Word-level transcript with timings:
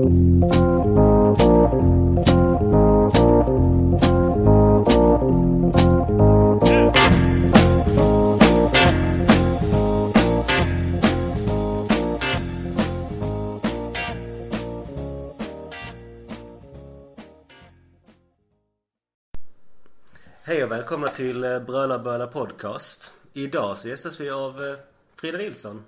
Hej 0.00 0.08
och 20.64 20.70
välkomna 20.70 21.08
till 21.08 21.44
eh, 21.44 21.58
Bröla 21.58 21.98
Böla 21.98 22.26
Podcast. 22.26 23.12
Idag 23.32 23.78
så 23.78 23.88
gästas 23.88 24.20
vi 24.20 24.30
av 24.30 24.64
eh, 24.64 24.78
Frida 25.16 25.38
Nilsson. 25.38 25.84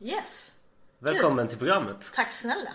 Yes! 0.00 0.52
Välkommen 0.98 1.48
till 1.48 1.58
programmet. 1.58 2.10
Tack 2.14 2.32
snälla! 2.32 2.70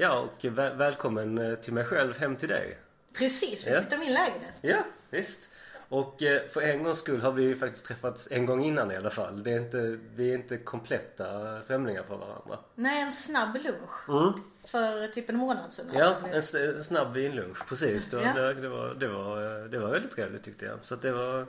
Ja 0.00 0.18
och 0.18 0.44
väl- 0.44 0.76
välkommen 0.76 1.38
eh, 1.38 1.54
till 1.54 1.72
mig 1.72 1.84
själv 1.84 2.16
hem 2.18 2.36
till 2.36 2.48
dig. 2.48 2.78
Precis, 3.12 3.66
vi 3.66 3.70
Ja. 3.70 3.80
sitter 3.80 3.96
i 3.96 3.98
min 3.98 4.12
lägenhet. 4.14 4.54
Ja, 4.60 4.84
visst. 5.10 5.48
Och 5.88 6.22
eh, 6.22 6.42
för 6.48 6.60
en 6.62 6.82
gångs 6.84 6.98
skull 6.98 7.20
har 7.20 7.32
vi 7.32 7.42
ju 7.42 7.56
faktiskt 7.56 7.84
träffats 7.86 8.28
en 8.30 8.46
gång 8.46 8.64
innan 8.64 8.90
i 8.90 8.96
alla 8.96 9.10
fall. 9.10 9.42
Det 9.42 9.52
är 9.52 9.56
inte, 9.60 9.98
vi 10.14 10.30
är 10.30 10.34
inte 10.34 10.56
kompletta 10.56 11.60
främlingar 11.66 12.02
för 12.02 12.16
varandra. 12.16 12.58
Nej, 12.74 13.02
en 13.02 13.12
snabb 13.12 13.56
lunch. 13.56 14.08
Mm. 14.08 14.32
För 14.66 15.08
typ 15.08 15.30
en 15.30 15.36
månad 15.36 15.72
sedan. 15.72 15.86
Ja, 15.94 16.16
en, 16.32 16.84
snabb 16.84 17.12
vinlunch. 17.14 17.68
Precis. 17.68 18.06
Det 18.10 18.16
var, 18.16 18.22
Ja. 18.24 18.32
det, 18.32 18.54
det, 18.54 18.68
var, 18.68 18.94
det, 18.94 19.08
var, 19.08 19.58
eh, 19.62 19.64
det 19.64 19.78
var 19.78 19.90
väldigt 19.90 20.10
trevligt 20.12 20.44
tyckte 20.44 20.64
jag. 20.64 20.78
Så 20.82 20.94
att 20.94 21.02
det 21.02 21.12
var 21.12 21.46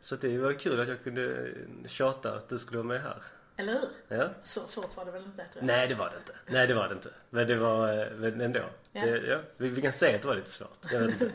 så 0.00 0.14
att 0.14 0.20
det 0.20 0.38
var 0.38 0.52
kul 0.52 0.80
att 0.80 0.88
jag 0.88 1.02
kunde 1.04 1.48
tjata 1.86 2.32
att 2.34 2.48
du 2.48 2.58
skulle 2.58 2.78
vara 2.78 2.86
med 2.88 3.02
här. 3.02 3.22
Eller 3.58 3.72
hur? 3.72 4.18
Ja. 4.18 4.30
Så 4.44 4.66
svårt 4.66 4.96
var 4.96 5.04
det 5.04 5.10
väl 5.10 5.22
inte 5.22 5.36
tror 5.36 5.48
jag. 5.54 5.64
Nej 5.64 5.88
det 5.88 5.94
var 5.94 6.10
det 6.10 6.16
inte. 6.16 6.32
Nej 6.46 6.66
det 6.66 6.74
var 6.74 6.88
det 6.88 6.94
inte. 6.94 7.10
Men 7.30 7.46
det 7.46 7.56
var 7.56 7.98
eh, 7.98 8.10
men 8.10 8.40
ändå. 8.40 8.64
Ja. 8.92 9.00
Det, 9.06 9.26
ja, 9.26 9.40
vi, 9.56 9.68
vi 9.68 9.82
kan 9.82 9.92
säga 9.92 10.16
att 10.16 10.22
det 10.22 10.28
var 10.28 10.34
lite 10.34 10.50
svårt. 10.50 10.78
Jag 10.92 11.00
vet 11.00 11.10
inte. 11.10 11.30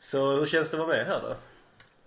Så 0.00 0.36
hur 0.36 0.46
känns 0.46 0.70
det 0.70 0.76
att 0.76 0.86
vara 0.86 0.96
med 0.96 1.06
här 1.06 1.20
då? 1.20 1.36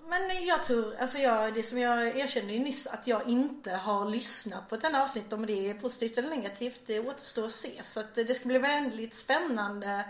Men 0.09 0.45
jag 0.45 0.63
tror, 0.63 0.95
alltså 0.95 1.17
jag, 1.17 1.53
det 1.53 1.63
som 1.63 1.77
jag 1.77 2.17
erkände 2.17 2.53
ju 2.53 2.59
nyss 2.59 2.87
att 2.87 3.07
jag 3.07 3.27
inte 3.27 3.71
har 3.71 4.09
lyssnat 4.09 4.69
på 4.69 4.75
ett 4.75 4.83
enda 4.83 5.03
avsnitt 5.03 5.33
om 5.33 5.45
det 5.45 5.69
är 5.69 5.73
positivt 5.73 6.17
eller 6.17 6.29
negativt, 6.29 6.79
det 6.85 6.99
återstår 6.99 7.45
att 7.45 7.51
se. 7.51 7.83
Så 7.83 7.99
att 7.99 8.15
det 8.15 8.33
ska 8.33 8.47
bli 8.47 8.57
väldigt 8.57 9.15
spännande 9.15 10.05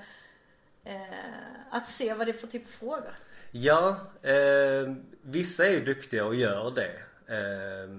eh, 0.84 1.70
att 1.70 1.90
se 1.90 2.14
vad 2.14 2.28
det 2.28 2.32
är 2.32 2.38
för 2.38 2.48
typ 2.48 2.66
av 2.68 2.72
frågor. 2.72 3.16
Ja, 3.52 3.90
eh, 4.22 4.94
vissa 5.22 5.68
är 5.68 5.72
ju 5.72 5.86
duktiga 5.86 6.26
och 6.26 6.36
gör 6.36 6.72
det. 6.72 7.02
Eh, 7.34 7.90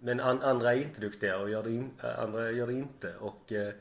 men 0.00 0.20
an, 0.20 0.42
andra 0.42 0.74
är 0.74 0.78
inte 0.78 1.00
duktiga 1.00 1.38
och 1.38 1.50
gör 1.50 1.62
det, 1.62 1.70
in, 1.70 1.90
eh, 2.02 2.18
andra 2.18 2.50
gör 2.50 2.66
det 2.66 2.72
inte. 2.72 3.14
Och 3.16 3.52
eh, 3.52 3.72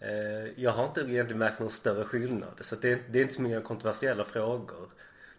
eh, 0.00 0.60
jag 0.60 0.70
har 0.70 0.86
inte 0.86 1.00
egentligen 1.00 1.38
märkt 1.38 1.60
någon 1.60 1.70
större 1.70 2.04
skillnad. 2.04 2.58
Så 2.60 2.76
det, 2.76 2.92
är, 2.92 2.98
det 3.10 3.18
är 3.18 3.22
inte 3.22 3.34
så 3.34 3.42
många 3.42 3.60
kontroversiella 3.60 4.24
frågor. 4.24 4.88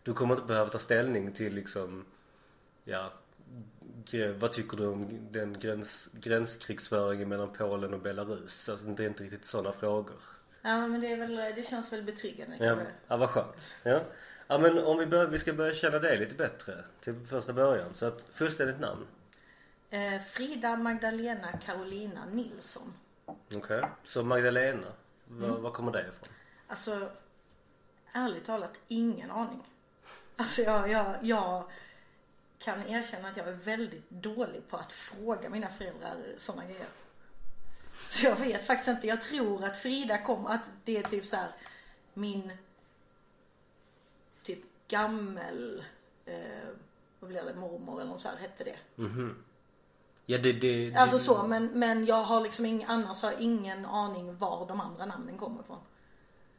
Du 0.03 0.13
kommer 0.13 0.35
inte 0.35 0.47
behöva 0.47 0.69
ta 0.69 0.79
ställning 0.79 1.33
till 1.33 1.53
liksom, 1.53 2.05
ja, 2.83 3.11
vad 4.35 4.51
tycker 4.51 4.77
du 4.77 4.85
om 4.85 5.27
den 5.31 5.59
gräns, 5.59 6.09
gränskrigsföringen 6.11 7.29
mellan 7.29 7.53
Polen 7.53 7.93
och 7.93 7.99
Belarus? 7.99 8.69
Alltså 8.69 8.85
det 8.85 9.03
är 9.03 9.07
inte 9.07 9.23
riktigt 9.23 9.45
sådana 9.45 9.71
frågor. 9.71 10.19
Ja 10.61 10.87
men 10.87 11.01
det 11.01 11.11
är 11.11 11.17
väl, 11.17 11.35
det 11.35 11.67
känns 11.69 11.93
väl 11.93 12.03
betryggande 12.03 12.57
Ja, 12.59 12.77
ja 13.07 13.17
vad 13.17 13.29
skönt. 13.29 13.73
Ja. 13.83 14.01
ja 14.47 14.57
men 14.57 14.79
om 14.79 14.97
vi, 14.97 15.05
bör, 15.05 15.27
vi 15.27 15.39
ska 15.39 15.53
börja 15.53 15.73
känna 15.73 15.99
dig 15.99 16.17
lite 16.17 16.35
bättre 16.35 16.83
till 17.01 17.13
första 17.29 17.53
början. 17.53 17.93
Så 17.93 18.05
att 18.05 18.23
fullständigt 18.33 18.79
namn. 18.79 19.05
Eh, 19.89 20.21
Frida 20.21 20.75
Magdalena 20.75 21.57
Carolina 21.57 22.25
Nilsson. 22.25 22.93
Okej. 23.53 23.83
Så 24.03 24.23
Magdalena. 24.23 24.87
Var, 25.27 25.47
Mm. 25.47 25.63
var 25.63 25.71
kommer 25.71 25.91
det 25.91 26.01
ifrån? 26.01 26.29
Alltså, 26.67 27.11
ärligt 28.13 28.45
talat, 28.45 28.79
ingen 28.87 29.31
aning. 29.31 29.63
Alltså 30.35 30.61
jag, 30.61 30.91
jag, 30.91 31.15
jag 31.21 31.63
kan 32.59 32.87
erkänna 32.87 33.29
att 33.29 33.37
jag 33.37 33.47
är 33.47 33.51
väldigt 33.53 34.09
dålig 34.09 34.67
på 34.69 34.77
att 34.77 34.93
fråga 34.93 35.49
mina 35.49 35.69
föräldrar 35.69 36.17
sådana 36.37 36.65
grejer. 36.65 36.87
Så 38.09 38.25
jag 38.25 38.35
vet 38.35 38.67
faktiskt 38.67 38.87
inte. 38.89 39.07
Jag 39.07 39.21
tror 39.21 39.63
att 39.63 39.77
Frida 39.77 40.17
kom, 40.23 40.45
att 40.47 40.69
det 40.85 40.97
är 40.97 41.03
typ 41.03 41.25
så 41.25 41.35
här 41.35 41.51
min 42.13 42.57
typ 44.43 44.59
gammel, 44.87 45.83
eh, 46.25 46.67
vad 47.19 47.29
blir 47.29 47.43
det, 47.43 47.53
mormor 47.53 48.01
eller 48.01 48.11
något 48.11 48.21
så 48.21 48.29
här 48.29 48.37
hette 48.37 48.63
det. 48.63 48.77
Mhm. 48.95 49.43
Ja 50.25 50.37
det, 50.37 50.53
det, 50.53 50.89
det 50.89 50.95
Alltså 50.95 51.19
så, 51.19 51.43
men, 51.43 51.65
men 51.65 52.05
jag 52.05 52.23
har 52.23 52.41
liksom 52.41 52.65
ingen, 52.65 52.89
annars 52.89 53.21
har 53.21 53.31
jag 53.31 53.41
ingen 53.41 53.85
aning 53.85 54.37
var 54.37 54.67
de 54.67 54.81
andra 54.81 55.05
namnen 55.05 55.37
kommer 55.37 55.61
ifrån. 55.61 55.79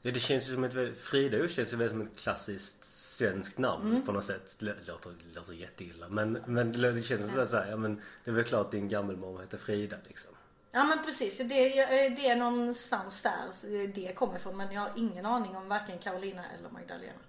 Ja 0.02 0.10
det 0.10 0.20
känns 0.20 0.48
ju 0.48 0.54
som 0.54 0.64
ett 0.64 0.98
Frida 0.98 1.48
känns 1.48 1.72
ju 1.72 1.88
som 1.88 2.00
ett 2.00 2.18
klassiskt 2.18 2.84
svenskt 2.84 3.58
namn 3.58 3.90
Mm. 3.90 4.02
på 4.06 4.12
något 4.12 4.24
sätt. 4.24 4.56
Det 4.58 4.74
låter, 4.86 5.14
låter 5.34 5.52
jätteilla. 5.52 6.08
Men, 6.08 6.38
men 6.46 6.72
det, 6.72 7.02
känns 7.02 7.20
som 7.20 7.40
att 7.40 7.50
säga, 7.50 7.70
ja 7.70 7.76
men 7.76 8.00
det 8.24 8.30
är 8.30 8.34
väl 8.34 8.44
klart 8.44 8.70
din 8.70 8.88
gammelmormor 8.88 9.40
heter 9.40 9.58
Frida 9.58 9.96
liksom. 10.08 10.30
Ja 10.72 10.84
men 10.84 11.04
precis, 11.04 11.38
det, 11.38 11.44
det 11.44 12.28
är 12.28 12.36
någonstans 12.36 13.22
där 13.22 13.86
det 13.86 14.12
kommer 14.14 14.36
ifrån 14.36 14.56
men 14.56 14.72
jag 14.72 14.80
har 14.80 14.92
ingen 14.96 15.26
aning 15.26 15.56
om 15.56 15.68
varken 15.68 15.98
Carolina 15.98 16.42
eller 16.58 16.70
Magdalena. 16.70 17.20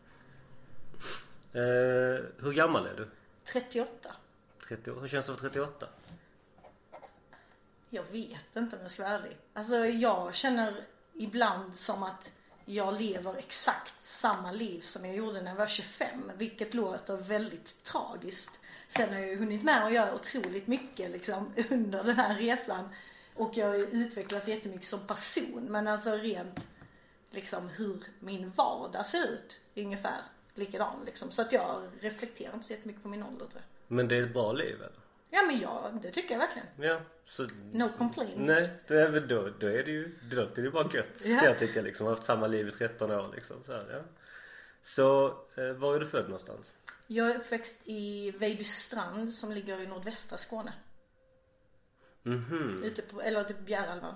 Eh, 1.54 2.24
hur 2.38 2.54
gammal 2.54 2.86
är 2.86 2.96
du? 2.98 3.08
38. 3.44 4.16
30 4.68 4.92
år? 4.92 5.02
Hur 5.02 5.08
känns 5.08 5.26
det 5.26 5.34
att 5.34 5.42
vara 5.42 5.50
38? 5.52 5.88
Jag 7.90 8.04
vet 8.04 8.56
inte 8.56 8.76
om 8.76 8.82
jag 8.82 8.92
ska 8.92 9.04
vara 9.04 9.14
ärlig. 9.14 9.38
Alltså 9.54 9.86
jag 9.86 10.36
känner 10.36 10.86
ibland 11.14 11.76
som 11.76 12.04
att 12.04 12.32
jag 12.66 13.02
lever 13.02 13.36
exakt 13.36 14.04
samma 14.04 14.52
liv 14.52 14.82
som 14.82 15.06
jag 15.06 15.16
gjorde 15.16 15.42
när 15.42 15.52
jag 15.52 15.58
var 15.58 15.68
25. 15.68 16.32
Vilket 16.38 16.74
låter 16.74 17.18
väldigt 17.18 17.84
tragiskt. 17.84 18.60
Sen 18.88 19.10
har 19.10 19.20
jag 19.20 19.30
ju 19.30 19.36
hunnit 19.36 19.64
med 19.64 19.86
att 19.86 19.94
göra 19.94 20.16
otroligt 20.16 20.68
mycket 20.68 21.12
liksom 21.12 21.54
under 21.70 22.04
den 22.04 22.16
här 22.16 22.36
resan. 22.36 22.90
Och 23.36 23.58
jag 23.58 23.68
har 23.68 23.76
utvecklats 23.76 24.48
jättemycket 24.48 24.88
som 24.88 25.08
person. 25.08 25.66
Men 25.70 25.88
alltså 25.88 26.12
rent 26.12 26.66
liksom 27.32 27.70
hur 27.70 28.04
min 28.20 28.50
vardag 28.50 29.06
ser 29.06 29.28
ut 29.28 29.62
är 29.76 29.84
ungefär 29.84 30.22
likadan 30.54 30.96
liksom. 31.06 31.32
Så 31.32 31.42
att 31.42 31.52
jag 31.52 31.90
reflekterar 32.00 32.54
inte 32.54 32.66
så 32.66 32.74
jättemycket 32.74 33.04
på 33.04 33.10
min 33.10 33.24
ålder 33.24 33.46
tror 33.46 33.52
jag. 33.54 33.96
Men 33.96 34.08
det 34.08 34.16
är 34.16 34.24
ett 34.24 34.34
bra 34.34 34.54
liv 34.54 34.76
eller? 34.76 35.07
Ja 35.30 35.42
men 35.42 35.60
ja, 35.60 35.92
det 36.02 36.12
tycker 36.12 36.32
jag 36.32 36.40
verkligen. 36.40 36.68
Ja, 36.78 37.02
så... 37.26 37.48
No 37.72 37.90
complaints. 37.98 38.36
Nej, 38.38 38.70
då 38.88 38.94
är, 38.96 39.10
väl 39.10 39.28
då, 39.28 39.50
då 39.60 39.68
är 39.68 39.84
det 39.84 39.92
ju, 39.92 40.20
det 40.30 40.36
låter 40.36 40.62
ju 40.62 40.72
bara 40.72 40.90
gött 40.94 41.18
ska 41.18 41.46
jag 41.46 41.60
tycka 41.60 41.82
liksom. 41.82 42.08
Har 42.08 42.14
haft 42.14 42.26
samma 42.26 42.48
liv 42.48 42.68
i 42.68 42.72
13 42.72 43.12
år 43.12 43.32
liksom. 43.36 43.64
Så, 43.66 43.72
här, 43.72 43.86
ja. 43.92 44.00
så 44.82 45.28
eh, 45.56 45.72
var 45.72 45.96
är 45.96 46.00
du 46.00 46.08
född 46.08 46.24
någonstans? 46.24 46.74
Jag 47.08 47.32
är 47.32 47.36
uppväxt 47.36 47.82
i 47.84 48.32
Vejbystrand 48.32 49.34
som 49.34 49.52
ligger 49.52 49.80
i 49.80 49.88
nordvästra 49.88 50.38
Skåne. 50.38 50.74
Mhm, 52.24 52.84
Ute 52.84 53.02
på, 53.02 53.22
eller 53.22 53.44
typ 53.44 53.60
Bjärhalvön. 53.60 54.16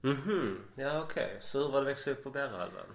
mhm, 0.00 0.64
ja 0.74 1.02
okej. 1.02 1.38
Så 1.40 1.58
hur 1.58 1.68
var 1.68 1.72
det 1.72 1.90
att 1.90 1.96
växa 1.96 2.10
upp 2.10 2.22
på 2.22 2.30
Bjärehalvön? 2.30 2.94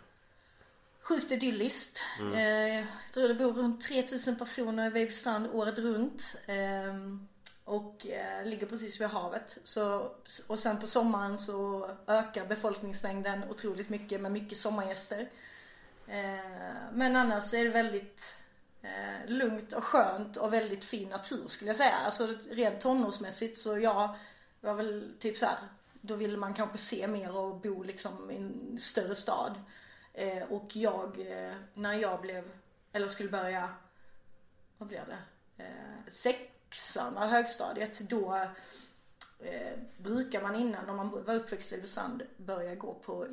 Sjukt 1.09 1.31
idylliskt. 1.31 2.01
Mm. 2.19 2.33
Eh, 2.33 2.75
jag 2.75 3.13
tror 3.13 3.27
det 3.27 3.33
bor 3.33 3.53
runt 3.53 3.81
3000 3.81 4.35
personer 4.35 4.87
i 4.87 4.89
Vejbystrand 4.89 5.47
året 5.53 5.77
runt. 5.77 6.35
Eh, 6.45 6.95
och 7.63 8.07
eh, 8.07 8.45
ligger 8.45 8.67
precis 8.67 9.01
vid 9.01 9.07
havet. 9.07 9.57
Så, 9.63 10.11
och 10.47 10.59
sen 10.59 10.79
på 10.79 10.87
sommaren 10.87 11.37
så 11.37 11.89
ökar 12.07 12.45
befolkningsmängden 12.45 13.43
otroligt 13.49 13.89
mycket 13.89 14.21
med 14.21 14.31
mycket 14.31 14.57
sommargäster. 14.57 15.29
Eh, 16.07 16.75
men 16.93 17.15
annars 17.15 17.53
är 17.53 17.63
det 17.63 17.69
väldigt 17.69 18.35
eh, 18.81 19.29
lugnt 19.29 19.73
och 19.73 19.83
skönt 19.83 20.37
och 20.37 20.53
väldigt 20.53 20.85
fin 20.85 21.09
natur 21.09 21.47
skulle 21.47 21.69
jag 21.69 21.77
säga. 21.77 21.95
Alltså 21.95 22.27
rent 22.51 22.81
tonårsmässigt 22.81 23.57
så 23.57 23.77
jag 23.77 24.15
var 24.61 24.73
väl 24.73 25.13
typ 25.19 25.37
så 25.37 25.45
här. 25.45 25.59
Då 26.01 26.15
ville 26.15 26.37
man 26.37 26.53
kanske 26.53 26.77
se 26.77 27.07
mer 27.07 27.35
och 27.35 27.55
bo 27.55 27.83
liksom 27.83 28.31
i 28.31 28.35
en 28.35 28.79
större 28.79 29.15
stad. 29.15 29.55
Eh, 30.19 30.44
och 30.44 30.75
jag, 30.75 31.19
eh, 31.19 31.56
när 31.74 31.94
jag 31.94 32.21
blev, 32.21 32.44
eller 32.92 33.07
skulle 33.07 33.30
börja, 33.30 33.69
vad 34.77 34.89
blev 34.89 35.04
det? 35.07 35.19
Eh, 35.63 36.12
sexan 36.12 37.18
av 37.18 37.30
högstadiet, 37.30 38.00
då 38.00 38.36
eh, 39.39 39.80
brukar 39.98 40.42
man 40.42 40.56
innan, 40.56 40.89
om 40.89 40.95
man 40.95 41.24
var 41.25 41.36
uppväxt 41.36 41.71
i 41.71 41.75
Ulricehamn, 41.75 42.21
börja 42.38 42.75
gå 42.75 42.94
på 42.94 43.25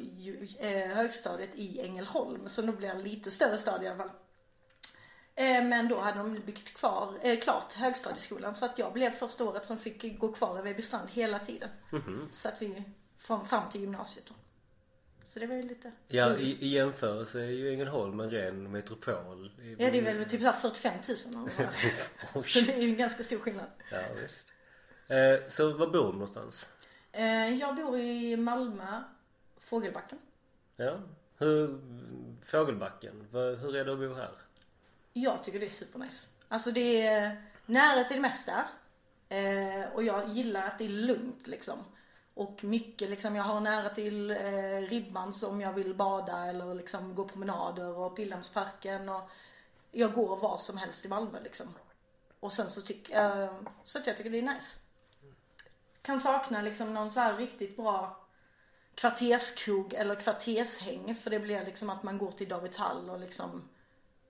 eh, 0.59 0.88
högstadiet 0.88 1.55
i 1.55 1.81
Ängelholm. 1.81 2.49
Så 2.49 2.62
nu 2.62 2.73
blir 2.73 2.94
det 2.94 3.03
lite 3.03 3.31
större 3.31 3.59
stad 3.59 3.82
i 3.82 3.87
alla 3.87 3.97
fall. 3.97 4.11
Eh, 5.35 5.65
men 5.65 5.89
då 5.89 6.00
hade 6.00 6.19
de 6.19 6.41
byggt 6.41 6.77
kvar, 6.77 7.19
eh, 7.23 7.41
klart 7.41 7.73
högstadieskolan 7.73 8.55
så 8.55 8.65
att 8.65 8.79
jag 8.79 8.93
blev 8.93 9.11
första 9.11 9.44
året 9.44 9.65
som 9.65 9.79
fick 9.79 10.19
gå 10.19 10.32
kvar 10.32 10.59
i 10.59 10.62
Vejbystrand 10.62 11.11
hela 11.11 11.39
tiden. 11.39 11.69
Så 12.31 12.49
att 12.49 12.62
vi, 12.62 12.82
fram, 13.19 13.47
fram 13.47 13.71
till 13.71 13.81
gymnasiet 13.81 14.27
då. 14.27 14.35
Så 15.37 15.41
det 15.41 15.47
var 15.47 15.55
ju 15.55 15.62
lite 15.62 15.93
Ja 16.09 16.37
i, 16.37 16.65
i 16.65 16.69
jämförelse 16.69 17.41
är 17.41 17.50
ju 17.50 17.73
Ängelholm 17.73 18.21
en 18.21 18.31
ren 18.31 18.71
metropol. 18.73 19.50
Ja 19.79 19.91
det 19.91 19.99
är 19.99 20.03
väl 20.03 20.31
typ 20.31 20.41
såhär 20.41 20.53
45 20.53 20.94
000 21.35 21.47
eller 21.55 21.71
vad. 22.35 22.44
Så 22.47 22.61
det 22.61 22.73
är 22.73 22.81
ju 22.81 22.88
en 22.88 22.97
ganska 22.97 23.25
stor 23.25 23.38
skillnad. 23.38 23.67
Ja 23.93 23.99
visst. 24.23 24.47
Eh, 25.09 25.49
så 25.50 25.73
var 25.73 25.87
bor 25.87 26.06
du 26.06 26.12
någonstans? 26.12 26.69
Eh, 27.12 27.55
Jag 27.55 27.77
bor 27.77 27.99
i 27.99 28.37
Malmö, 28.37 29.03
Fågelbacken. 29.61 30.19
Ja. 30.77 30.99
Hur, 31.39 31.79
Fågelbacken, 32.44 33.27
hur 33.32 33.77
är 33.77 33.85
det 33.85 33.93
att 33.93 33.99
bo 33.99 34.15
här? 34.15 34.31
Jag 35.12 35.44
tycker 35.44 35.61
det 35.61 35.67
är 35.67 35.71
supernice. 35.71 36.29
Alltså 36.49 36.71
det 36.71 37.06
är 37.06 37.43
nära 37.67 38.05
till 38.05 38.17
det 38.17 38.23
mesta. 38.23 38.69
Eh, 39.29 39.93
och 39.94 40.03
jag 40.03 40.29
gillar 40.29 40.67
att 40.67 40.79
det 40.79 40.85
är 40.85 40.89
lugnt 40.89 41.47
liksom. 41.47 41.79
Och 42.37 42.65
mycket 42.65 43.11
liksom, 43.11 43.37
jag 43.37 43.44
har 43.44 43.61
nära 43.61 43.88
till 43.88 44.31
eh, 44.31 44.81
Ribban 44.81 45.35
som 45.35 45.61
jag 45.61 45.73
vill 45.73 45.94
bada 45.94 46.47
eller 46.47 46.75
liksom 46.75 47.15
gå 47.15 47.29
promenader 47.29 47.99
och 47.99 48.17
Pildammsparken 48.17 49.09
och 49.09 49.31
jag 49.93 50.12
går 50.12 50.37
var 50.37 50.59
som 50.59 50.77
helst 50.77 51.05
i 51.05 51.09
Malmö 51.09 51.41
liksom. 51.41 51.75
Och 52.41 52.53
sen 52.53 52.71
så 52.71 52.83
tycker 52.83 53.43
eh, 53.43 53.55
så 53.85 53.99
att 53.99 54.06
jag 54.06 54.17
tycker 54.17 54.31
det 54.31 54.38
är 54.38 54.55
nice. 54.55 54.79
Kan 56.03 56.21
sakna 56.21 56.62
liksom 56.62 56.94
någon 56.94 57.11
så 57.11 57.21
här 57.21 57.37
riktigt 57.37 57.77
bra 57.77 58.27
kvarterskrog 58.94 59.94
eller 59.94 60.15
kvartershäng 60.15 61.15
för 61.15 61.31
det 61.31 61.41
blir 61.41 61.65
liksom 61.65 61.91
att 61.91 62.03
man 62.03 62.19
går 62.19 62.32
till 62.32 62.49
Davids 62.49 62.77
hall 62.77 63.11
och 63.11 63.21
liksom 63.21 63.69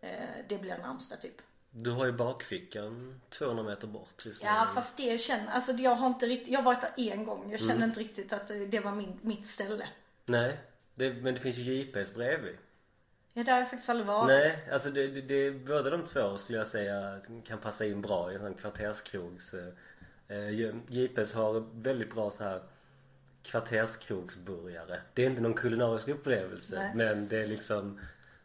eh, 0.01 0.47
det 0.49 0.59
blir 0.59 0.79
närmsta 0.79 1.17
typ. 1.17 1.43
Du 1.79 1.91
har 1.91 2.07
ju 2.07 2.13
bakfickan 2.13 3.21
200 3.31 3.63
meter 3.65 3.87
bort 3.87 4.27
visst? 4.27 4.43
Ja 4.43 4.71
fast 4.75 4.97
det 4.97 5.19
känner, 5.21 5.53
alltså 5.53 5.73
jag 5.73 5.95
har 5.95 6.07
inte 6.07 6.27
riktigt, 6.27 6.53
jag 6.53 6.59
har 6.59 6.65
varit 6.65 6.81
där 6.81 6.93
en 7.13 7.25
gång. 7.25 7.51
Jag 7.51 7.61
känner 7.61 7.75
Mm. 7.75 7.89
inte 7.89 8.01
riktigt 8.01 8.33
att 8.33 8.49
det, 8.49 8.67
det 8.67 8.81
var 8.81 8.93
min, 8.93 9.19
mitt 9.23 9.47
ställe. 9.47 9.89
Nej, 10.25 10.61
det, 10.95 11.13
men 11.13 11.35
det 11.35 11.41
finns 11.41 11.57
ju 11.57 11.85
JP's 11.85 12.15
bredvid. 12.15 12.57
Ja 13.33 13.45
där 13.45 13.53
har 13.53 13.59
jag 13.59 13.71
faktiskt 13.71 13.91
aldrig 13.91 14.07
varit. 14.07 14.27
Nej, 14.29 14.69
alltså 14.73 14.91
det, 14.91 15.07
det, 15.07 15.21
det, 15.21 15.51
båda 15.51 15.91
de 15.91 16.07
två 16.07 16.39
skulle 16.39 16.59
jag 16.59 16.67
säga 16.67 17.21
kan 17.47 17.59
passa 17.59 17.87
in 17.87 18.03
bra 18.03 18.33
i 18.33 18.35
en 18.35 18.41
sån 18.41 18.55
kvarterskrogs 18.55 19.55
eh, 19.55 19.69
eh, 20.29 20.49
JP's 20.89 21.35
har 21.35 21.67
väldigt 21.83 22.15
bra 22.15 22.31
så 22.31 22.45
här 22.45 22.63
kvarterskrogsburgare. 23.43 25.01
Det 25.15 25.25
är 25.25 25.31
inte 25.31 25.41
någon 25.43 25.55
kulinarisk 25.55 26.09
upplevelse 26.09 26.79
Nej. 26.79 26.93
men 26.95 27.29
det 27.29 27.39
är 27.43 27.47
liksom 27.47 28.01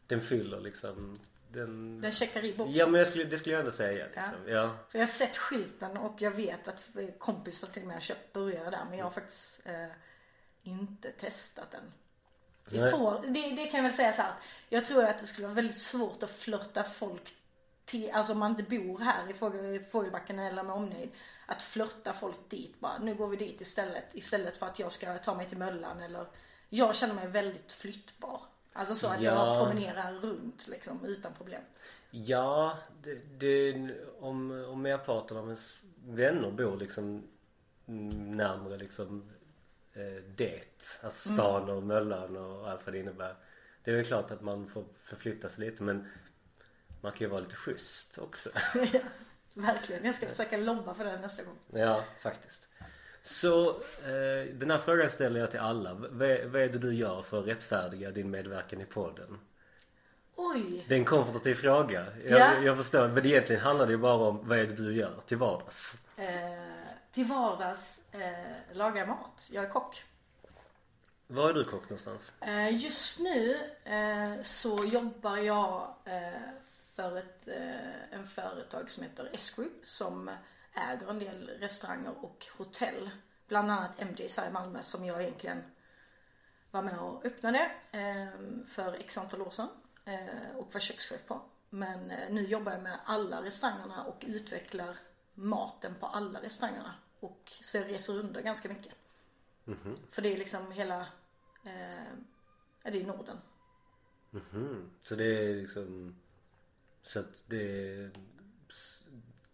Den 0.08 0.22
fyller 0.22 0.60
liksom 0.60 1.20
den... 1.54 2.02
Den 2.02 2.12
checkar 2.12 2.46
i 2.46 2.54
boxen. 2.54 2.76
Ja 2.76 2.88
men 2.88 3.00
jag 3.00 3.08
skulle, 3.08 3.24
det 3.24 3.40
skulle 3.40 3.54
jag 3.54 3.60
ändå 3.60 3.72
säga 3.72 4.06
liksom. 4.06 4.48
Ja. 4.48 4.78
För 4.90 5.00
jag 5.00 5.02
har 5.02 5.12
sett 5.12 5.38
skylten 5.38 5.98
och 5.98 6.22
jag 6.22 6.32
vet 6.32 6.68
att 6.68 6.90
kompisar 7.18 7.68
till 7.68 7.86
med 7.86 7.96
har 7.96 8.02
köpt 8.02 8.34
burgare 8.34 8.70
där 8.70 8.86
men 8.90 8.98
jag 8.98 9.06
har 9.06 9.12
faktiskt 9.12 9.62
eh, 9.66 9.88
inte 10.64 11.12
testat 11.12 11.72
den. 11.72 11.94
Får, 12.92 13.22
det, 13.28 13.50
det 13.50 13.66
kan 13.66 13.78
jag 13.78 13.84
väl 13.84 13.94
säga 13.94 14.14
så 14.14 14.22
här. 14.22 14.34
Jag 14.70 14.86
tror 14.86 15.04
att 15.04 15.20
det 15.20 15.28
skulle 15.28 15.48
vara 15.48 15.56
väldigt 15.56 15.78
svårt 15.78 16.24
att 16.24 16.32
flörta 16.32 16.84
folk 16.84 17.36
till, 17.86 18.12
alltså 18.12 18.34
om 18.34 18.40
man 18.40 18.52
inte 18.52 18.64
bor 18.64 19.00
här 19.00 19.30
i 19.30 19.34
Fågel, 19.34 19.84
Fågelbacken 19.92 20.40
eller 20.40 20.64
med 20.64 20.76
omnejd. 20.76 21.10
Att 21.46 21.62
flörta 21.62 22.14
folk 22.14 22.50
dit 22.50 22.80
bara, 22.80 22.98
nu 22.98 23.16
går 23.16 23.28
vi 23.28 23.38
dit 23.38 23.62
istället. 23.62 24.06
Istället 24.14 24.58
för 24.58 24.66
att 24.66 24.80
jag 24.80 24.92
ska 24.92 25.18
ta 25.18 25.36
mig 25.36 25.50
till 25.50 25.58
Möllan 25.58 26.00
eller 26.00 26.26
Jag 26.70 26.96
känner 26.96 27.14
mig 27.14 27.28
väldigt 27.28 27.72
flyttbar. 27.72 28.42
Alltså 28.74 28.96
så 28.96 29.08
att 29.08 29.22
Ja. 29.22 29.32
jag 29.36 29.68
promenerar 29.68 30.14
runt 30.14 30.68
liksom 30.68 31.06
utan 31.06 31.34
problem. 31.34 31.62
Ja, 32.12 32.78
det, 33.04 33.16
det, 33.40 33.92
om, 34.20 34.66
om 34.66 34.82
merparten 34.82 35.38
av 35.38 35.46
ens 35.46 35.78
vänner 36.06 36.52
bor 36.52 36.78
liksom 36.78 37.24
mm, 37.88 38.38
närmare 38.38 38.78
liksom 38.78 39.32
eh, 39.94 40.24
det. 40.36 41.00
Alltså 41.04 41.34
stan 41.34 41.70
och 41.70 41.84
Möllan 41.84 42.38
och 42.38 42.70
allt 42.70 42.86
vad 42.86 42.94
det 42.96 43.00
innebär. 43.00 43.36
Det 43.84 43.92
är 43.92 43.96
väl 43.96 44.06
klart 44.06 44.32
att 44.32 44.42
man 44.42 44.68
får 44.68 44.86
förflytta 45.04 45.50
sig 45.50 45.66
lite 45.70 45.84
men 45.84 46.08
man 47.02 47.12
kan 47.12 47.20
ju 47.20 47.28
vara 47.28 47.42
lite 47.42 47.56
schysst 47.56 48.18
också. 48.18 48.50
Verkligen. 49.54 50.06
Jag 50.06 50.16
ska 50.16 50.28
försöka 50.28 50.58
lobba 50.58 50.94
för 50.94 51.06
det 51.06 51.20
nästa 51.20 51.44
gång. 51.44 51.58
ja, 51.74 52.04
faktiskt. 52.22 52.68
Så 53.24 53.70
eh, 53.70 54.54
den 54.54 54.72
här 54.72 54.78
frågan 54.78 55.10
ställer 55.10 55.40
jag 55.40 55.52
till 55.52 55.60
alla. 55.60 55.94
V- 55.94 56.46
vad 56.46 56.62
är 56.62 56.70
det 56.70 56.78
du 56.78 56.94
gör 56.96 57.22
för 57.22 57.40
att 57.40 57.48
rättfärdiga 57.48 58.12
din 58.12 58.30
medverkan 58.32 58.82
i 58.82 58.86
podden? 58.86 59.40
Oj. 60.36 60.86
Det 60.88 60.94
är 60.96 61.00
en 61.00 61.06
konfrontativ 61.06 61.56
fråga. 61.56 62.06
Jag, 62.26 62.40
Ja. 62.40 62.54
jag 62.62 62.78
förstår. 62.78 63.08
Men 63.08 63.26
egentligen 63.26 63.62
handlar 63.62 63.86
det 63.86 63.92
ju 63.92 63.98
bara 63.98 64.14
om 64.28 64.48
vad 64.48 64.60
är 64.60 64.66
det 64.66 64.74
du 64.76 64.94
gör 64.96 65.22
till 65.26 65.38
vardags? 65.38 65.98
Eh, 66.18 66.28
till 67.12 67.26
vardags 67.26 68.00
eh, 68.12 68.76
lagar 68.78 69.06
mat. 69.06 69.48
Jag 69.52 69.66
är 69.66 69.70
kock. 69.70 70.04
Var 71.28 71.50
är 71.50 71.54
du 71.54 71.64
kock 71.64 71.90
någonstans? 71.90 72.34
Eh, 72.42 72.84
just 72.84 73.20
nu 73.20 73.56
eh, 73.84 74.42
så 74.44 74.86
jobbar 74.86 75.38
jag 75.38 75.96
eh, 76.06 76.40
för 76.96 77.18
ett 77.18 77.48
eh, 77.48 78.14
en 78.20 78.28
företag 78.28 78.90
som 78.90 79.04
heter 79.04 79.30
S-Group 79.34 79.72
som 79.84 80.30
äger 80.74 81.10
en 81.10 81.20
del 81.20 81.48
restauranger 81.48 82.26
och 82.26 82.48
hotell. 82.58 83.10
Bland 83.48 83.72
annat 83.72 84.00
MJs 84.00 84.38
här 84.38 84.48
i 84.48 84.52
Malmö 84.52 84.84
som 84.84 85.06
jag 85.06 85.22
egentligen 85.22 85.64
var 86.72 86.82
med 86.82 87.00
och 87.00 87.26
öppnade 87.26 87.72
eh, 87.92 88.28
för 88.68 88.94
x 88.94 89.18
antal 89.18 89.42
år 89.42 89.50
sedan 89.50 89.70
eh, 90.06 90.56
och 90.56 90.74
var 90.74 90.80
kökschef 90.80 91.26
på. 91.28 91.42
Men 91.70 92.12
eh, 92.12 92.34
nu 92.34 92.46
jobbar 92.48 92.72
jag 92.72 92.84
med 92.84 93.00
alla 93.06 93.44
restaurangerna 93.44 94.04
och 94.04 94.24
utvecklar 94.28 94.98
maten 95.34 95.96
på 96.00 96.06
alla 96.06 96.42
restaurangerna. 96.42 96.96
Och 97.20 97.52
så 97.62 97.78
jag 97.78 97.90
reser 97.90 98.14
runt 98.14 98.38
ganska 98.38 98.70
mycket. 98.70 98.94
För 100.10 100.22
det 100.22 100.34
är 100.34 100.38
liksom 100.38 100.72
hela, 100.72 101.02
eh, 101.66 102.14
ja 102.84 102.92
det 102.92 103.02
är 103.02 103.06
Norden. 103.06 103.38
Mhm. 104.30 104.92
Så 105.02 105.16
det 105.16 105.26
är 105.26 105.56
liksom 105.56 106.16
Så 107.04 107.20
att 107.20 107.44
det 107.48 107.90
är 107.90 108.12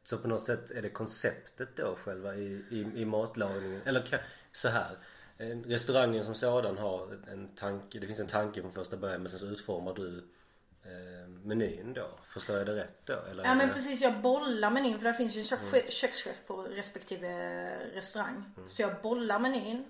Så 0.09 0.18
på 0.18 0.27
något 0.27 0.44
sätt 0.44 0.71
är 0.71 0.81
det 0.81 0.89
konceptet 0.89 1.75
då 1.75 1.95
själva 2.04 2.36
i, 2.36 2.63
i, 2.69 3.01
i 3.01 3.06
matlagningen 3.06 3.81
eller 3.86 4.01
ka- 4.01 4.19
så 4.51 4.69
här 4.69 4.98
eh, 5.38 5.57
Restaurangen 5.57 6.25
som 6.25 6.36
sådan 6.36 6.77
har 6.77 7.18
en 7.31 7.56
tanke, 7.56 8.00
det 8.00 8.07
finns 8.07 8.19
en 8.19 8.27
tanke 8.27 8.62
från 8.62 8.71
första 8.71 8.98
början 8.98 9.21
men 9.21 9.31
sen 9.31 9.39
så 9.39 9.45
utformar 9.45 9.94
du 9.94 10.18
eh, 10.83 11.27
menyn 11.27 11.94
då. 11.94 12.09
Förstår 12.33 12.57
jag 12.57 12.65
det 12.65 12.75
rätt 12.75 13.06
då? 13.06 13.13
Eller 13.31 13.45
Ja 13.45 13.56
men 13.56 13.74
precis, 13.74 14.01
jag 14.01 14.21
bollar 14.21 14.69
menyn 14.69 14.98
för 14.98 15.04
där 15.04 15.13
finns 15.13 15.36
ju 15.36 15.39
en 15.39 15.45
kök, 15.45 15.92
kökschef 15.92 16.36
på 16.48 16.62
respektive 16.63 17.30
restaurang. 17.94 18.44
Så 18.68 18.81
jag 18.81 19.01
bollar 19.01 19.39
menyn 19.39 19.86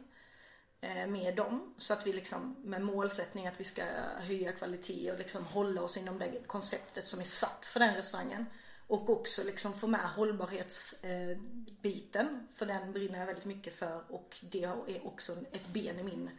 eh, 0.82 1.08
med 1.08 1.36
dem 1.36 1.76
så 1.78 1.94
att 1.94 2.08
vi 2.08 2.14
liksom 2.14 2.56
med 2.64 2.82
målsättning 2.82 3.48
att 3.48 3.60
vi 3.60 3.64
ska 3.64 3.84
höja 4.18 4.52
kvalitet 4.52 5.12
och 5.12 5.18
liksom 5.18 5.46
hålla 5.46 5.82
oss 5.82 5.98
inom 5.98 6.20
det 6.20 6.48
konceptet 6.48 7.06
som 7.06 7.20
är 7.20 7.24
satt 7.24 7.66
för 7.66 7.80
den 7.80 7.96
restaurangen. 7.96 8.46
Och 8.88 9.10
också 9.10 9.44
liksom 9.44 9.74
få 9.74 9.88
med 9.88 10.10
hållbarhetsbiten 10.10 11.66
biten, 11.82 12.48
för 12.54 12.66
den 12.66 12.94
brinner 12.94 13.20
jag 13.20 13.26
väldigt 13.26 13.46
mycket 13.46 13.76
för 13.76 14.12
och 14.12 14.38
det 14.42 14.64
är 14.64 15.08
också 15.08 15.36
ett 15.52 15.68
ben 15.68 16.00
i 16.00 16.04
min 16.04 16.30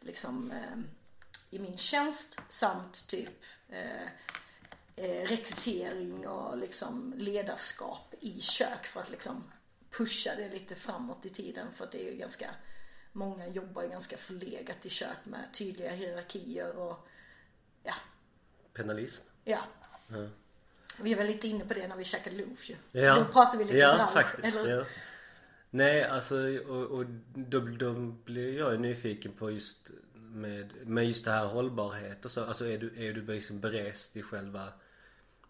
liksom 0.00 0.50
eh, 0.50 0.78
i 1.50 1.58
min 1.58 1.76
tjänst 1.76 2.38
samt 2.48 3.08
typ 3.08 3.42
eh, 3.68 4.06
eh, 4.96 5.28
rekrytering 5.28 6.28
och 6.28 6.58
liksom 6.58 7.14
ledarskap 7.16 8.14
i 8.20 8.40
kök 8.40 8.84
för 8.84 9.00
att 9.00 9.10
liksom 9.10 9.44
pusha 9.90 10.34
det 10.36 10.48
lite 10.48 10.74
framåt 10.74 11.26
i 11.26 11.30
tiden 11.30 11.72
för 11.72 11.84
att 11.84 11.92
det 11.92 12.08
är 12.08 12.12
ju 12.12 12.18
ganska 12.18 12.50
Många 13.12 13.46
jobbar 13.46 13.82
ju 13.82 13.88
ganska 13.88 14.16
förlegat 14.16 14.86
i 14.86 14.90
kök 14.90 15.24
med 15.24 15.54
tydliga 15.54 15.90
hierarkier 15.90 16.76
och 16.76 17.08
ja, 17.82 17.94
Penalism? 18.72 19.22
ja. 19.44 19.64
Ja. 20.08 20.28
Vi 21.02 21.14
var 21.14 21.24
lite 21.24 21.48
inne 21.48 21.64
på 21.64 21.74
det 21.74 21.88
när 21.88 21.96
vi 21.96 22.04
käkade 22.04 22.36
lunch 22.36 22.70
ju. 22.70 23.00
Ja, 23.00 23.14
Då 23.14 23.24
pratade 23.24 23.58
vi 23.58 23.64
lite 23.64 23.76
ja 23.76 23.94
bransch, 23.94 24.12
faktiskt. 24.12 24.56
eller? 24.56 24.76
Ja. 24.76 24.84
Nej 25.70 26.04
alltså 26.04 26.36
och, 26.68 26.86
och 26.86 27.04
då, 27.34 27.60
då 27.60 27.92
blir 28.24 28.58
jag 28.58 28.80
nyfiken 28.80 29.32
på 29.32 29.50
just 29.50 29.90
med, 30.14 30.86
med 30.86 31.06
just 31.06 31.24
det 31.24 31.30
här 31.30 31.46
hållbarhet 31.46 32.24
och 32.24 32.30
så. 32.30 32.44
Alltså 32.44 32.66
är 32.66 32.78
du, 32.78 33.08
är 33.08 33.12
du 33.12 33.26
liksom 33.26 33.60
berest 33.60 34.16
i 34.16 34.22
själva 34.22 34.68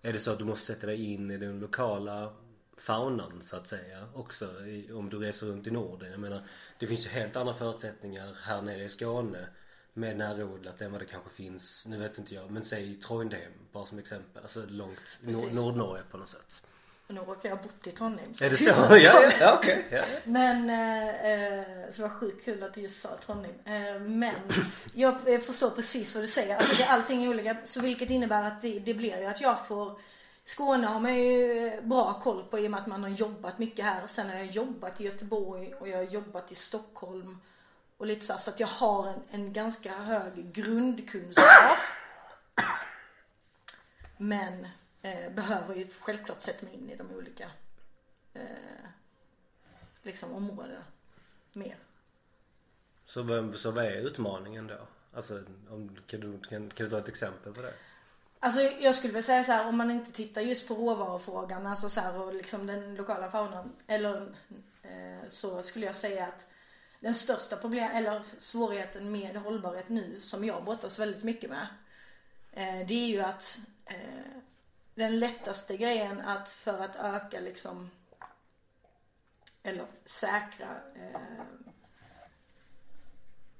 Är 0.02 0.12
det 0.12 0.18
så 0.18 0.32
att 0.32 0.38
du 0.38 0.44
måste 0.44 0.66
sätta 0.74 0.86
dig 0.86 1.12
in 1.12 1.30
i 1.30 1.36
den 1.38 1.60
lokala 1.60 2.32
faunan 2.76 3.42
så 3.42 3.56
att 3.56 3.66
säga 3.66 4.08
också 4.14 4.66
i, 4.66 4.92
om 4.92 5.10
du 5.10 5.18
reser 5.18 5.46
runt 5.46 5.66
i 5.66 5.70
Norden. 5.70 6.10
Jag 6.10 6.20
menar 6.20 6.42
det 6.78 6.86
finns 6.86 7.06
ju 7.06 7.10
helt 7.10 7.36
andra 7.36 7.54
förutsättningar 7.54 8.36
här 8.42 8.62
nere 8.62 8.84
i 8.84 8.88
Skåne 8.88 9.46
med 9.96 10.16
närodlat 10.16 10.80
än 10.80 10.92
vad 10.92 11.00
det 11.00 11.04
kanske 11.04 11.30
finns, 11.30 11.86
nu 11.86 11.98
vet 11.98 12.18
inte 12.18 12.34
jag, 12.34 12.50
men 12.50 12.64
säg 12.64 12.94
Trondheim 12.94 13.52
bara 13.72 13.86
som 13.86 13.98
exempel. 13.98 14.42
Alltså 14.42 14.66
långt 14.66 15.18
Precis. 15.24 15.52
Nordnorge 15.52 16.02
på 16.10 16.16
något 16.16 16.28
sätt. 16.28 16.62
Nu 17.08 17.20
råkar 17.20 17.48
jag 17.48 17.56
ha 17.56 17.62
bott 17.62 17.86
i 17.86 17.92
Trondheim. 17.92 18.34
Är 18.40 18.50
det 18.50 18.56
så? 18.56 18.70
ja, 18.90 18.96
ja, 18.96 19.32
ja 19.40 19.58
okej. 19.58 19.86
Ja. 19.90 20.04
Men, 20.24 20.70
eh, 20.70 21.08
eh, 21.08 21.90
så 21.92 22.02
det 22.02 22.08
var 22.08 22.14
sjukt 22.14 22.44
kul 22.44 22.62
att 22.62 22.74
du 22.74 22.80
just 22.80 23.00
sa 23.00 23.08
Trondheim. 23.26 23.54
Eh, 23.64 24.00
men 24.00 24.34
jag 24.94 25.44
förstår 25.44 25.70
precis 25.70 26.14
vad 26.14 26.24
du 26.24 26.28
säger. 26.28 26.56
Alltså 26.56 26.76
det, 26.76 26.84
allting 26.84 27.24
är 27.24 27.28
olika. 27.28 27.56
Så 27.64 27.80
vilket 27.80 28.10
innebär 28.10 28.42
att 28.44 28.62
det, 28.62 28.78
det 28.78 28.94
blir 28.94 29.20
ju 29.20 29.26
att 29.26 29.40
jag 29.40 29.66
får 29.66 30.00
Skåne 30.46 30.86
har 30.86 31.00
man 31.00 31.14
ju 31.14 31.66
eh, 31.66 31.82
bra 31.82 32.20
koll 32.20 32.44
på 32.44 32.58
i 32.58 32.66
och 32.66 32.70
med 32.70 32.80
att 32.80 32.86
man 32.86 33.02
har 33.02 33.10
jobbat 33.10 33.58
mycket 33.58 33.84
här. 33.84 34.06
Sen 34.06 34.28
har 34.28 34.36
jag 34.36 34.46
jobbat 34.46 35.00
i 35.00 35.04
Göteborg 35.04 35.74
och 35.74 35.88
jag 35.88 35.96
har 35.96 36.04
jobbat 36.04 36.52
i 36.52 36.54
Stockholm. 36.54 37.38
Och 37.96 38.06
lite 38.06 38.26
så, 38.26 38.32
här, 38.32 38.40
så 38.40 38.50
att 38.50 38.60
jag 38.60 38.66
har 38.66 39.08
en, 39.08 39.22
en 39.30 39.52
ganska 39.52 39.94
hög 39.98 40.52
grundkunskap. 40.52 41.78
Men 44.16 44.66
eh, 45.02 45.32
behöver 45.32 45.74
ju 45.74 45.88
självklart 46.00 46.42
sätta 46.42 46.66
mig 46.66 46.74
in 46.74 46.90
i 46.90 46.96
de 46.96 47.10
olika 47.10 47.50
eh, 48.34 48.88
liksom 50.02 50.32
områdena 50.32 50.84
mer. 51.52 51.76
Så, 53.06 53.52
så 53.56 53.70
vad 53.70 53.84
är 53.84 53.90
utmaningen 53.90 54.66
då? 54.66 54.78
Alltså 55.12 55.42
om, 55.70 55.96
kan, 56.06 56.20
du, 56.20 56.38
kan, 56.38 56.70
kan 56.70 56.84
du 56.84 56.90
ta 56.90 56.98
ett 56.98 57.08
exempel 57.08 57.54
på 57.54 57.62
det? 57.62 57.74
Alltså 58.40 58.60
jag 58.60 58.94
skulle 58.94 59.12
väl 59.12 59.24
säga 59.24 59.44
så 59.44 59.52
här 59.52 59.68
om 59.68 59.76
man 59.76 59.90
inte 59.90 60.12
tittar 60.12 60.40
just 60.40 60.68
på 60.68 60.74
råvarufrågan 60.74 61.66
alltså 61.66 61.88
så 61.88 62.00
här, 62.00 62.20
och 62.20 62.34
liksom 62.34 62.66
den 62.66 62.94
lokala 62.94 63.30
faunan 63.30 63.72
eller 63.86 64.34
eh, 64.82 65.28
så 65.28 65.62
skulle 65.62 65.86
jag 65.86 65.96
säga 65.96 66.26
att 66.26 66.46
den 67.00 67.14
största 67.14 67.56
problem 67.56 67.90
eller 67.90 68.22
svårigheten 68.38 69.10
med 69.10 69.36
hållbarhet 69.36 69.88
nu 69.88 70.20
som 70.20 70.44
jag 70.44 70.64
brottas 70.64 70.98
väldigt 70.98 71.24
mycket 71.24 71.50
med 71.50 71.66
eh, 72.52 72.86
det 72.86 72.94
är 72.94 73.06
ju 73.06 73.20
att 73.20 73.60
eh, 73.84 74.40
den 74.94 75.18
lättaste 75.18 75.76
grejen 75.76 76.20
att 76.20 76.48
för 76.48 76.78
att 76.78 76.96
öka 76.96 77.40
liksom 77.40 77.90
eller 79.62 79.86
säkra 80.04 80.80
eh, 80.94 81.20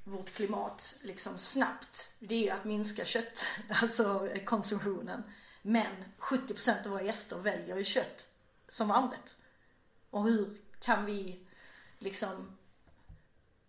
vårt 0.04 0.30
klimat 0.30 0.96
liksom 1.02 1.38
snabbt 1.38 2.10
det 2.18 2.34
är 2.34 2.38
ju 2.38 2.50
att 2.50 2.64
minska 2.64 3.04
kött, 3.04 3.46
alltså 3.82 4.28
konsumtionen. 4.44 5.22
Men 5.62 6.04
70% 6.18 6.84
av 6.84 6.90
våra 6.90 7.02
gäster 7.02 7.36
väljer 7.36 7.76
ju 7.76 7.84
kött 7.84 8.28
som 8.68 8.88
varmrätt. 8.88 9.36
Och 10.10 10.24
hur 10.24 10.56
kan 10.80 11.04
vi 11.04 11.46
liksom 11.98 12.58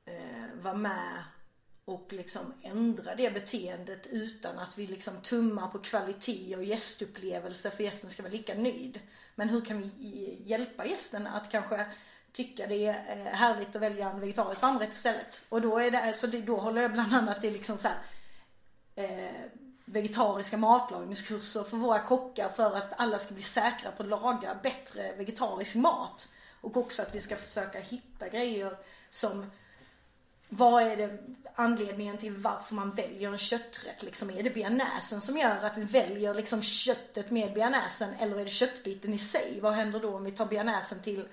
eh, 0.08 0.62
vara 0.62 0.74
med 0.74 1.24
och 1.86 2.14
liksom 2.14 2.54
ändra 2.62 3.16
det 3.16 3.34
beteendet 3.34 4.08
utan 4.08 4.60
att 4.60 4.78
vi 4.78 4.88
liksom 4.88 5.22
tummar 5.22 5.68
på 5.68 5.80
kvalitet 5.80 6.56
och 6.56 6.64
gästupplevelse 6.64 7.72
för 7.72 7.84
gästen 7.84 8.10
ska 8.10 8.24
vara 8.24 8.34
lika 8.34 8.56
nöjd. 8.56 9.00
Men 9.36 9.50
hur 9.50 9.62
kan 9.62 9.82
vi 9.82 10.38
hjälpa 10.46 10.86
gästen 10.86 11.28
att 11.28 11.52
kanske 11.52 11.86
tycka 12.32 12.68
det 12.68 12.86
är 12.86 13.18
eh, 13.18 13.34
härligt 13.34 13.76
att 13.76 13.82
välja 13.82 14.10
en 14.10 14.20
vegetarisk 14.20 14.62
varmrätt 14.62 14.94
istället. 14.94 15.42
Och 15.50 15.62
då 15.62 15.80
är 15.80 15.92
det, 15.92 16.14
så 16.14 16.28
det, 16.28 16.42
då 16.42 16.58
håller 16.58 16.82
jag 16.82 16.92
bland 16.92 17.14
annat 17.14 17.44
i 17.44 17.50
liksom 17.50 17.78
så 17.78 17.88
här, 17.88 17.98
eh, 18.96 19.52
vegetariska 19.86 20.58
matlagningskurser 20.58 21.64
för 21.64 21.78
våra 21.78 22.00
kockar 22.00 22.50
för 22.50 22.76
att 22.76 22.94
alla 22.98 23.20
ska 23.20 23.34
bli 23.34 23.44
säkra 23.44 23.92
på 23.92 24.04
att 24.04 24.10
laga 24.10 24.58
bättre 24.64 25.14
vegetarisk 25.16 25.76
mat. 25.76 26.28
Och 26.62 26.78
också 26.78 27.02
att 27.02 27.16
vi 27.16 27.22
ska 27.22 27.36
försöka 27.36 27.80
hitta 27.80 28.30
grejer 28.30 28.78
som 29.10 29.52
vad 30.50 30.84
är 30.84 30.98
det 30.98 31.18
anledningen 31.56 32.18
till 32.18 32.34
varför 32.34 32.76
man 32.76 32.92
väljer 32.92 33.32
en 33.32 33.38
kötträtt 33.38 34.04
liksom? 34.04 34.30
Är 34.30 34.44
det 34.44 34.50
bearnaisen 34.50 35.22
som 35.22 35.38
gör 35.38 35.64
att 35.64 35.78
vi 35.78 35.84
väljer 35.84 36.34
liksom 36.34 36.62
köttet 36.62 37.32
med 37.32 37.54
bearnaisen 37.54 38.14
eller 38.20 38.40
är 38.40 38.44
det 38.44 38.50
köttbiten 38.50 39.14
i 39.14 39.20
sig? 39.20 39.60
Vad 39.62 39.74
händer 39.74 40.00
då 40.00 40.16
om 40.16 40.24
vi 40.24 40.32
tar 40.32 40.46
bearnaisen 40.46 41.02
till 41.02 41.28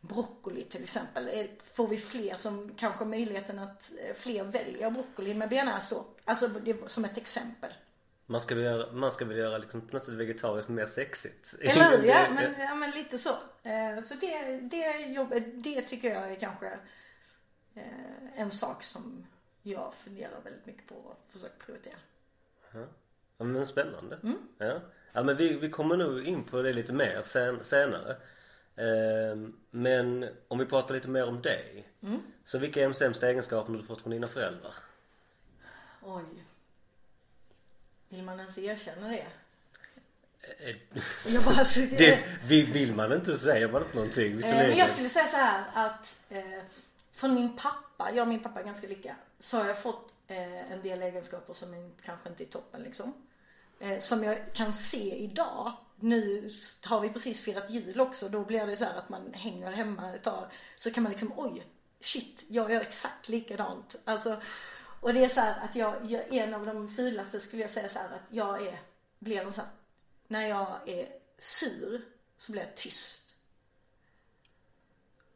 broccoli 0.00 0.64
till 0.64 0.82
exempel. 0.82 1.48
Får 1.74 1.88
vi 1.88 1.96
fler 1.96 2.36
som 2.36 2.74
kanske 2.76 3.04
möjligheten 3.04 3.58
att 3.58 3.92
eh, 3.98 4.14
fler 4.14 4.44
väljer 4.44 4.90
broccoli 4.90 5.34
med 5.34 5.48
bearnaise 5.48 5.94
då? 5.94 6.04
Alltså 6.24 6.48
det, 6.48 6.90
som 6.90 7.04
ett 7.04 7.16
exempel. 7.16 7.70
Man 8.26 8.40
ska 8.40 8.54
väl 8.54 8.64
göra, 8.64 8.92
man 8.92 9.10
ska 9.10 9.24
väl 9.24 9.36
göra 9.36 9.58
liksom 9.58 9.80
på 9.80 9.92
något 9.92 10.04
sätt 10.04 10.14
vegetariskt 10.14 10.68
mer 10.68 10.86
sexigt. 10.86 11.54
Eller 11.60 11.90
hur? 11.90 12.04
Ja 12.04 12.26
men, 12.30 12.54
ja, 12.58 12.74
men 12.74 12.90
lite 12.90 13.18
så. 13.18 13.30
Eh, 13.62 14.02
så 14.04 14.14
det, 14.14 14.60
det, 14.60 14.98
jobbet, 14.98 15.64
det 15.64 15.82
tycker 15.82 16.14
jag 16.14 16.32
är 16.32 16.34
kanske 16.34 16.78
en 18.36 18.50
sak 18.50 18.82
som 18.82 19.26
jag 19.62 19.94
funderar 19.94 20.40
väldigt 20.44 20.66
mycket 20.66 20.86
på 20.88 20.94
och 20.94 21.26
försöker 21.28 21.58
prioritera. 21.58 21.96
Ja 23.38 23.44
men 23.44 23.66
spännande. 23.66 24.18
Mm. 24.22 24.38
Ja. 24.58 24.80
ja 25.12 25.22
men 25.22 25.36
vi, 25.36 25.56
vi 25.56 25.70
kommer 25.70 25.96
nog 25.96 26.26
in 26.26 26.44
på 26.44 26.62
det 26.62 26.72
lite 26.72 26.92
mer 26.92 27.22
sen, 27.24 27.64
senare. 27.64 28.16
Ehm, 28.76 29.56
men 29.70 30.28
om 30.48 30.58
vi 30.58 30.66
pratar 30.66 30.94
lite 30.94 31.08
mer 31.08 31.28
om 31.28 31.42
dig. 31.42 31.88
Mm. 32.02 32.22
Så 32.44 32.58
vilka 32.58 32.80
är 32.80 32.84
de 32.84 32.94
sämsta 32.94 33.28
egenskaperna 33.28 33.78
du 33.78 33.84
fått 33.84 34.02
från 34.02 34.10
dina 34.12 34.26
föräldrar? 34.26 34.74
Oj. 36.02 36.24
Vill 38.08 38.22
man 38.22 38.40
ens 38.40 38.58
erkänna 38.58 39.08
det? 39.08 39.26
Eh, 40.40 40.76
Jag 41.26 41.42
bara, 41.44 41.64
det, 41.98 42.24
vill, 42.44 42.72
vill 42.72 42.94
man 42.94 43.12
inte 43.12 43.32
så 43.32 43.38
säger 43.38 43.68
man 43.68 43.82
inte 43.82 43.96
någonting. 43.96 44.32
Eh, 44.40 44.56
men 44.56 44.76
jag 44.76 44.90
skulle 44.90 45.08
säga 45.08 45.26
så 45.26 45.36
här 45.36 45.64
att 45.74 46.20
eh, 46.28 46.62
från 47.20 47.34
min 47.34 47.56
pappa, 47.56 48.12
jag 48.14 48.22
och 48.22 48.28
min 48.28 48.42
pappa 48.42 48.60
är 48.60 48.64
ganska 48.64 48.88
lika, 48.88 49.16
så 49.40 49.58
har 49.58 49.66
jag 49.66 49.82
fått 49.82 50.14
eh, 50.26 50.72
en 50.72 50.82
del 50.82 51.02
egenskaper 51.02 51.54
som 51.54 51.74
är, 51.74 51.90
kanske 52.04 52.28
inte 52.28 52.44
är 52.44 52.46
toppen 52.46 52.82
liksom. 52.82 53.12
Eh, 53.80 53.98
som 53.98 54.24
jag 54.24 54.52
kan 54.52 54.72
se 54.72 55.16
idag 55.16 55.72
nu 55.96 56.50
har 56.84 57.00
vi 57.00 57.10
precis 57.10 57.42
firat 57.42 57.70
jul 57.70 58.00
också. 58.00 58.28
Då 58.28 58.44
blir 58.44 58.66
det 58.66 58.76
så 58.76 58.84
att 58.84 59.08
man 59.08 59.32
hänger 59.34 59.72
hemma 59.72 60.14
ett 60.14 60.22
tag. 60.22 60.50
Så 60.76 60.90
kan 60.90 61.02
man 61.02 61.12
liksom, 61.12 61.32
oj, 61.36 61.66
shit, 62.00 62.44
jag 62.48 62.72
gör 62.72 62.80
exakt 62.80 63.28
likadant. 63.28 63.96
Alltså, 64.04 64.40
och 65.00 65.14
det 65.14 65.24
är 65.24 65.28
så 65.28 65.40
att 65.40 65.76
jag, 65.76 66.10
jag, 66.10 66.34
en 66.34 66.54
av 66.54 66.66
de 66.66 66.88
fulaste 66.88 67.40
skulle 67.40 67.62
jag 67.62 67.70
säga 67.70 67.88
så 67.88 67.98
att 67.98 68.22
jag 68.30 68.66
är, 68.66 68.80
blir 69.18 69.40
en 69.40 69.52
sån 69.52 69.64
när 70.28 70.48
jag 70.48 70.88
är 70.88 71.08
sur 71.38 72.04
så 72.36 72.52
blir 72.52 72.62
jag 72.62 72.76
tyst. 72.76 73.29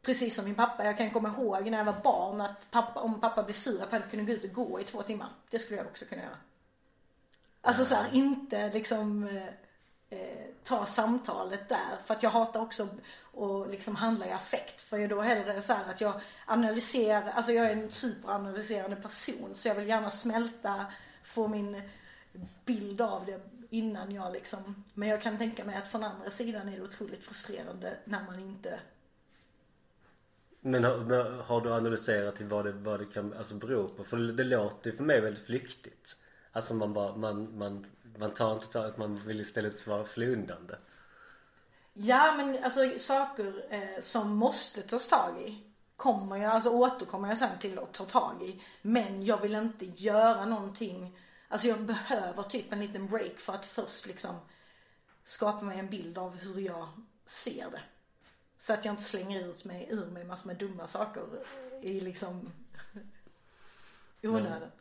Precis 0.05 0.35
som 0.35 0.45
min 0.45 0.55
pappa. 0.55 0.85
Jag 0.85 0.97
kan 0.97 1.11
komma 1.11 1.29
ihåg 1.29 1.71
när 1.71 1.77
jag 1.77 1.85
var 1.85 2.01
barn 2.03 2.41
att 2.41 2.71
pappa, 2.71 2.99
om 2.99 3.21
pappa 3.21 3.43
blev 3.43 3.53
sur 3.53 3.83
att 3.83 3.91
han 3.91 4.01
kunde 4.09 4.25
gå 4.25 4.31
ut 4.31 4.43
och 4.43 4.53
gå 4.53 4.79
i 4.79 4.83
två 4.83 5.01
timmar. 5.01 5.29
Det 5.49 5.59
skulle 5.59 5.77
jag 5.77 5.87
också 5.87 6.05
kunna 6.05 6.21
göra. 6.21 6.37
Alltså 7.61 7.85
så 7.85 7.95
här, 7.95 8.09
inte 8.13 8.69
liksom 8.69 9.27
eh, 9.27 9.47
eh 10.19 10.45
ta 10.63 10.85
samtalet 10.85 11.69
där. 11.69 11.97
För 12.05 12.13
att 12.13 12.23
jag 12.23 12.29
hatar 12.29 12.61
också 12.61 12.87
att 13.37 13.71
liksom 13.71 13.95
handla 13.95 14.27
i 14.27 14.31
affekt. 14.31 14.81
För 14.81 14.97
jag 14.97 15.03
är 15.03 15.09
då 15.09 15.21
hellre 15.21 15.61
så 15.61 15.73
att 15.73 16.01
jag 16.01 16.21
analyserar, 16.45 17.31
alltså 17.31 17.51
jag 17.51 17.65
är 17.65 17.71
en 17.71 17.91
superanalyserande 17.91 18.95
person. 18.95 19.49
Så 19.53 19.67
jag 19.67 19.75
vill 19.75 19.87
gärna 19.87 20.11
smälta, 20.11 20.85
få 21.23 21.47
min 21.47 21.81
bild 22.65 23.01
av 23.01 23.25
det 23.25 23.41
innan 23.69 24.11
jag 24.11 24.33
liksom, 24.33 24.83
men 24.93 25.09
jag 25.09 25.21
kan 25.21 25.37
tänka 25.37 25.65
mig 25.65 25.75
att 25.75 25.87
från 25.87 26.03
andra 26.03 26.31
sidan 26.31 26.69
är 26.69 26.77
det 26.77 26.83
otroligt 26.83 27.23
frustrerande 27.23 27.97
när 28.05 28.23
man 28.23 28.39
inte 28.39 28.79
men 30.65 30.83
har, 30.83 31.43
har 31.43 31.61
du 31.61 31.73
analyserat 31.73 32.35
till 32.35 32.45
vad 32.45 32.65
det, 32.65 32.71
vad 32.71 32.99
det 32.99 33.05
kan 33.05 33.33
alltså 33.33 33.55
bero 33.55 33.87
på? 33.87 34.03
För 34.03 34.17
det 34.17 34.43
låter 34.43 34.91
ju 34.91 34.97
för 34.97 35.03
mig 35.03 35.21
väldigt 35.21 35.45
flyktigt. 35.45 36.15
Alltså 36.51 36.73
man 36.73 36.93
bara, 36.93 37.15
man, 37.15 37.57
man 37.57 37.85
man 38.17 38.33
tar 38.33 38.53
inte 38.53 38.67
tag 38.67 38.85
att 38.85 38.97
man 38.97 39.15
vill 39.15 39.41
istället 39.41 39.87
vara 39.87 40.05
flundande. 40.05 40.75
Ja 41.93 42.33
men 42.37 42.63
alltså 42.63 42.99
saker 42.99 43.65
eh, 43.69 44.01
som 44.01 44.35
måste 44.35 44.81
tas 44.81 45.07
tag 45.07 45.41
i 45.41 45.63
kommer 45.95 46.37
jag, 46.37 46.51
alltså 46.51 46.69
återkommer 46.69 47.29
jag 47.29 47.37
sen 47.37 47.59
till 47.59 47.79
att 47.79 47.93
ta 47.93 48.05
tag 48.05 48.43
i. 48.43 48.61
Men 48.81 49.25
jag 49.25 49.41
vill 49.41 49.55
inte 49.55 49.85
göra 49.85 50.45
någonting, 50.45 51.17
alltså 51.47 51.67
jag 51.67 51.81
behöver 51.81 52.43
typ 52.43 52.73
en 52.73 52.79
liten 52.79 53.07
break 53.07 53.37
för 53.37 53.53
att 53.53 53.65
först 53.65 54.07
liksom 54.07 54.35
skapa 55.23 55.61
mig 55.61 55.79
en 55.79 55.89
bild 55.89 56.17
av 56.17 56.35
hur 56.35 56.59
jag 56.59 56.87
ser 57.25 57.69
det. 57.71 57.81
Så 58.59 58.73
att 58.73 58.85
jag 58.85 58.93
inte 58.93 59.03
slänger 59.03 59.49
ut 59.49 59.65
mig, 59.65 59.87
ur 59.91 60.05
mig 60.05 60.23
massor 60.23 60.47
med 60.47 60.57
dumma 60.57 60.87
saker 60.87 61.23
i 61.81 61.99
liksom 61.99 62.51
onödan. 64.23 64.71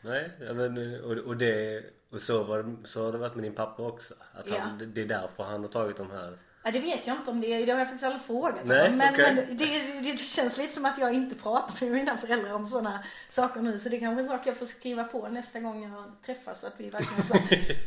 Nej, 0.00 0.30
men 0.38 1.00
och, 1.04 1.12
och 1.12 1.36
det 1.36 1.84
och 2.10 2.22
så, 2.22 2.42
var, 2.42 2.76
så 2.84 3.04
har 3.04 3.12
det 3.12 3.18
varit 3.18 3.34
med 3.34 3.44
din 3.44 3.54
pappa 3.54 3.82
också? 3.82 4.14
Att 4.32 4.48
han, 4.48 4.78
ja. 4.80 4.86
det 4.86 5.00
är 5.00 5.06
därför 5.06 5.44
han 5.44 5.60
har 5.60 5.68
tagit 5.68 5.96
de 5.96 6.10
här 6.10 6.38
Ja 6.62 6.70
det 6.70 6.78
vet 6.78 7.06
jag 7.06 7.16
inte 7.16 7.30
om 7.30 7.40
det 7.40 7.46
är, 7.46 7.66
det 7.66 7.72
har 7.72 7.78
jag 7.78 7.88
faktiskt 7.88 8.04
aldrig 8.04 8.22
frågat 8.22 8.64
Nej, 8.64 8.90
men, 8.90 9.14
okay. 9.14 9.34
men 9.34 9.56
det, 9.56 9.66
det, 9.66 10.00
det, 10.00 10.16
känns 10.16 10.58
lite 10.58 10.74
som 10.74 10.84
att 10.84 10.98
jag 10.98 11.14
inte 11.14 11.34
pratar 11.34 11.86
med 11.86 11.92
mina 11.92 12.16
föräldrar 12.16 12.52
om 12.52 12.66
sådana 12.66 13.04
saker 13.28 13.60
nu 13.60 13.78
så 13.78 13.88
det 13.88 13.96
är 13.96 14.00
kanske 14.00 14.20
är 14.20 14.24
en 14.24 14.30
sak 14.30 14.46
jag 14.46 14.56
får 14.56 14.66
skriva 14.66 15.04
på 15.04 15.28
nästa 15.28 15.60
gång 15.60 15.82
jag 15.92 16.12
träffas 16.26 16.64
att 16.64 16.74
vi 16.76 16.90
verkligen 16.90 17.26
så 17.26 17.34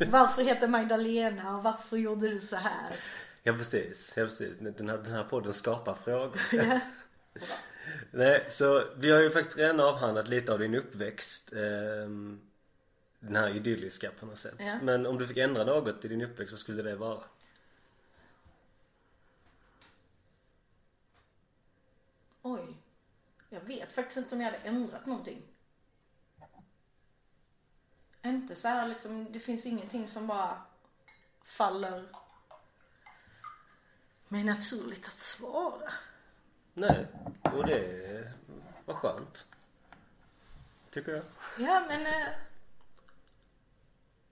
Varför 0.11 0.41
heter 0.41 0.67
Magdalena 0.67 1.57
och 1.57 1.63
varför 1.63 1.97
gjorde 1.97 2.29
du 2.29 2.39
så 2.39 2.55
här? 2.55 2.95
Ja 3.43 3.53
precis, 3.53 4.13
ja 4.17 4.25
precis. 4.25 4.53
Den 4.59 4.89
här, 4.89 4.97
den 4.97 5.13
här 5.13 5.23
podden 5.23 5.53
skapar 5.53 5.95
frågor. 5.95 6.41
Ja. 6.51 6.79
Nej, 8.11 8.47
så 8.49 8.87
vi 8.95 9.11
har 9.11 9.19
ju 9.19 9.31
faktiskt 9.31 9.57
redan 9.57 9.79
avhandlat 9.79 10.27
lite 10.27 10.53
av 10.53 10.59
din 10.59 10.75
uppväxt. 10.75 11.53
Eh, 11.53 12.09
den 13.19 13.35
här 13.35 13.55
idylliska 13.55 14.11
på 14.19 14.25
något 14.25 14.39
sätt. 14.39 14.55
Ja. 14.57 14.79
Men 14.81 15.05
om 15.05 15.17
du 15.17 15.27
fick 15.27 15.37
ändra 15.37 15.63
något 15.63 16.05
i 16.05 16.07
din 16.07 16.21
uppväxt, 16.21 16.51
vad 16.51 16.59
skulle 16.59 16.83
det 16.83 16.95
vara? 16.95 17.23
Oj. 22.41 22.77
Jag 23.49 23.61
vet 23.61 23.93
faktiskt 23.93 24.17
inte 24.17 24.35
om 24.35 24.41
jag 24.41 24.51
hade 24.51 24.63
ändrat 24.63 25.05
någonting. 25.05 25.41
Inte 28.25 28.55
så 28.55 28.67
här 28.67 28.87
liksom, 28.87 29.27
det 29.31 29.39
finns 29.39 29.65
ingenting 29.65 30.07
som 30.07 30.27
bara 30.27 30.61
faller 31.45 32.05
mig 34.33 34.43
naturligt 34.43 35.07
att 35.07 35.19
svara. 35.19 35.93
Nej, 36.73 37.07
och 37.41 37.67
det 37.67 38.31
var 38.85 38.95
skönt. 38.95 39.45
Tycker 40.91 41.11
jag. 41.11 41.23
Ja 41.59 41.85
men 41.87 42.05
eh, 42.05 42.27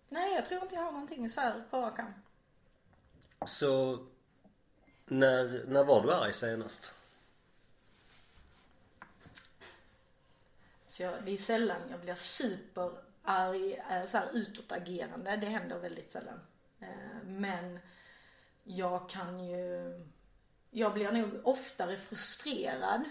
Nej, 0.10 0.34
jag 0.34 0.46
tror 0.46 0.64
inte 0.64 0.76
jag 0.76 0.82
har 0.84 0.92
någonting 0.92 1.30
så 1.30 1.42
här 1.42 1.64
på 1.70 1.82
rak 1.82 2.00
Så 3.48 4.06
när, 5.06 5.66
när 5.68 5.84
var 5.84 6.02
du 6.04 6.14
arg 6.14 6.34
senast? 6.34 6.94
Så 10.88 11.04
jag, 11.04 11.24
det 11.26 11.32
är 11.32 11.38
sällan 11.38 11.82
jag 11.90 12.00
blir 12.00 12.16
superarg, 12.16 13.74
eh, 13.74 14.06
så 14.06 14.18
här 14.18 14.30
utåtagerande. 14.34 15.36
Det 15.38 15.48
händer 15.48 15.80
väldigt 15.80 16.12
sällan. 16.12 16.40
Eh, 16.80 17.24
Men 17.24 17.80
jag 18.64 19.10
kan 19.10 19.48
ju, 19.48 19.94
jag 20.70 20.94
blir 20.94 21.12
nog 21.12 21.30
oftare 21.44 21.98
frustrerad 21.98 23.04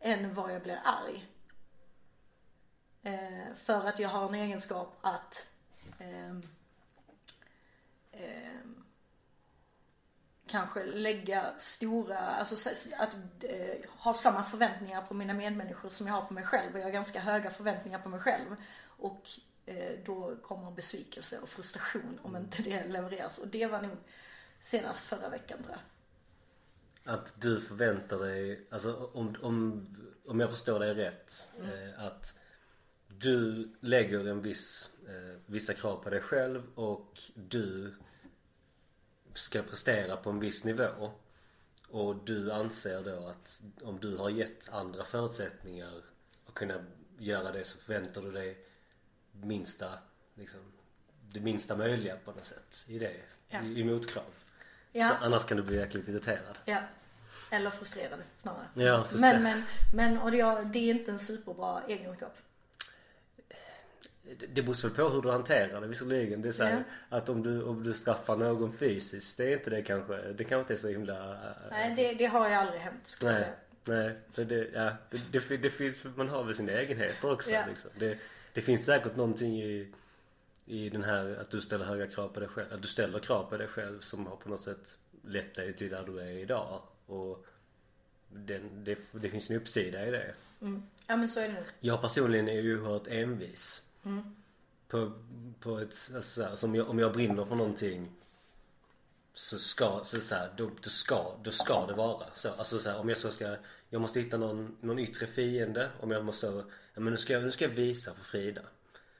än 0.00 0.34
vad 0.34 0.54
jag 0.54 0.62
blir 0.62 0.80
arg. 0.84 1.26
Eh, 3.02 3.54
För 3.64 3.86
att 3.88 3.98
jag 3.98 4.08
har 4.08 4.28
en 4.28 4.34
egenskap 4.34 4.96
att 5.00 5.48
ehm, 5.98 6.42
ehm, 8.12 8.84
kanske 10.46 10.84
lägga 10.84 11.58
stora, 11.58 12.18
alltså 12.18 12.56
så- 12.56 12.94
att 12.98 13.14
eh, 13.44 13.90
ha 13.98 14.14
samma 14.14 14.44
förväntningar 14.44 15.02
på 15.02 15.14
mina 15.14 15.34
medmänniskor 15.34 15.88
som 15.88 16.06
jag 16.06 16.14
har 16.14 16.22
på 16.22 16.34
mig 16.34 16.44
själv. 16.44 16.72
Och 16.74 16.78
jag 16.80 16.84
har 16.84 16.90
ganska 16.90 17.20
höga 17.20 17.50
förväntningar 17.50 17.98
på 17.98 18.08
mig 18.08 18.20
själv. 18.20 18.56
Och 18.86 19.28
eh, 19.66 19.98
då 20.04 20.36
kommer 20.36 20.70
besvikelse 20.70 21.38
och 21.38 21.48
frustration 21.48 22.20
om 22.22 22.36
inte 22.36 22.62
det 22.62 22.84
levereras. 22.86 23.38
Och 23.38 23.48
det 23.48 23.66
var 23.66 23.82
nog 23.82 23.96
senast 24.60 25.06
förra 25.06 25.28
veckan 25.28 25.58
tror 25.62 25.70
jag. 25.76 25.80
Att 27.14 27.40
du 27.40 27.60
förväntar 27.60 28.18
dig, 28.18 28.66
alltså 28.70 29.10
om, 29.14 29.36
om, 29.42 29.86
om 30.26 30.40
jag 30.40 30.50
förstår 30.50 30.78
dig 30.80 30.94
rätt, 30.94 31.48
Mm. 31.58 31.70
eh, 31.88 32.04
att 32.06 32.34
du 33.08 33.68
lägger 33.80 34.26
en 34.28 34.42
viss, 34.42 34.90
eh, 35.08 35.36
vissa 35.46 35.74
krav 35.74 36.02
på 36.02 36.10
dig 36.10 36.20
själv 36.20 36.62
och 36.74 37.20
du 37.34 37.94
ska 39.34 39.62
prestera 39.62 40.16
på 40.16 40.30
en 40.30 40.40
viss 40.40 40.64
nivå. 40.64 41.10
Och 41.88 42.16
du 42.24 42.52
anser 42.52 43.02
då 43.02 43.26
att 43.26 43.62
om 43.82 44.00
du 44.00 44.16
har 44.16 44.30
gett 44.30 44.68
andra 44.68 45.04
förutsättningar 45.04 46.02
att 46.46 46.54
kunna 46.54 46.84
göra 47.18 47.52
det 47.52 47.64
så 47.64 47.78
förväntar 47.78 48.22
du 48.22 48.32
dig 48.32 48.64
minsta, 49.32 49.98
liksom, 50.34 50.60
det 51.32 51.40
minsta 51.40 51.76
möjliga 51.76 52.16
på 52.16 52.32
något 52.32 52.44
sätt 52.44 52.84
i 52.86 52.98
det, 52.98 53.20
Ja. 53.48 53.62
i, 53.62 53.80
i 53.80 53.84
motkrav. 53.84 54.24
Ja. 54.92 55.08
Så 55.20 55.24
annars 55.24 55.44
kan 55.44 55.56
du 55.56 55.62
bli 55.62 55.76
jäkligt 55.76 56.08
irriterad. 56.08 56.58
Ja. 56.64 56.78
Eller 57.50 57.70
frustrerad 57.70 58.18
snarare. 58.36 58.66
Ja, 58.74 59.04
frustrerad. 59.10 59.42
Men, 59.42 59.42
men, 59.42 59.62
men 60.12 60.18
och 60.18 60.30
det, 60.30 60.40
är- 60.40 60.64
det 60.64 60.78
är 60.78 60.90
inte 60.94 61.10
en 61.10 61.18
superbra 61.18 61.82
egenskap. 61.88 62.36
Det- 64.38 64.62
beror 64.62 64.82
väl 64.82 64.90
på 64.90 65.08
hur 65.08 65.22
du 65.22 65.30
hanterar 65.30 65.80
det 65.80 65.86
visserligen. 65.86 66.42
Det 66.42 66.48
är 66.48 66.52
så 66.52 66.64
här, 66.64 66.84
Ja. 67.10 67.16
att 67.16 67.28
om 67.28 67.42
du, 67.42 67.62
om 67.62 67.82
du 67.82 67.92
straffar 67.94 68.36
någon 68.36 68.72
fysiskt, 68.72 69.36
det 69.36 69.44
är 69.52 69.52
inte 69.56 69.70
det 69.70 69.82
kanske, 69.82 70.16
det 70.16 70.44
kanske 70.44 70.58
inte 70.60 70.72
är 70.72 70.76
så 70.76 70.88
himla... 70.88 71.32
äh, 71.32 71.50
Nej, 71.70 71.94
det, 71.96 72.14
det 72.14 72.26
har 72.26 72.48
ju 72.48 72.54
aldrig 72.54 72.80
hänt 72.80 73.06
skulle 73.06 73.30
jag 73.32 73.40
nej, 73.40 73.48
säga. 73.84 74.14
nej. 74.34 74.44
Det, 74.46 74.70
ja, 74.74 74.92
det, 75.10 75.48
det, 75.48 75.56
det 75.56 75.70
finns, 75.70 75.98
man 76.16 76.28
har 76.28 76.44
väl 76.44 76.54
sina 76.54 76.72
egenheter 76.72 77.32
också 77.32 77.50
Ja. 77.50 77.64
liksom. 77.68 77.90
Det, 77.98 78.18
det 78.52 78.60
finns 78.60 78.84
säkert 78.84 79.16
någonting 79.16 79.62
i, 79.62 79.92
i 80.68 80.88
den 80.88 81.04
här 81.04 81.36
att 81.40 81.50
du 81.50 81.60
ställer 81.60 81.84
höga 81.84 82.06
krav 82.06 82.28
på 82.28 82.40
dig 82.40 82.48
själv, 82.48 82.72
att 82.72 82.82
du 82.82 82.88
ställer 82.88 83.18
krav 83.18 83.50
på 83.50 83.56
dig 83.56 83.68
själv 83.68 84.00
som 84.00 84.26
har 84.26 84.36
på 84.36 84.48
något 84.48 84.60
sätt 84.60 84.98
lett 85.24 85.54
dig 85.54 85.72
till 85.72 85.90
där 85.90 86.04
du 86.06 86.20
är 86.20 86.30
idag. 86.30 86.82
Och 87.06 87.46
den, 88.28 88.84
det, 88.84 88.98
det 89.12 89.30
finns 89.30 89.50
en 89.50 89.56
uppsida 89.56 90.06
i 90.06 90.10
det. 90.10 90.34
Mm. 90.60 90.82
Ja 91.06 91.16
men 91.16 91.28
så 91.28 91.40
är 91.40 91.48
det 91.48 91.54
nog. 91.54 91.64
Jag 91.80 92.00
personligen 92.00 92.48
är 92.48 92.60
ju 92.60 92.80
oerhört 92.80 93.06
envis. 93.06 93.82
Mm. 94.02 94.36
På, 94.88 95.12
på 95.60 95.78
ett, 95.78 96.10
alltså 96.14 96.22
så 96.22 96.42
här, 96.42 96.56
som 96.56 96.74
jag, 96.74 96.90
om 96.90 96.98
jag 96.98 97.12
brinner 97.12 97.44
för 97.44 97.54
någonting 97.54 98.10
så 99.34 99.58
ska, 99.58 100.00
så 100.04 100.20
så 100.20 100.34
här, 100.34 100.50
då, 100.56 100.70
då 100.82 100.90
ska, 100.90 101.36
då 101.42 101.50
ska 101.50 101.86
det 101.86 101.94
vara 101.94 102.26
så. 102.34 102.48
Alltså 102.48 102.78
så 102.78 102.90
här, 102.90 102.98
om 102.98 103.08
jag 103.08 103.18
så 103.18 103.30
ska, 103.30 103.56
jag 103.90 104.00
måste 104.00 104.20
hitta 104.20 104.36
någon, 104.36 104.76
någon 104.80 104.98
yttre 104.98 105.26
fiende. 105.26 105.90
Om 106.00 106.10
jag 106.10 106.24
måste, 106.24 106.46
ja 106.94 107.00
men 107.00 107.12
nu 107.12 107.18
ska 107.18 107.32
jag, 107.32 107.42
nu 107.42 107.52
ska 107.52 107.64
jag 107.64 107.72
visa 107.72 108.14
för 108.14 108.24
Frida. 108.24 108.62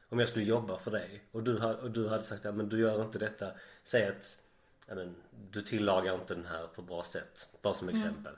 Om 0.09 0.19
jag 0.19 0.29
skulle 0.29 0.45
jobba 0.45 0.79
för 0.79 0.91
dig 0.91 1.23
och 1.33 1.43
du, 1.43 1.59
ha- 1.59 1.75
och 1.75 1.91
du 1.91 2.09
hade 2.09 2.25
sagt 2.25 2.45
ja 2.45 2.53
men 2.53 2.69
du 2.69 2.79
gör 2.79 3.03
inte 3.03 3.19
detta. 3.19 3.51
Säg 3.85 4.07
att, 4.07 4.39
ja 4.87 4.95
men 4.95 5.15
du 5.51 5.63
tillagar 5.63 6.15
inte 6.15 6.35
den 6.35 6.47
här 6.47 6.67
på 6.67 6.83
bra 6.83 7.03
sätt. 7.05 7.49
Bara 7.63 7.75
som 7.75 7.89
exempel. 7.89 8.35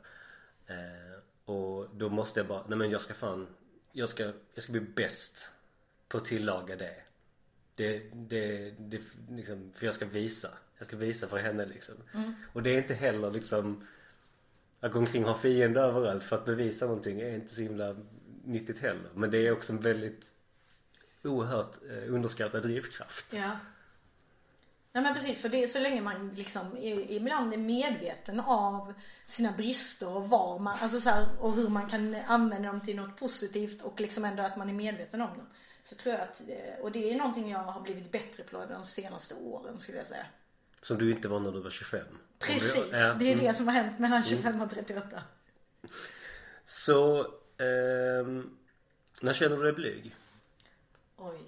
Eh, 0.66 1.18
och 1.44 1.88
då 1.94 2.08
måste 2.08 2.40
jag 2.40 2.46
bara, 2.46 2.64
nej 2.68 2.78
men 2.78 2.90
jag 2.90 3.00
ska 3.00 3.14
fan, 3.14 3.46
jag 3.92 4.08
ska, 4.08 4.32
jag 4.54 4.62
ska 4.62 4.72
bli 4.72 4.80
bäst 4.80 5.48
på 6.08 6.18
att 6.18 6.24
tillaga 6.24 6.76
det. 6.76 6.96
Det, 7.74 7.98
det, 8.14 8.70
det 8.78 9.00
liksom, 9.30 9.72
för 9.74 9.86
jag 9.86 9.94
ska 9.94 10.06
visa. 10.06 10.48
Jag 10.78 10.86
ska 10.86 10.96
visa 10.96 11.28
för 11.28 11.38
henne 11.38 11.66
liksom. 11.66 11.94
Och 12.52 12.62
det 12.62 12.70
är 12.70 12.78
inte 12.78 12.94
heller 12.94 13.30
liksom 13.30 13.86
att 14.80 14.92
gå 14.92 14.98
omkring 14.98 15.24
och 15.24 15.30
ha 15.32 15.38
fiender 15.38 15.80
överallt 15.82 16.24
för 16.24 16.36
att 16.36 16.44
bevisa 16.44 16.86
någonting 16.86 17.20
är 17.20 17.34
inte 17.34 17.54
så 17.54 17.60
himla 17.60 17.96
nyttigt 18.44 18.78
heller. 18.78 19.10
Men 19.14 19.30
det 19.30 19.46
är 19.46 19.52
också 19.52 19.72
en 19.72 19.80
väldigt 19.80 20.29
oerhört 21.24 21.76
eh, 21.90 22.14
underskattad 22.14 22.62
drivkraft. 22.62 23.32
Ja. 23.32 23.56
Nej 24.92 25.02
men 25.02 25.14
precis, 25.14 25.40
för 25.40 25.48
det 25.48 25.62
är 25.62 25.66
så 25.66 25.80
länge 25.80 26.00
man 26.00 26.34
liksom 26.34 26.76
ibland 27.08 27.52
är 27.52 27.58
medveten 27.58 28.40
av 28.40 28.94
sina 29.26 29.52
brister 29.52 30.08
och 30.08 30.28
var 30.28 30.58
man, 30.58 30.78
alltså 30.80 31.00
så 31.00 31.10
här, 31.10 31.28
och 31.40 31.52
hur 31.52 31.68
man 31.68 31.88
kan 31.88 32.14
använda 32.14 32.68
dem 32.68 32.80
till 32.80 32.96
något 32.96 33.16
positivt 33.16 33.82
och 33.82 34.00
liksom 34.00 34.24
ändå 34.24 34.42
att 34.42 34.56
man 34.56 34.68
är 34.68 34.72
medveten 34.72 35.20
om 35.20 35.28
dem. 35.28 35.46
Så 35.84 35.94
tror 35.94 36.14
jag 36.14 36.22
att, 36.22 36.40
eh, 36.40 36.80
och 36.82 36.92
det 36.92 37.12
är 37.12 37.16
någonting 37.16 37.50
jag 37.50 37.58
har 37.58 37.80
blivit 37.80 38.12
bättre 38.12 38.42
på 38.42 38.66
de 38.66 38.84
senaste 38.84 39.34
åren 39.34 39.78
skulle 39.78 39.98
jag 39.98 40.06
säga. 40.06 40.26
Som 40.82 40.98
du 40.98 41.10
inte 41.10 41.28
var 41.28 41.40
när 41.40 41.52
du 41.52 41.60
var 41.60 41.70
25. 41.70 42.00
Precis, 42.38 42.74
det 42.92 42.96
är 42.96 43.20
mm. 43.20 43.38
det 43.38 43.54
som 43.54 43.68
har 43.68 43.74
hänt 43.74 43.98
mellan 43.98 44.24
25 44.24 44.60
och 44.60 44.70
38. 44.70 45.22
Så, 46.66 47.20
ehm, 47.58 48.56
när 49.20 49.32
känner 49.32 49.56
du 49.56 49.62
dig 49.62 49.72
blyg? 49.72 50.16
Oj. 51.22 51.40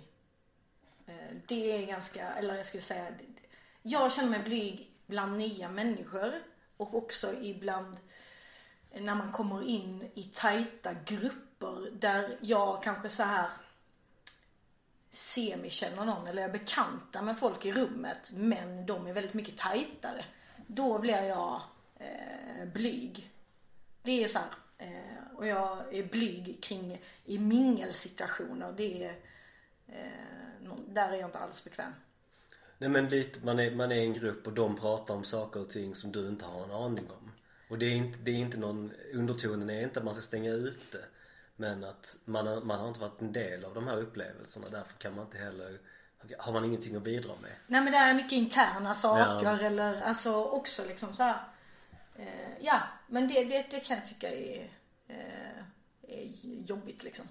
Eh, 1.07 1.37
det 1.47 1.73
är 1.73 1.87
ganska, 1.87 2.33
eller 2.33 2.55
jag 2.55 2.67
skulle 2.67 2.83
säga, 2.83 3.13
jag 3.83 4.13
känner 4.13 4.31
mig 4.31 4.43
blyg 4.43 4.91
bland 5.07 5.39
nya 5.39 5.69
människor 5.69 6.43
och 6.77 6.95
också 6.95 7.33
ibland 7.33 7.97
när 8.91 9.15
man 9.15 9.33
kommer 9.33 9.63
in 9.63 10.11
i 10.15 10.23
tajta 10.23 10.93
grupper 10.93 11.91
där 11.93 12.39
jag 12.41 12.83
kanske 12.83 13.09
så 13.09 13.23
här 13.23 13.51
semikänner 15.11 16.05
någon 16.05 16.27
eller 16.27 16.43
är 16.43 16.53
bekanta 16.53 17.23
med 17.23 17.39
folk 17.39 17.65
i 17.65 17.73
rummet 17.73 18.31
men 18.33 18.87
de 18.87 19.07
är 19.07 19.13
väldigt 19.13 19.35
mycket 19.35 19.57
tajtare. 19.57 20.25
Då 20.67 20.99
blir 20.99 21.23
jag 21.23 21.63
eh, 21.99 22.69
blyg. 22.73 23.31
Det 24.03 24.25
är 24.25 24.29
så 24.29 24.39
här, 24.39 24.49
eh, 24.79 25.37
och 25.37 25.47
jag 25.47 25.95
är 25.95 26.03
blyg 26.03 26.63
kring 26.63 27.01
i 27.25 27.39
mingelsituationer. 27.39 28.73
Det 28.77 29.05
är, 29.05 29.11
eh, 29.11 29.17
där 30.87 31.09
är 31.09 31.17
jag 31.17 31.29
inte 31.29 31.39
alls 31.39 31.65
bekväm. 31.65 31.93
Nej 32.79 32.91
men 32.91 33.09
lite, 33.09 33.45
man 33.45 33.59
är, 33.59 33.71
man 33.71 33.93
är 33.93 33.97
en 33.97 34.13
grupp 34.13 34.47
och 34.47 34.53
de 34.53 34.77
pratar 34.77 35.15
om 35.15 35.25
saker 35.25 35.61
och 35.61 35.71
ting 35.71 35.95
som 35.95 36.13
du 36.13 36.29
inte 36.29 36.45
har 36.45 36.65
en 36.65 36.71
aning 36.71 37.11
om. 37.11 37.33
Och 37.71 37.79
det 37.79 37.87
är 37.87 37.95
inte, 37.95 38.19
det 38.19 38.31
är 38.31 38.35
inte 38.35 38.57
någon, 38.57 38.93
undertonen 39.13 39.71
är 39.71 39.83
inte 39.83 39.99
att 39.99 40.05
man 40.05 40.15
ska 40.15 40.23
stänga 40.23 40.51
ute. 40.51 40.99
Men 41.57 41.85
att 41.85 42.17
man 42.25 42.47
har, 42.47 42.61
man 42.61 42.81
har 42.81 42.89
inte 42.89 43.01
varit 43.01 43.21
en 43.21 43.33
del 43.33 43.65
av 43.65 43.75
de 43.75 43.87
här 43.87 43.97
upplevelserna. 43.97 44.69
Därför 44.69 44.93
kan 44.93 45.15
man 45.15 45.25
inte 45.25 45.39
heller, 45.39 45.79
har 46.39 46.53
man 46.53 46.65
ingenting 46.65 46.97
att 46.97 47.03
bidra 47.03 47.33
med. 47.43 47.53
Nej 47.67 47.81
men 47.81 47.93
det 47.93 47.99
är 47.99 48.15
mycket 48.15 48.33
interna 48.33 48.95
saker 48.95 49.45
Ja. 49.45 49.61
eller 49.61 50.01
alltså 50.01 50.45
också 50.45 50.83
liksom 50.89 51.13
så 51.13 51.23
här. 51.23 51.49
Eh, 52.17 52.59
ja, 52.61 52.83
men 53.07 53.29
det, 53.29 53.45
det, 53.45 53.67
det 53.71 53.81
kan 53.81 53.97
jag 53.97 54.07
tycka 54.07 54.31
är, 54.31 54.71
eh, 55.09 55.59
är 56.03 56.25
jobbigt 56.67 57.03
liksom. 57.03 57.29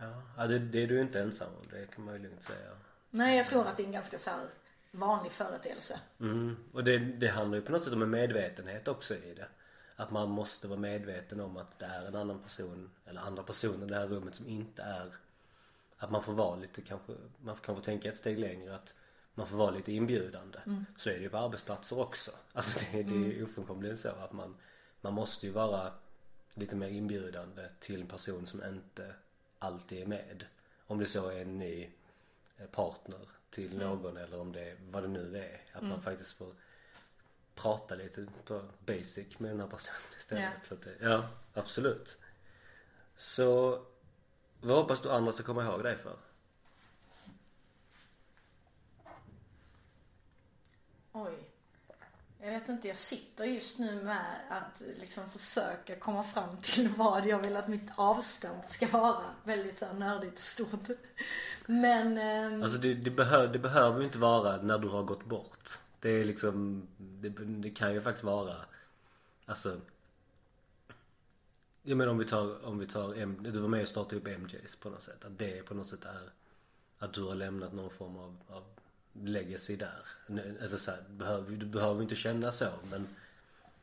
Ja, 0.00 0.22
ja 0.36 0.46
det, 0.46 0.58
det 0.58 0.82
är 0.82 0.86
du 0.86 1.00
inte 1.00 1.20
ensam 1.20 1.48
om, 1.60 1.68
det 1.70 1.86
kan 1.94 2.04
man 2.04 2.14
ju 2.14 2.22
lugnt 2.22 2.42
säga. 2.42 2.70
Nej, 3.10 3.36
jag 3.36 3.46
tror 3.46 3.66
att 3.66 3.76
det 3.76 3.82
är 3.82 3.86
en 3.86 3.92
ganska 3.92 4.18
så 4.18 4.30
här 4.30 4.48
vanlig 4.90 5.32
företeelse. 5.32 6.00
Mm. 6.20 6.56
Och 6.72 6.84
det, 6.84 6.98
det 6.98 7.28
handlar 7.28 7.58
ju 7.58 7.64
på 7.64 7.72
något 7.72 7.84
sätt 7.84 7.92
om 7.92 8.02
en 8.02 8.10
medvetenhet 8.10 8.88
också 8.88 9.14
i 9.14 9.34
det. 9.34 9.48
Att 9.96 10.10
man 10.10 10.30
måste 10.30 10.68
vara 10.68 10.78
medveten 10.78 11.40
om 11.40 11.56
att 11.56 11.78
det 11.78 11.86
är 11.86 12.06
en 12.06 12.16
annan 12.16 12.38
person, 12.38 12.90
eller 13.06 13.20
andra 13.20 13.42
personer 13.42 13.86
i 13.86 13.88
det 13.88 13.96
här 13.96 14.06
rummet 14.06 14.34
som 14.34 14.46
inte 14.46 14.82
är 14.82 15.14
att 16.00 16.10
man 16.10 16.22
får 16.22 16.32
vara 16.32 16.56
lite 16.56 16.82
kanske, 16.82 17.12
man 17.42 17.56
får 17.56 17.64
kanske 17.64 17.84
tänka 17.84 18.08
ett 18.08 18.16
steg 18.16 18.38
längre 18.38 18.74
att 18.74 18.94
man 19.34 19.46
får 19.46 19.56
vara 19.56 19.70
lite 19.70 19.92
inbjudande. 19.92 20.58
Så 20.96 21.10
är 21.10 21.14
det 21.14 21.20
ju 21.20 21.28
på 21.28 21.38
arbetsplatser 21.38 21.98
också. 21.98 22.30
Alltså 22.52 22.80
det, 22.92 23.02
det 23.02 23.14
är 23.14 23.32
ju 23.32 23.44
ofrånkomligen 23.44 23.96
så 23.96 24.08
att 24.08 24.32
man, 24.32 24.56
man 25.00 25.12
måste 25.12 25.46
ju 25.46 25.52
vara 25.52 25.92
lite 26.54 26.76
mer 26.76 26.88
inbjudande 26.88 27.68
till 27.80 28.00
en 28.00 28.06
person 28.06 28.46
som 28.46 28.64
inte 28.64 29.14
alltid 29.60 30.02
är 30.02 30.06
med. 30.06 30.46
Om 30.86 30.98
det 30.98 31.06
så 31.06 31.28
är 31.28 31.42
en 31.42 31.58
ny 31.58 31.90
eh, 32.58 32.66
partner 32.66 33.28
till 33.50 33.78
någon 33.78 34.16
eller 34.16 34.40
om 34.40 34.52
det 34.52 34.70
är 34.70 34.76
vad 34.90 35.02
det 35.02 35.08
nu 35.08 35.38
är. 35.38 35.60
Att 35.72 35.82
man 35.82 36.02
faktiskt 36.02 36.32
får 36.32 36.54
prata 37.54 37.94
lite 37.94 38.26
på 38.44 38.68
basic 38.86 39.38
med 39.38 39.50
den 39.50 39.60
här 39.60 39.66
personen 39.66 40.00
istället. 40.18 40.44
Ja. 40.44 40.60
För 40.62 40.74
att 40.74 40.82
det, 40.82 40.96
ja, 41.00 41.28
absolut. 41.54 42.18
Så 43.16 43.82
vad 44.60 44.76
hoppas 44.76 45.02
du 45.02 45.10
andra 45.10 45.32
ska 45.32 45.42
komma 45.42 45.64
ihåg 45.64 45.82
dig 45.82 45.96
för? 45.96 46.16
Oj. 51.12 51.49
Jag 52.42 52.50
vet 52.50 52.68
inte, 52.68 52.88
jag 52.88 52.96
sitter 52.96 53.44
just 53.44 53.78
nu 53.78 54.02
med 54.02 54.40
att 54.50 54.82
liksom 55.00 55.30
försöka 55.30 55.96
komma 55.96 56.24
fram 56.24 56.56
till 56.62 56.88
vad 56.96 57.26
jag 57.26 57.38
vill 57.38 57.56
att 57.56 57.68
mitt 57.68 57.90
avstamp 57.96 58.70
ska 58.70 58.88
vara. 58.88 59.24
Väldigt 59.44 59.78
så 59.78 59.84
här 59.86 59.94
nördigt 59.94 60.38
och 60.38 60.44
stort. 60.44 60.88
Men... 61.66 62.18
ehm, 62.18 62.62
Alltså 62.62 62.78
det, 62.78 62.94
det, 62.94 63.10
behö, 63.10 63.46
det 63.46 63.58
behöver 63.58 63.98
ju 63.98 64.04
inte 64.04 64.18
vara 64.18 64.62
när 64.62 64.78
du 64.78 64.88
har 64.88 65.02
gått 65.02 65.24
bort. 65.24 65.68
Det 66.00 66.10
är 66.10 66.24
liksom, 66.24 66.88
det, 66.98 67.28
det 67.28 67.70
kan 67.70 67.92
ju 67.94 68.02
faktiskt 68.02 68.24
vara, 68.24 68.56
alltså 69.46 69.80
Jag 71.82 71.96
menar 71.96 72.10
om 72.12 72.18
vi 72.18 72.24
tar, 72.24 72.64
om 72.66 72.78
vi 72.78 72.86
tar, 72.86 73.14
M, 73.14 73.36
du 73.40 73.60
var 73.60 73.68
med 73.68 73.82
och 73.82 73.88
startade 73.88 74.16
upp 74.16 74.40
MJs 74.40 74.76
på 74.76 74.90
något 74.90 75.02
sätt. 75.02 75.24
Att 75.24 75.38
det 75.38 75.62
på 75.66 75.74
något 75.74 75.88
sätt 75.88 76.04
är 76.04 76.30
att 76.98 77.12
du 77.12 77.22
har 77.22 77.34
lämnat 77.34 77.72
någon 77.72 77.90
form 77.90 78.16
av, 78.16 78.36
av 78.48 78.64
lägger 79.12 79.58
sig 79.58 79.76
där. 79.76 80.06
Alltså 80.62 80.78
så 80.78 80.90
här, 80.90 81.04
du, 81.08 81.14
behöver, 81.14 81.50
du 81.50 81.66
behöver 81.66 82.02
inte 82.02 82.14
känna 82.14 82.52
så 82.52 82.68
men, 82.90 83.08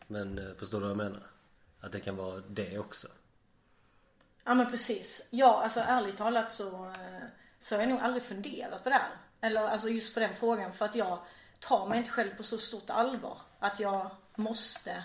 men 0.08 0.40
eh, 0.40 0.54
förstår 0.56 0.80
du 0.80 0.82
vad 0.82 0.90
jag 0.90 1.12
menar? 1.12 1.28
Att 1.82 1.92
det 1.92 2.00
kan 2.00 2.16
vara 2.16 2.42
det 2.48 2.80
också. 2.80 3.08
Ja 4.44 4.54
men 4.54 4.72
precis. 4.72 5.28
Ja 5.30 5.64
alltså 5.64 5.80
ärligt 5.80 6.18
talat 6.18 6.52
så, 6.52 6.86
eh, 6.86 7.28
så 7.60 7.76
har 7.76 7.82
jag 7.82 7.90
nog 7.90 8.00
aldrig 8.00 8.24
funderat 8.24 8.84
på 8.84 8.90
det 8.90 8.96
här. 8.96 9.12
Eller 9.42 9.62
alltså 9.62 9.90
just 9.90 10.14
på 10.14 10.20
den 10.20 10.36
frågan 10.36 10.74
för 10.74 10.86
att 10.86 10.96
jag 10.96 11.20
tar 11.60 11.88
mig 11.88 11.98
inte 11.98 12.10
själv 12.10 12.38
på 12.38 12.44
så 12.44 12.58
stort 12.58 12.90
allvar. 12.90 13.38
Att 13.60 13.80
jag 13.80 14.10
måste 14.36 15.04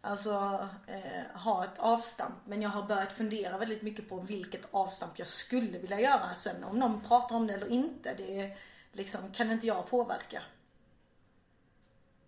alltså 0.00 0.68
eh, 0.86 1.40
ha 1.40 1.64
ett 1.64 1.78
avstamp. 1.78 2.34
Men 2.44 2.62
jag 2.62 2.70
har 2.70 2.82
börjat 2.82 3.12
fundera 3.12 3.58
väldigt 3.58 3.82
mycket 3.82 4.08
på 4.08 4.20
vilket 4.20 4.68
avstamp 4.70 5.18
jag 5.18 5.28
skulle 5.28 5.78
vilja 5.78 6.00
göra. 6.00 6.34
Sen 6.34 6.64
om 6.64 6.78
någon 6.78 7.00
pratar 7.00 7.36
om 7.36 7.46
det 7.46 7.54
eller 7.54 7.72
inte, 7.72 8.14
det 8.14 8.56
liksom, 8.96 9.32
kan 9.32 9.50
inte 9.50 9.66
jag 9.66 9.90
påverka. 9.90 10.42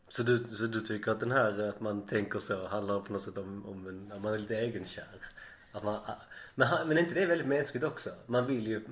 Så 0.08 0.22
du, 0.22 0.44
så 0.44 0.66
du 0.66 0.80
tycker 0.80 1.10
att 1.10 1.20
den 1.20 1.30
här 1.30 1.68
att 1.68 1.80
man 1.80 2.06
tänker 2.06 2.38
så 2.38 2.66
handlar 2.66 3.00
på 3.00 3.12
något 3.12 3.22
sätt 3.22 3.38
om, 3.38 3.66
om 3.66 3.86
en, 3.86 4.12
att 4.12 4.20
man 4.20 4.34
är 4.34 4.38
lite 4.38 4.58
egenkär? 4.58 5.08
Att 5.72 5.84
man, 5.84 5.94
ah, 5.94 6.22
men, 6.54 6.88
men 6.88 6.98
är 6.98 7.02
inte 7.02 7.14
det 7.14 7.26
väldigt 7.26 7.48
mänskligt 7.48 7.84
också? 7.84 8.10
Man 8.26 8.46
vill 8.46 8.66
ju 8.66 8.84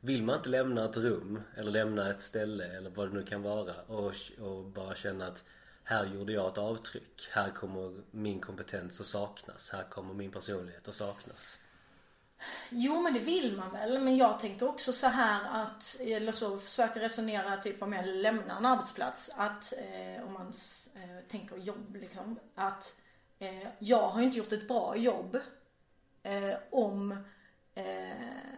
Vill 0.00 0.22
man 0.22 0.36
inte 0.36 0.48
lämna 0.48 0.84
ett 0.84 0.96
rum 0.96 1.40
eller 1.56 1.70
lämna 1.70 2.10
ett 2.10 2.20
ställe 2.20 2.76
eller 2.76 2.90
vad 2.90 3.08
det 3.08 3.14
nu 3.14 3.22
kan 3.22 3.42
vara 3.42 3.74
och, 3.82 4.14
och 4.40 4.64
bara 4.64 4.94
känna 4.94 5.26
att 5.26 5.44
här 5.84 6.06
gjorde 6.06 6.32
jag 6.32 6.52
ett 6.52 6.58
avtryck. 6.58 7.28
Här 7.30 7.50
kommer 7.50 8.02
min 8.10 8.40
kompetens 8.40 9.00
att 9.00 9.06
saknas. 9.06 9.70
Här 9.70 9.82
kommer 9.82 10.14
min 10.14 10.30
personlighet 10.30 10.88
att 10.88 10.94
saknas. 10.94 11.58
Jo 12.70 13.02
men 13.02 13.14
det 13.14 13.20
vill 13.20 13.56
man 13.56 13.72
väl. 13.72 13.98
Men 13.98 14.16
jag 14.16 14.40
tänkte 14.40 14.64
också 14.64 14.92
så 14.92 15.06
här 15.06 15.62
att, 15.62 15.96
eller 16.00 16.32
så 16.32 16.58
försöker 16.58 17.00
resonera 17.00 17.56
typ 17.56 17.82
om 17.82 17.92
jag 17.92 18.06
lämnar 18.06 18.56
en 18.56 18.66
arbetsplats. 18.66 19.30
Att 19.36 19.72
eh, 19.72 20.26
om 20.26 20.32
man 20.32 20.52
eh, 20.94 21.24
tänker 21.30 21.56
jobb 21.56 21.96
liksom. 21.96 22.38
Att 22.54 22.94
eh, 23.38 23.68
jag 23.78 24.08
har 24.08 24.22
inte 24.22 24.38
gjort 24.38 24.52
ett 24.52 24.68
bra 24.68 24.96
jobb 24.96 25.38
eh, 26.22 26.54
om 26.70 27.24
eh, 27.74 28.56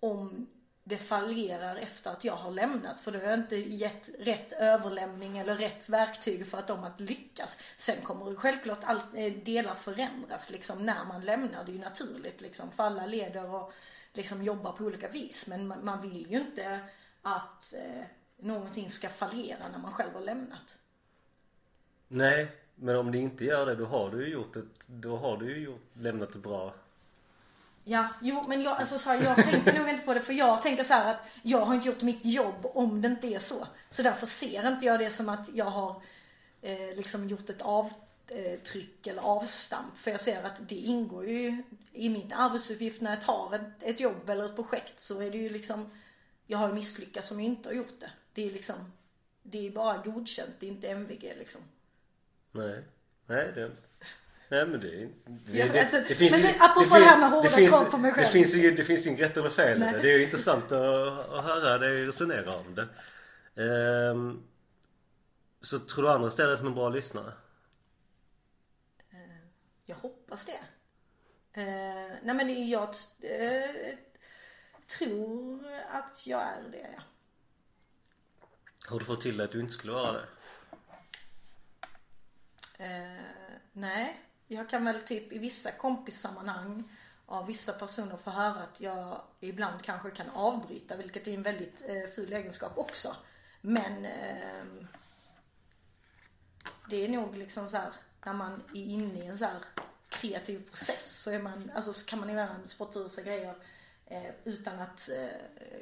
om 0.00 0.46
det 0.84 0.96
fallerar 0.96 1.76
efter 1.76 2.10
att 2.10 2.24
jag 2.24 2.36
har 2.36 2.50
lämnat. 2.50 3.00
För 3.00 3.12
då 3.12 3.18
har 3.18 3.24
jag 3.24 3.38
inte 3.38 3.56
gett 3.56 4.08
rätt 4.18 4.52
överlämning 4.52 5.38
eller 5.38 5.56
rätt 5.56 5.88
verktyg 5.88 6.46
för 6.46 6.58
att 6.58 6.68
de 6.68 6.84
att 6.84 7.00
lyckas. 7.00 7.58
Sen 7.76 8.02
kommer 8.02 8.30
ju 8.30 8.36
självklart 8.36 8.84
allt, 8.84 9.14
eh, 9.14 9.32
delar 9.32 9.74
förändras 9.74 10.50
liksom 10.50 10.86
när 10.86 11.04
man 11.04 11.20
lämnar. 11.20 11.64
Det 11.64 11.72
är 11.72 11.74
ju 11.74 11.80
naturligt 11.80 12.40
liksom. 12.40 12.70
För 12.70 12.82
alla 12.82 13.06
leder 13.06 13.54
och 13.54 13.72
liksom 14.12 14.42
jobbar 14.42 14.72
på 14.72 14.84
olika 14.84 15.08
vis. 15.08 15.46
Men 15.46 15.66
man, 15.66 15.84
man 15.84 16.00
vill 16.00 16.30
ju 16.30 16.40
inte 16.40 16.80
att 17.22 17.74
eh, 17.74 18.04
någonting 18.36 18.90
ska 18.90 19.08
fallera 19.08 19.68
när 19.68 19.78
man 19.78 19.92
själv 19.92 20.14
har 20.14 20.20
lämnat. 20.20 20.76
Nej, 22.08 22.56
men 22.74 22.96
om 22.96 23.12
det 23.12 23.18
inte 23.18 23.44
gör 23.44 23.66
det 23.66 23.74
då 23.74 23.86
har 23.86 24.10
du 24.10 24.26
ju 24.26 24.32
gjort 24.32 24.56
ett, 24.56 24.86
då 24.86 25.16
har 25.16 25.36
du 25.36 25.56
ju 25.56 25.64
gjort, 25.64 25.86
lämnat 25.92 26.30
ett 26.30 26.42
bra 26.42 26.74
Ja, 27.84 28.08
jo 28.20 28.44
men 28.48 28.62
jag, 28.62 28.80
alltså 28.80 28.98
så 28.98 29.10
här, 29.10 29.22
jag 29.22 29.36
tänker 29.36 29.72
nog 29.72 29.88
inte 29.88 30.04
på 30.04 30.14
det 30.14 30.20
för 30.20 30.32
jag 30.32 30.62
tänker 30.62 30.84
så 30.84 30.94
här 30.94 31.14
att 31.14 31.20
jag 31.42 31.58
har 31.58 31.74
inte 31.74 31.88
gjort 31.88 32.02
mitt 32.02 32.24
jobb 32.24 32.66
om 32.74 33.02
det 33.02 33.08
inte 33.08 33.26
är 33.26 33.38
så. 33.38 33.66
Så 33.88 34.02
därför 34.02 34.26
ser 34.26 34.68
inte 34.68 34.86
jag 34.86 35.00
det 35.00 35.10
som 35.10 35.28
att 35.28 35.48
jag 35.54 35.64
har 35.64 36.02
eh, 36.62 36.96
liksom 36.96 37.28
gjort 37.28 37.50
ett 37.50 37.62
avtryck 37.62 39.06
eller 39.06 39.22
avstamp. 39.22 39.98
För 39.98 40.10
jag 40.10 40.20
ser 40.20 40.44
att 40.44 40.68
det 40.68 40.74
ingår 40.74 41.28
ju 41.28 41.62
i 41.92 42.08
min 42.08 42.32
arbetsuppgift 42.32 43.00
när 43.00 43.10
jag 43.10 43.22
tar 43.22 43.54
ett, 43.54 43.82
ett 43.82 44.00
jobb 44.00 44.30
eller 44.30 44.44
ett 44.44 44.56
projekt 44.56 45.00
så 45.00 45.22
är 45.22 45.30
det 45.30 45.38
ju 45.38 45.48
liksom, 45.48 45.90
jag 46.46 46.58
har 46.58 46.68
ju 46.68 46.74
misslyckats 46.74 47.28
som 47.28 47.40
jag 47.40 47.46
inte 47.46 47.68
har 47.68 47.74
gjort 47.74 48.00
det. 48.00 48.10
Det 48.32 48.46
är 48.46 48.50
liksom, 48.50 48.92
det 49.42 49.66
är 49.66 49.70
bara 49.70 49.98
godkänt, 49.98 50.54
det 50.58 50.66
är 50.66 50.70
inte 50.70 50.88
MVG 50.88 51.22
liksom. 51.38 51.60
Nej, 52.52 52.82
nej 53.26 53.52
det 53.54 53.70
Nej 54.52 54.66
men 54.66 54.80
det, 54.80 55.08
det, 55.26 55.58
Jag 55.58 55.68
det, 55.68 55.72
vet 55.72 56.08
det, 56.08 56.14
finns 56.14 56.30
Men 56.32 56.40
ju, 56.40 56.46
det- 56.46 56.56
apropå 56.60 56.94
det 56.98 57.04
här 57.04 57.18
med 57.18 57.30
hårda 57.30 57.48
finns- 57.48 57.70
krav 57.70 57.84
på 57.84 57.98
mig 57.98 58.12
själv. 58.12 58.26
Det 58.26 58.32
finns 58.32 58.54
ju, 58.54 58.70
det 58.74 58.84
finns 58.84 59.06
ju 59.06 59.10
inget 59.10 59.20
rätt 59.22 59.36
eller 59.36 59.50
fel 59.50 59.78
Nej. 59.78 59.92
det. 59.92 59.98
Det 59.98 60.12
är 60.12 60.18
ju 60.18 60.24
intressant 60.24 60.64
att, 60.72 61.28
att 61.30 61.44
höra 61.44 61.78
dig 61.78 62.06
resonera 62.06 62.56
om 62.56 62.74
det. 62.74 62.88
Ehm, 63.64 64.42
så 65.62 65.78
tror 65.78 66.02
du 66.02 66.10
andra 66.10 66.30
dig 66.46 66.56
som 66.56 66.66
en 66.66 66.74
bra 66.74 66.88
lyssnare? 66.88 67.32
Jag 69.86 69.96
hoppas 69.96 70.44
det. 70.46 70.52
Eh, 71.60 72.16
nej 72.22 72.34
men 72.34 72.46
det- 72.46 72.52
jag 72.52 72.88
eh, 73.20 73.94
tror 74.98 75.66
att 75.90 76.26
jag 76.26 76.40
är 76.42 76.62
det 76.72 76.78
ja. 76.96 77.02
Har 78.88 78.98
du 78.98 79.04
fått 79.04 79.20
till 79.20 79.36
det 79.36 79.44
att 79.44 79.52
du 79.52 79.60
inte 79.60 79.72
skulle 79.72 79.92
vara 79.92 80.12
det? 80.12 80.24
Eh, 82.78 83.22
nej, 83.72 84.20
jag 84.52 84.68
kan 84.68 84.84
väl 84.84 85.02
typ 85.02 85.32
i 85.32 85.38
vissa 85.38 85.72
kompissammanhang 85.72 86.84
av 87.26 87.46
vissa 87.46 87.72
personer 87.72 88.16
få 88.16 88.30
höra 88.30 88.62
att 88.62 88.80
jag 88.80 89.20
ibland 89.40 89.82
kanske 89.82 90.10
kan 90.10 90.30
avbryta, 90.30 90.96
vilket 90.96 91.26
är 91.26 91.34
en 91.34 91.42
väldigt 91.42 91.82
eh, 91.86 92.08
ful 92.14 92.32
egenskap 92.32 92.78
också. 92.78 93.16
Men 93.60 94.04
eh, 94.04 94.64
det 96.90 97.04
är 97.04 97.08
nog 97.08 97.36
liksom 97.36 97.68
så 97.68 97.76
här 97.76 97.92
när 98.24 98.32
man 98.32 98.62
är 98.74 98.84
inne 98.84 99.24
i 99.24 99.26
en 99.26 99.38
så 99.38 99.44
här 99.44 99.64
kreativ 100.08 100.68
process 100.68 101.20
så 101.22 101.30
är 101.30 101.38
man, 101.38 101.70
alltså 101.74 101.92
så 101.92 102.06
kan 102.06 102.20
man 102.20 102.30
ibland 102.30 102.70
spotta 102.70 102.98
ur 102.98 103.08
sig 103.08 103.24
grejer 103.24 103.54
eh, 104.06 104.30
utan 104.44 104.80
att 104.80 105.08
eh, 105.08 105.28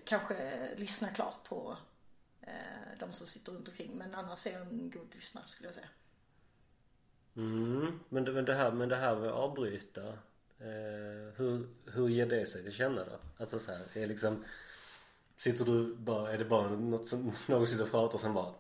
kanske 0.05 0.69
lyssna 0.77 1.09
klart 1.09 1.45
på 1.49 1.77
eh, 2.41 2.99
de 2.99 3.13
som 3.13 3.27
sitter 3.27 3.53
runt 3.53 3.69
omkring. 3.69 3.99
Men 3.99 4.15
annars 4.15 4.47
är 4.47 4.53
jag 4.53 4.63
en 4.63 4.91
god 4.91 5.15
lyssnare 5.15 5.47
skulle 5.47 5.69
jag 5.69 5.75
säga. 5.75 5.89
Mm, 7.37 8.01
men 8.09 8.25
det, 8.25 8.33
men 8.33 8.45
det 8.45 8.55
här, 8.55 8.73
men 8.73 8.88
det 8.88 8.97
här 8.97 9.16
med 9.16 9.29
att 9.29 9.35
avbryta. 9.35 10.07
Eh, 10.61 11.35
hur, 11.37 11.66
hur 11.93 12.09
ger 12.09 12.27
det 12.27 12.47
sig 12.47 12.62
till 12.62 12.73
känna 12.73 13.05
då? 13.05 13.19
Alltså 13.38 13.59
så 13.59 13.73
här, 13.73 13.87
är 13.95 14.07
liksom 14.07 14.45
Sitter 15.40 15.64
du 15.64 15.95
bara, 15.95 16.33
är 16.33 16.38
det 16.38 16.45
bara 16.45 16.71
något 16.71 17.07
som 17.07 17.33
någon 17.47 17.66
sitter 17.66 17.83
och 17.83 17.90
pratar 17.90 18.14
och 18.14 18.21
sen 18.21 18.35
bara 18.35 18.55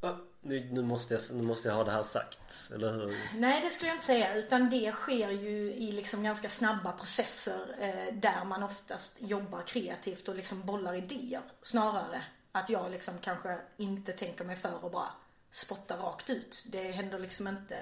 ah, 0.00 0.16
nu, 0.40 0.68
nu, 0.72 0.82
måste 0.82 1.14
jag, 1.14 1.22
nu 1.32 1.42
måste 1.42 1.68
jag 1.68 1.74
ha 1.74 1.84
det 1.84 1.90
här 1.90 2.02
sagt, 2.02 2.70
eller 2.74 2.92
hur? 2.92 3.16
Nej 3.34 3.60
det 3.60 3.70
skulle 3.70 3.88
jag 3.88 3.94
inte 3.94 4.06
säga 4.06 4.34
utan 4.34 4.70
det 4.70 4.92
sker 4.92 5.30
ju 5.30 5.74
i 5.74 5.92
liksom 5.92 6.22
ganska 6.22 6.50
snabba 6.50 6.92
processer 6.92 7.76
eh, 7.78 8.14
där 8.14 8.44
man 8.44 8.62
oftast 8.62 9.16
jobbar 9.22 9.62
kreativt 9.62 10.28
och 10.28 10.34
liksom 10.34 10.66
bollar 10.66 10.94
idéer 10.94 11.42
snarare. 11.62 12.24
Att 12.52 12.68
jag 12.68 12.90
liksom 12.90 13.18
kanske 13.18 13.58
inte 13.76 14.12
tänker 14.12 14.44
mig 14.44 14.56
för 14.56 14.84
och 14.84 14.90
bara 14.90 15.10
spottar 15.50 15.96
rakt 15.96 16.30
ut. 16.30 16.64
Det 16.72 16.90
händer 16.90 17.18
liksom 17.18 17.48
inte 17.48 17.78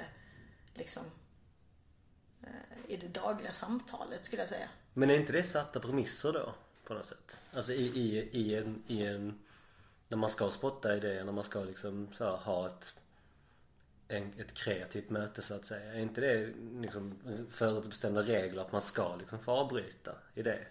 liksom 0.75 1.03
eh, 2.43 2.91
i 2.93 2.97
det 2.97 3.09
dagliga 3.09 3.53
samtalet 3.53 4.25
skulle 4.25 4.43
jag 4.43 4.49
säga. 4.49 4.69
Men 4.95 5.11
är 5.11 5.15
inte 5.15 5.33
det 5.33 5.45
satta 5.45 5.81
premisser 5.81 6.33
då? 6.33 6.55
På 6.85 6.95
något 6.95 7.07
sätt? 7.07 7.41
Alltså 7.53 7.73
i, 7.73 7.87
i, 7.87 8.29
i 8.33 8.57
en, 8.57 8.83
i 8.87 9.07
en 9.07 9.39
När 10.09 10.19
man 10.19 10.31
ska 10.31 10.51
spotta 10.51 10.97
idéer, 10.97 11.25
när 11.25 11.33
man 11.33 11.45
ska 11.45 11.61
liksom 11.61 12.09
så 12.19 12.25
här, 12.25 12.37
ha 12.37 12.67
ett 12.67 12.95
en, 14.09 14.33
ett 14.39 14.55
kreativt 14.55 15.11
möte 15.11 15.43
så 15.43 15.55
att 15.55 15.67
säga. 15.67 15.93
Är 15.93 16.01
inte 16.01 16.21
det 16.21 16.53
liksom 16.81 17.19
förutbestämda 17.51 18.23
regler 18.23 18.63
att 18.63 18.73
man 18.73 18.81
ska 18.81 19.17
liksom 19.17 19.39
få 19.39 19.53
avbryta 19.53 20.15
i 20.35 20.43
det? 20.43 20.67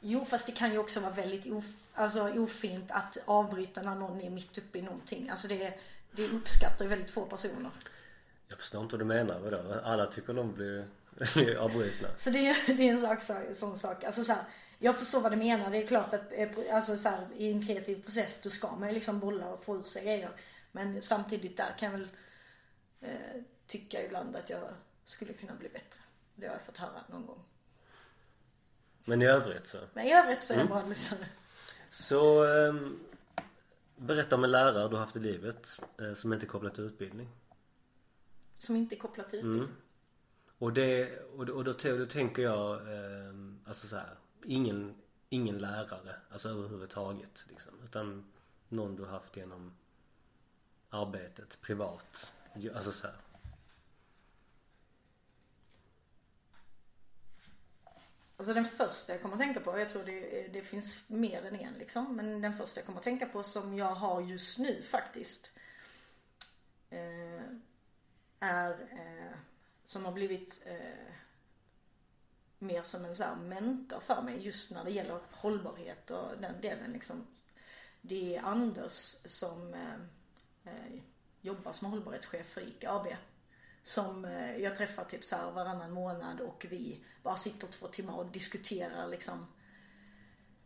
Jo 0.00 0.24
fast 0.24 0.46
det 0.46 0.52
kan 0.52 0.72
ju 0.72 0.78
också 0.78 1.00
vara 1.00 1.12
väldigt 1.12 1.52
of, 1.52 1.64
alltså, 1.94 2.28
ofint 2.28 2.90
att 2.90 3.18
avbryta 3.24 3.82
när 3.82 3.94
någon 3.94 4.20
är 4.20 4.30
mitt 4.30 4.58
uppe 4.58 4.78
i 4.78 4.82
någonting. 4.82 5.30
Alltså 5.30 5.48
det, 5.48 5.78
det 6.10 6.28
uppskattar 6.28 6.84
ju 6.84 6.88
väldigt 6.88 7.10
få 7.10 7.26
personer. 7.26 7.70
Jag 8.48 8.58
förstår 8.58 8.82
inte 8.82 8.96
vad 8.96 9.00
du 9.00 9.04
menar 9.04 9.40
med 9.40 9.52
det. 9.52 9.80
Alla 9.84 10.06
tycker 10.06 10.34
de 10.34 10.54
blir, 10.54 10.86
avbrutna. 11.58 12.08
Så 12.16 12.30
det 12.30 12.46
är, 12.46 12.56
det 12.76 12.88
är 12.88 12.92
en 12.92 13.00
sak, 13.00 13.22
så, 13.22 13.54
sån 13.54 13.78
sak. 13.78 14.04
Alltså 14.04 14.24
så 14.24 14.32
här, 14.32 14.44
jag 14.78 14.98
förstår 14.98 15.20
vad 15.20 15.32
du 15.32 15.36
menar. 15.36 15.70
Det 15.70 15.82
är 15.82 15.86
klart 15.86 16.14
att 16.14 16.32
eh, 16.32 16.48
alltså, 16.72 16.96
så 16.96 17.08
här, 17.08 17.26
i 17.36 17.52
en 17.52 17.66
kreativ 17.66 18.02
process 18.02 18.40
då 18.42 18.50
ska 18.50 18.76
man 18.76 18.88
ju 18.88 18.94
liksom 18.94 19.20
bolla 19.20 19.48
och 19.48 19.64
få 19.64 19.76
ur 19.76 19.82
sig 19.82 20.04
grejer. 20.04 20.30
Men 20.72 21.02
samtidigt 21.02 21.56
där 21.56 21.74
kan 21.78 21.92
jag 21.92 21.98
väl 21.98 22.08
eh, 23.00 23.42
tycka 23.66 24.06
ibland 24.06 24.36
att 24.36 24.50
jag 24.50 24.68
skulle 25.04 25.32
kunna 25.32 25.54
bli 25.54 25.68
bättre. 25.68 25.98
Det 26.34 26.46
har 26.46 26.54
jag 26.54 26.62
fått 26.62 26.76
höra 26.78 27.04
någon 27.08 27.26
gång. 27.26 27.44
Men 29.04 29.22
i 29.22 29.26
övrigt 29.26 29.66
så. 29.66 29.78
Men 29.92 30.06
i 30.06 30.12
övrigt 30.12 30.44
så 30.44 30.54
är 30.54 30.58
jag 30.58 30.68
bra 30.68 30.86
lyssnare. 30.86 31.26
Så 31.90 32.44
ehm, 32.44 32.98
berätta 33.96 34.36
om 34.36 34.44
en 34.44 34.50
lärare 34.50 34.88
du 34.88 34.96
haft 34.96 35.16
i 35.16 35.20
livet 35.20 35.80
eh, 36.00 36.14
som 36.14 36.32
inte 36.32 36.46
är 36.46 36.48
kopplad 36.48 36.74
till 36.74 36.84
utbildning. 36.84 37.28
Som 38.64 38.76
inte 38.76 38.94
är 38.94 38.98
kopplat 38.98 39.30
till 39.30 39.38
utbildning. 39.38 39.62
Mm. 39.62 39.76
Och 40.58 40.72
det, 40.72 41.20
och, 41.20 41.48
och 41.48 41.64
då, 41.64 41.72
då, 41.72 41.96
då 41.96 42.06
tänker 42.06 42.42
jag, 42.42 42.72
eh, 42.74 43.34
alltså 43.64 43.86
så 43.86 43.96
här, 43.96 44.16
ingen, 44.44 44.94
ingen 45.28 45.58
lärare, 45.58 46.16
alltså 46.30 46.48
överhuvudtaget 46.48 47.44
liksom. 47.48 47.72
Utan 47.84 48.32
någon 48.68 48.96
du 48.96 49.04
haft 49.04 49.36
genom 49.36 49.72
arbetet, 50.90 51.60
privat. 51.60 52.32
Alltså 52.74 52.92
så 52.92 53.06
här. 53.06 53.16
Alltså 58.36 58.54
den 58.54 58.64
första 58.64 59.12
jag 59.12 59.22
kommer 59.22 59.34
att 59.34 59.40
tänka 59.40 59.60
på, 59.60 59.78
jag 59.78 59.90
tror 59.90 60.04
det, 60.04 60.48
det 60.52 60.62
finns 60.62 60.98
mer 61.06 61.44
än 61.44 61.56
en 61.56 61.74
liksom. 61.74 62.16
Men 62.16 62.40
den 62.40 62.54
första 62.54 62.80
jag 62.80 62.86
kommer 62.86 62.98
att 62.98 63.04
tänka 63.04 63.26
på 63.26 63.42
som 63.42 63.76
jag 63.76 63.94
har 63.94 64.20
just 64.20 64.58
nu 64.58 64.82
faktiskt. 64.82 65.52
Eh, 66.90 67.56
är, 68.44 68.70
eh, 68.70 69.36
som 69.84 70.04
har 70.04 70.12
blivit 70.12 70.62
eh, 70.66 71.14
mer 72.58 72.82
som 72.82 73.04
en 73.04 73.16
så 73.16 73.24
här 73.24 73.36
mentor 73.36 74.00
för 74.00 74.22
mig 74.22 74.38
just 74.38 74.70
när 74.70 74.84
det 74.84 74.90
gäller 74.90 75.20
hållbarhet 75.30 76.10
och 76.10 76.28
den 76.40 76.60
delen 76.60 76.92
liksom. 76.92 77.26
Det 78.00 78.36
är 78.36 78.42
Anders 78.42 79.16
som 79.24 79.74
eh, 79.74 79.94
eh 80.64 81.00
jobbar 81.40 81.72
som 81.72 81.90
hållbarhetschef 81.90 82.46
för 82.46 82.60
ICA 82.60 82.92
AB. 82.92 83.06
Som 83.82 84.24
eh, 84.24 84.56
jag 84.56 84.76
träffar 84.76 85.04
typ 85.04 85.24
så 85.24 85.36
här 85.36 85.50
varannan 85.50 85.92
månad 85.92 86.40
och 86.40 86.66
vi 86.70 87.04
bara 87.22 87.36
sitter 87.36 87.66
två 87.66 87.86
timmar 87.86 88.14
och 88.14 88.26
diskuterar 88.26 89.08
liksom 89.08 89.46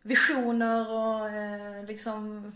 visioner 0.01 0.89
och 0.89 1.29
eh, 1.29 1.85
liksom 1.85 2.51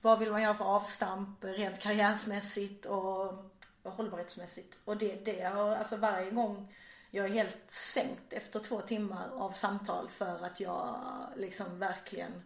vad 0.00 0.18
vill 0.18 0.32
man 0.32 0.42
göra 0.42 0.54
för 0.54 0.64
avstamp 0.64 1.44
rent 1.44 1.80
karriärsmässigt 1.80 2.86
och 2.86 3.53
hållbarhetsmässigt. 3.90 4.78
Och 4.84 4.96
det, 4.96 5.24
det 5.24 5.42
har, 5.42 5.76
alltså 5.76 5.96
varje 5.96 6.30
gång 6.30 6.74
jag 7.10 7.26
är 7.26 7.30
helt 7.30 7.70
sänkt 7.70 8.32
efter 8.32 8.60
två 8.60 8.80
timmar 8.80 9.30
av 9.30 9.52
samtal 9.52 10.08
för 10.08 10.44
att 10.44 10.60
jag 10.60 11.00
liksom 11.36 11.78
verkligen 11.78 12.42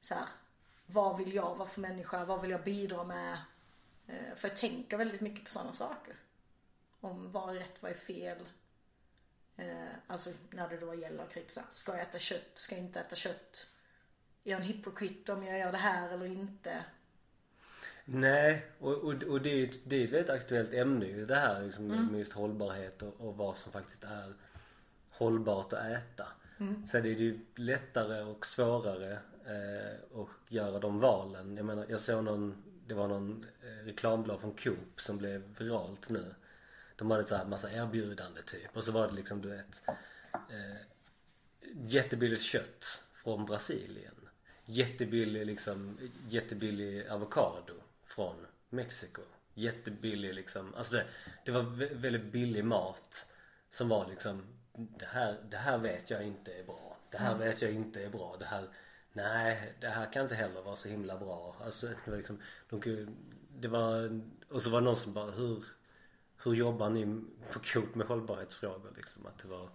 så 0.00 0.14
här, 0.14 0.28
vad 0.86 1.18
vill 1.18 1.34
jag 1.34 1.54
vara 1.54 1.68
för 1.68 1.80
människa, 1.80 2.24
vad 2.24 2.42
vill 2.42 2.50
jag 2.50 2.64
bidra 2.64 3.04
med? 3.04 3.38
Eh, 4.06 4.34
för 4.36 4.48
jag 4.48 4.56
tänker 4.56 4.96
väldigt 4.96 5.20
mycket 5.20 5.44
på 5.44 5.50
sådana 5.50 5.72
saker. 5.72 6.16
Om 7.00 7.32
vad 7.32 7.56
är 7.56 7.60
rätt, 7.60 7.82
vad 7.82 7.90
är 7.90 7.96
fel? 7.96 8.48
Eh, 9.56 9.88
alltså 10.06 10.30
när 10.50 10.68
det 10.68 10.76
då 10.76 10.94
gäller 10.94 11.26
typ 11.26 11.50
så 11.50 11.60
här, 11.60 11.68
ska 11.72 11.92
jag 11.92 12.00
äta 12.00 12.18
kött, 12.18 12.50
ska 12.54 12.74
jag 12.74 12.84
inte 12.84 13.00
äta 13.00 13.16
kött? 13.16 13.66
Är 14.44 14.50
jag 14.50 14.60
en 14.60 14.66
hypokrit 14.66 15.28
om 15.28 15.42
jag 15.42 15.58
gör 15.58 15.72
det 15.72 15.78
här 15.78 16.08
eller 16.08 16.26
inte? 16.26 16.84
Nej, 18.04 18.66
och, 18.78 18.94
och, 18.94 19.22
och 19.22 19.42
det, 19.42 19.50
är 19.50 19.64
ett, 19.64 19.78
det 19.84 19.96
är 19.96 20.04
ett 20.04 20.12
väldigt 20.12 20.30
aktuellt 20.30 20.72
ämne 20.72 21.06
ju 21.06 21.26
det 21.26 21.34
här 21.34 21.62
liksom, 21.62 21.90
mm. 21.90 22.06
med 22.06 22.18
just 22.18 22.32
hållbarhet 22.32 23.02
och, 23.02 23.14
och 23.20 23.36
vad 23.36 23.56
som 23.56 23.72
faktiskt 23.72 24.04
är 24.04 24.34
hållbart 25.10 25.72
att 25.72 25.84
äta. 25.84 26.26
Mm. 26.58 26.86
Sen 26.86 27.00
är 27.00 27.02
det 27.02 27.22
ju 27.22 27.40
lättare 27.54 28.22
och 28.22 28.46
svårare 28.46 29.12
eh, 29.46 30.20
att 30.20 30.52
göra 30.52 30.78
de 30.78 31.00
valen. 31.00 31.56
Jag 31.56 31.66
menar, 31.66 31.86
jag 31.88 32.00
såg 32.00 32.24
någon, 32.24 32.62
det 32.86 32.94
var 32.94 33.08
någon 33.08 33.46
eh, 33.62 33.86
reklamblad 33.86 34.40
från 34.40 34.54
Coop 34.54 35.00
som 35.00 35.18
blev 35.18 35.42
viralt 35.58 36.08
nu. 36.08 36.34
De 36.96 37.10
hade 37.10 37.24
så 37.24 37.36
här 37.36 37.44
massa 37.44 37.72
erbjudande 37.72 38.42
typ 38.42 38.76
och 38.76 38.84
så 38.84 38.92
var 38.92 39.08
det 39.08 39.14
liksom 39.14 39.40
du 39.40 39.48
vet 39.48 39.82
eh, 40.32 40.80
jättebilligt 41.72 42.42
kött 42.42 43.02
från 43.12 43.46
Brasilien. 43.46 44.14
Jättebillig 44.64 45.46
liksom, 45.46 45.98
jättebillig 46.28 47.08
avokado 47.08 47.81
från 48.14 48.46
Mexiko. 48.70 49.22
Jättebillig 49.54 50.34
liksom, 50.34 50.74
alltså 50.74 50.92
det, 50.94 51.06
det 51.44 51.50
var 51.50 51.62
väldigt 51.94 52.32
billig 52.32 52.64
mat 52.64 53.26
som 53.70 53.88
var 53.88 54.08
liksom 54.08 54.42
det 54.74 55.06
här, 55.06 55.36
det 55.50 55.56
här 55.56 55.78
vet 55.78 56.10
jag 56.10 56.22
inte 56.22 56.52
är 56.52 56.64
bra. 56.64 56.96
Det 57.10 57.18
här 57.18 57.34
mm. 57.34 57.38
vet 57.38 57.62
jag 57.62 57.72
inte 57.72 58.04
är 58.04 58.10
bra. 58.10 58.36
Det 58.38 58.44
här, 58.44 58.68
nej 59.12 59.74
det 59.80 59.88
här 59.88 60.12
kan 60.12 60.22
inte 60.22 60.34
heller 60.34 60.62
vara 60.62 60.76
så 60.76 60.88
himla 60.88 61.18
bra. 61.18 61.56
Alltså 61.64 61.86
det 62.04 62.10
var 62.10 62.16
liksom, 62.16 62.40
de, 62.68 63.08
det 63.48 63.68
var, 63.68 64.20
och 64.48 64.62
så 64.62 64.70
var 64.70 64.80
det 64.80 64.84
någon 64.84 64.96
som 64.96 65.12
bara 65.12 65.30
hur 65.30 65.64
hur 66.44 66.54
jobbar 66.54 66.90
ni 66.90 67.22
på 67.52 67.60
Coop 67.60 67.94
med 67.94 68.06
hållbarhetsfrågor 68.06 68.92
liksom? 68.96 69.26
Att 69.26 69.38
det 69.38 69.48
var, 69.48 69.68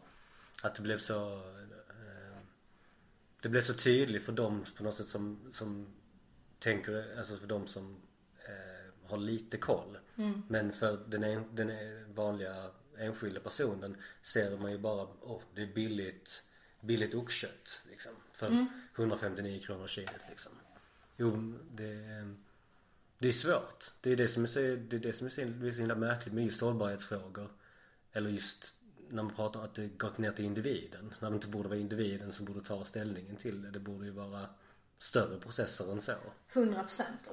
att 0.61 0.75
det 0.75 0.81
blev 0.81 0.97
så 0.97 1.33
eh, 1.33 2.37
det 3.41 3.49
blev 3.49 3.61
så 3.61 3.73
tydligt 3.73 4.23
för 4.23 4.31
dem 4.31 4.65
på 4.77 4.83
något 4.83 4.95
sätt 4.95 5.07
som, 5.07 5.39
som 5.51 5.87
tänker, 6.59 7.17
alltså 7.17 7.37
för 7.37 7.47
dem 7.47 7.67
som 7.67 8.01
har 9.07 9.17
lite 9.17 9.57
koll. 9.57 9.97
Mm. 10.15 10.43
Men 10.47 10.73
för 10.73 10.99
den, 11.07 11.23
en, 11.23 11.55
den 11.55 11.71
vanliga 12.13 12.71
enskilda 12.97 13.39
personen 13.39 13.97
ser 14.21 14.57
man 14.57 14.71
ju 14.71 14.77
bara, 14.77 15.07
åh 15.21 15.37
oh, 15.37 15.41
det 15.55 15.61
är 15.61 15.73
billigt, 15.73 16.43
billigt 16.81 17.15
oxkött 17.15 17.81
liksom. 17.89 18.11
För 18.33 18.47
mm. 18.47 18.65
159 18.95 19.59
kronor 19.59 19.87
kilot 19.87 20.21
liksom. 20.29 20.51
Jo, 21.17 21.53
det 21.71 22.25
det 23.19 23.27
är 23.27 23.31
svårt. 23.31 23.91
Det 24.01 24.11
är 24.11 24.15
det 24.15 24.27
som 24.27 24.43
är 24.43 24.47
så, 24.47 24.59
det 24.59 24.95
är 24.95 24.99
det 24.99 25.13
som 25.13 25.27
är 25.27 25.31
så, 25.31 25.41
det 25.41 25.67
är 25.67 25.71
så 25.71 25.77
himla 25.77 25.95
märkligt 25.95 26.33
med 26.33 26.45
just 26.45 26.61
hållbarhetsfrågor. 26.61 27.49
Eller 28.11 28.29
just 28.29 28.73
när 29.09 29.23
man 29.23 29.35
pratar 29.35 29.59
om 29.59 29.65
att 29.65 29.75
det 29.75 29.87
gått 29.87 30.17
ner 30.17 30.31
till 30.31 30.45
individen. 30.45 31.13
När 31.19 31.29
det 31.29 31.35
inte 31.35 31.47
borde 31.47 31.69
vara 31.69 31.79
individen 31.79 32.31
som 32.31 32.45
borde 32.45 32.61
ta 32.61 32.85
ställningen 32.85 33.35
till 33.35 33.61
det. 33.61 33.71
Det 33.71 33.79
borde 33.79 34.05
ju 34.05 34.11
vara 34.11 34.49
större 34.99 35.39
processer 35.39 35.91
än 35.91 36.01
så. 36.01 36.15
100 36.53 36.83
procent. 36.83 37.29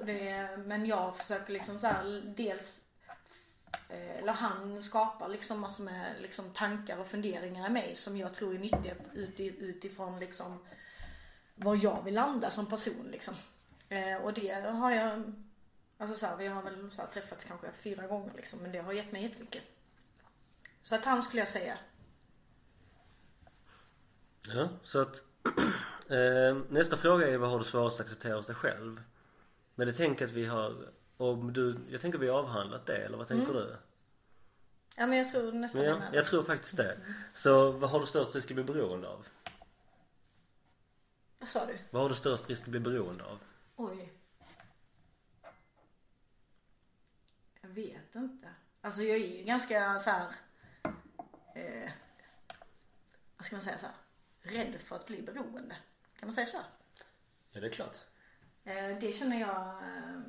Men 0.57 0.85
jag 0.85 1.17
försöker 1.17 1.53
liksom 1.53 1.79
så 1.79 1.87
här, 1.87 2.23
dels 2.37 2.81
eh, 3.89 4.17
eller 4.19 4.33
han 4.33 4.83
skapar 4.83 5.29
liksom 5.29 5.59
massor 5.59 5.83
med 5.83 6.15
liksom 6.21 6.53
tankar 6.53 6.97
och 6.97 7.07
funderingar 7.07 7.67
i 7.67 7.69
mig 7.69 7.95
som 7.95 8.17
jag 8.17 8.33
tror 8.33 8.55
är 8.55 8.59
nyttiga 8.59 8.95
utifrån 9.37 10.19
liksom 10.19 10.65
var 11.55 11.79
jag 11.83 12.03
vill 12.03 12.13
landa 12.13 12.51
som 12.51 12.65
person 12.65 13.07
liksom. 13.11 13.35
Eh, 13.89 14.15
och 14.15 14.33
det 14.33 14.51
har 14.51 14.91
jag 14.91 15.33
Alltså 15.97 16.17
så 16.17 16.25
här, 16.25 16.37
vi 16.37 16.47
har 16.47 16.61
väl 16.61 16.91
så 16.91 17.01
här, 17.01 17.09
träffats 17.09 17.43
kanske 17.43 17.71
fyra 17.71 18.07
gånger 18.07 18.33
liksom 18.35 18.59
men 18.59 18.71
det 18.71 18.79
har 18.79 18.93
gett 18.93 19.11
mig 19.11 19.23
jättemycket. 19.23 19.63
Så 20.81 20.95
att 20.95 21.05
han 21.05 21.23
skulle 21.23 21.41
jag 21.41 21.49
säga. 21.49 21.77
Ja, 24.41 24.69
så 24.83 25.01
att 25.01 25.15
eh, 26.09 26.57
nästa 26.69 26.97
fråga 26.97 27.27
är 27.27 27.37
vad 27.37 27.49
har 27.49 27.59
du 27.59 27.65
svårast 27.65 27.99
att 27.99 28.05
acceptera 28.05 28.35
hos 28.35 28.47
dig 28.47 28.55
själv? 28.55 29.01
Men 29.75 29.87
det 29.87 29.93
tänker 29.93 30.25
att 30.25 30.31
vi 30.31 30.45
har, 30.45 30.75
om 31.17 31.53
du, 31.53 31.77
jag 31.89 32.01
tänker 32.01 32.19
vi 32.19 32.27
har 32.27 32.39
avhandlat 32.39 32.85
det 32.85 32.97
eller 32.97 33.17
vad 33.17 33.27
tänker 33.27 33.51
mm. 33.51 33.63
du? 33.63 33.75
Ja 34.95 35.07
men 35.07 35.17
jag 35.17 35.31
tror 35.31 35.51
nästan 35.51 35.83
ja, 35.83 35.95
det 35.95 36.17
Jag 36.17 36.25
tror 36.25 36.43
faktiskt 36.43 36.77
det. 36.77 36.97
Så 37.33 37.71
vad 37.71 37.89
har 37.89 37.99
du 37.99 38.05
störst 38.05 38.35
risk 38.35 38.51
att 38.51 38.55
bli 38.55 38.63
beroende 38.63 39.07
av? 39.07 39.27
Vad 41.39 41.49
sa 41.49 41.65
du? 41.65 41.77
Vad 41.89 42.01
har 42.01 42.09
du 42.09 42.15
störst 42.15 42.49
risk 42.49 42.63
att 42.63 42.69
bli 42.69 42.79
beroende 42.79 43.23
av? 43.23 43.39
Oj. 43.75 44.13
vet 47.75 48.15
inte. 48.15 48.47
Alltså 48.81 49.01
jag 49.01 49.17
är 49.17 49.37
ju 49.37 49.43
ganska 49.43 49.99
så 49.99 50.09
här, 50.09 50.27
eh, 51.55 51.91
vad 53.37 53.45
ska 53.45 53.55
man 53.55 53.65
säga 53.65 53.77
så 53.77 53.85
här, 53.85 53.95
rädd 54.41 54.81
för 54.81 54.95
att 54.95 55.05
bli 55.05 55.21
beroende. 55.21 55.75
Kan 56.19 56.27
man 56.27 56.35
säga 56.35 56.47
så? 56.47 56.57
Ja 57.51 57.61
det 57.61 57.67
är 57.67 57.71
klart. 57.71 57.97
Eh, 58.65 58.99
det 58.99 59.11
känner 59.11 59.39
jag 59.39 59.83
eh, 59.83 60.19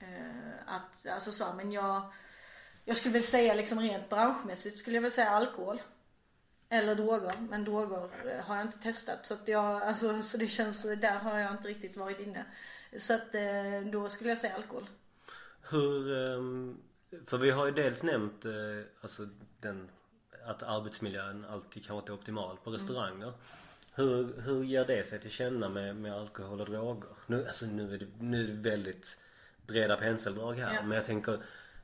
eh, 0.00 0.54
att, 0.66 1.06
alltså 1.06 1.32
så, 1.32 1.52
men 1.52 1.72
jag, 1.72 2.12
jag 2.84 2.96
skulle 2.96 3.12
väl 3.12 3.22
säga 3.22 3.54
liksom 3.54 3.80
rent 3.80 4.08
branschmässigt 4.08 4.78
skulle 4.78 4.96
jag 4.96 5.02
väl 5.02 5.12
säga 5.12 5.30
alkohol. 5.30 5.82
Eller 6.68 6.94
droger, 6.94 7.40
men 7.40 7.64
droger 7.64 8.40
har 8.42 8.56
jag 8.56 8.66
inte 8.66 8.78
testat 8.78 9.26
så 9.26 9.34
att 9.34 9.48
jag, 9.48 9.82
alltså 9.82 10.22
så 10.22 10.36
det 10.36 10.46
känns, 10.46 10.82
där 10.82 11.14
har 11.14 11.38
jag 11.38 11.52
inte 11.52 11.68
riktigt 11.68 11.96
varit 11.96 12.20
inne. 12.20 12.44
Så 12.98 13.14
att 13.14 13.32
då 13.92 14.08
skulle 14.08 14.30
jag 14.30 14.38
säga 14.38 14.54
alkohol. 14.54 14.88
Hur, 15.70 16.16
ehm, 16.16 16.82
för 17.26 17.38
vi 17.38 17.50
har 17.50 17.66
ju 17.66 17.72
dels 17.72 18.02
nämnt 18.02 18.44
alltså 19.00 19.28
den 19.60 19.88
att 20.46 20.62
arbetsmiljön 20.62 21.44
alltid 21.50 21.86
kanske 21.86 21.98
inte 21.98 22.12
är 22.12 22.14
optimal 22.14 22.56
på 22.56 22.70
restauranger. 22.70 23.26
Mm. 23.26 23.38
Hur, 23.94 24.40
hur 24.40 24.64
ger 24.64 24.84
det 24.84 25.08
sig 25.08 25.20
till 25.20 25.30
känna 25.30 25.68
med, 25.68 25.96
med 25.96 26.14
alkohol 26.14 26.60
och 26.60 26.66
droger? 26.66 27.10
Nu, 27.26 27.46
alltså 27.46 27.66
nu 27.66 27.94
är 27.94 27.98
det, 27.98 28.06
nu 28.18 28.44
är 28.44 28.48
det 28.48 28.70
väldigt 28.70 29.18
breda 29.66 29.96
penseldrag 29.96 30.54
här 30.54 30.74
ja. 30.74 30.82
men 30.82 30.96
jag 30.96 31.04
tänker 31.04 31.34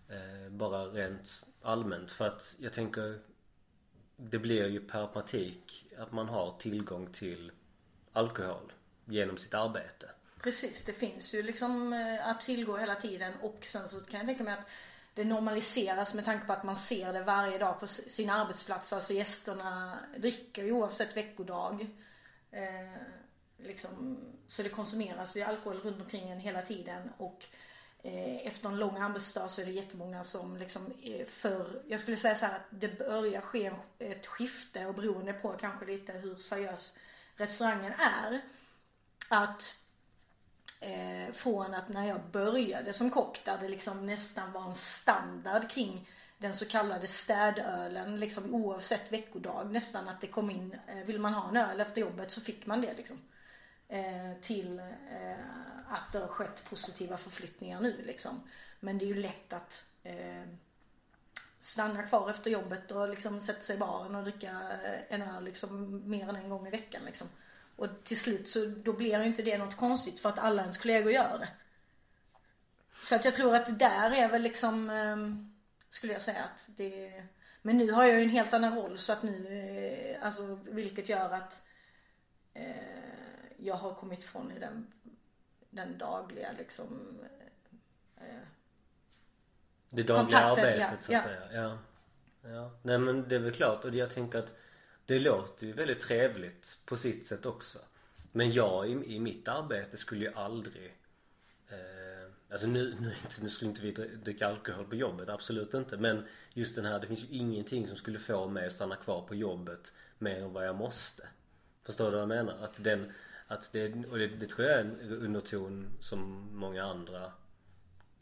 eh, 0.08 0.50
bara 0.50 0.84
rent 0.84 1.42
allmänt 1.62 2.10
för 2.10 2.26
att 2.26 2.54
jag 2.58 2.72
tänker 2.72 3.18
det 4.16 4.38
blir 4.38 4.66
ju 4.66 4.80
per 4.80 5.00
automatik 5.00 5.86
att 5.98 6.12
man 6.12 6.28
har 6.28 6.58
tillgång 6.58 7.12
till 7.12 7.52
alkohol 8.12 8.72
genom 9.04 9.36
sitt 9.36 9.54
arbete. 9.54 10.10
Precis, 10.42 10.84
det 10.84 10.92
finns 10.92 11.34
ju 11.34 11.42
liksom 11.42 11.92
eh, 11.92 12.28
att 12.28 12.40
tillgå 12.40 12.76
hela 12.76 12.94
tiden 12.94 13.32
och 13.40 13.64
sen 13.64 13.88
så 13.88 14.00
kan 14.00 14.20
jag 14.20 14.26
tänka 14.26 14.44
mig 14.44 14.52
att 14.52 14.66
det 15.18 15.24
normaliseras 15.24 16.14
med 16.14 16.24
tanke 16.24 16.46
på 16.46 16.52
att 16.52 16.64
man 16.64 16.76
ser 16.76 17.12
det 17.12 17.22
varje 17.22 17.58
dag 17.58 17.80
på 17.80 17.86
sin 17.86 18.30
arbetsplats. 18.30 18.92
Alltså 18.92 19.12
gästerna 19.12 19.98
dricker 20.16 20.64
ju 20.64 20.72
oavsett 20.72 21.16
veckodag. 21.16 21.86
Eh, 22.50 23.02
liksom 23.56 24.18
så 24.48 24.62
det 24.62 24.68
konsumeras 24.68 25.36
ju 25.36 25.42
alkohol 25.42 25.80
runt 25.80 26.00
omkring 26.00 26.30
en 26.30 26.40
hela 26.40 26.62
tiden 26.62 27.10
och 27.16 27.46
eh, 28.02 28.46
efter 28.46 28.68
en 28.68 28.78
lång 28.78 28.96
arbetsdag 28.96 29.48
så 29.48 29.60
är 29.60 29.66
det 29.66 29.72
jättemånga 29.72 30.24
som 30.24 30.56
liksom 30.56 30.92
eh, 31.02 31.26
för, 31.26 31.82
jag 31.86 32.00
skulle 32.00 32.16
säga 32.16 32.34
så 32.34 32.46
här 32.46 32.56
att 32.56 32.66
det 32.70 32.98
börjar 32.98 33.40
ske 33.40 33.72
ett 33.98 34.26
skifte 34.26 34.86
och 34.86 34.94
beroende 34.94 35.32
på 35.32 35.52
kanske 35.52 35.86
lite 35.86 36.12
hur 36.12 36.36
seriös 36.36 36.96
restaurangen 37.36 37.92
är. 37.92 38.40
Att 39.28 39.74
eh, 40.80 41.32
från 41.32 41.74
att 41.74 41.88
när 41.88 42.08
jag 42.08 42.20
började 42.32 42.92
som 42.92 43.10
kock 43.10 43.44
där 43.44 43.58
det 43.58 43.68
liksom 43.68 44.06
nästan 44.06 44.52
var 44.52 44.64
en 44.64 44.74
standard 44.74 45.70
kring 45.70 46.08
den 46.38 46.54
så 46.54 46.66
kallade 46.66 47.06
städölen 47.06 48.20
liksom 48.20 48.54
oavsett 48.54 49.12
veckodag 49.12 49.70
nästan 49.70 50.08
att 50.08 50.20
det 50.20 50.26
kom 50.26 50.50
in, 50.50 50.78
eh, 50.86 51.04
vill 51.06 51.20
man 51.20 51.34
ha 51.34 51.48
en 51.48 51.56
öl 51.56 51.80
efter 51.80 52.00
jobbet 52.00 52.30
så 52.30 52.40
fick 52.40 52.66
man 52.66 52.80
det 52.80 52.94
liksom. 52.94 53.18
Eh, 53.88 54.40
till 54.40 54.78
eh, 54.78 55.38
att 55.88 56.12
det 56.12 56.18
har 56.18 56.28
skett 56.28 56.64
positiva 56.70 57.16
förflyttningar 57.16 57.80
nu 57.80 58.02
liksom. 58.06 58.40
Men 58.80 58.98
det 58.98 59.04
är 59.04 59.06
ju 59.06 59.22
lätt 59.22 59.52
att 59.52 59.84
eh, 60.02 60.42
stanna 61.60 62.02
kvar 62.02 62.30
efter 62.30 62.50
jobbet 62.50 62.90
och 62.90 63.08
liksom 63.08 63.40
sätta 63.40 63.60
sig 63.60 63.76
i 63.76 63.78
baren 63.78 64.14
och 64.14 64.22
dricka 64.22 64.50
eh, 64.82 65.14
en 65.14 65.22
öl 65.22 65.44
liksom 65.44 66.02
mer 66.10 66.28
än 66.28 66.36
en 66.36 66.48
gång 66.48 66.66
i 66.66 66.70
veckan 66.70 67.02
liksom. 67.06 67.28
Och 67.78 68.04
till 68.04 68.20
slut 68.20 68.48
så 68.48 68.66
då 68.66 68.92
blir 68.92 69.18
ju 69.18 69.26
inte 69.26 69.42
det 69.42 69.58
något 69.58 69.76
konstigt 69.76 70.20
för 70.20 70.28
att 70.28 70.38
alla 70.38 70.62
ens 70.62 70.78
kollegor 70.78 71.12
gör 71.12 71.38
det. 71.38 71.48
Så 73.02 73.14
att 73.14 73.24
jag 73.24 73.34
tror 73.34 73.54
att 73.56 73.66
det 73.66 73.72
där 73.72 74.10
är 74.10 74.28
väl 74.28 74.42
liksom, 74.42 74.90
ehm, 74.90 75.54
skulle 75.90 76.12
jag 76.12 76.22
säga 76.22 76.44
att 76.44 76.68
det 76.76 77.22
Men 77.62 77.78
nu 77.78 77.92
har 77.92 78.04
jag 78.04 78.18
ju 78.18 78.22
en 78.22 78.30
helt 78.30 78.54
annan 78.54 78.74
roll 78.74 78.98
så 78.98 79.12
att 79.12 79.22
nu, 79.22 79.46
eh, 79.48 80.26
alltså 80.26 80.58
vilket 80.64 81.08
gör 81.08 81.30
att 81.30 81.62
eh, 82.54 82.74
jag 83.56 83.74
har 83.74 83.94
kommit 83.94 84.22
ifrån 84.22 84.52
i 84.52 84.58
den, 84.58 84.86
den 85.70 85.98
dagliga 85.98 86.52
liksom 86.58 87.18
eh, 88.16 88.24
Det 89.90 90.02
dagliga 90.02 90.18
Kontakten, 90.20 90.64
arbetet 90.64 90.80
ja, 90.90 90.96
så 91.00 91.12
att 91.12 91.12
ja. 91.12 91.22
säga. 91.22 91.62
Ja. 91.62 91.78
ja. 92.50 92.70
Nej 92.82 92.98
men 92.98 93.28
det 93.28 93.34
är 93.34 93.38
väl 93.40 93.52
klart 93.52 93.84
och 93.84 93.94
jag 93.94 94.14
tänker 94.14 94.38
att 94.38 94.54
det 95.08 95.18
låter 95.18 95.66
ju 95.66 95.72
väldigt 95.72 96.00
trevligt 96.00 96.78
på 96.84 96.96
sitt 96.96 97.26
sätt 97.26 97.46
också. 97.46 97.78
Men 98.32 98.52
jag 98.52 98.88
i, 98.88 99.14
i 99.14 99.20
mitt 99.20 99.48
arbete 99.48 99.96
skulle 99.96 100.24
ju 100.24 100.32
aldrig 100.34 100.96
eh, 101.68 102.30
Alltså 102.50 102.66
nu, 102.66 102.96
nu, 103.00 103.14
nu 103.40 103.50
skulle 103.50 103.68
inte 103.68 103.82
vi 103.82 103.92
dri- 103.92 104.16
dricka 104.16 104.48
alkohol 104.48 104.84
på 104.84 104.94
jobbet, 104.94 105.28
absolut 105.28 105.74
inte. 105.74 105.96
Men 105.96 106.26
just 106.52 106.76
den 106.76 106.84
här, 106.84 107.00
det 107.00 107.06
finns 107.06 107.24
ju 107.24 107.36
ingenting 107.36 107.88
som 107.88 107.96
skulle 107.96 108.18
få 108.18 108.48
mig 108.48 108.66
att 108.66 108.72
stanna 108.72 108.96
kvar 108.96 109.22
på 109.22 109.34
jobbet 109.34 109.92
mer 110.18 110.42
än 110.42 110.52
vad 110.52 110.66
jag 110.66 110.76
måste. 110.76 111.28
Förstår 111.84 112.04
du 112.04 112.10
vad 112.10 112.20
jag 112.20 112.28
menar? 112.28 112.64
Att 112.64 112.84
den, 112.84 113.12
att 113.46 113.72
det, 113.72 114.06
och 114.10 114.18
det, 114.18 114.26
det 114.26 114.46
tror 114.46 114.68
jag 114.68 114.78
är 114.78 114.84
en 114.84 115.00
underton 115.00 115.90
som 116.00 116.48
många 116.52 116.84
andra 116.84 117.32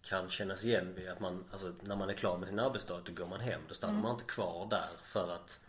kan 0.02 0.28
kännas 0.28 0.64
igen 0.64 0.94
vid 0.94 1.08
att 1.08 1.20
man, 1.20 1.44
alltså 1.50 1.74
när 1.80 1.96
man 1.96 2.10
är 2.10 2.14
klar 2.14 2.38
med 2.38 2.48
sin 2.48 2.58
arbetsdag 2.58 3.02
då 3.04 3.12
går 3.12 3.26
man 3.26 3.40
hem. 3.40 3.60
Då 3.68 3.74
stannar 3.74 4.02
man 4.02 4.12
inte 4.12 4.24
kvar 4.24 4.66
där 4.70 4.88
för 5.02 5.32
att 5.32 5.60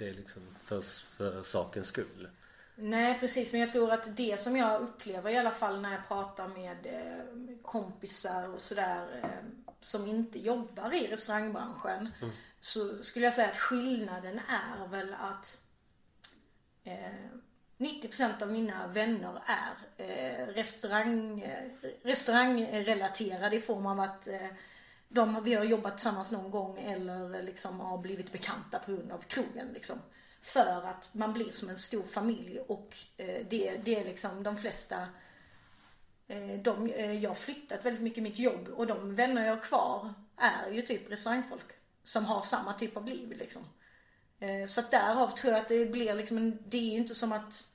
det 0.00 0.08
är 0.08 0.14
liksom 0.14 0.42
för, 0.64 0.80
för 1.16 1.42
sakens 1.42 1.86
skull. 1.86 2.28
Nej 2.74 3.20
precis 3.20 3.52
men 3.52 3.60
jag 3.60 3.70
tror 3.70 3.92
att 3.92 4.16
det 4.16 4.40
som 4.40 4.56
jag 4.56 4.82
upplever 4.82 5.30
i 5.30 5.36
alla 5.36 5.50
fall 5.50 5.80
när 5.80 5.92
jag 5.92 6.08
pratar 6.08 6.48
med 6.48 6.86
eh, 6.86 7.56
kompisar 7.62 8.48
och 8.48 8.62
sådär 8.62 9.20
eh, 9.22 9.70
som 9.80 10.06
inte 10.06 10.38
jobbar 10.38 10.94
i 10.94 11.06
restaurangbranschen 11.06 12.08
så 12.60 13.02
skulle 13.02 13.24
jag 13.24 13.34
säga 13.34 13.48
att 13.48 13.56
skillnaden 13.56 14.40
är 14.48 14.88
väl 14.88 15.14
att 15.14 15.60
eh, 16.84 17.30
90% 17.78 18.42
av 18.42 18.52
mina 18.52 18.86
vänner 18.86 19.40
är 19.46 19.74
eh, 19.96 20.46
restaurang, 20.46 21.40
eh, 21.40 21.70
restaurangrelaterade 22.02 23.56
i 23.56 23.60
form 23.60 23.86
av 23.86 24.00
att 24.00 24.26
eh, 24.26 24.46
de, 25.12 25.42
vi 25.44 25.54
har 25.54 25.64
jobbat 25.64 25.98
tillsammans 25.98 26.32
någon 26.32 26.50
gång 26.50 26.78
eller 26.78 27.42
liksom 27.42 27.80
har 27.80 27.98
blivit 27.98 28.32
bekanta 28.32 28.78
på 28.78 28.92
grund 28.92 29.12
av 29.12 29.18
krogen 29.18 29.68
liksom. 29.74 29.98
För 30.42 30.86
att 30.86 31.14
man 31.14 31.32
blir 31.32 31.52
som 31.52 31.68
en 31.68 31.78
stor 31.78 32.02
familj 32.02 32.60
och 32.60 32.96
eh, 33.16 33.46
det, 33.50 33.80
det 33.84 34.00
är 34.00 34.04
liksom 34.04 34.42
de 34.42 34.56
flesta 34.56 35.08
eh, 36.28 36.60
de, 36.62 36.90
eh, 36.90 37.12
jag 37.12 37.30
har 37.30 37.34
flyttat 37.34 37.84
väldigt 37.84 38.02
mycket 38.02 38.18
i 38.18 38.22
mitt 38.22 38.38
jobb 38.38 38.68
och 38.68 38.86
de 38.86 39.14
vänner 39.14 39.46
jag 39.46 39.56
har 39.56 39.62
kvar 39.62 40.14
är 40.36 40.70
ju 40.70 40.82
typ 40.82 41.10
restaurangfolk. 41.10 41.72
Som 42.04 42.24
har 42.24 42.42
samma 42.42 42.72
typ 42.72 42.96
av 42.96 43.06
liv 43.06 43.36
liksom. 43.38 43.62
Eh, 44.38 44.66
så 44.66 44.80
att 44.80 44.90
därav 44.90 45.30
tror 45.30 45.52
jag 45.52 45.62
att 45.62 45.68
det 45.68 45.86
blir 45.86 46.14
liksom 46.14 46.36
en, 46.36 46.58
det 46.66 46.76
är 46.76 46.92
ju 46.92 46.98
inte 46.98 47.14
som 47.14 47.32
att 47.32 47.66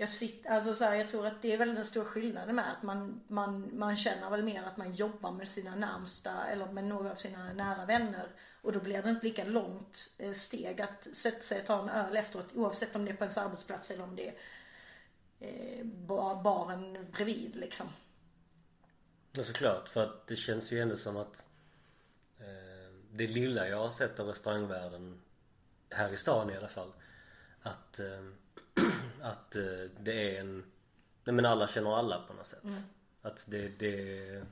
jag 0.00 0.08
sitter, 0.08 0.50
alltså 0.50 0.74
så 0.74 0.84
här, 0.84 0.94
jag 0.94 1.08
tror 1.08 1.26
att 1.26 1.42
det 1.42 1.52
är 1.52 1.58
väl 1.58 1.74
den 1.74 1.84
stora 1.84 2.04
skillnaden 2.04 2.56
med 2.56 2.72
att 2.72 2.82
man, 2.82 3.20
man, 3.28 3.78
man 3.78 3.96
känner 3.96 4.30
väl 4.30 4.42
mer 4.42 4.62
att 4.62 4.76
man 4.76 4.92
jobbar 4.92 5.30
med 5.30 5.48
sina 5.48 5.74
närmsta 5.74 6.46
eller 6.46 6.66
med 6.66 6.84
några 6.84 7.10
av 7.10 7.14
sina 7.14 7.52
nära 7.52 7.84
vänner. 7.84 8.28
Och 8.62 8.72
då 8.72 8.80
blir 8.80 9.02
det 9.02 9.10
inte 9.10 9.26
lika 9.26 9.44
långt 9.44 10.10
eh, 10.18 10.32
steg 10.32 10.80
att 10.80 11.08
sätta 11.12 11.40
sig 11.40 11.60
och 11.60 11.66
ta 11.66 11.82
en 11.82 11.88
öl 11.88 12.16
efteråt 12.16 12.46
oavsett 12.54 12.96
om 12.96 13.04
det 13.04 13.10
är 13.10 13.16
på 13.16 13.24
ens 13.24 13.38
arbetsplats 13.38 13.90
eller 13.90 14.04
om 14.04 14.16
det 14.16 14.28
är 14.28 14.34
eh, 15.40 15.84
baren 16.42 17.10
bredvid 17.12 17.56
liksom. 17.56 17.88
Ja 19.32 19.44
såklart 19.44 19.88
för 19.88 20.02
att 20.02 20.26
det 20.26 20.36
känns 20.36 20.72
ju 20.72 20.80
ändå 20.80 20.96
som 20.96 21.16
att 21.16 21.44
eh, 22.38 22.94
det 23.10 23.26
lilla 23.26 23.68
jag 23.68 23.78
har 23.78 23.90
sett 23.90 24.20
av 24.20 24.26
restaurangvärlden 24.26 25.20
här 25.90 26.12
i 26.12 26.16
stan 26.16 26.50
i 26.50 26.56
alla 26.56 26.68
fall 26.68 26.92
att 27.62 28.00
eh, 28.00 28.24
att 29.22 29.56
eh, 29.56 29.62
det 30.00 30.36
är 30.36 30.40
en 30.40 30.64
nej 31.24 31.34
men 31.34 31.46
alla 31.46 31.68
känner 31.68 31.98
alla 31.98 32.20
på 32.28 32.34
något 32.34 32.46
sätt. 32.46 32.64
Att 33.22 33.44
det, 33.46 33.68
det 33.68 34.42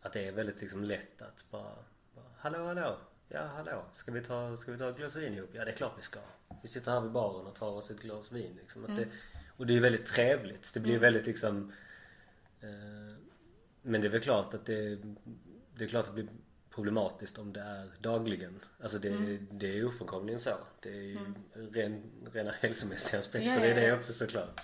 att 0.00 0.12
det 0.12 0.28
är 0.28 0.32
väldigt 0.32 0.60
liksom 0.60 0.84
lätt 0.84 1.22
att 1.22 1.44
bara, 1.50 1.74
bara 2.14 2.24
hallå 2.38 2.66
hallå 2.66 2.96
ja 3.28 3.46
hallå 3.46 3.84
ska 3.94 4.12
vi 4.12 4.22
ta 4.22 4.56
ska 4.56 4.72
vi 4.72 4.78
ta 4.78 4.90
ett 4.90 4.96
glas 4.96 5.16
vin 5.16 5.34
ihop? 5.34 5.50
Ja 5.52 5.64
det 5.64 5.70
är 5.70 5.76
klart 5.76 5.92
vi 5.98 6.02
ska. 6.02 6.20
Vi 6.62 6.68
sitter 6.68 6.90
här 6.90 7.00
vid 7.00 7.10
baren 7.10 7.46
och 7.46 7.54
tar 7.54 7.70
oss 7.70 7.90
ett 7.90 8.00
glas 8.00 8.32
vin 8.32 8.56
liksom. 8.60 8.84
Att 8.84 8.96
det, 8.96 9.08
och 9.56 9.66
det 9.66 9.76
är 9.76 9.80
väldigt 9.80 10.06
trevligt. 10.06 10.74
Det 10.74 10.80
blir 10.80 10.98
väldigt 10.98 11.26
liksom 11.26 11.72
eh, 12.60 13.16
men 13.82 14.00
det 14.00 14.06
är 14.06 14.10
väl 14.10 14.20
klart 14.20 14.54
att 14.54 14.66
det, 14.66 14.98
det 15.74 15.84
är 15.84 15.88
klart 15.88 16.08
att 16.08 16.16
det 16.16 16.22
blir 16.22 16.32
problematiskt 16.70 17.38
om 17.38 17.52
det 17.52 17.60
är 17.60 17.90
dagligen. 17.98 18.60
Alltså 18.80 18.98
det, 18.98 19.38
det 19.50 19.78
är 19.78 19.84
ofrånkomligen 19.86 20.40
så. 20.40 20.56
Det 20.80 20.88
är 20.88 21.02
ju 21.02 21.18
ren, 21.52 22.02
rena 22.32 22.50
hälsomässiga 22.50 23.20
aspekter 23.20 23.50
Ja, 23.50 23.66
ja, 23.66 23.70
i 23.70 23.74
det 23.74 23.86
ja. 23.86 23.96
också 23.96 24.12
såklart. 24.12 24.60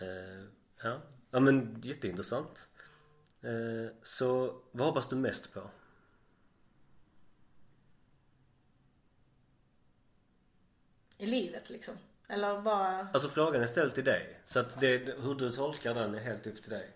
Eh, 0.00 0.44
ja. 0.82 1.00
ja 1.30 1.40
men 1.40 1.80
jätteintressant. 1.84 2.68
Eh, 3.42 3.92
så 4.02 4.60
vad 4.72 4.86
hoppas 4.86 5.08
du 5.08 5.16
mest 5.16 5.54
på? 5.54 5.70
I 11.18 11.26
livet 11.26 11.70
liksom. 11.70 11.94
Eller 12.28 12.60
bara, 12.60 13.08
Alltså 13.12 13.28
frågan 13.28 13.62
är 13.62 13.66
ställd 13.66 13.94
till 13.94 14.04
dig. 14.04 14.40
Så 14.46 14.58
att 14.58 14.80
det, 14.80 14.98
hur 14.98 15.34
du 15.34 15.50
tolkar 15.50 15.94
den 15.94 16.14
är 16.14 16.18
helt 16.20 16.46
upp 16.46 16.62
till 16.62 16.70
dig. 16.70 16.90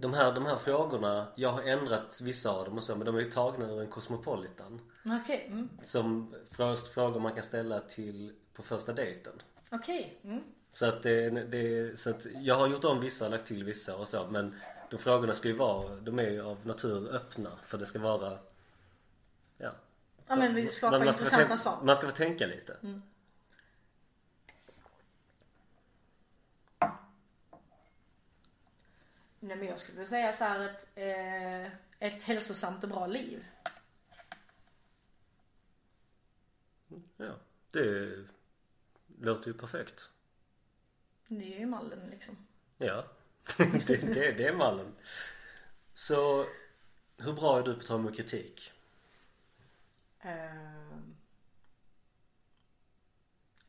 De 0.00 0.14
här, 0.14 0.32
de 0.32 0.46
här 0.46 0.56
frågorna, 0.56 1.26
jag 1.34 1.52
har 1.52 1.62
ändrat 1.62 2.20
vissa 2.20 2.50
av 2.50 2.64
dem 2.64 2.78
och 2.78 2.84
så 2.84 2.96
men 2.96 3.06
de 3.06 3.16
är 3.16 3.20
ju 3.20 3.30
tagna 3.30 3.64
ur 3.70 3.80
en 3.80 3.88
Cosmopolitan. 3.88 4.80
okej, 5.22 5.46
mm. 5.50 5.68
Som 5.82 6.34
först 6.50 6.88
frågor 6.88 7.20
man 7.20 7.32
kan 7.32 7.44
ställa 7.44 7.80
till 7.80 8.32
på 8.52 8.62
första 8.62 8.92
dejten. 8.92 9.32
okej, 9.70 10.20
mm. 10.24 10.42
Så 10.72 10.86
att 10.86 11.02
det, 11.02 11.30
det 11.30 12.00
så 12.00 12.10
att 12.10 12.26
jag 12.34 12.54
har 12.54 12.68
gjort 12.68 12.84
om 12.84 13.00
vissa 13.00 13.24
och 13.24 13.30
lagt 13.30 13.46
till 13.46 13.64
vissa 13.64 13.96
och 13.96 14.08
så 14.08 14.26
men 14.30 14.54
de 14.90 14.98
frågorna 14.98 15.34
ska 15.34 15.48
ju 15.48 15.56
vara, 15.56 15.96
de 15.96 16.18
är 16.18 16.30
ju 16.30 16.42
av 16.42 16.66
natur 16.66 17.14
öppna 17.14 17.50
för 17.66 17.78
det 17.78 17.86
ska 17.86 17.98
vara 17.98 18.38
Ja 19.58 19.70
Ja 20.26 20.36
men 20.36 20.54
vi 20.54 20.70
skapar 20.70 21.06
intressanta 21.06 21.56
svar. 21.56 21.78
Man 21.82 21.96
ska 21.96 22.06
få 22.06 22.16
tänka 22.16 22.46
lite 22.46 22.76
Nej 29.40 29.56
men 29.56 29.66
jag 29.66 29.80
skulle 29.80 29.98
vilja 29.98 30.08
säga 30.08 30.36
så 30.36 30.44
här 30.44 30.68
att 30.68 30.86
eh, 30.94 31.72
ett 31.98 32.22
hälsosamt 32.22 32.82
och 32.84 32.90
bra 32.90 33.06
liv. 33.06 33.44
Ja 37.16 37.34
Det 37.70 38.12
låter 39.20 39.46
ju 39.48 39.54
perfekt 39.54 40.10
Det 41.28 41.54
är 41.54 41.58
ju 41.58 41.66
mallen 41.66 42.10
liksom. 42.10 42.36
Ja 42.78 43.04
det, 43.56 43.96
det, 43.96 44.32
det 44.32 44.46
är 44.46 44.56
mallen 44.56 44.94
Så 45.94 46.46
hur 47.16 47.32
bra 47.32 47.58
är 47.58 47.62
du 47.62 47.74
på 47.74 47.80
att 47.80 47.86
ta 47.86 47.94
emot 47.94 48.16
kritik? 48.16 48.72
Eh, 50.20 50.98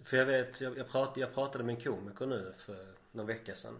För 0.03 0.17
jag 0.17 0.25
vet, 0.25 0.61
jag, 0.61 0.77
jag, 0.77 0.89
prat, 0.89 1.17
jag 1.17 1.33
pratade 1.33 1.63
med 1.63 1.75
en 1.75 1.81
komiker 1.81 2.25
nu 2.25 2.53
för 2.57 2.96
någon 3.17 3.25
vecka 3.27 3.55
sedan. 3.55 3.79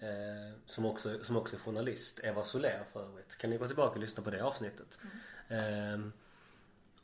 Eh, 0.00 0.54
som, 0.66 0.86
också, 0.86 1.24
som 1.24 1.36
också 1.36 1.56
är 1.56 1.60
journalist. 1.60 2.20
Eva 2.22 2.44
Soler 2.44 2.84
för 2.92 3.00
övrigt. 3.04 3.36
Kan 3.36 3.50
ni 3.50 3.56
gå 3.56 3.66
tillbaka 3.66 3.94
och 3.94 4.00
lyssna 4.00 4.22
på 4.22 4.30
det 4.30 4.44
avsnittet. 4.44 4.98
Eh, 5.48 6.00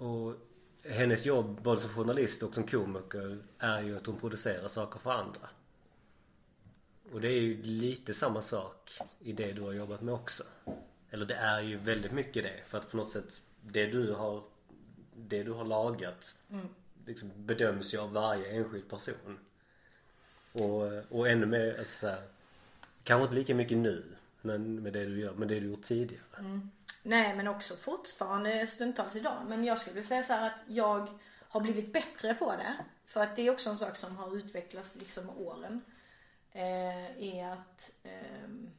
och 0.07 0.35
hennes 0.83 1.27
jobb 1.27 1.63
både 1.63 1.81
som 1.81 1.91
journalist 1.91 2.43
och 2.43 2.55
som 2.55 2.67
komiker 2.67 3.39
är 3.59 3.81
ju 3.83 3.97
att 3.97 4.07
hon 4.07 4.21
producerar 4.21 4.69
saker 4.69 4.99
för 4.99 5.11
andra. 5.11 5.49
Och 7.13 7.21
det 7.21 7.29
är 7.29 7.41
ju 7.41 7.63
lite 7.63 8.15
samma 8.15 8.43
sak 8.43 8.99
i 9.21 9.33
det 9.33 9.53
du 9.53 9.63
har 9.63 9.73
jobbat 9.73 10.01
med 10.03 10.15
också. 10.15 10.43
Eller 11.11 11.27
det 11.27 11.35
är 11.35 11.61
ju 11.61 11.77
väldigt 11.79 12.13
mycket 12.13 12.43
det. 12.45 12.61
För 12.67 12.79
att 12.79 12.91
på 12.91 12.97
något 12.97 13.11
sätt 13.11 13.43
det 13.63 13.87
du 13.87 14.13
har 14.13 14.43
det 15.17 15.43
du 15.43 15.53
har 15.53 15.65
lagat 15.65 16.35
Mm. 16.51 16.69
liksom 17.07 17.31
bedöms 17.37 17.95
ju 17.95 17.99
av 17.99 18.13
varje 18.13 18.49
enskild 18.51 18.89
person. 18.91 19.39
Och, 20.53 20.93
och 21.19 21.29
ännu 21.29 21.47
mer 21.47 21.79
alltså, 21.79 21.99
så 21.99 22.07
här, 22.07 22.23
kanske 23.05 23.25
inte 23.25 23.35
lika 23.35 23.55
mycket 23.55 23.79
nu 23.79 24.05
men 24.41 24.83
med 24.83 24.93
det 24.93 25.05
du 25.05 25.21
gör, 25.21 25.35
men 25.35 25.49
det 25.49 25.61
du 25.61 25.67
gjort 25.67 25.83
tidigare. 25.83 26.23
Mm. 26.39 26.71
Nej 27.03 27.37
men 27.37 27.49
också 27.49 27.77
fortfarande 27.77 28.67
stundtals 28.67 29.17
idag. 29.17 29.43
Men 29.49 29.65
jag 29.65 29.79
skulle 29.79 29.95
vilja 29.95 30.09
säga 30.09 30.23
så 30.23 30.33
här 30.33 30.47
att 30.47 30.59
jag 30.67 31.09
har 31.49 31.61
blivit 31.61 31.93
bättre 31.93 32.35
på 32.35 32.53
det. 32.57 32.77
För 33.05 33.23
att 33.23 33.37
det 33.37 33.47
är 33.47 33.51
också 33.51 33.71
en 33.71 33.77
sak 33.77 33.97
som 33.97 34.17
har 34.17 34.37
utvecklats 34.37 34.97
liksom 34.97 35.27
med 35.27 35.37
åren. 35.37 35.85
Eh, 36.53 37.23
är 37.23 37.53
att 37.53 37.91
ehm, 38.03 38.65
eh, 38.65 38.71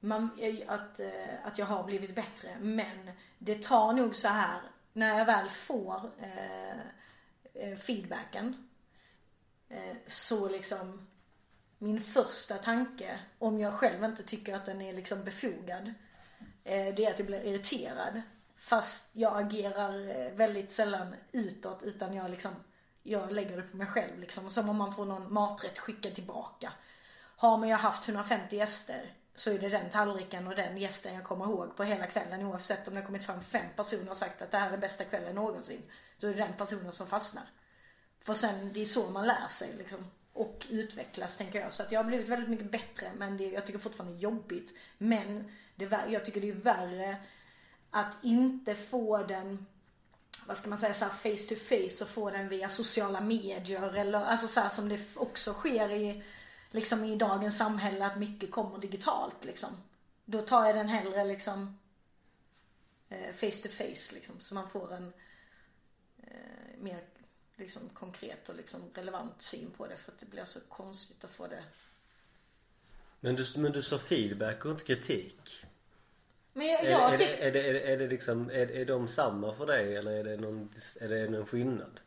man, 0.00 0.30
att, 0.66 1.00
eh, 1.00 1.46
att 1.46 1.58
jag 1.58 1.66
har 1.66 1.84
blivit 1.84 2.14
bättre. 2.14 2.56
Men 2.60 3.10
det 3.38 3.62
tar 3.62 3.92
nog 3.92 4.16
så 4.16 4.28
här 4.28 4.60
när 4.92 5.18
jag 5.18 5.26
väl 5.26 5.50
får 5.50 6.10
eh, 6.20 6.78
eh 7.54 7.76
feedbacken. 7.76 8.68
Eh, 9.68 9.96
så 10.06 10.48
liksom 10.48 11.06
min 11.78 12.00
första 12.00 12.58
tanke, 12.58 13.18
om 13.38 13.58
jag 13.58 13.74
själv 13.74 14.04
inte 14.04 14.22
tycker 14.22 14.54
att 14.54 14.66
den 14.66 14.82
är 14.82 14.92
liksom 14.92 15.24
befogad, 15.24 15.94
eh, 16.64 16.94
det 16.94 17.04
är 17.04 17.10
att 17.10 17.18
jag 17.18 17.26
blir 17.26 17.44
irriterad. 17.44 18.22
Fast 18.56 19.04
jag 19.12 19.42
agerar 19.42 20.08
eh, 20.08 20.32
väldigt 20.32 20.72
sällan 20.72 21.14
utåt 21.32 21.82
utan 21.82 22.14
jag 22.14 22.30
liksom, 22.30 22.52
jag 23.02 23.32
lägger 23.32 23.56
det 23.56 23.62
på 23.62 23.76
mig 23.76 23.86
själv 23.86 24.18
liksom. 24.18 24.50
Som 24.50 24.68
om 24.68 24.76
man 24.76 24.94
får 24.94 25.04
någon 25.04 25.32
maträtt 25.32 25.78
skickad 25.78 26.14
tillbaka. 26.14 26.72
Har 27.36 27.58
man 27.58 27.68
ju 27.68 27.74
haft 27.74 28.08
150 28.08 28.56
gäster 28.56 29.12
så 29.34 29.50
är 29.50 29.58
det 29.58 29.68
den 29.68 29.90
tallriken 29.90 30.46
och 30.46 30.54
den 30.56 30.76
gästen 30.76 31.14
jag 31.14 31.24
kommer 31.24 31.44
ihåg 31.44 31.76
på 31.76 31.84
hela 31.84 32.06
kvällen 32.06 32.46
oavsett 32.46 32.88
om 32.88 32.94
det 32.94 33.00
har 33.00 33.06
kommit 33.06 33.24
fram 33.24 33.42
fem 33.42 33.66
personer 33.76 34.10
och 34.10 34.16
sagt 34.16 34.42
att 34.42 34.50
det 34.50 34.58
här 34.58 34.70
är 34.70 34.78
bästa 34.78 35.04
kvällen 35.04 35.34
någonsin. 35.34 35.82
Då 36.18 36.26
är 36.26 36.34
det 36.34 36.40
den 36.40 36.52
personen 36.52 36.92
som 36.92 37.06
fastnar. 37.06 37.44
För 38.26 38.34
sen, 38.34 38.72
det 38.72 38.80
är 38.80 38.84
så 38.84 39.10
man 39.10 39.26
lär 39.26 39.48
sig 39.48 39.74
liksom. 39.78 40.10
Och 40.32 40.66
utvecklas 40.70 41.36
tänker 41.36 41.60
jag. 41.60 41.72
Så 41.72 41.82
att 41.82 41.92
jag 41.92 42.00
har 42.00 42.04
blivit 42.04 42.28
väldigt 42.28 42.50
mycket 42.50 42.70
bättre 42.70 43.12
men 43.16 43.36
det, 43.36 43.44
jag 43.44 43.66
tycker 43.66 43.78
fortfarande 43.78 44.14
det 44.14 44.18
är 44.18 44.22
jobbigt. 44.22 44.72
Men 44.98 45.52
det, 45.74 45.84
jag 46.08 46.24
tycker 46.24 46.40
det 46.40 46.48
är 46.48 46.52
värre 46.52 47.16
att 47.90 48.16
inte 48.22 48.74
få 48.74 49.18
den 49.22 49.66
vad 50.46 50.56
ska 50.56 50.68
man 50.68 50.78
säga, 50.78 50.94
så 50.94 51.04
här 51.04 51.12
face 51.12 51.54
to 51.54 51.60
face 51.60 52.04
och 52.04 52.10
få 52.10 52.30
den 52.30 52.48
via 52.48 52.68
sociala 52.68 53.20
medier 53.20 53.94
eller 53.94 54.18
alltså 54.18 54.48
så 54.48 54.60
här 54.60 54.68
som 54.68 54.88
det 54.88 55.00
också 55.16 55.52
sker 55.52 55.92
i 55.92 56.22
liksom 56.70 57.04
i 57.04 57.16
dagens 57.16 57.58
samhälle 57.58 58.06
att 58.06 58.18
mycket 58.18 58.50
kommer 58.50 58.78
digitalt 58.78 59.44
liksom. 59.44 59.70
Då 60.24 60.42
tar 60.42 60.66
jag 60.66 60.76
den 60.76 60.88
hellre 60.88 61.24
liksom 61.24 61.78
face 63.32 63.62
to 63.62 63.68
face 63.68 64.14
liksom 64.14 64.40
så 64.40 64.54
man 64.54 64.70
får 64.70 64.92
en 64.94 65.12
eh, 66.18 66.78
mer 66.78 67.04
liksom 67.56 67.88
konkret 67.88 68.48
och 68.48 68.54
liksom 68.54 68.90
relevant 68.94 69.42
syn 69.42 69.70
på 69.70 69.86
det 69.86 69.96
för 69.96 70.12
att 70.12 70.18
det 70.18 70.26
blir 70.26 70.44
så 70.44 70.60
konstigt 70.68 71.24
att 71.24 71.30
få 71.30 71.46
det. 71.46 71.64
Men 73.20 73.36
du, 73.36 73.46
men 73.56 73.72
du 73.72 73.82
sa 73.82 73.98
feedback 73.98 74.64
och 74.64 74.70
inte 74.70 74.84
kritik. 74.84 75.64
Men 76.52 76.66
jag, 76.66 76.84
jag 76.84 77.12
är, 77.12 77.16
tycker 77.16 77.38
är, 77.38 77.52
det, 77.52 77.68
är, 77.68 77.72
det, 77.72 77.92
är 77.92 77.96
det 77.96 78.06
liksom, 78.06 78.50
är, 78.50 78.70
är 78.70 78.84
de 78.84 79.08
samma 79.08 79.54
för 79.54 79.66
dig 79.66 79.96
eller 79.96 80.10
är 80.10 80.24
det 80.24 80.36
någon, 80.36 80.74
är 81.00 81.08
det 81.08 81.30
någon 81.30 81.46
skillnad? 81.46 82.00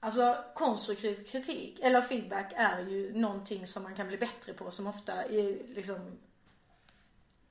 Alltså 0.00 0.44
konstruktiv 0.54 1.24
kritik 1.24 1.80
eller 1.82 2.00
feedback 2.00 2.52
är 2.56 2.80
ju 2.80 3.12
någonting 3.18 3.66
som 3.66 3.82
man 3.82 3.94
kan 3.94 4.08
bli 4.08 4.16
bättre 4.16 4.52
på 4.52 4.70
som 4.70 4.86
ofta 4.86 5.24
är 5.24 5.74
liksom 5.74 6.18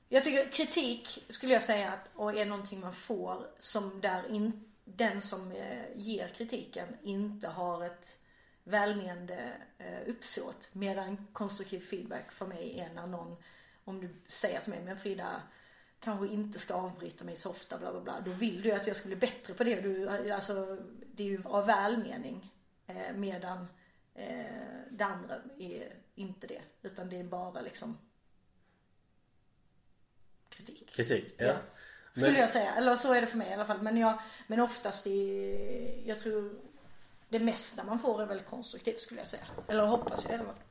Jag 0.08 0.24
tycker 0.24 0.50
kritik 0.50 1.24
skulle 1.28 1.52
jag 1.52 1.62
säga 1.62 1.92
att 1.92 2.10
och 2.14 2.34
är 2.34 2.44
någonting 2.44 2.80
man 2.80 2.92
får 2.92 3.46
som 3.58 4.00
där 4.00 4.28
in, 4.30 4.69
den 4.96 5.22
som 5.22 5.52
eh, 5.52 5.84
ger 5.96 6.28
kritiken 6.28 6.96
inte 7.02 7.48
har 7.48 7.84
ett 7.84 8.18
välmenande 8.64 9.52
eh, 9.78 10.08
uppsåt 10.08 10.70
medan 10.72 11.26
konstruktiv 11.32 11.80
feedback 11.80 12.32
för 12.32 12.46
mig 12.46 12.80
är 12.80 12.94
när 12.94 13.06
någon 13.06 13.36
om 13.84 14.00
du 14.00 14.14
säger 14.26 14.60
till 14.60 14.70
mig 14.70 14.84
men 14.84 14.98
Frida 14.98 15.42
kanske 16.00 16.26
inte 16.26 16.58
ska 16.58 16.74
avbryta 16.74 17.24
mig 17.24 17.36
så 17.36 17.50
ofta 17.50 17.78
bla 17.78 17.92
bla 17.92 18.00
bla. 18.00 18.20
Då 18.20 18.32
vill 18.32 18.62
du 18.62 18.72
att 18.72 18.86
jag 18.86 18.96
ska 18.96 19.06
bli 19.06 19.16
bättre 19.16 19.54
på 19.54 19.64
det. 19.64 19.80
Du, 19.80 20.08
alltså, 20.08 20.78
det 21.06 21.22
är 21.22 21.28
ju 21.28 21.42
av 21.44 21.66
välmening. 21.66 22.54
Eh, 22.86 23.14
medan 23.14 23.66
eh, 24.14 24.44
det 24.90 25.04
andra 25.04 25.40
är 25.58 25.94
inte 26.14 26.46
det. 26.46 26.60
Utan 26.82 27.08
det 27.08 27.16
är 27.16 27.24
bara 27.24 27.60
liksom 27.60 27.98
kritik. 30.48 30.90
Kritik? 30.90 31.34
Ja. 31.38 31.46
Ja. 31.46 31.56
Skulle 32.12 32.32
Men- 32.32 32.40
jag 32.40 32.50
säga. 32.50 32.74
Eller 32.74 32.96
så 32.96 33.12
är 33.12 33.20
det 33.20 33.26
för 33.26 33.38
mig 33.38 33.50
i 33.50 33.54
alla 33.54 33.64
fall. 33.64 33.82
Men, 33.82 33.96
jag, 33.96 34.18
men 34.46 34.60
oftast 34.60 35.06
är, 35.06 36.08
jag 36.08 36.18
tror 36.18 36.52
det 37.28 37.38
mesta 37.38 37.84
man 37.84 37.98
får 37.98 38.22
är 38.22 38.26
väldigt 38.26 38.46
konstruktivt 38.46 39.00
skulle 39.00 39.20
jag 39.20 39.28
säga. 39.28 39.46
Eller 39.68 39.86
hoppas 39.86 40.24
jag 40.24 40.32
i 40.32 40.34
alla 40.34 40.44
fall. 40.44 40.62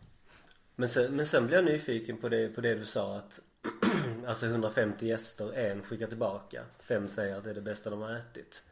Men 0.76 0.90
sen, 0.90 1.16
men 1.16 1.26
sen 1.26 1.48
blir 1.48 1.56
jag 1.56 1.66
nyfiken 1.66 2.18
på 2.18 2.30
det, 2.30 2.48
på 2.50 2.62
det 2.62 2.76
du 2.76 2.86
sa 2.86 3.16
att 3.18 3.40
Alltså 4.28 4.46
150 4.46 5.08
gäster, 5.08 5.54
en 5.54 5.84
skickar 5.84 6.08
tillbaka. 6.08 6.66
Fem 6.80 7.10
säger 7.10 7.36
att 7.38 7.44
det 7.44 7.50
är 7.50 7.54
det 7.54 7.62
bästa 7.62 7.90
de 7.90 8.02
har 8.02 8.12
ätit. 8.16 8.64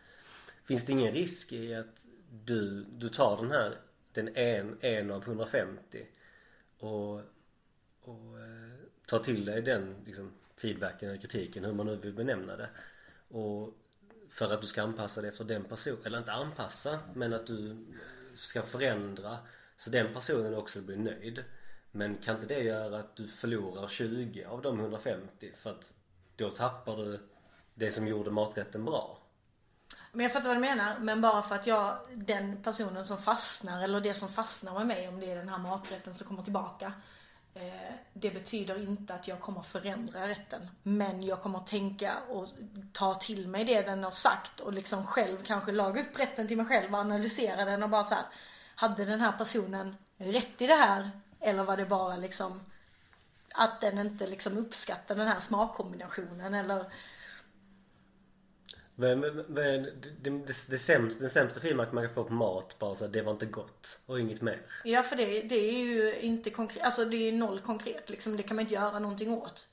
Finns 0.65 0.85
det 0.85 0.91
ingen 0.91 1.13
risk 1.13 1.51
i 1.53 1.75
att 1.75 2.03
du, 2.45 2.83
du 2.83 3.09
tar 3.09 3.37
den 3.37 3.51
här, 3.51 3.77
den 4.11 4.35
en, 4.35 4.77
en 4.81 5.11
av 5.11 5.21
150 5.23 6.05
och, 6.79 7.13
och 8.01 8.39
eh, 8.39 8.73
tar 9.07 9.19
till 9.19 9.45
dig 9.45 9.61
den 9.61 9.95
liksom, 10.05 10.31
feedbacken 10.57 11.09
eller 11.09 11.21
kritiken, 11.21 11.65
hur 11.65 11.73
man 11.73 11.85
nu 11.85 11.95
vill 11.95 12.13
benämna 12.13 12.55
det. 12.55 12.69
Och 13.27 13.73
för 14.29 14.53
att 14.53 14.61
du 14.61 14.67
ska 14.67 14.83
anpassa 14.83 15.21
dig 15.21 15.29
efter 15.29 15.43
den 15.43 15.63
personen, 15.63 16.05
eller 16.05 16.17
inte 16.17 16.31
anpassa, 16.31 16.99
men 17.13 17.33
att 17.33 17.47
du 17.47 17.85
ska 18.35 18.61
förändra 18.61 19.37
så 19.77 19.89
den 19.89 20.13
personen 20.13 20.55
också 20.55 20.81
blir 20.81 20.97
nöjd. 20.97 21.43
Men 21.91 22.17
kan 22.17 22.35
inte 22.35 22.47
det 22.53 22.63
göra 22.63 22.99
att 22.99 23.15
du 23.15 23.27
förlorar 23.27 23.87
20 23.87 24.45
av 24.45 24.61
de 24.61 24.79
150 24.79 25.51
för 25.57 25.69
att 25.69 25.93
då 26.35 26.49
tappar 26.49 26.97
du 26.97 27.19
det 27.73 27.91
som 27.91 28.07
gjorde 28.07 28.31
maträtten 28.31 28.85
bra? 28.85 29.17
Men 30.11 30.23
jag 30.23 30.33
fattar 30.33 30.47
vad 30.47 30.57
du 30.57 30.61
menar. 30.61 30.99
Men 30.99 31.21
bara 31.21 31.43
för 31.43 31.55
att 31.55 31.67
jag, 31.67 31.99
den 32.13 32.63
personen 32.63 33.05
som 33.05 33.17
fastnar 33.17 33.83
eller 33.83 34.01
det 34.01 34.13
som 34.13 34.29
fastnar 34.29 34.73
med 34.73 34.87
mig 34.87 35.07
om 35.07 35.19
det 35.19 35.31
är 35.31 35.35
den 35.35 35.49
här 35.49 35.57
maträtten 35.57 36.15
som 36.15 36.27
kommer 36.27 36.43
tillbaka. 36.43 36.93
Eh, 37.61 37.93
det 38.13 38.31
betyder 38.31 38.81
inte 38.83 39.13
att 39.13 39.27
jag 39.27 39.39
kommer 39.39 39.61
förändra 39.61 40.27
rätten. 40.27 40.69
Men 40.83 41.23
jag 41.23 41.41
kommer 41.41 41.59
tänka 41.59 42.17
och 42.29 42.47
ta 42.93 43.13
till 43.13 43.47
mig 43.47 43.65
det 43.65 43.81
den 43.81 44.03
har 44.03 44.11
sagt 44.11 44.59
och 44.59 44.73
liksom 44.73 45.07
själv 45.07 45.43
kanske 45.43 45.71
laga 45.71 46.01
upp 46.01 46.19
rätten 46.19 46.47
till 46.47 46.57
mig 46.57 46.65
själv 46.65 46.93
och 46.93 46.99
analysera 46.99 47.65
den 47.65 47.83
och 47.83 47.89
bara 47.89 48.03
så 48.03 48.15
här. 48.15 48.25
Hade 48.75 49.05
den 49.05 49.21
här 49.21 49.31
personen 49.31 49.95
rätt 50.17 50.61
i 50.61 50.67
det 50.67 50.75
här? 50.75 51.11
Eller 51.39 51.63
var 51.63 51.77
det 51.77 51.85
bara 51.85 52.15
liksom 52.15 52.61
att 53.53 53.81
den 53.81 53.97
inte 53.97 54.27
liksom 54.27 54.57
uppskattar 54.57 55.15
den 55.15 55.27
här 55.27 55.39
smakkombinationen 55.39 56.53
eller 56.53 56.85
men, 58.99 59.19
men, 59.19 59.35
men 59.47 59.83
det, 59.83 60.29
det, 60.29 60.69
det 60.69 60.77
sämsta, 60.77 61.21
den 61.21 61.29
sämsta 61.29 61.59
feedback 61.59 61.91
man 61.91 62.05
kan 62.05 62.13
få 62.13 62.23
på 62.23 62.33
mat 62.33 62.79
bara 62.79 62.95
så 62.95 63.05
att 63.05 63.13
det 63.13 63.21
var 63.21 63.31
inte 63.31 63.45
gott 63.45 63.99
och 64.05 64.19
inget 64.19 64.41
mer. 64.41 64.61
Ja 64.83 65.03
för 65.03 65.15
det, 65.15 65.41
det 65.41 65.55
är 65.55 65.79
ju 65.79 66.19
inte 66.19 66.49
konkret, 66.49 66.83
alltså 66.83 67.05
det 67.05 67.17
är 67.17 67.31
ju 67.31 67.31
noll 67.31 67.59
konkret 67.59 68.09
liksom. 68.09 68.37
Det 68.37 68.43
kan 68.43 68.55
man 68.55 68.61
inte 68.61 68.73
göra 68.73 68.99
någonting 68.99 69.31
åt. 69.31 69.67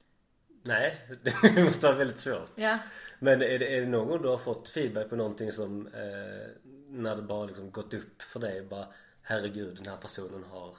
Nej, 0.63 1.07
det 1.43 1.65
måste 1.65 1.87
vara 1.87 1.97
väldigt 1.97 2.19
svårt. 2.19 2.51
Ja. 2.55 2.79
Men 3.19 3.43
är 3.43 3.59
det, 3.59 3.77
är 3.77 3.81
det 3.81 3.89
någon 3.89 4.09
gång 4.09 4.23
du 4.23 4.29
har 4.29 4.39
fått 4.39 4.69
feedback 4.69 5.11
på 5.11 5.17
någonting 5.17 5.53
som 5.53 5.87
eh, 5.87 6.73
när 6.89 7.17
det 7.17 7.23
bara 7.23 7.45
liksom 7.45 7.71
gått 7.71 7.95
upp 7.95 8.23
för 8.23 8.41
dig 8.41 8.63
bara 8.63 8.87
herregud 9.23 9.77
den 9.77 9.87
här 9.87 9.97
personen 9.97 10.45
har 10.51 10.77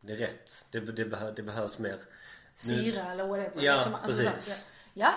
det 0.00 0.12
är 0.12 0.16
rätt. 0.16 0.64
Det, 0.70 0.80
det, 0.80 1.04
behö, 1.04 1.32
det 1.32 1.42
behövs 1.42 1.78
mer. 1.78 1.98
Syra 2.56 3.12
eller 3.12 3.26
whatever. 3.26 3.62
Ja, 3.62 3.74
liksom, 3.74 3.94
alltså, 3.94 4.16
så 4.16 4.22
här, 4.22 4.34
precis. 4.34 4.70
ja. 4.94 5.04
ja. 5.06 5.14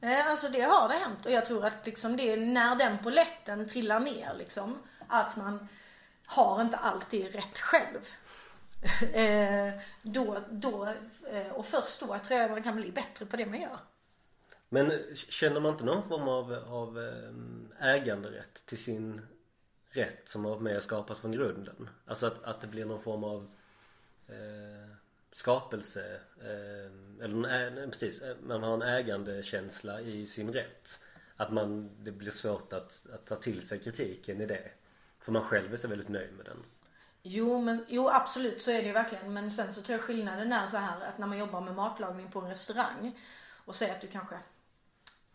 Eh, 0.00 0.26
alltså 0.26 0.48
det 0.48 0.60
har 0.60 0.88
det 0.88 0.94
hänt 0.94 1.26
och 1.26 1.32
jag 1.32 1.44
tror 1.44 1.64
att 1.64 1.86
liksom 1.86 2.16
det 2.16 2.32
är 2.32 2.36
när 2.36 2.76
den 2.76 2.98
poletten 2.98 3.68
trillar 3.68 4.00
ner 4.00 4.34
liksom. 4.38 4.78
Att 5.08 5.36
man 5.36 5.68
har 6.26 6.62
inte 6.62 6.76
alltid 6.76 7.34
rätt 7.34 7.58
själv. 7.58 8.00
Eh, 9.12 9.72
då, 10.02 10.42
då, 10.50 10.94
eh, 11.30 11.48
och 11.52 11.66
först 11.66 12.00
då 12.00 12.18
tror 12.18 12.40
jag 12.40 12.50
man 12.50 12.62
kan 12.62 12.76
bli 12.76 12.92
bättre 12.92 13.26
på 13.26 13.36
det 13.36 13.46
man 13.46 13.60
gör. 13.60 13.78
Men 14.68 14.92
känner 15.14 15.60
man 15.60 15.72
inte 15.72 15.84
någon 15.84 16.08
form 16.08 16.28
av, 16.28 16.52
av 16.68 17.12
äganderätt 17.80 18.66
till 18.66 18.78
sin 18.78 19.26
rätt 19.90 20.28
som 20.28 20.44
har 20.44 20.50
varit 20.50 20.62
med 20.62 20.76
och 20.76 20.82
skapat 20.82 21.18
från 21.18 21.32
grunden? 21.32 21.90
Alltså 22.06 22.26
att, 22.26 22.44
att 22.44 22.60
det 22.60 22.66
blir 22.66 22.84
någon 22.84 23.02
form 23.02 23.24
av 23.24 23.50
eh, 24.28 24.96
skapelse 25.38 26.20
eh, 26.40 27.24
eller 27.24 27.34
nej, 27.34 27.90
precis, 27.90 28.22
man 28.42 28.62
har 28.62 28.74
en 28.74 28.82
ägandekänsla 28.82 30.00
i 30.00 30.26
sin 30.26 30.52
rätt. 30.52 31.00
att 31.36 31.52
man, 31.52 31.90
det 32.04 32.12
blir 32.12 32.30
svårt 32.30 32.72
att, 32.72 33.06
att 33.14 33.26
ta 33.26 33.36
till 33.36 33.68
sig 33.68 33.78
kritiken 33.78 34.40
i 34.40 34.46
det. 34.46 34.70
För 35.20 35.32
man 35.32 35.42
själv 35.42 35.72
är 35.72 35.76
så 35.76 35.88
väldigt 35.88 36.08
nöjd 36.08 36.32
med 36.32 36.46
den. 36.46 36.64
Jo, 37.22 37.60
men, 37.60 37.84
jo 37.88 38.08
absolut 38.08 38.62
så 38.62 38.70
är 38.70 38.78
det 38.78 38.86
ju 38.86 38.92
verkligen. 38.92 39.32
Men 39.32 39.52
sen 39.52 39.74
så 39.74 39.82
tror 39.82 39.98
jag 39.98 40.06
skillnaden 40.06 40.52
är 40.52 40.66
så 40.66 40.76
här 40.76 41.00
att 41.00 41.18
när 41.18 41.26
man 41.26 41.38
jobbar 41.38 41.60
med 41.60 41.74
matlagning 41.74 42.30
på 42.30 42.40
en 42.40 42.48
restaurang 42.48 43.20
och 43.64 43.74
säger 43.74 43.94
att 43.94 44.00
du 44.00 44.06
kanske 44.06 44.38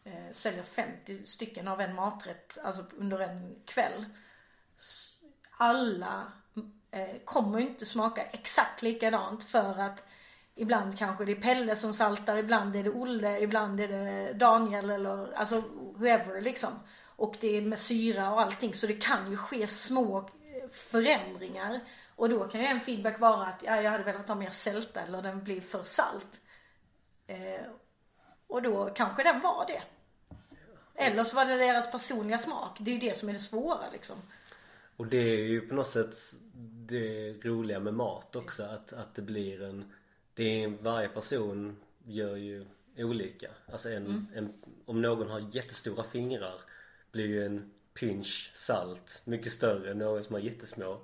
eh, 0.03 0.31
säljer 0.31 0.63
50 0.63 1.25
stycken 1.25 1.67
av 1.67 1.81
en 1.81 1.95
maträtt, 1.95 2.57
alltså 2.63 2.85
under 2.97 3.19
en 3.19 3.55
kväll. 3.65 4.05
Alla 5.57 6.31
Eh, 6.93 7.19
kommer 7.25 7.59
ju 7.59 7.67
inte 7.67 7.85
smaka 7.85 8.23
exakt 8.23 8.81
likadant 8.81 9.43
för 9.43 9.79
att 9.79 10.03
ibland 10.55 10.97
kanske 10.97 11.25
det 11.25 11.31
är 11.31 11.41
Pelle 11.41 11.75
som 11.75 11.93
saltar, 11.93 12.37
ibland 12.37 12.75
är 12.75 12.83
det 12.83 12.89
Olle, 12.89 13.39
ibland 13.39 13.79
är 13.79 13.87
det 13.87 14.33
Daniel 14.33 14.89
eller 14.89 15.33
alltså 15.33 15.63
whoever 15.95 16.41
liksom. 16.41 16.79
Och 17.15 17.35
det 17.39 17.57
är 17.57 17.61
med 17.61 17.79
syra 17.79 18.33
och 18.33 18.41
allting 18.41 18.73
så 18.73 18.87
det 18.87 18.93
kan 18.93 19.31
ju 19.31 19.37
ske 19.37 19.67
små 19.67 20.17
eh, 20.17 20.69
förändringar. 20.71 21.79
Och 22.15 22.29
då 22.29 22.47
kan 22.47 22.61
ju 22.61 22.67
en 22.67 22.81
feedback 22.81 23.19
vara 23.19 23.47
att 23.47 23.63
ja, 23.63 23.81
jag 23.81 23.91
hade 23.91 24.03
velat 24.03 24.27
ha 24.27 24.35
mer 24.35 24.51
sälta 24.51 25.01
eller 25.01 25.21
den 25.21 25.43
blir 25.43 25.61
för 25.61 25.83
salt. 25.83 26.41
Eh, 27.27 27.65
och 28.47 28.61
då 28.61 28.89
kanske 28.89 29.23
den 29.23 29.39
var 29.39 29.65
det. 29.67 29.83
Eller 30.95 31.23
så 31.23 31.35
var 31.35 31.45
det 31.45 31.57
deras 31.57 31.91
personliga 31.91 32.37
smak. 32.37 32.77
Det 32.79 32.91
är 32.91 32.95
ju 32.95 33.09
det 33.09 33.17
som 33.17 33.29
är 33.29 33.33
det 33.33 33.39
svåra 33.39 33.89
liksom. 33.91 34.17
Och 34.97 35.07
det 35.07 35.17
är 35.17 35.47
ju 35.47 35.61
på 35.61 35.75
något 35.75 35.89
sätt 35.89 36.15
det 36.61 37.33
roliga 37.45 37.79
med 37.79 37.93
mat 37.93 38.35
också 38.35 38.63
att, 38.63 38.93
att 38.93 39.15
det 39.15 39.21
blir 39.21 39.61
en 39.61 39.91
det 40.33 40.63
är, 40.63 40.67
Varje 40.67 41.09
person 41.09 41.77
gör 42.05 42.35
ju 42.35 42.65
olika. 42.97 43.47
Alltså 43.71 43.89
en, 43.89 44.27
en, 44.35 44.53
om 44.85 45.01
någon 45.01 45.29
har 45.29 45.49
jättestora 45.51 46.03
fingrar 46.03 46.61
blir 47.11 47.27
ju 47.27 47.45
en 47.45 47.71
pinch 47.93 48.51
salt 48.55 49.21
mycket 49.25 49.51
större 49.51 49.91
än 49.91 49.97
någon 49.97 50.23
som 50.23 50.33
har 50.33 50.41
jättesmå 50.41 51.01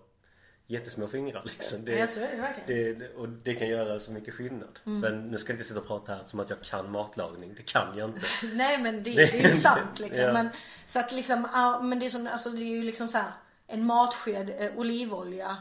jättesmå 0.67 1.07
fingrar 1.07 1.43
liksom. 1.45 1.87
Ja, 1.87 2.07
så 2.07 2.19
är 2.19 2.31
det 2.31 2.41
verkligen. 2.41 2.99
det, 2.99 3.15
och 3.15 3.29
det 3.29 3.55
kan 3.55 3.67
göra 3.67 3.99
så 3.99 4.11
mycket 4.11 4.33
skillnad. 4.33 4.79
Mm. 4.85 4.99
Men 4.99 5.27
nu 5.27 5.37
ska 5.37 5.51
jag 5.51 5.55
inte 5.55 5.67
sitta 5.67 5.79
och 5.79 5.87
prata 5.87 6.15
här 6.15 6.23
som 6.25 6.39
att 6.39 6.49
jag 6.49 6.61
kan 6.61 6.91
matlagning. 6.91 7.53
Det 7.55 7.63
kan 7.63 7.97
jag 7.97 8.09
inte. 8.09 8.25
Nej 8.53 8.77
men 8.77 9.03
det, 9.03 9.11
det 9.11 9.39
är 9.39 9.49
ju 9.49 9.55
sant 9.55 9.99
liksom. 9.99 10.23
Ja. 10.23 10.33
Men, 10.33 10.49
så 10.85 10.99
att 10.99 11.11
liksom, 11.11 11.47
ja, 11.53 11.81
men 11.81 11.99
det 11.99 12.05
är 12.05 12.09
som, 12.09 12.27
alltså 12.27 12.49
det 12.49 12.61
är 12.61 12.75
ju 12.75 12.83
liksom 12.83 13.07
så 13.07 13.17
här 13.17 13.31
en 13.69 13.85
matsked 13.85 14.49
eh, 14.57 14.77
olivolja 14.77 15.57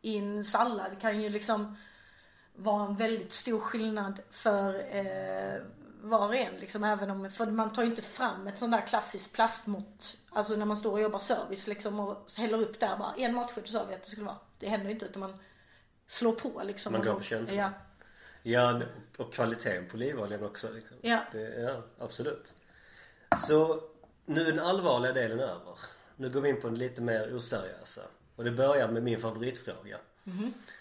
i 0.00 0.18
en 0.18 0.44
sallad 0.44 1.00
kan 1.00 1.22
ju 1.22 1.28
liksom 1.28 1.76
vara 2.54 2.84
en 2.86 2.96
väldigt 2.96 3.32
stor 3.32 3.60
skillnad 3.60 4.20
för 4.30 4.96
eh, 4.96 5.62
var 6.00 6.26
och 6.26 6.34
en 6.34 6.54
liksom. 6.54 6.84
Även 6.84 7.10
om, 7.10 7.30
för 7.30 7.46
man 7.46 7.72
tar 7.72 7.82
ju 7.82 7.88
inte 7.88 8.02
fram 8.02 8.46
ett 8.46 8.58
sånt 8.58 8.72
där 8.72 8.86
klassiskt 8.86 9.34
plastmått. 9.34 10.16
Alltså 10.30 10.56
när 10.56 10.66
man 10.66 10.76
står 10.76 10.92
och 10.92 11.00
jobbar 11.00 11.18
service 11.18 11.66
liksom 11.66 12.00
och 12.00 12.32
häller 12.36 12.60
upp 12.60 12.80
där 12.80 12.96
bara 12.96 13.14
en 13.16 13.34
matsked 13.34 13.68
sa 13.68 13.84
vi 13.84 13.94
att 13.94 14.02
det 14.02 14.10
skulle 14.10 14.26
vara. 14.26 14.38
Det 14.58 14.68
händer 14.68 14.86
ju 14.86 14.92
inte 14.92 15.06
utan 15.06 15.20
man 15.20 15.38
slår 16.06 16.32
på 16.32 16.62
liksom. 16.64 16.92
Man 16.92 17.02
går 17.02 17.14
på 17.14 17.22
känsla. 17.22 17.56
Ja. 17.56 17.70
Ja 18.42 18.82
och 19.16 19.32
kvaliteten 19.32 19.88
på 19.88 19.96
olivoljan 19.96 20.44
också. 20.44 20.72
Liksom. 20.72 20.96
Ja. 21.00 21.20
Det, 21.32 21.60
ja, 21.60 21.82
absolut. 21.98 22.52
Så 23.36 23.80
nu 24.24 24.40
är 24.40 24.44
den 24.44 24.60
allvarliga 24.60 25.12
delen 25.12 25.40
över. 25.40 25.78
Nu 26.16 26.30
går 26.30 26.40
vi 26.40 26.48
in 26.48 26.60
på 26.60 26.68
den 26.68 26.78
lite 26.78 27.00
mer 27.00 27.36
oseriösa. 27.36 28.02
Och 28.36 28.44
det 28.44 28.50
börjar 28.50 28.88
med 28.88 29.02
min 29.02 29.20
favoritfråga. 29.20 29.98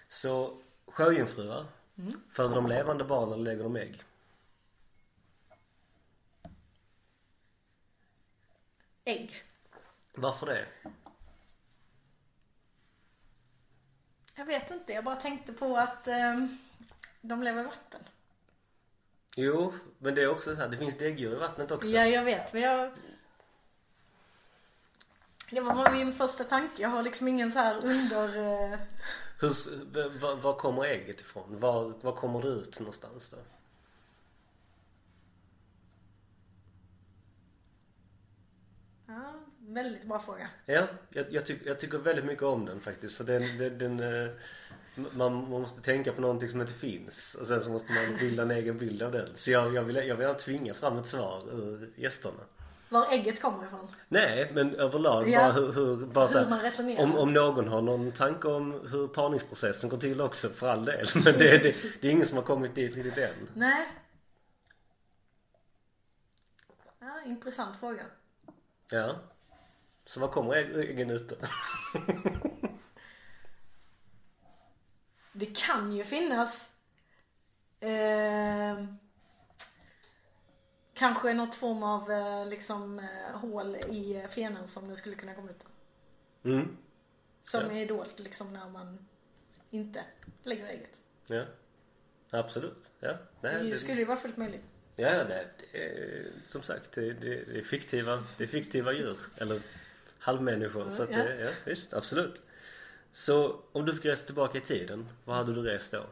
Så 0.10 0.58
sjöjungfrur, 0.86 1.66
föder 2.30 2.56
de 2.56 2.68
levande 2.68 3.04
barn 3.04 3.32
eller 3.34 3.44
lägger 3.44 3.64
de 3.64 3.76
ägg? 3.76 4.04
Ägg. 9.04 9.44
Varför 10.14 10.46
det? 10.46 10.66
Jag 14.36 14.46
vet 14.46 14.72
inte, 14.72 14.94
jag 14.94 15.04
bara 15.04 15.16
tänkte 15.16 15.54
på 15.54 15.78
att 15.78 16.08
eh, 16.08 16.48
de 17.22 17.44
lever 17.44 17.62
i 17.62 17.66
vatten. 17.66 18.02
Jo, 19.36 19.74
men 19.98 20.16
det 20.16 20.22
är 20.22 20.28
också 20.28 20.56
så 20.56 20.62
här, 20.62 20.68
det 20.70 20.78
finns 20.78 20.98
däggdjur 20.98 21.34
i 21.34 21.40
vattnet 21.40 21.72
också. 21.72 21.90
Ja, 21.90 22.06
jag 22.06 22.24
vet, 22.24 22.54
men 22.54 22.62
jag... 22.62 22.92
Det 25.52 25.62
var 25.62 25.92
min 25.92 26.14
första 26.14 26.44
tanke. 26.44 26.82
Jag 26.82 26.90
har 26.90 27.04
liksom 27.04 27.28
ingen 27.28 27.52
så 27.52 27.60
här 27.60 27.86
under... 27.86 28.28
Eh... 28.28 28.80
Hur, 29.40 30.20
var, 30.20 30.36
var 30.36 30.54
kommer 30.54 30.84
ägget 30.84 31.22
ifrån? 31.22 31.60
Var, 31.60 31.94
var 32.02 32.16
kommer 32.16 32.42
det 32.42 32.48
ut 32.48 32.80
någonstans 32.80 33.30
då? 33.30 33.38
Ja, 39.08 39.34
väldigt 39.60 40.08
bra 40.08 40.20
fråga. 40.20 40.50
Ja, 40.66 40.88
jag, 41.10 41.34
jag, 41.34 41.46
tyck, 41.46 41.66
jag 41.66 41.80
tycker 41.80 41.98
väldigt 41.98 42.26
mycket 42.26 42.44
om 42.44 42.66
den 42.66 42.82
faktiskt 42.82 43.16
för 43.16 43.24
den, 43.24 43.58
den, 43.58 43.78
den 43.78 44.00
eh, 44.00 44.32
man, 44.96 45.50
man 45.50 45.62
måste 45.62 45.82
tänka 45.82 46.12
på 46.12 46.22
någonting 46.22 46.50
som 46.50 46.62
inte 46.62 46.74
finns 46.74 47.36
och 47.36 47.48
sen 47.48 47.64
så 47.64 47.70
måste 47.70 47.94
man 47.94 48.18
bilda 48.20 48.44
en 48.44 48.52
egen 48.52 48.78
bild 48.78 49.02
av 49.04 49.12
den. 49.12 49.30
Så 49.36 49.52
jag, 49.52 49.74
jag 49.74 49.84
vill, 49.84 49.96
jag 49.96 50.16
vill 50.16 50.34
tvinga 50.34 50.74
fram 50.74 50.98
ett 50.98 51.08
svar 51.08 51.44
ur 51.54 51.90
gästerna. 51.96 52.44
Var 52.92 53.08
ägget 53.12 53.42
kommer 53.42 53.66
ifrån. 53.68 53.88
Nej, 54.08 54.52
men 54.54 54.76
överlag 54.76 55.30
Ja. 55.30 55.40
bara 55.40 55.52
hur, 55.52 55.74
hur, 55.74 56.06
bara 56.06 56.28
så 56.28 56.38
Hur 56.38 56.44
här, 56.44 56.50
man 56.50 56.62
resonerar. 56.62 57.04
om, 57.04 57.16
om 57.18 57.34
någon 57.34 57.68
har 57.68 57.82
någon 57.82 58.12
tanke 58.12 58.48
om 58.48 58.72
hur 58.92 59.08
parningsprocessen 59.08 59.90
går 59.90 59.98
till 59.98 60.22
också 60.22 60.50
för 60.50 60.68
all 60.68 60.86
del. 60.86 61.08
Men 61.16 61.24
det, 61.24 61.58
det, 61.58 61.76
det 62.02 62.08
är 62.08 62.12
ingen 62.12 62.26
som 62.28 62.38
har 62.38 62.44
kommit 62.44 62.76
dit 62.76 62.96
riktigt 62.96 63.18
än. 63.18 63.50
Nej. 63.54 63.88
Ja, 67.00 67.22
intressant 67.26 67.80
fråga. 67.80 68.04
Ja. 68.90 69.16
Så 70.06 70.20
var 70.20 70.28
kommer 70.28 70.54
ägg- 70.56 70.78
äggen 70.90 71.10
ut 71.10 71.30
då? 71.30 71.36
Det 75.34 75.46
kan 75.58 75.92
ju 75.92 76.04
finnas 76.04 76.70
eh, 77.80 78.86
kanske 81.02 81.34
något 81.34 81.56
form 81.56 81.84
av 81.84 82.12
eh, 82.12 82.46
liksom 82.48 83.00
eh, 83.00 83.38
hål 83.40 83.76
i 83.76 84.16
eh, 84.16 84.28
fenan 84.30 84.68
som 84.68 84.90
det 84.90 84.96
skulle 84.96 85.16
kunna 85.16 85.34
komma 85.36 85.50
ut 85.50 85.64
Mm. 86.44 86.78
Som 87.46 87.62
Ja. 87.64 87.72
är 87.82 87.88
dolt 87.88 88.20
liksom 88.20 88.54
när 88.54 88.70
man 88.70 89.08
inte 89.70 90.04
lägger 90.44 90.68
ägget. 90.68 90.90
Ja. 91.28 91.44
Absolut. 92.30 92.92
Ja. 93.00 93.18
Nej, 93.42 93.70
Det 93.70 93.78
skulle 93.78 94.00
ju 94.00 94.06
vara 94.06 94.18
fullt 94.18 94.38
möjligt. 94.38 94.62
Ja, 94.96 95.24
det, 95.24 95.48
det 95.72 95.84
är, 95.86 96.26
som 96.48 96.62
sagt 96.64 96.92
det, 96.92 97.14
det, 97.14 97.44
det 97.44 97.60
är 97.60 97.64
fiktiva, 97.64 98.24
det 98.38 98.44
är 98.44 98.48
fiktiva 98.48 98.94
djur. 98.94 99.18
Eller 99.38 99.62
halvmänniskor. 100.20 100.90
Så 100.90 101.04
att 101.04 101.12
Ja. 101.12 101.18
det, 101.18 101.36
ja 101.42 101.50
visst, 101.66 101.94
absolut. 101.94 102.42
Så 103.12 103.60
om 103.72 103.86
du 103.86 103.96
fick 103.96 104.06
resa 104.06 104.26
tillbaka 104.26 104.58
i 104.58 104.62
tiden, 104.62 105.10
vad 105.26 105.36
hade 105.36 105.54
du 105.56 105.62
rest 105.62 105.92
då? 105.92 106.06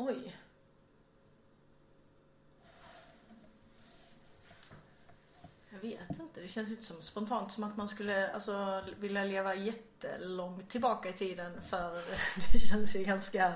Oj. 0.00 0.36
Jag 5.68 5.78
vet 5.78 6.10
inte. 6.10 6.40
Det 6.40 6.48
känns 6.48 6.70
inte 6.70 6.84
som 6.84 7.02
spontant 7.02 7.52
som 7.52 7.64
att 7.64 7.76
man 7.76 7.88
skulle 7.88 8.32
alltså, 8.32 8.84
vilja 8.98 9.24
leva 9.24 9.54
jättelångt 9.54 10.70
tillbaka 10.70 11.08
i 11.08 11.12
tiden 11.12 11.62
för 11.62 12.04
det 12.52 12.58
känns 12.58 12.94
ju 12.94 13.04
ganska 13.04 13.54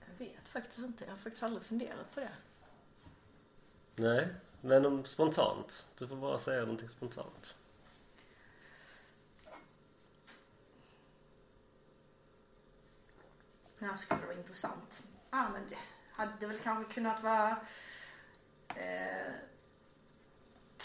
Jag 0.00 0.18
vet 0.18 0.48
faktiskt 0.48 0.78
inte. 0.78 1.04
Jag 1.04 1.12
har 1.12 1.18
faktiskt 1.18 1.42
aldrig 1.42 1.64
funderat 1.64 2.14
på 2.14 2.20
det. 2.20 2.32
Nej, 3.96 4.28
men 4.60 4.86
om 4.86 5.04
spontant. 5.04 5.86
Du 5.98 6.08
får 6.08 6.16
bara 6.16 6.38
säga 6.38 6.60
någonting 6.60 6.88
spontant. 6.88 7.56
Ja, 13.78 13.96
skulle 13.96 14.20
det 14.20 14.26
vara 14.26 14.36
intressant. 14.36 15.02
Ja, 15.30 15.48
men 15.52 15.62
det 15.68 15.76
hade 16.12 16.46
väl 16.46 16.58
kanske 16.58 16.94
kunnat 16.94 17.22
vara 17.22 17.56
eh, 18.68 19.32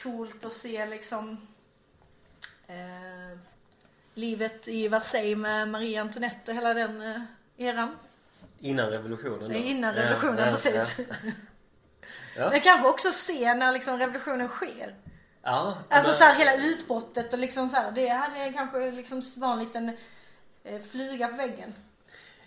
coolt 0.03 0.45
att 0.45 0.53
se 0.53 0.85
liksom 0.85 1.47
eh, 2.67 3.37
livet 4.13 4.67
i 4.67 4.87
Versailles 4.87 5.37
med 5.37 5.69
Marie 5.69 6.01
Antoinette 6.01 6.53
hela 6.53 6.73
den 6.73 7.01
eh, 7.01 7.21
eran. 7.57 7.97
Innan 8.59 8.89
revolutionen 8.89 9.49
då? 9.49 9.55
Innan 9.55 9.93
revolutionen, 9.93 10.37
ja, 10.37 10.51
precis. 10.51 10.95
Ja, 10.97 11.05
ja. 11.23 11.31
Men 12.35 12.61
kanske 12.61 12.87
också 12.89 13.11
se 13.11 13.53
när 13.53 13.71
liksom 13.71 13.97
revolutionen 13.99 14.47
sker. 14.47 14.95
ja 15.43 15.77
Alltså 15.89 16.09
men- 16.11 16.17
så 16.17 16.23
här 16.23 16.35
hela 16.35 16.55
utbrottet 16.65 17.33
och 17.33 17.39
liksom 17.39 17.69
så 17.69 17.75
här, 17.75 17.91
det 17.91 18.07
hade 18.07 18.53
kanske 18.53 18.91
liksom 18.91 19.21
var 19.35 19.53
en 19.53 19.59
liten 19.59 19.97
eh, 20.63 20.81
fluga 20.81 21.27
på 21.27 21.35
väggen. 21.37 21.73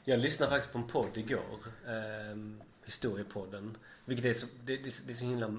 Jag 0.05 0.19
lyssnade 0.21 0.51
faktiskt 0.51 0.73
på 0.73 0.79
en 0.79 0.87
podd 0.89 1.17
igår. 1.17 1.59
Eh, 1.87 2.37
historiepodden. 2.85 3.77
Vilket 4.05 4.25
är 4.27 4.33
så, 4.33 4.47
det, 4.65 4.77
det, 4.77 5.07
det 5.07 5.13
är 5.13 5.17
så 5.17 5.25
himla 5.25 5.55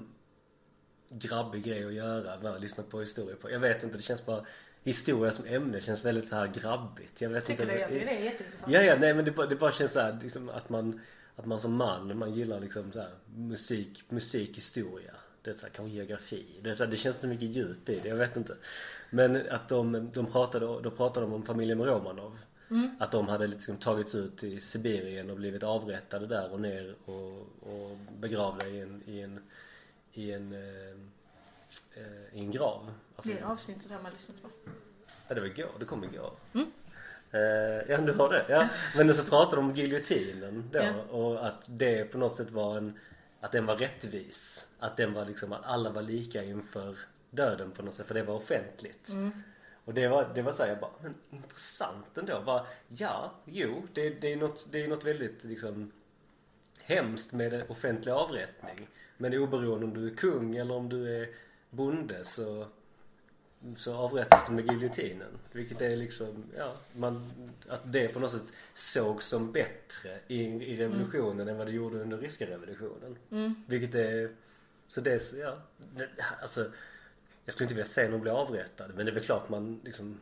grabbig 1.08 1.64
grej 1.64 1.84
att 1.86 1.92
göra 1.94 2.36
med 2.38 2.52
att 2.52 2.60
lyssna 2.60 2.84
på 2.90 3.00
historia 3.00 3.36
på. 3.36 3.50
Jag 3.50 3.58
vet 3.58 3.82
inte, 3.82 3.96
det 3.96 4.02
känns 4.02 4.26
bara 4.26 4.44
Historia 4.84 5.32
som 5.32 5.44
ämne 5.46 5.80
känns 5.80 6.04
väldigt 6.04 6.28
så 6.28 6.36
här 6.36 6.46
grabbigt. 6.46 7.20
Jag 7.20 7.28
vet 7.30 7.46
Tycker 7.46 7.62
inte. 7.62 7.74
du? 7.74 7.80
Jag 7.80 7.90
tycker 7.90 8.06
det 8.06 8.12
är 8.12 8.24
jätteintressant. 8.24 8.72
Ja, 8.72 8.82
ja, 8.82 8.96
nej 9.00 9.14
men 9.14 9.24
det, 9.24 9.30
bara- 9.30 9.46
det 9.46 9.56
bara 9.56 9.72
känns 9.72 9.92
så 9.92 10.00
här, 10.00 10.18
liksom, 10.22 10.48
att 10.50 10.68
man 10.68 11.00
att 11.36 11.46
man 11.46 11.60
som 11.60 11.76
man, 11.76 12.18
man 12.18 12.34
gillar 12.34 12.60
liksom 12.60 12.92
så 12.92 13.00
här, 13.00 13.10
musik, 13.36 14.04
musikhistoria. 14.08 15.14
Det 15.42 15.50
är 15.50 15.54
så 15.54 15.62
här, 15.62 15.68
kanske 15.72 15.96
geografi. 15.96 16.46
Det, 16.62 16.70
är 16.70 16.74
så 16.74 16.84
här, 16.84 16.90
det 16.90 16.96
känns 16.96 17.20
så 17.20 17.26
mycket 17.26 17.48
djup 17.48 17.88
i 17.88 18.00
det, 18.00 18.08
jag 18.08 18.16
vet 18.16 18.36
inte. 18.36 18.56
Men 19.10 19.50
att 19.50 19.68
de, 19.68 20.10
de 20.14 20.26
pratade, 20.26 20.66
då 20.66 20.90
pratade 20.90 21.26
de 21.26 21.32
om 21.32 21.42
familjen 21.42 21.84
Romanov. 21.84 22.38
Att 22.98 23.12
de 23.12 23.28
hade 23.28 23.46
liksom 23.46 23.76
tagits 23.76 24.14
ut 24.14 24.44
i 24.44 24.60
Sibirien 24.60 25.30
och 25.30 25.36
blivit 25.36 25.62
avrättade 25.62 26.26
där 26.26 26.52
och 26.52 26.60
ner 26.60 26.94
och, 27.04 27.40
och 27.60 27.98
begravda 28.18 28.66
i 28.66 28.80
en, 28.80 29.02
i 29.06 29.20
en, 29.20 29.40
i 30.12 30.32
en, 30.32 30.52
eh, 30.52 30.90
eh, 31.94 32.34
i 32.34 32.38
en 32.40 32.50
grav. 32.50 32.92
Alltså, 33.16 33.32
Det 33.32 33.42
avsnittet 33.42 33.90
har 33.90 34.02
man 34.02 34.12
lyssnat 34.12 34.42
på. 34.42 34.48
Ja 35.28 35.34
det 35.34 35.40
var 35.40 35.46
igår, 35.46 35.70
det 35.78 35.84
kom 35.84 36.04
igår. 36.04 36.32
Eh, 36.52 36.62
ja 37.88 37.96
du 37.98 38.12
har 38.12 38.28
det, 38.32 38.44
ja. 38.48 38.68
Men 38.96 39.14
så 39.14 39.24
pratade 39.24 39.56
de 39.56 39.64
om 39.70 39.74
giljotinen 39.74 40.68
då 40.72 40.78
Ja. 40.78 40.92
och 41.10 41.46
att 41.46 41.64
det 41.66 42.04
på 42.04 42.18
något 42.18 42.34
sätt 42.34 42.50
var 42.50 42.76
en, 42.76 42.98
att 43.40 43.52
den 43.52 43.66
var 43.66 43.76
rättvis. 43.76 44.66
Att 44.78 44.96
den 44.96 45.12
var 45.12 45.24
liksom, 45.24 45.52
att 45.52 45.64
alla 45.64 45.90
var 45.90 46.02
lika 46.02 46.42
inför 46.44 46.98
döden 47.30 47.70
på 47.70 47.82
något 47.82 47.94
sätt 47.94 48.06
för 48.06 48.14
det 48.14 48.22
var 48.22 48.34
offentligt. 48.34 49.10
Och 49.84 49.94
det 49.94 50.08
var, 50.08 50.30
det 50.34 50.42
var 50.42 50.52
såhär, 50.52 50.70
jag 50.70 50.78
bara, 50.80 50.90
men 51.02 51.14
intressant 51.30 52.18
ändå. 52.18 52.42
Bara, 52.46 52.66
ja, 52.88 53.32
jo, 53.44 53.82
det, 53.92 54.10
det 54.10 54.32
är 54.32 54.36
något, 54.36 54.66
det 54.72 54.84
är 54.84 54.88
något 54.88 55.04
väldigt 55.04 55.44
liksom 55.44 55.92
hemskt 56.82 57.32
med 57.32 57.54
en 57.54 57.68
offentlig 57.68 58.12
avrättning. 58.12 58.88
Men 59.16 59.34
oberoende 59.34 59.86
om 59.86 59.94
du 59.94 60.06
är 60.10 60.16
kung 60.16 60.56
eller 60.56 60.74
om 60.74 60.88
du 60.88 61.22
är 61.22 61.28
bonde 61.70 62.24
så 62.24 62.66
så 63.76 63.94
avrättas 63.94 64.46
du 64.46 64.52
med 64.52 64.70
giljotinen. 64.70 65.38
Vilket 65.52 65.80
är 65.80 65.96
liksom, 65.96 66.44
ja, 66.56 66.76
man, 66.92 67.32
att 67.68 67.92
det 67.92 68.08
på 68.08 68.20
något 68.20 68.32
sätt 68.32 68.52
såg 68.74 69.22
som 69.22 69.52
bättre 69.52 70.18
i, 70.26 70.42
i 70.42 70.76
revolutionen 70.76 71.48
än 71.48 71.58
vad 71.58 71.66
det 71.66 71.72
gjorde 71.72 72.02
under 72.02 72.18
ryska 72.18 72.46
revolutionen. 72.46 73.18
Vilket 73.66 73.94
är, 73.94 74.30
så 74.88 75.00
det 75.00 75.12
är, 75.12 75.38
ja, 75.38 75.58
det, 75.96 76.08
alltså 76.42 76.70
jag 77.44 77.52
skulle 77.52 77.64
inte 77.64 77.74
vilja 77.74 77.90
se 77.90 78.08
någon 78.08 78.20
bli 78.20 78.30
avrättad 78.30 78.92
men 78.94 79.06
det 79.06 79.12
är 79.12 79.14
väl 79.14 79.24
klart 79.24 79.48
man 79.48 79.80
liksom 79.84 80.20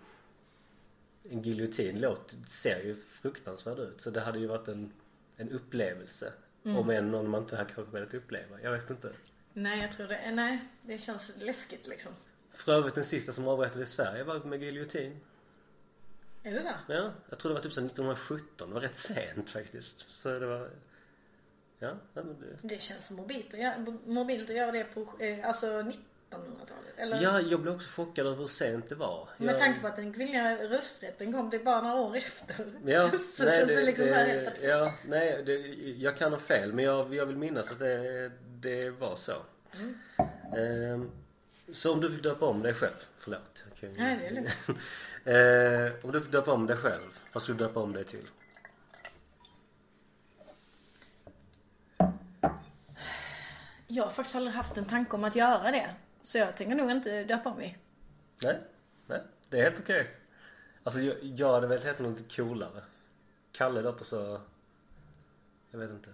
en 1.31 1.43
giljotin 1.43 2.01
låt, 2.01 2.37
ser 2.49 2.85
ju 2.85 2.97
fruktansvärd 2.97 3.79
ut 3.79 4.01
så 4.01 4.11
det 4.11 4.21
hade 4.21 4.39
ju 4.39 4.47
varit 4.47 4.69
en, 4.69 4.93
en 5.37 5.51
upplevelse. 5.51 6.33
Om 6.65 6.91
än 6.91 7.11
någon 7.11 7.31
man 7.31 7.43
inte 7.43 7.57
hade 7.57 7.73
kanske 7.73 7.93
velat 7.93 8.15
uppleva. 8.15 8.61
Jag 8.63 8.73
vet 8.73 8.91
inte. 8.91 9.13
Nej, 9.53 9.83
jag 9.83 9.93
tror 9.93 10.07
det. 10.07 10.31
Nej, 10.31 10.59
det 10.83 10.99
känns 10.99 11.33
läskigt 11.39 11.87
liksom. 11.87 12.13
För 12.55 12.73
övrigt 12.73 12.95
den 12.95 13.05
sista 13.05 13.33
som 13.33 13.49
avrättades 13.49 13.89
i 13.89 13.93
Sverige 13.93 14.25
var 14.25 14.39
med 14.39 14.63
giljotin. 14.63 15.21
Är 16.43 16.53
det 16.53 16.63
så? 16.63 16.69
Ja, 16.89 17.13
jag 17.29 17.39
tror 17.39 17.51
det 17.51 17.55
var 17.55 17.63
typ 17.63 17.73
så 17.73 17.81
1917. 17.81 18.69
Det 18.69 18.75
var 18.75 18.81
rätt 18.81 18.97
sent 18.97 19.51
faktiskt. 19.51 20.11
Så 20.11 20.39
det 20.39 20.47
var... 20.47 20.71
Ja, 21.79 21.93
nej, 22.13 22.25
men 22.25 22.37
det... 22.41 22.69
Det 22.75 22.83
känns 22.83 23.11
mobilt 23.11 23.55
att 23.55 23.61
göra, 23.61 23.99
mobilt 24.07 24.51
att 24.51 24.57
göra 24.57 24.73
det 24.73 24.85
på 24.85 25.01
eh, 25.21 25.49
alltså 25.49 25.67
1900-talet. 25.67 26.95
Eller? 26.97 27.23
Ja, 27.23 27.41
jag 27.41 27.61
blev 27.61 27.75
också 27.75 27.91
chockad 27.91 28.27
över 28.27 28.37
hur 28.37 28.47
sent 28.47 28.89
det 28.89 28.95
var. 28.95 29.29
Med 29.37 29.55
jag... 29.55 29.59
tanke 29.59 29.81
på 29.81 29.87
att 29.87 29.97
den 29.97 30.13
kvinnliga 30.13 30.57
rösträtten 30.57 31.33
kom 31.33 31.51
till 31.51 31.65
bara 31.65 31.81
några 31.81 31.97
år 31.97 32.17
efter. 32.17 32.67
Ja, 32.87 33.11
så 33.37 33.43
känns 33.43 33.69
det, 33.69 33.83
liksom 33.83 34.07
så 34.07 34.15
här 34.15 34.27
helt 34.27 34.49
absurt. 34.49 34.69
Ja, 34.69 34.95
nej, 35.09 35.43
det, 35.47 35.59
jag 35.99 36.17
kan 36.17 36.33
ha 36.33 36.39
fel 36.39 36.73
men 36.73 36.85
jag, 36.85 37.15
jag 37.15 37.27
vill 37.27 37.37
minnas 37.37 37.71
att 37.71 37.79
det, 37.79 38.31
det 38.61 38.91
var 38.91 39.17
så. 39.17 39.35
Mm. 39.75 39.99
Ehm, 40.57 41.11
så 41.73 41.93
om 41.93 42.01
du 42.01 42.11
fick 42.11 42.23
döpa 42.23 42.47
om 42.47 42.63
dig 42.63 42.75
själv, 42.75 42.95
förlåt. 43.19 43.63
jag 43.81 43.91
ju- 43.91 43.97
Nej, 43.99 44.17
det 44.19 44.27
är 44.27 44.31
lugnt. 44.35 44.51
Ehm, 45.27 45.93
om 46.03 46.13
du 46.13 46.21
fick 46.21 46.33
döpa 46.33 46.53
om 46.53 46.67
dig 46.67 46.77
själv, 46.77 47.19
vad 47.33 47.43
skulle 47.43 47.59
du 47.59 47.65
döpa 47.65 47.81
om 47.81 47.93
dig 47.93 48.05
till? 48.05 48.29
Jag 53.87 54.05
har 54.05 54.11
faktiskt 54.11 54.37
aldrig 54.37 54.55
haft 54.55 54.77
en 54.77 54.85
tanke 54.85 55.17
om 55.17 55.25
att 55.25 55.37
göra 55.37 55.71
det. 55.71 55.95
Så 56.23 56.39
jag 56.39 56.57
tänker 56.57 56.75
nog 56.75 56.91
inte 56.91 57.25
döpa 57.25 57.49
om 57.51 57.57
mig. 57.57 57.79
Nej, 58.43 58.61
nej, 59.07 59.23
det 59.49 59.59
är 59.61 59.63
helt 59.63 59.81
okej. 59.81 60.11
Alltså 60.83 61.01
jag, 61.01 61.17
jag 61.23 61.53
hade 61.53 61.67
velat 61.67 61.85
heta 61.85 62.03
något 62.03 62.19
lite 62.19 62.37
coolare. 62.37 62.83
Kalle 63.53 63.83
låter 63.83 64.05
så, 64.05 64.41
jag 65.71 65.79
vet 65.79 65.91
inte, 65.91 66.09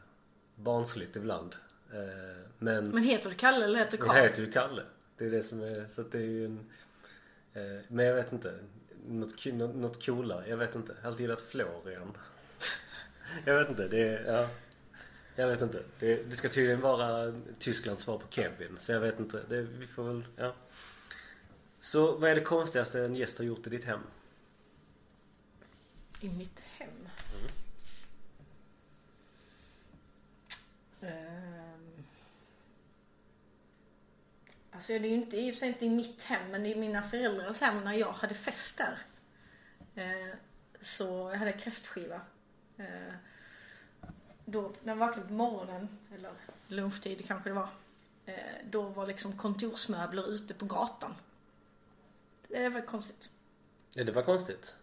barnsligt 0.55 1.17
ibland. 1.17 1.57
Eh, 1.93 2.47
men 2.59 2.89
Men 2.89 3.03
heter 3.03 3.31
du 3.31 3.37
Kalle 3.37 3.65
eller 3.65 3.79
heter 3.79 3.99
jag 3.99 4.07
Karl? 4.07 4.17
heter 4.17 4.43
ju 4.43 4.53
Kalle. 4.53 4.83
Det 5.21 5.27
är 5.27 5.31
det 5.31 5.45
som 5.45 5.63
är, 5.63 5.87
så 5.95 6.01
att 6.01 6.13
det 6.13 6.19
är 6.19 6.23
ju 6.23 6.45
en, 6.45 6.71
eh, 7.55 7.81
men 7.89 8.07
jag 8.07 8.15
vet 8.15 8.33
inte, 8.33 8.59
något, 9.09 9.47
något, 9.47 9.75
något 9.75 10.07
coolare, 10.07 10.49
jag 10.49 10.57
vet 10.57 10.75
inte. 10.75 10.93
Jag 10.93 11.03
har 11.03 11.09
alltid 11.09 11.21
gillat 11.21 11.41
Florian. 11.41 12.17
jag 13.45 13.59
vet 13.59 13.69
inte, 13.69 13.89
det 13.89 14.09
är, 14.09 14.33
ja. 14.33 14.49
Jag 15.37 15.49
vet 15.49 15.63
inte. 15.63 15.83
Det, 15.99 16.23
det 16.23 16.37
ska 16.37 16.49
tydligen 16.49 16.81
vara 16.81 17.35
Tysklands 17.59 18.03
svar 18.03 18.19
på 18.19 18.27
Kevin. 18.31 18.77
Så 18.81 18.93
jag 18.93 19.01
vet 19.01 19.21
inte. 19.21 19.43
Det, 19.49 19.63
vi 19.63 19.87
får 19.87 20.05
väl, 20.05 20.25
ja. 20.37 20.55
Så 21.81 22.17
vad 22.17 22.31
är 22.31 22.35
det 22.35 22.41
konstigaste 22.41 23.01
en 23.01 23.15
gäst 23.15 23.39
har 23.39 23.45
gjort 23.45 23.67
i 23.67 23.71
ditt 23.71 23.85
hem? 23.85 24.01
I 26.21 26.29
mitt 26.29 26.61
hem? 26.61 27.09
Ehm. 31.01 31.51
Alltså 34.81 34.93
det 34.93 34.99
är 34.99 35.11
ju 35.11 35.15
inte, 35.15 35.37
i 35.37 35.51
och 35.51 35.55
för 35.55 35.59
sig 35.59 35.69
inte 35.69 35.85
i 35.85 35.89
mitt 35.89 36.23
hem 36.23 36.51
men 36.51 36.67
i 36.67 36.75
mina 36.75 37.03
föräldrars 37.03 37.61
hem 37.61 37.85
när 37.85 37.93
jag 37.93 38.13
hade 38.13 38.35
fest 38.35 38.79
där. 38.79 38.99
Eh, 39.95 40.35
så 40.81 41.05
jag 41.05 41.39
hade 41.39 41.53
kräftskiva. 41.53 42.21
Eh, 42.77 43.15
då, 44.45 44.73
när 44.83 44.93
jag 44.93 44.97
vaknade 44.97 45.29
på 45.29 45.35
morgonen, 45.35 45.89
eller 46.15 46.33
lunchtid 46.67 47.27
kanske 47.27 47.51
det 47.51 47.55
var. 47.55 47.69
Eh, 48.27 48.35
då 48.71 48.83
var 48.83 49.07
liksom 49.07 49.39
kontorsmöbler 49.39 50.31
ute 50.31 50.55
på 50.55 50.65
gatan. 50.65 51.15
Det 52.49 52.69
var 52.69 52.81
konstigt. 52.81 53.31
Ja, 53.93 54.05
det 54.05 54.13
var 54.13 54.23
konstigt. 54.23 54.77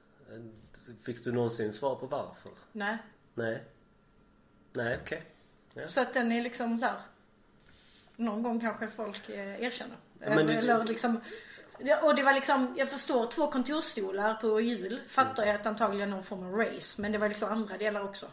Fick 1.04 1.24
du 1.24 1.32
någonsin 1.32 1.74
svar 1.74 1.96
på 1.96 2.06
varför? 2.06 2.52
Nej. 2.72 2.98
Nej. 3.34 3.64
Nej, 4.74 5.00
okej. 5.02 5.26
Ja. 5.74 5.88
Så 5.88 6.02
att 6.02 6.14
den 6.14 6.32
är 6.32 6.42
liksom 6.42 6.78
så 6.78 6.86
här. 6.86 7.02
Någon 8.20 8.44
gång 8.44 8.60
kanske 8.60 8.88
folk 8.88 9.30
eh, 9.30 9.64
erkänner. 9.64 9.96
Ja, 10.20 10.30
men 10.36 10.48
det- 10.48 10.54
Eller 10.54 10.84
liksom 10.86 11.20
Ja, 11.80 12.02
och 12.02 12.16
det 12.16 12.24
var 12.24 12.34
liksom, 12.34 12.74
jag 12.78 12.90
förstår 12.90 13.26
två 13.28 13.52
kontorsstolar 13.52 14.34
på 14.34 14.62
hjul 14.62 15.00
fattar 15.08 15.46
jag 15.46 15.56
att 15.56 15.66
antagligen 15.66 16.10
någon 16.10 16.24
form 16.24 16.44
av 16.46 16.54
race. 16.60 17.02
Men 17.02 17.12
det 17.12 17.18
var 17.18 17.30
liksom 17.30 17.50
andra 17.52 17.78
delar 17.78 18.04
också. 18.04 18.26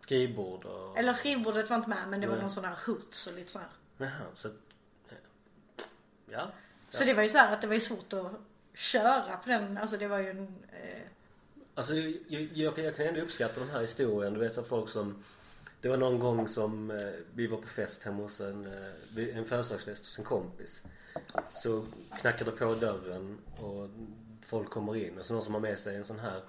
Skrivbord 0.00 0.64
och... 0.64 0.98
Eller 0.98 1.12
skrivbordet 1.14 1.70
var 1.70 1.76
inte 1.76 1.88
med 1.88 2.08
men 2.08 2.20
det 2.20 2.26
var 2.26 2.34
Nej. 2.34 2.42
någon 2.42 2.50
sån 2.50 2.64
här 2.64 2.76
hoots 2.86 3.26
och 3.26 3.32
lite 3.34 3.52
så 3.52 3.58
här. 3.58 3.68
Jaha, 3.98 4.10
så... 4.36 4.48
Ja. 6.30 6.50
Så 6.90 7.04
det 7.04 7.14
var 7.14 7.22
ju 7.22 7.28
så 7.28 7.38
här 7.38 7.52
att 7.52 7.60
det 7.60 7.66
var 7.66 7.74
ju 7.74 7.80
svårt 7.80 8.12
att 8.12 8.32
köra 8.74 9.36
på 9.36 9.48
den, 9.48 9.78
alltså 9.78 9.96
det 9.96 10.06
var 10.06 10.18
ju 10.18 10.30
en 10.30 10.54
eh, 10.72 11.02
Alltså 11.74 11.94
jag, 11.94 12.18
jag, 12.28 12.78
jag, 12.78 12.96
kan- 12.96 13.06
ändå 13.06 13.20
uppskatta 13.20 13.60
den 13.60 13.70
här 13.70 13.80
historien. 13.80 14.34
Du 14.34 14.40
vet 14.40 14.54
så 14.54 14.60
att 14.60 14.68
folk 14.68 14.90
som 14.90 15.24
Det 15.80 15.88
var 15.88 15.96
någon 15.96 16.18
gång 16.18 16.48
som 16.48 16.90
eh, 16.90 16.96
vi 17.34 17.46
var 17.46 17.58
på 17.58 17.68
fest 17.68 18.02
hemma 18.02 18.22
hos 18.22 18.40
en, 18.40 18.66
eh, 18.66 19.36
en 19.36 19.44
födelsedagsfest 19.44 20.04
hos 20.04 20.18
en 20.18 20.24
kompis. 20.24 20.82
Så 21.50 21.84
knackade 22.20 22.50
det 22.50 22.56
på 22.56 22.74
dörren 22.74 23.38
och 23.58 23.88
folk 24.46 24.70
kommer 24.70 24.96
in 24.96 25.18
och 25.18 25.24
så 25.24 25.34
någon 25.34 25.42
som 25.42 25.54
har 25.54 25.60
med 25.60 25.78
sig 25.78 25.96
en 25.96 26.04
sån 26.04 26.18
här 26.18 26.42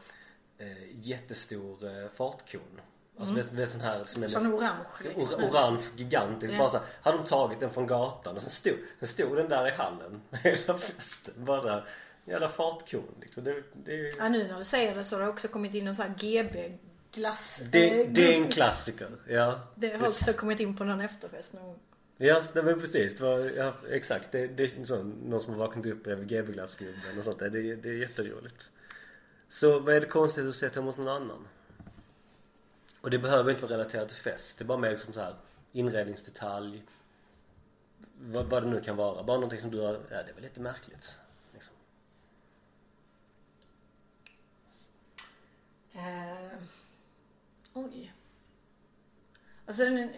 eh, 0.57 1.07
jättestor 1.07 1.86
eh, 1.86 2.09
fartkon. 2.09 2.82
Alltså 3.17 3.34
mm. 3.34 3.55
vet, 3.55 3.69
sån 3.69 3.82
här 3.82 4.05
som 4.05 4.23
är 4.23 4.27
sån 4.27 4.53
orange 4.53 4.86
liksom. 5.03 5.23
Or- 5.23 5.49
orange 5.49 5.84
gigantisk. 5.95 6.53
Ja. 6.53 6.57
Bara 6.57 6.69
så 6.69 6.77
här, 6.77 6.86
hade 7.01 7.17
de 7.17 7.25
tagit 7.25 7.59
den 7.59 7.69
från 7.69 7.88
gatan 7.88 8.36
och 8.36 8.41
sen 8.41 8.51
stod, 8.51 8.77
sen 8.99 9.07
stod 9.07 9.38
den 9.38 9.49
där 9.49 9.67
i 9.67 9.71
hallen 9.71 10.21
hela 10.32 10.77
festen. 10.77 11.34
Bara 11.38 11.61
där, 11.61 11.89
jävla 12.25 12.49
fartkon 12.49 13.15
liksom. 13.21 13.43
Det, 13.43 13.63
det, 13.73 14.13
Ja 14.17 14.30
nu 14.30 14.47
när 14.47 14.57
du 14.57 14.65
säger 14.65 14.95
det 14.95 15.03
så 15.03 15.15
har 15.15 15.23
det 15.23 15.30
också 15.30 15.47
kommit 15.47 15.73
in 15.73 15.88
en 15.88 15.95
sån 15.95 16.05
här 16.05 16.15
GB 16.15 16.77
glass. 17.12 17.64
det, 17.72 18.01
eh, 18.01 18.12
det 18.12 18.26
är 18.26 18.32
en 18.32 18.51
klassiker. 18.51 19.10
Ja. 19.28 19.60
Det 19.76 19.95
har 19.95 20.07
också 20.07 20.34
kommit 20.34 20.60
in 20.60 20.76
på 20.76 20.84
någon 20.84 21.01
efterfest 21.01 21.53
någon 21.53 21.64
gång. 21.64 21.80
Ja, 22.18 22.43
det 22.53 22.62
var 22.62 22.74
precis. 22.74 23.18
Det 23.18 23.24
var, 23.24 23.39
ja, 23.39 23.74
exakt. 23.89 24.32
Det, 24.32 24.47
det 24.47 24.64
är 24.64 24.86
sån, 24.86 25.10
någon 25.10 25.41
som 25.41 25.53
har 25.53 25.60
vaknat 25.60 25.86
upp 25.86 26.03
bredvid 26.03 26.28
GB-glassgubben 26.28 27.18
och 27.18 27.24
sånt 27.24 27.39
där. 27.39 27.49
Det, 27.49 27.76
det 27.76 27.89
är 27.89 27.93
jätteroligt. 27.93 28.70
Så 29.49 29.80
vad 29.80 29.95
är 29.95 29.99
det 29.99 30.07
konstigt 30.07 30.45
att 30.45 30.55
sett 30.55 30.76
hemma 30.76 30.88
hos 30.88 30.97
någon 30.97 31.07
annan? 31.07 31.47
Och 33.01 33.10
det 33.10 33.20
behöver 33.20 33.51
inte 33.51 33.66
vara 33.66 33.74
relaterat 33.74 34.10
till 34.10 34.18
fest. 34.18 34.57
Det 34.57 34.64
är 34.64 34.66
bara 34.66 34.78
mer 34.78 34.91
liksom 34.91 35.14
så 35.14 35.20
här 35.20 35.36
inredningsdetalj. 35.72 36.84
Vad, 38.22 38.45
vad 38.45 38.64
det 38.64 38.70
nu 38.70 38.82
kan 38.82 38.95
vara. 38.95 39.24
Bara 39.24 39.38
någonting 39.38 39.62
som 39.62 39.72
du 39.72 39.80
har, 39.80 39.93
ja 39.93 40.24
det 40.24 40.30
är 40.30 40.34
väl 40.34 40.43
lite 40.43 40.60
märkligt. 40.60 41.16
Liksom. 41.53 41.74
Eh, 45.93 46.60
oj. 47.74 48.13
Alltså 49.65 49.84
den... 49.84 50.09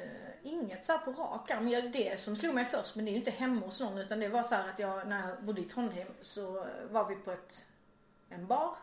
Uh, 0.00 0.32
inget 0.42 0.84
såhär 0.84 0.98
så 0.98 1.04
här 1.04 1.12
på 1.14 1.22
rak 1.22 1.50
arm. 1.50 1.68
Ja, 1.68 1.80
Det 1.80 2.20
som 2.20 2.36
slog 2.36 2.54
mig 2.54 2.64
först, 2.64 2.96
men 2.96 3.04
det 3.04 3.10
är 3.10 3.12
ju 3.12 3.18
inte 3.18 3.30
hemma 3.30 3.66
hos 3.66 3.80
någon 3.80 3.98
utan 3.98 4.20
det 4.20 4.28
var 4.28 4.42
så 4.42 4.54
här 4.54 4.68
att 4.68 4.78
jag, 4.78 5.08
när 5.08 5.28
jag 5.28 5.44
bodde 5.44 5.60
i 5.60 5.64
Trondheim 5.64 6.08
så 6.20 6.58
eh, 6.58 6.84
var 6.90 7.08
vi 7.08 7.14
på 7.14 7.32
ett, 7.32 7.66
en 8.28 8.46
bar. 8.46 8.76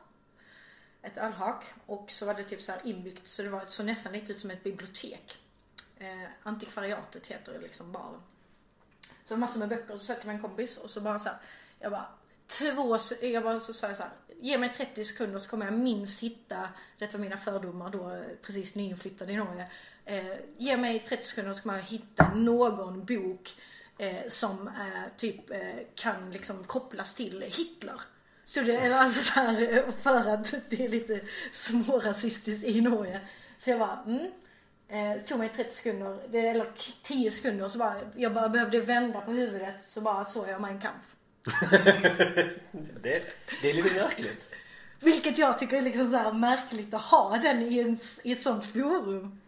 Ett 1.02 1.18
ölhak 1.18 1.64
och 1.86 2.12
så 2.12 2.26
var 2.26 2.34
det 2.34 2.43
typ 2.43 2.62
så 2.62 2.72
här 2.72 2.82
inbyggt 2.86 3.28
så 3.28 3.43
det 3.43 3.50
var, 3.50 3.66
så 3.66 3.84
nästan 3.84 4.14
lite 4.14 4.32
ut 4.32 4.41
som 4.41 4.52
ett 4.52 4.64
bibliotek. 4.64 5.38
Uh, 6.02 6.28
antikvariatet 6.43 7.28
heter 7.28 7.54
det 7.54 7.60
liksom 7.60 7.91
baren. 7.91 8.22
Så 9.24 9.38
massor 9.38 9.60
med 9.60 9.70
böcker 9.70 9.93
och 9.93 10.00
så 10.00 10.06
satt 10.06 10.18
jag 10.18 10.26
med 10.26 10.36
en 10.36 10.41
kompis 10.41 10.78
och 10.78 10.89
så 10.89 11.02
bara 11.02 11.20
så 11.20 11.30
här, 11.30 11.38
jag 11.80 11.91
bara 11.91 12.08
två, 12.47 12.97
jag 13.22 13.43
bara 13.43 13.60
så 13.60 13.74
sa 13.74 13.88
jag 13.88 13.97
så 13.97 14.04
här, 14.04 14.12
ge 14.40 14.58
mig 14.58 14.74
30 14.74 15.06
sekunder 15.06 15.40
så 15.40 15.50
kommer 15.50 15.66
jag 15.66 15.74
minst 15.74 16.24
hitta, 16.24 16.70
detta 16.98 17.18
var 17.18 17.24
mina 17.24 17.38
fördomar 17.38 17.90
då, 17.90 18.12
eh, 18.12 18.22
precis 18.42 18.76
nyinflyttad 18.76 19.30
i 19.30 19.36
Norge. 19.36 19.68
Eh, 20.06 20.34
ge 20.58 20.78
mig 20.78 21.00
30 21.00 21.24
sekunder 21.24 21.54
så 21.54 21.62
kommer 21.62 21.76
jag 21.76 21.86
hitta 21.86 22.34
någon 22.34 23.06
bok 23.06 23.56
eh, 23.98 24.30
som 24.30 24.68
eh, 24.68 25.18
typ 25.18 25.52
eh, 25.52 25.60
kan 25.96 26.32
liksom 26.32 26.64
kopplas 26.64 27.16
till 27.16 27.42
Hitler. 27.42 28.02
Så 28.46 28.62
det, 28.62 28.78
eller 28.78 28.96
alltså 28.96 29.24
så 29.24 29.40
här, 29.40 29.78
eh, 29.78 29.94
för 30.02 30.30
att 30.34 30.54
det 30.70 30.86
är 30.86 30.90
lite 30.90 31.22
smårasistiskt 31.52 32.64
i 32.64 32.82
Norge. 32.82 33.22
Så 33.60 33.70
jag 33.70 33.80
bara, 33.80 34.04
mm. 34.06 34.32
Eh, 34.92 35.14
det 35.14 35.20
tog 35.20 35.40
mig 35.40 35.50
30 35.50 35.76
sekunder, 35.76 36.20
eller 36.34 36.72
10 37.04 37.32
sekunder 37.32 37.68
så 37.68 37.78
bara, 37.78 38.02
jag 38.16 38.34
bara 38.34 38.50
behövde 38.50 38.80
vända 38.80 39.22
på 39.22 39.32
huvudet 39.32 39.82
så 39.82 40.02
bara 40.02 40.26
såg 40.26 40.50
jag 40.50 40.62
Mein 40.62 40.82
Kampf. 40.82 41.16
det, 43.02 43.24
det 43.62 43.70
är 43.70 43.74
lite 43.74 44.02
märkligt. 44.02 44.50
Vilket 45.00 45.38
jag 45.38 45.60
tycker 45.60 45.78
är 45.78 45.82
liksom 45.82 46.12
så 46.12 46.18
här 46.18 46.32
märkligt 46.34 46.94
att 46.94 47.02
ha 47.02 47.38
den 47.38 47.62
i, 47.62 47.80
en, 47.80 47.98
i 48.24 48.32
ett 48.32 48.42
sånt 48.42 48.66
forum. 48.66 49.42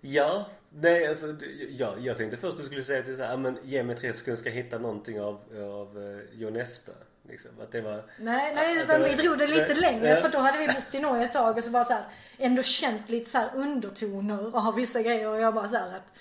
Ja, 0.00 0.46
nej 0.70 1.06
alltså 1.06 1.36
ja, 1.70 1.96
jag 1.98 2.16
tänkte 2.16 2.36
först 2.36 2.58
du 2.58 2.64
skulle 2.64 2.82
säga 2.84 2.98
att 3.00 3.06
du 3.06 3.16
så 3.16 3.22
här, 3.22 3.30
"Ja, 3.30 3.36
men 3.36 3.58
ge 3.62 3.82
mig 3.82 3.96
tre 3.96 4.12
sekunder 4.12 4.40
ska 4.40 4.50
hitta 4.50 4.78
någonting 4.78 5.20
av, 5.20 5.40
av 5.56 5.98
uh, 5.98 6.20
Jon 6.32 6.56
Espe. 6.56 6.92
Liksom, 7.28 7.50
att 7.60 7.72
det 7.72 7.80
var 7.80 8.04
Nej, 8.18 8.54
nej 8.54 8.74
Ja, 8.76 8.82
utan 8.82 9.00
det 9.00 9.08
vi 9.08 9.14
var- 9.14 9.22
drog 9.22 9.38
det 9.38 9.46
lite 9.46 9.66
nej, 9.68 9.76
längre 9.80 10.08
ja. 10.08 10.16
för 10.16 10.28
då 10.28 10.38
hade 10.38 10.58
vi 10.58 10.66
bott 10.66 10.94
i 10.94 11.00
Norge 11.00 11.24
ett 11.24 11.32
tag 11.32 11.58
och 11.58 11.64
så 11.64 11.70
bara 11.70 11.84
så 11.84 11.92
här 11.92 12.04
ändå 12.38 12.62
känt 12.62 13.08
lite 13.08 13.30
så 13.30 13.48
undertoner 13.54 14.66
av 14.68 14.74
vissa 14.74 15.02
grejer 15.02 15.28
och 15.28 15.40
jag 15.40 15.54
bara 15.54 15.68
så 15.68 15.76
här 15.76 15.96
att 15.96 16.12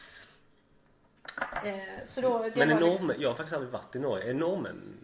eh, 1.66 2.06
så 2.06 2.22
då, 2.22 2.40
det 2.44 2.56
Men 2.56 2.70
är 2.72 2.80
liksom, 2.90 3.14
jag 3.20 3.30
har 3.30 3.36
faktiskt 3.36 3.54
aldrig 3.54 3.72
varit 3.72 3.96
i 3.96 4.00
Norge. 4.00 4.30
Är 4.30 4.34
normen 4.34 4.98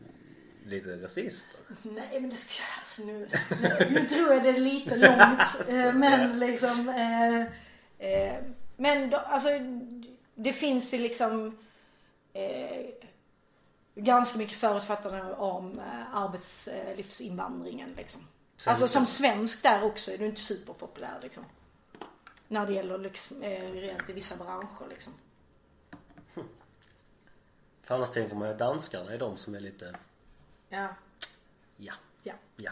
lite 0.65 0.89
rasister? 1.03 1.59
Nej 1.83 2.21
men 2.21 2.29
det 2.29 2.35
ska 2.35 2.63
alltså 2.79 3.03
nu, 3.03 3.29
nu, 3.61 3.87
nu 3.91 4.07
tror 4.07 4.33
jag 4.33 4.43
det 4.43 4.49
är 4.49 4.57
lite 4.57 4.95
långt 4.95 5.69
eh, 5.69 5.93
men 5.93 6.39
liksom 6.39 6.89
eh, 6.89 7.41
eh, 8.09 8.43
Men 8.77 9.09
då, 9.09 9.17
alltså 9.17 9.49
det 10.35 10.53
finns 10.53 10.93
ju 10.93 10.97
liksom 10.97 11.57
eh, 12.33 12.85
ganska 13.95 14.37
mycket 14.37 14.57
förutfattande 14.57 15.33
om 15.33 15.79
eh, 15.79 16.15
arbetslivsinvandringen 16.15 17.89
liksom. 17.97 18.21
Sen- 18.57 18.71
Alltså 18.71 18.87
som 18.87 19.05
svensk 19.05 19.63
där 19.63 19.83
också 19.83 20.11
är 20.11 20.17
du 20.17 20.25
inte 20.25 20.41
superpopulär 20.41 21.19
liksom. 21.21 21.45
När 22.47 22.65
det 22.65 22.73
gäller 22.73 22.97
liksom, 22.97 23.41
rent 23.73 24.09
i 24.09 24.13
vissa 24.13 24.35
branscher 24.35 24.87
liksom. 24.89 25.13
För 27.87 27.95
annars 27.95 28.09
tänker 28.09 28.35
man 28.35 28.49
att 28.49 28.59
danskarna 28.59 29.13
är 29.13 29.17
de 29.17 29.37
som 29.37 29.55
är 29.55 29.59
lite, 29.59 29.95
Ja, 30.69 30.95
ja, 31.77 31.93
ja. 32.23 32.33
ja. 32.55 32.71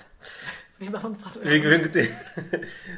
Vi 0.78 0.90
behöver 0.90 1.10
inte 1.10 1.24
prata 1.24 1.40
mer 1.40 1.86
om 1.86 1.92
till. 1.92 2.16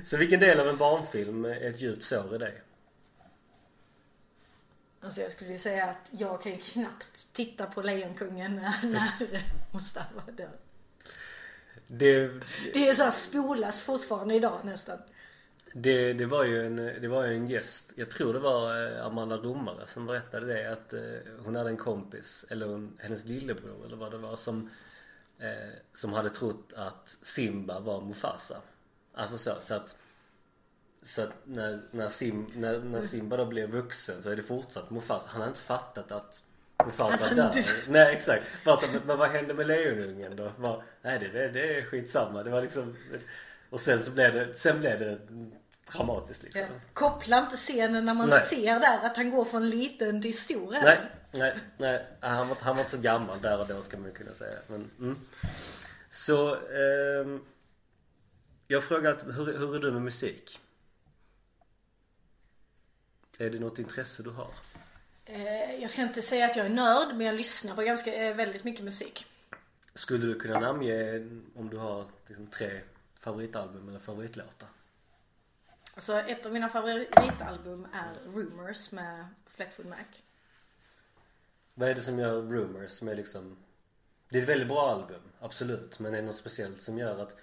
Så 0.05 0.17
vilken 0.17 0.39
del 0.39 0.59
av 0.59 0.67
en 0.67 0.77
barnfilm 0.77 1.45
är 1.45 1.61
ett 1.61 1.81
djupt 1.81 2.03
sår 2.03 2.35
i 2.35 2.37
dig? 2.37 2.61
Alltså 5.01 5.21
jag 5.21 5.31
skulle 5.31 5.51
ju 5.51 5.59
säga 5.59 5.85
att 5.85 6.07
jag 6.11 6.41
kan 6.41 6.51
ju 6.51 6.57
knappt 6.57 7.27
titta 7.33 7.65
på 7.65 7.81
Lejonkungen 7.81 8.55
när, 8.55 8.83
när 8.83 9.43
Mustafa 9.73 10.31
dör. 10.31 10.57
Det, 11.87 12.27
Det 12.73 12.89
är 12.89 12.93
så 12.93 13.03
här 13.03 13.11
spolas 13.11 13.83
fortfarande 13.83 14.35
idag 14.35 14.59
nästan. 14.63 14.99
Det, 15.73 16.13
det 16.13 16.25
var 16.25 16.43
ju 16.43 16.65
en, 16.65 16.75
det 16.75 17.07
var 17.07 17.25
ju 17.25 17.33
en 17.33 17.47
gäst, 17.47 17.91
jag 17.95 18.11
tror 18.11 18.33
det 18.33 18.39
var 18.39 18.91
eh, 18.91 19.05
Amanda 19.05 19.37
Romare 19.37 19.87
som 19.87 20.05
berättade 20.05 20.45
det 20.45 20.71
att 20.71 20.93
eh, 20.93 21.33
hon 21.45 21.55
hade 21.55 21.69
en 21.69 21.77
kompis, 21.77 22.45
eller 22.49 22.67
hon, 22.67 22.97
hennes 22.99 23.25
lillebror 23.25 23.85
eller 23.85 23.97
vad 23.97 24.11
det 24.11 24.17
var 24.17 24.35
som 24.35 24.69
eh, 25.39 25.73
som 25.93 26.13
hade 26.13 26.29
trott 26.29 26.73
att 26.75 27.17
Simba 27.23 27.79
var 27.79 28.01
Mufasa. 28.01 28.61
Alltså 29.13 29.37
så, 29.37 29.55
så 29.59 29.73
att 29.73 29.97
så 31.01 31.21
att 31.21 31.33
när, 31.43 31.81
när, 31.91 32.09
Sim, 32.09 32.51
när, 32.55 32.79
när 32.79 33.01
Simba 33.01 33.37
då 33.37 33.45
blev 33.45 33.69
vuxen 33.69 34.23
så 34.23 34.29
är 34.29 34.35
det 34.35 34.43
fortsatt 34.43 34.89
Mufasa. 34.89 35.29
Han 35.29 35.41
har 35.41 35.47
inte 35.47 35.61
fattat 35.61 36.11
att 36.11 36.43
Mufasa 36.85 37.25
han 37.25 37.35
dör. 37.35 37.53
dör. 37.53 37.65
Nej 37.87 38.15
exakt. 38.15 38.43
Bara 38.65 38.77
så, 38.77 38.87
men, 38.93 39.01
men 39.05 39.17
vad 39.17 39.29
hände 39.29 39.53
med 39.53 39.67
lejonungen 39.67 40.35
då? 40.35 40.51
Bara, 40.57 40.81
nej 41.01 41.19
det, 41.19 41.27
det, 41.27 41.49
det 41.49 41.77
är 41.77 41.81
skitsamma. 41.85 42.43
Det 42.43 42.49
var 42.49 42.61
liksom 42.61 42.95
Och 43.69 43.81
sen 43.81 44.03
så 44.03 44.11
blev 44.11 44.33
det, 44.33 44.53
sen 44.53 44.79
blev 44.79 44.99
det 44.99 45.19
dramatiskt 45.93 46.43
liksom. 46.43 46.61
Ja. 46.61 46.67
Koppla 46.93 47.39
inte 47.39 47.57
scenen 47.57 48.05
när 48.05 48.13
man 48.13 48.29
Nej. 48.29 48.39
ser 48.39 48.79
där 48.79 49.05
att 49.05 49.17
han 49.17 49.31
går 49.31 49.45
från 49.45 49.69
liten 49.69 50.21
till 50.21 50.37
stor 50.37 50.71
Nej, 50.71 50.99
nej, 51.31 51.57
nej. 51.77 52.05
Han 52.19 52.47
var, 52.47 52.57
han 52.61 52.75
var 52.75 52.83
inte 52.83 52.95
så 52.95 53.01
gammal 53.01 53.41
där 53.41 53.59
och 53.59 53.67
då 53.67 53.81
ska 53.81 53.97
man 53.97 54.11
kunna 54.11 54.33
säga. 54.33 54.59
Men, 54.67 54.91
mm. 54.99 55.19
Så, 56.09 56.55
ehm, 56.55 57.45
jag 58.67 58.77
har 58.77 58.87
frågat 58.87 59.23
hur, 59.25 59.57
hur 59.57 59.75
är 59.75 59.79
du 59.79 59.91
med 59.91 60.01
musik? 60.01 60.59
Är 63.37 63.49
det 63.49 63.59
något 63.59 63.79
intresse 63.79 64.23
du 64.23 64.29
har? 64.29 64.51
Eh, 65.25 65.75
jag 65.81 65.91
ska 65.91 66.01
inte 66.01 66.21
säga 66.21 66.45
att 66.45 66.55
jag 66.55 66.65
är 66.65 66.69
nörd 66.69 67.15
men 67.15 67.27
jag 67.27 67.35
lyssnar 67.35 67.75
på 67.75 67.81
ganska, 67.81 68.13
eh, 68.13 68.35
väldigt 68.35 68.63
mycket 68.63 68.83
musik. 68.83 69.25
Skulle 69.93 70.27
du 70.27 70.39
kunna 70.39 70.59
namnge 70.59 71.15
om 71.55 71.69
du 71.69 71.77
har 71.77 72.05
liksom 72.27 72.47
tre 72.47 72.81
favoritalbum 73.27 73.89
eller 73.89 73.99
favoritlåtar? 73.99 74.67
Alltså 75.95 76.19
ett 76.19 76.45
av 76.45 76.53
mina 76.53 76.69
favoritalbum 76.69 77.87
är 77.93 78.13
Rumors 78.31 78.91
med 78.91 79.27
Fleetwood 79.45 79.87
Mac. 79.87 80.05
Vad 81.73 81.89
är 81.89 81.95
det 81.95 82.01
som 82.01 82.19
gör 82.19 82.41
Rumors 82.41 82.91
som 82.91 83.07
är 83.07 83.15
liksom 83.15 83.57
Det 84.29 84.37
är 84.37 84.41
ett 84.41 84.49
väldigt 84.49 84.67
bra 84.67 84.91
album, 84.91 85.21
absolut. 85.39 85.99
Men 85.99 86.13
är 86.13 86.17
det 86.21 86.27
något 86.27 86.35
speciellt 86.35 86.81
som 86.81 86.97
gör 86.97 87.23
att 87.23 87.35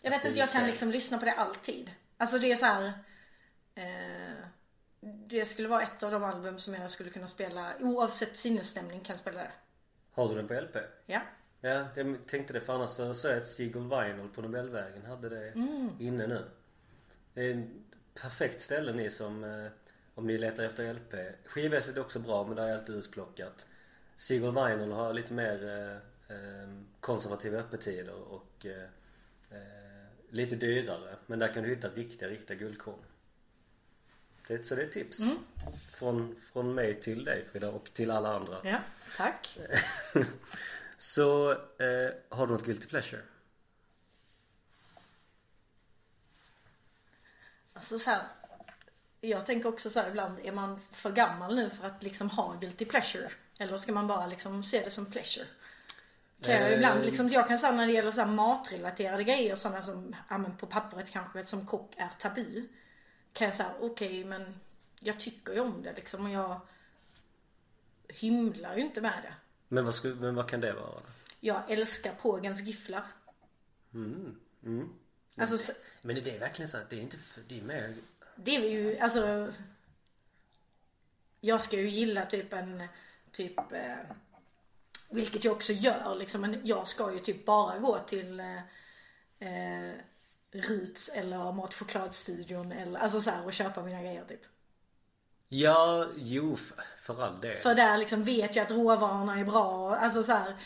Jag 0.00 0.10
vet 0.10 0.18
Att 0.20 0.24
inte, 0.24 0.38
jag 0.38 0.50
kan 0.50 0.66
liksom 0.66 0.90
lyssna 0.90 1.18
på 1.18 1.24
det 1.24 1.32
alltid. 1.32 1.90
Alltså 2.16 2.38
det 2.38 2.52
är 2.52 2.56
så 2.56 2.66
här. 2.66 2.92
Eh, 3.74 4.44
det 5.00 5.46
skulle 5.46 5.68
vara 5.68 5.82
ett 5.82 6.02
av 6.02 6.10
de 6.10 6.24
album 6.24 6.58
som 6.58 6.74
jag 6.74 6.90
skulle 6.90 7.10
kunna 7.10 7.26
spela 7.28 7.74
oavsett 7.80 8.36
sinnesstämning 8.36 9.00
kan 9.00 9.12
jag 9.12 9.20
spela 9.20 9.40
det. 9.40 9.52
Har 10.12 10.28
du 10.28 10.34
den 10.34 10.48
på 10.48 10.54
LP? 10.54 10.76
Ja. 11.06 11.20
Ja, 11.60 11.86
jag 11.94 12.16
tänkte 12.26 12.52
det 12.52 12.60
för 12.60 12.72
annars 12.72 12.90
så 12.90 13.14
såg 13.14 13.30
jag 13.30 13.38
att 13.38 13.48
Seagull 13.48 13.82
Vinyl 13.82 14.28
på 14.34 14.42
Nobelvägen 14.42 15.04
hade 15.04 15.28
det 15.28 15.52
inne 15.98 16.26
nu. 16.26 16.44
Det 17.34 17.42
är 17.42 17.50
en 17.52 17.84
perfekt 18.14 18.60
ställe 18.60 18.92
ni 18.92 19.10
som, 19.10 19.44
eh, 19.44 19.66
om 20.14 20.26
ni 20.26 20.38
letar 20.38 20.64
efter 20.64 20.94
LP. 20.94 21.14
Skivväset 21.44 21.96
är 21.96 22.00
också 22.00 22.18
bra 22.18 22.46
men 22.46 22.56
det 22.56 22.62
är 22.62 22.78
alltid 22.78 22.94
utplockat. 22.94 23.66
Seagull 24.16 24.54
Vinyl 24.54 24.92
har 24.92 25.12
lite 25.12 25.32
mer 25.32 25.68
eh, 25.68 26.36
eh, 26.36 26.68
konservativa 27.00 27.58
öppettider 27.58 28.14
och 28.14 28.66
eh, 28.66 28.88
lite 30.30 30.56
dyrare. 30.56 31.16
Men 31.26 31.38
där 31.38 31.54
kan 31.54 31.62
du 31.62 31.68
hitta 31.68 31.88
riktiga, 31.88 32.28
riktiga 32.28 32.56
guldkorn. 32.56 32.98
Det, 34.46 34.66
så 34.66 34.74
det 34.74 34.82
är 34.82 34.86
ett 34.86 34.92
tips. 34.92 35.18
Från, 35.92 36.36
från 36.52 36.74
mig 36.74 37.00
till 37.00 37.24
dig 37.24 37.44
Frida 37.52 37.70
och 37.70 37.90
till 37.92 38.10
alla 38.10 38.36
andra. 38.36 38.58
Ja, 38.64 38.80
tack. 39.16 39.58
Så, 40.98 41.50
eh, 41.52 42.10
har 42.28 42.46
du 42.46 42.52
något 42.52 42.64
guilty 42.64 42.86
pleasure? 42.86 43.22
Alltså 47.72 47.98
så 47.98 48.10
här. 48.10 48.22
Jag 49.20 49.46
tänker 49.46 49.68
också 49.68 49.90
så 49.90 50.00
här 50.00 50.08
ibland, 50.08 50.38
är 50.44 50.52
man 50.52 50.80
för 50.92 51.12
gammal 51.12 51.56
nu 51.56 51.70
för 51.70 51.86
att 51.86 52.02
liksom 52.02 52.30
ha 52.30 52.54
guilty 52.54 52.84
pleasure? 52.84 53.30
Eller 53.58 53.78
ska 53.78 53.92
man 53.92 54.06
bara 54.06 54.26
liksom 54.26 54.64
se 54.64 54.84
det 54.84 54.90
som 54.90 55.06
pleasure? 55.12 55.46
Kan 56.42 56.52
jag 56.54 56.62
Eh. 56.70 56.74
ibland 56.74 57.04
liksom, 57.04 57.28
jag 57.28 57.48
kan 57.48 57.58
säga 57.58 57.72
när 57.72 57.86
det 57.86 57.92
gäller 57.92 58.12
så 58.12 58.20
här 58.20 58.28
matrelaterade 58.28 59.24
grejer, 59.24 59.56
sådana 59.56 59.82
som, 59.82 60.16
ja 60.28 60.38
men 60.38 60.56
på 60.56 60.66
pappret 60.66 61.10
kanske 61.10 61.44
som 61.44 61.66
kock 61.66 61.94
är 61.96 62.08
tabu. 62.18 62.68
Kan 63.32 63.44
jag 63.44 63.54
säga, 63.54 63.72
okej 63.80 64.24
men 64.24 64.60
jag 65.00 65.20
tycker 65.20 65.52
ju 65.52 65.60
om 65.60 65.82
det 65.82 65.92
liksom 65.92 66.24
och 66.26 66.30
jag 66.32 66.60
hymlar 68.08 68.76
ju 68.76 68.82
inte 68.82 69.00
med 69.00 69.22
det. 69.22 69.34
Men 69.68 69.84
vad, 69.84 69.94
skulle, 69.94 70.14
men 70.14 70.34
vad 70.34 70.48
kan 70.48 70.60
det 70.60 70.72
vara? 70.72 71.00
Jag 71.40 71.70
älskar 71.70 72.14
pågens 72.14 72.60
gifflar. 72.60 73.06
Mm. 73.94 74.36
Mm. 74.64 74.88
Alltså 75.36 75.58
så- 75.58 75.72
Men 76.02 76.16
är 76.16 76.20
det 76.20 76.38
verkligen 76.38 76.68
så 76.68 76.76
att 76.76 76.90
det 76.90 76.96
är 76.96 77.00
inte, 77.00 77.16
för- 77.18 77.42
det 77.48 77.58
är 77.58 77.62
mer 77.62 77.96
Det 78.36 78.56
är 78.56 78.70
ju, 78.70 78.98
alltså. 78.98 79.52
Jag 81.40 81.62
ska 81.62 81.76
ju 81.76 81.88
gilla 81.90 82.26
typ 82.26 82.52
en, 82.52 82.88
typ, 83.30 83.72
eh, 83.72 83.96
vilket 85.10 85.44
jag 85.44 85.56
också 85.56 85.72
gör 85.72 86.14
liksom. 86.14 86.40
Men 86.40 86.60
jag 86.66 86.88
ska 86.88 87.12
ju 87.12 87.18
typ 87.18 87.44
bara 87.46 87.78
gå 87.78 87.98
till 87.98 88.40
eh, 88.40 88.58
eh, 89.38 89.92
Ruts 90.50 91.08
eller 91.08 91.52
Mat 91.52 91.70
och 91.70 91.74
chokladstudion 91.76 92.72
eller, 92.72 93.00
alltså 93.00 93.20
så 93.20 93.30
här 93.30 93.44
och 93.46 93.52
köpa 93.52 93.82
mina 93.82 94.02
grejer 94.02 94.24
typ. 94.24 94.40
Ja, 95.48 96.06
jo 96.16 96.56
för 97.02 97.22
all 97.22 97.40
del. 97.40 97.56
För 97.56 97.74
där 97.74 97.98
liksom 97.98 98.24
vet 98.24 98.56
jag 98.56 98.62
att 98.64 98.70
råvarorna 98.70 99.40
är 99.40 99.44
bra. 99.44 99.96
Alltså 99.96 100.22
så 100.22 100.32
här. 100.32 100.56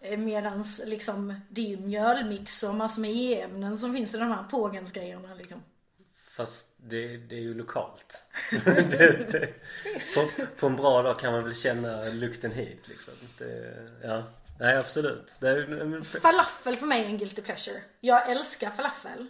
eh, 0.00 0.18
Medans 0.18 0.82
liksom 0.84 1.40
det 1.48 1.60
är 1.60 1.68
ju 1.68 1.76
mjölmix 1.76 2.62
och 2.62 2.74
massor 2.74 3.02
med 3.02 3.10
e-ämnen 3.16 3.78
som 3.78 3.94
finns 3.94 4.14
i 4.14 4.18
de 4.18 4.30
här 4.32 4.42
pågensgrejerna 4.42 5.34
liksom. 5.34 5.62
Fast 6.36 6.68
det, 6.76 7.16
det 7.16 7.36
är 7.36 7.40
ju 7.40 7.54
lokalt. 7.54 8.24
det, 8.64 9.32
det, 9.32 9.52
på, 10.14 10.28
på 10.56 10.66
en 10.66 10.76
bra 10.76 11.02
dag 11.02 11.18
kan 11.18 11.32
man 11.32 11.44
väl 11.44 11.54
känna 11.54 12.04
lukten 12.04 12.52
hit 12.52 12.88
liksom. 12.88 13.14
Ja, 14.02 14.22
nej 14.60 14.76
absolut. 14.76 15.42
Är- 15.42 16.02
Falafel 16.20 16.76
för 16.76 16.86
mig 16.86 17.00
är 17.04 17.06
en 17.08 17.18
guilty 17.18 17.42
pleasure. 17.42 17.80
Jag 18.00 18.30
älskar 18.30 18.70
falafel. 18.70 19.26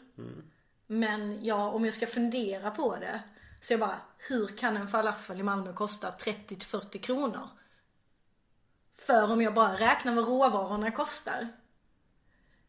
Men 0.87 1.45
jag, 1.45 1.75
om 1.75 1.85
jag 1.85 1.95
ska 1.95 2.07
fundera 2.07 2.71
på 2.71 2.97
det. 2.97 3.21
Så 3.67 3.73
jag 3.73 3.81
bara, 3.81 4.01
hur 4.19 4.47
kan 4.47 4.77
en 4.77 4.89
falafel 4.89 5.41
i 5.41 5.43
Malmö 5.43 5.73
kosta 5.73 6.11
30 6.11 6.57
till 6.57 6.69
40 6.69 6.99
kronor? 6.99 7.49
För 8.99 9.33
om 9.33 9.43
jag 9.43 9.55
bara 9.55 9.77
räknar 9.77 10.15
vad 10.15 10.29
råvarorna 10.29 10.91
kostar. 10.91 11.49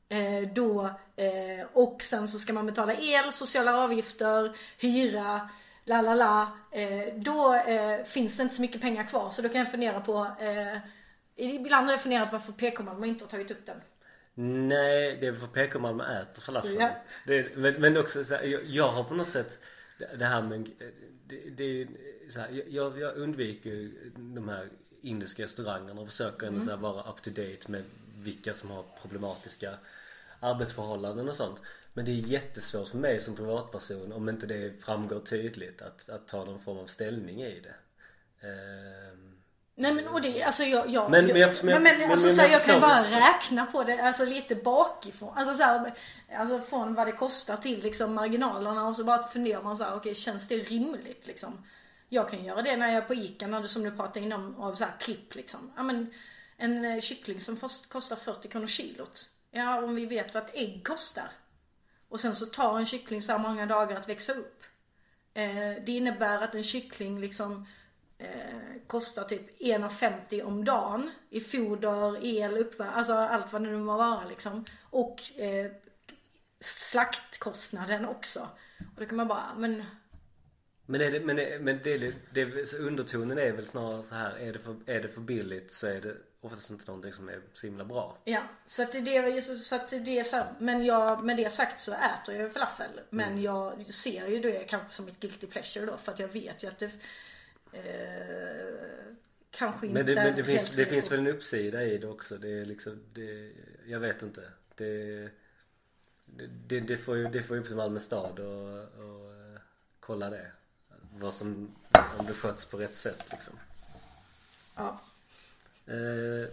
Eh, 0.09 0.49
då, 0.55 0.85
eh, 1.15 1.67
och 1.73 2.01
sen 2.01 2.27
så 2.27 2.39
ska 2.39 2.53
man 2.53 2.65
betala 2.65 2.93
el, 2.93 3.31
sociala 3.31 3.77
avgifter, 3.77 4.57
hyra, 4.77 5.49
la 5.83 6.01
la 6.01 6.13
la. 6.13 6.57
Eh, 6.71 7.13
då 7.15 7.53
eh, 7.55 8.03
finns 8.03 8.37
det 8.37 8.43
inte 8.43 8.55
så 8.55 8.61
mycket 8.61 8.81
pengar 8.81 9.07
kvar. 9.07 9.29
Så 9.29 9.41
då 9.41 9.49
kan 9.49 9.59
jag 9.59 9.71
fundera 9.71 10.01
på, 10.01 10.31
eh, 10.39 10.77
ibland 11.35 11.85
har 11.85 11.93
jag 11.93 12.01
funderat 12.01 12.31
varför 12.31 12.53
PK 12.53 12.83
Malmö 12.83 13.07
inte 13.07 13.23
har 13.23 13.29
tagit 13.29 13.51
upp 13.51 13.65
den. 13.65 13.81
Nej, 14.67 15.17
det 15.21 15.27
är 15.27 15.33
för 15.33 15.47
PK 15.47 15.79
Malmö 15.79 16.21
äter 16.21 16.41
falafel. 16.41 16.77
Ja. 16.79 16.89
Det, 17.25 17.57
men, 17.57 17.73
men 17.73 17.97
också 17.97 18.25
så 18.25 18.35
här, 18.35 18.43
jag, 18.43 18.65
jag 18.65 18.91
har 18.91 19.03
på 19.03 19.13
något 19.13 19.29
sätt 19.29 19.59
det, 19.97 20.15
det 20.17 20.25
här 20.25 20.41
med 20.41 20.69
det, 21.27 21.49
det 21.49 21.81
är 21.81 21.87
så 22.29 22.39
här, 22.39 22.63
jag, 22.67 22.99
jag 22.99 23.17
undviker 23.17 23.91
de 24.15 24.49
här 24.49 24.69
indiska 25.01 25.43
restaurangerna 25.43 26.01
och 26.01 26.07
försöker 26.07 26.47
ändå 26.47 26.61
så 26.61 26.69
här 26.69 26.77
vara 26.77 27.11
up 27.11 27.21
to 27.21 27.29
date 27.29 27.71
med 27.71 27.83
vilka 28.17 28.53
som 28.53 28.69
har 28.69 28.85
problematiska 29.01 29.77
arbetsförhållanden 30.39 31.29
och 31.29 31.35
sånt. 31.35 31.59
Men 31.93 32.05
det 32.05 32.11
är 32.11 32.15
jättesvårt 32.15 32.87
för 32.87 32.97
mig 32.97 33.21
som 33.21 33.35
privatperson 33.35 34.11
om 34.11 34.29
inte 34.29 34.45
det 34.45 34.83
framgår 34.83 35.19
tydligt 35.19 35.81
att, 35.81 36.09
att 36.09 36.27
ta 36.27 36.45
någon 36.45 36.59
form 36.59 36.77
av 36.77 36.87
ställning 36.87 37.41
i 37.41 37.59
det. 37.59 37.75
Ehm, 38.47 39.36
Nej 39.79 39.93
men 39.93 40.07
och 40.07 40.21
det, 40.21 40.43
alltså 40.43 40.63
jag, 40.63 40.89
jag 40.89 41.11
Men- 41.11 41.27
jag, 41.27 41.51
men 41.63 41.73
jag- 41.73 41.81
men- 41.99 42.11
alltså 42.11 42.27
men 42.27 42.35
så 42.35 42.41
här, 42.41 42.49
jag 42.49 42.63
kan 42.63 42.81
bara 42.81 43.03
räkna 43.03 43.65
på 43.65 43.83
det, 43.83 43.99
alltså 43.99 44.25
lite 44.25 44.55
bakifrån. 44.55 45.33
Alltså 45.37 45.53
så 45.53 45.63
här, 45.63 45.93
alltså 46.37 46.61
från 46.61 46.93
vad 46.93 47.07
det 47.07 47.11
kostar 47.11 47.57
till 47.57 47.83
liksom 47.83 48.13
marginalerna 48.13 48.87
och 48.87 48.95
så 48.95 49.03
bara 49.03 49.27
funderar 49.27 49.61
man 49.63 49.77
så 49.77 49.83
här, 49.83 49.95
okej 49.95 50.15
känns 50.15 50.47
det 50.47 50.55
rimligt 50.57 51.27
liksom? 51.27 51.65
Jag 52.09 52.29
kan 52.29 52.45
göra 52.45 52.61
det 52.61 52.75
när 52.77 52.87
jag 52.87 53.03
är 53.03 53.07
på 53.07 53.13
Ica, 53.13 53.47
när 53.47 53.61
du, 53.61 53.67
som 53.67 53.83
du 53.83 53.91
pratade 53.91 54.19
innan 54.25 54.55
av 54.55 54.75
så 54.75 54.83
här 54.83 54.93
klipp 54.99 55.35
liksom. 55.35 55.71
Ja 55.75 55.83
men 55.83 56.13
en 56.57 56.85
eh, 56.85 57.01
kyckling 57.01 57.41
som 57.41 57.57
först 57.57 57.89
kostar 57.89 58.15
40 58.15 58.47
kronor 58.47 58.67
kilot. 58.67 59.25
Ja 59.51 59.83
om 59.83 59.95
vi 59.95 60.05
vet 60.05 60.33
vad 60.33 60.43
ett 60.43 60.51
ägg 60.55 60.81
kostar. 60.87 61.29
Och 62.09 62.19
sen 62.19 62.35
så 62.35 62.45
tar 62.45 62.79
en 62.79 62.85
kyckling 62.85 63.21
så 63.21 63.31
här 63.31 63.39
många 63.39 63.65
dagar 63.65 63.95
att 63.99 64.09
växa 64.09 64.33
upp. 64.33 64.63
Eh, 65.33 65.83
det 65.85 65.91
innebär 65.91 66.41
att 66.43 66.55
en 66.55 66.63
kyckling 66.63 67.19
liksom 67.21 67.67
eh, 68.17 68.81
kostar 68.87 69.23
typ 69.23 69.59
1,50 69.59 70.43
om 70.43 70.65
dagen 70.65 71.11
i 71.29 71.39
foder, 71.39 72.25
el, 72.25 72.57
uppvärmning, 72.57 72.97
alltså 72.97 73.13
allt 73.13 73.53
vad 73.53 73.63
det 73.63 73.69
nu 73.69 73.77
må 73.77 73.97
vara 73.97 74.25
liksom. 74.25 74.65
Och 74.81 75.39
eh, 75.39 75.71
slaktkostnaden 76.59 78.05
också. 78.05 78.39
Och 78.79 78.99
då 79.01 79.05
kan 79.05 79.17
man 79.17 79.27
bara, 79.27 79.55
men 79.57 79.83
Men, 80.85 81.01
är 81.01 81.11
det, 81.11 81.19
men, 81.19 81.35
det, 81.35 81.59
men 81.61 81.79
det, 81.83 81.97
det, 81.97 82.15
det, 82.33 82.69
så 82.69 82.77
undertonen 82.77 83.37
är 83.37 83.51
väl 83.51 83.65
snarare 83.65 84.03
så 84.03 84.15
här 84.15 84.37
är 84.37 84.53
det, 84.53 84.59
för, 84.59 84.75
är 84.85 85.01
det 85.01 85.09
för 85.09 85.21
billigt 85.21 85.71
så 85.71 85.87
är 85.87 86.01
det 86.01 86.15
oftast 86.41 86.69
inte 86.69 86.85
någonting 86.87 87.13
som 87.13 87.29
är 87.29 87.41
så 87.53 87.67
himla 87.67 87.85
bra. 87.85 88.17
ja. 88.23 88.41
Så 88.65 88.83
att 88.83 88.91
det 88.91 89.17
är 89.17 89.41
så, 89.41 89.75
att 89.75 89.89
det 89.89 90.19
är 90.19 90.23
så 90.23 90.35
här, 90.35 90.53
men 90.59 90.85
jag, 90.85 91.23
med 91.23 91.37
det 91.37 91.49
sagt 91.49 91.81
så 91.81 91.93
äter 91.93 92.35
jag 92.35 92.53
falafel. 92.53 92.99
Men 93.09 93.41
jag 93.41 93.93
ser 93.93 94.27
ju 94.27 94.39
det 94.39 94.63
kanske 94.69 94.93
som 94.93 95.07
ett 95.07 95.19
guilty 95.19 95.47
pleasure 95.47 95.85
då 95.85 95.97
för 95.97 96.11
att 96.11 96.19
jag 96.19 96.27
vet 96.27 96.63
ju 96.63 96.67
att 96.67 96.79
det 96.79 96.91
eh, 97.71 99.13
kanske 99.51 99.87
inte 99.87 99.93
Men 99.93 100.05
det, 100.05 100.15
men 100.15 100.35
det, 100.35 100.43
finns, 100.43 100.69
det 100.69 100.85
finns 100.85 101.11
väl 101.11 101.19
en 101.19 101.27
uppsida 101.27 101.83
i 101.83 101.97
det 101.97 102.07
också. 102.07 102.37
Det 102.37 102.49
är 102.49 102.65
liksom, 102.65 103.03
det, 103.13 103.51
jag 103.85 103.99
vet 103.99 104.21
inte. 104.21 104.41
Det, 104.75 105.29
det, 106.25 106.47
det, 106.67 106.79
det 106.79 106.97
får 106.97 107.17
ju, 107.17 107.27
det 107.27 107.43
får 107.43 107.55
ju 107.55 107.61
upp 107.61 107.67
till 107.67 107.75
Malmö 107.75 107.99
stad 107.99 108.39
och, 108.39 108.79
och 108.79 109.31
eh, 109.33 109.59
kolla 109.99 110.29
det. 110.29 110.51
Vad 111.13 111.33
som, 111.33 111.75
om 112.17 112.25
det 112.25 112.33
sköts 112.33 112.65
på 112.65 112.77
rätt 112.77 112.95
sätt 112.95 113.23
liksom. 113.31 113.53
Ja. 114.75 115.01
Eh, 115.85 116.49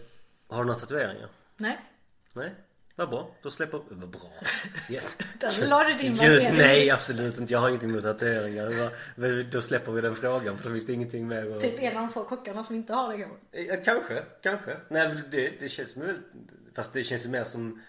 har 0.47 0.63
du 0.63 0.67
några 0.67 0.79
tatueringar? 0.79 1.29
Nej. 1.57 1.79
Nej? 2.33 2.53
Vad 2.95 3.09
bra. 3.09 3.35
Då 3.41 3.49
släpper... 3.49 3.81
Vad 3.89 4.09
bra. 4.09 4.31
Yes. 4.89 5.17
Där 5.39 5.67
la 5.67 5.83
du 5.83 5.93
din 5.93 6.13
Gud, 6.13 6.43
nej 6.43 6.91
absolut 6.91 7.37
inte. 7.37 7.53
Jag 7.53 7.59
har 7.59 7.69
ingenting 7.69 7.89
emot 7.89 8.03
tatueringar. 8.03 9.51
Då 9.51 9.61
släpper 9.61 9.91
vi 9.91 10.01
den 10.01 10.15
frågan 10.15 10.57
för 10.57 10.63
då 10.63 10.75
finns 10.75 10.85
det 10.85 10.93
ingenting 10.93 11.27
mer 11.27 11.55
att... 11.55 11.61
Typ 11.61 11.79
en 11.79 11.97
av 11.97 12.03
de 12.03 12.09
få 12.09 12.23
kockarna 12.23 12.63
som 12.63 12.75
inte 12.75 12.93
har 12.93 13.17
det 13.17 13.23
kanske. 13.23 13.61
Ja, 13.61 13.77
kanske, 13.85 14.23
kanske. 14.41 14.77
Nej 14.87 15.15
det, 15.31 15.49
det 15.59 15.69
känns 15.69 15.97
väl... 15.97 16.17
Fast 16.75 16.93
det 16.93 17.03
känns 17.03 17.25
ju 17.25 17.29
mer 17.29 17.43
som... 17.43 17.81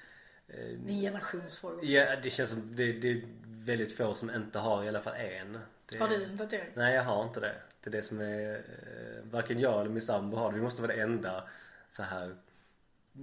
Eh, 0.49 0.71
en 0.71 1.01
generationsfråga. 1.01 1.83
ja 1.83 2.17
det 2.23 2.31
känns 2.31 2.51
som 2.51 2.77
det, 2.77 2.93
det 2.93 3.11
är 3.11 3.23
väldigt 3.47 3.97
få 3.97 4.15
som 4.15 4.31
inte 4.31 4.59
har 4.59 4.85
i 4.85 4.89
alla 4.89 5.01
fall 5.01 5.15
en. 5.17 5.59
Det, 5.91 5.99
Har 5.99 6.09
du 6.09 6.25
en 6.25 6.39
tatuering? 6.39 6.71
Nej 6.75 6.95
jag 6.95 7.03
har 7.03 7.25
inte 7.25 7.41
det. 7.41 7.55
Det 7.81 7.91
är 7.91 7.93
det 7.93 8.03
som 8.03 8.21
är... 8.21 8.55
Eh, 8.55 9.31
varken 9.31 9.61
jag 9.61 9.81
eller 9.81 9.91
min 9.91 10.03
sambo 10.03 10.37
har 10.37 10.51
det. 10.51 10.57
Vi 10.57 10.63
måste 10.63 10.83
vara 10.83 10.93
det 10.93 11.03
enda 11.03 11.49
så 11.93 12.03
här 12.03 12.35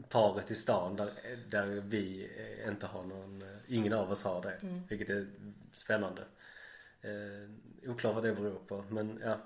paret 0.09 0.51
i 0.51 0.55
stan 0.55 0.95
där, 0.95 1.37
där 1.49 1.65
vi 1.65 2.31
eh, 2.37 2.67
inte 2.69 2.85
har 2.87 3.03
någon, 3.03 3.41
eh, 3.41 3.47
ingen 3.67 3.93
av 3.93 4.11
oss 4.11 4.23
har 4.23 4.41
det. 4.41 4.57
Vilket 4.89 5.09
är 5.09 5.27
spännande. 5.73 6.21
Eh, 7.01 7.89
oklart 7.89 8.15
vad 8.15 8.23
det 8.23 8.33
beror 8.33 8.59
på 8.59 8.85
men 8.89 9.21
ja. 9.23 9.37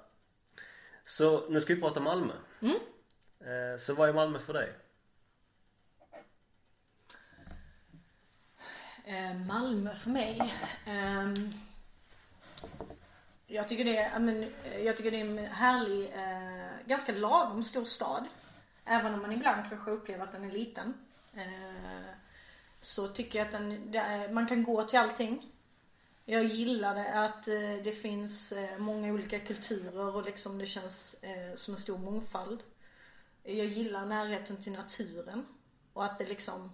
Så 1.06 1.50
nu 1.50 1.62
ska 1.62 1.76
vi 1.76 1.82
prata 1.82 2.00
Malmö. 2.00 2.34
Eh, 3.40 3.80
så 3.80 3.94
vad 3.94 4.10
är 4.10 4.14
Malmö 4.14 4.40
för 4.40 4.54
dig? 4.54 4.74
Eh, 9.06 9.36
Malmö 9.36 9.96
för 9.96 10.10
mig. 10.10 10.54
ehm, 10.86 11.52
jag 13.48 13.68
tycker 13.68 13.86
det 13.86 13.98
är, 13.98 14.20
men, 14.20 14.54
jag 14.84 14.98
tycker 14.98 15.12
det 15.12 15.20
är 15.20 15.26
en 15.26 15.38
härlig, 15.38 16.14
ganska 16.86 17.12
lagom 17.12 17.64
stor 17.64 17.86
stad. 17.86 18.26
Även 18.88 19.14
om 19.14 19.22
man 19.22 19.32
ibland 19.32 19.70
kanske 19.70 19.92
upplever 19.92 20.24
att 20.24 20.32
den 20.32 20.44
är 20.44 20.52
liten. 20.52 20.94
Eh, 21.34 22.12
så 22.82 23.08
tycker 23.08 23.40
jag 23.40 23.46
att 23.46 23.52
den, 23.92 24.34
man 24.34 24.48
kan 24.48 24.64
gå 24.64 24.84
till 24.84 25.00
allting. 25.00 25.52
Jag 26.26 26.44
gillar 26.44 27.06
att 27.06 27.48
eh, 27.48 27.76
det 27.84 28.02
finns 28.02 28.52
eh, 28.52 28.78
många 28.78 29.14
olika 29.14 29.40
kulturer 29.40 30.16
och 30.16 30.24
liksom 30.24 30.58
det 30.58 30.68
känns 30.68 31.16
som 31.56 31.74
en 31.74 31.80
stor 31.80 31.98
mångfald. 31.98 32.64
Jag 33.44 33.66
gillar 33.66 34.06
närheten 34.06 34.64
till 34.64 34.72
naturen. 34.72 35.46
Och 35.94 36.06
att 36.06 36.18
det 36.18 36.26
liksom 36.26 36.70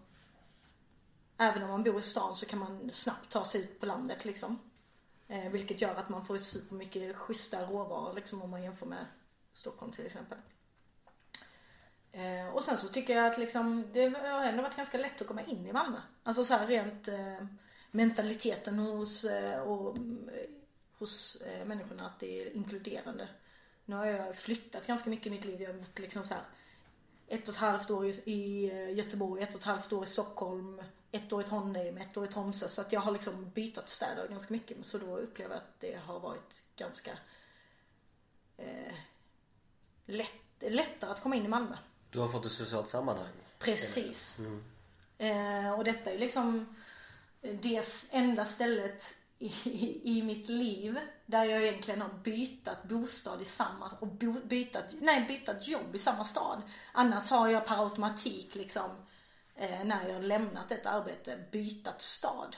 Även 1.38 1.64
om 1.64 1.70
man 1.70 1.84
bor 1.84 2.00
i 2.00 2.02
stan 2.02 2.36
så 2.36 2.46
kan 2.46 2.60
man 2.60 2.92
snabbt 2.92 3.32
ta 3.32 3.46
sig 3.46 3.62
ut 3.62 3.80
på 3.80 3.86
landet 3.86 4.26
liksom. 4.26 4.60
Eh, 5.28 5.52
vilket 5.52 5.82
gör 5.82 5.96
att 5.96 6.10
man 6.10 6.26
får 6.26 6.38
supermycket 6.38 7.16
schyssta 7.16 7.66
råvaror 7.66 8.14
liksom 8.14 8.42
om 8.42 8.50
man 8.50 8.64
jämför 8.64 8.86
med 8.86 9.06
Stockholm 9.54 9.94
till 9.94 10.06
exempel. 10.06 10.38
Eh, 12.14 12.48
och 12.48 12.64
sen 12.64 12.78
så 12.78 12.88
tycker 12.88 13.16
jag 13.16 13.32
att 13.32 13.38
liksom 13.38 13.86
det 13.94 14.10
har 14.10 14.46
ändå 14.46 14.64
varit 14.64 14.76
ganska 14.76 14.98
lätt 14.98 15.22
att 15.22 15.28
komma 15.28 15.42
in 15.42 15.68
i 15.68 15.74
Malmö. 15.74 15.98
Alltså 16.24 16.46
så 16.46 16.54
här 16.54 16.68
rent 16.68 17.08
eh, 17.08 17.46
mentaliteten 17.92 18.80
hos, 18.80 19.24
eh, 19.24 19.62
och, 19.62 19.98
eh, 19.98 20.50
hos 20.98 21.36
eh, 21.36 21.66
människorna 21.66 22.06
att 22.06 22.20
det 22.20 22.42
är 22.42 22.56
inkluderande. 22.56 23.28
Nu 23.86 23.96
har 23.96 24.06
jag 24.06 24.36
flyttat 24.36 24.88
ganska 24.88 25.10
mycket 25.10 25.28
i 25.28 25.30
mitt 25.30 25.46
liv. 25.46 25.62
Jag 25.62 25.74
har 25.74 25.80
bott 25.80 26.00
liksom 26.00 26.24
så 26.24 26.34
här 26.34 26.44
ett 27.28 27.48
och 27.48 27.54
ett 27.54 27.60
halvt 27.60 27.92
år 27.92 28.06
i, 28.06 28.72
eh, 28.72 28.94
Göteborg, 28.94 29.44
ett 29.44 29.56
och 29.56 29.60
ett 29.60 29.66
halvt 29.66 29.94
år 29.94 30.04
i 30.04 30.08
Stockholm, 30.08 30.82
ett 31.12 31.34
år 31.34 31.42
i 31.42 31.46
Trondheim, 31.46 31.98
ett 31.98 32.18
år 32.18 32.26
i 32.26 32.28
Tromsö. 32.28 32.68
Så 32.68 32.82
att 32.82 32.92
jag 32.92 33.02
har 33.02 33.12
liksom 33.12 33.50
bytt 33.50 33.90
städer 33.90 34.28
ganska 34.28 34.54
mycket. 34.54 34.86
Så 34.86 34.98
då 34.98 35.18
upplever 35.18 35.56
jag 35.56 35.62
att 35.62 35.80
det 35.80 36.00
har 36.06 36.20
varit 36.20 36.62
ganska 36.76 37.12
eh, 38.58 38.94
lätt, 40.06 40.32
lättare 40.60 41.12
att 41.12 41.22
komma 41.22 41.36
in 41.36 41.46
i 41.46 41.48
Malmö. 41.48 41.76
Du 42.14 42.20
har 42.20 42.28
fått 42.28 42.46
ett 42.46 42.52
socialt 42.52 42.90
sammanhang. 42.90 43.34
Precis. 43.60 44.38
Eh, 45.18 45.72
och 45.72 45.84
detta 45.84 46.12
är 46.12 46.18
liksom 46.18 46.76
det 47.42 47.86
enda 48.12 48.46
stället 48.46 49.16
i, 49.40 50.02
i, 50.04 50.24
mitt 50.24 50.50
liv 50.50 51.00
där 51.26 51.44
jag 51.44 51.64
egentligen 51.64 52.02
har 52.02 52.10
bytat 52.10 52.84
bostad 52.84 53.42
i 53.42 53.46
samma, 53.46 53.92
och 54.00 54.08
bo, 54.08 54.34
bytat, 54.34 54.86
nej 55.02 55.26
bytat 55.28 55.68
jobb 55.68 55.96
i 55.96 56.00
samma 56.00 56.26
stad. 56.26 56.62
Annars 56.92 57.30
har 57.30 57.50
jag 57.50 57.66
per 57.66 57.84
automatik 57.84 58.56
liksom, 58.56 58.92
eh, 59.56 59.84
när 59.84 60.08
jag 60.08 60.16
har 60.16 60.22
lämnat 60.22 60.72
ett 60.72 60.86
arbete, 60.86 61.46
bytat 61.52 62.02
stad. 62.02 62.56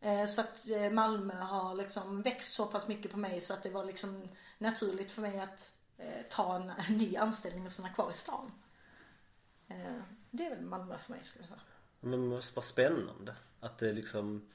Eh, 0.00 0.26
så 0.26 0.40
att 0.40 0.68
eh, 0.68 0.90
Malmö 0.90 1.34
har 1.34 1.74
liksom 1.74 2.22
växt 2.22 2.54
så 2.54 2.66
pass 2.66 2.88
mycket 2.88 3.12
på 3.12 3.18
mig 3.18 3.40
så 3.40 3.54
att 3.54 3.62
det 3.62 3.70
var 3.70 3.84
liksom 3.84 4.28
naturligt 4.58 5.10
för 5.10 5.22
mig 5.22 5.40
att 5.40 5.71
ta 6.30 6.56
en, 6.56 6.70
en 6.70 6.98
ny 6.98 7.16
anställning 7.16 7.66
och 7.66 7.72
stanna 7.72 7.88
kvar 7.88 8.10
i 8.10 8.14
stan. 8.14 8.52
Eh, 9.68 10.02
det 10.30 10.46
är 10.46 10.50
väl 10.50 10.60
Malmö 10.60 10.98
för 10.98 11.12
mig 11.12 11.20
skulle 11.24 11.42
jag 11.42 11.48
säga. 11.48 11.60
Men 12.00 12.30
vad 12.30 12.64
spännande. 12.64 13.34
Att 13.60 13.78
det 13.78 13.92
liksom 13.92 14.48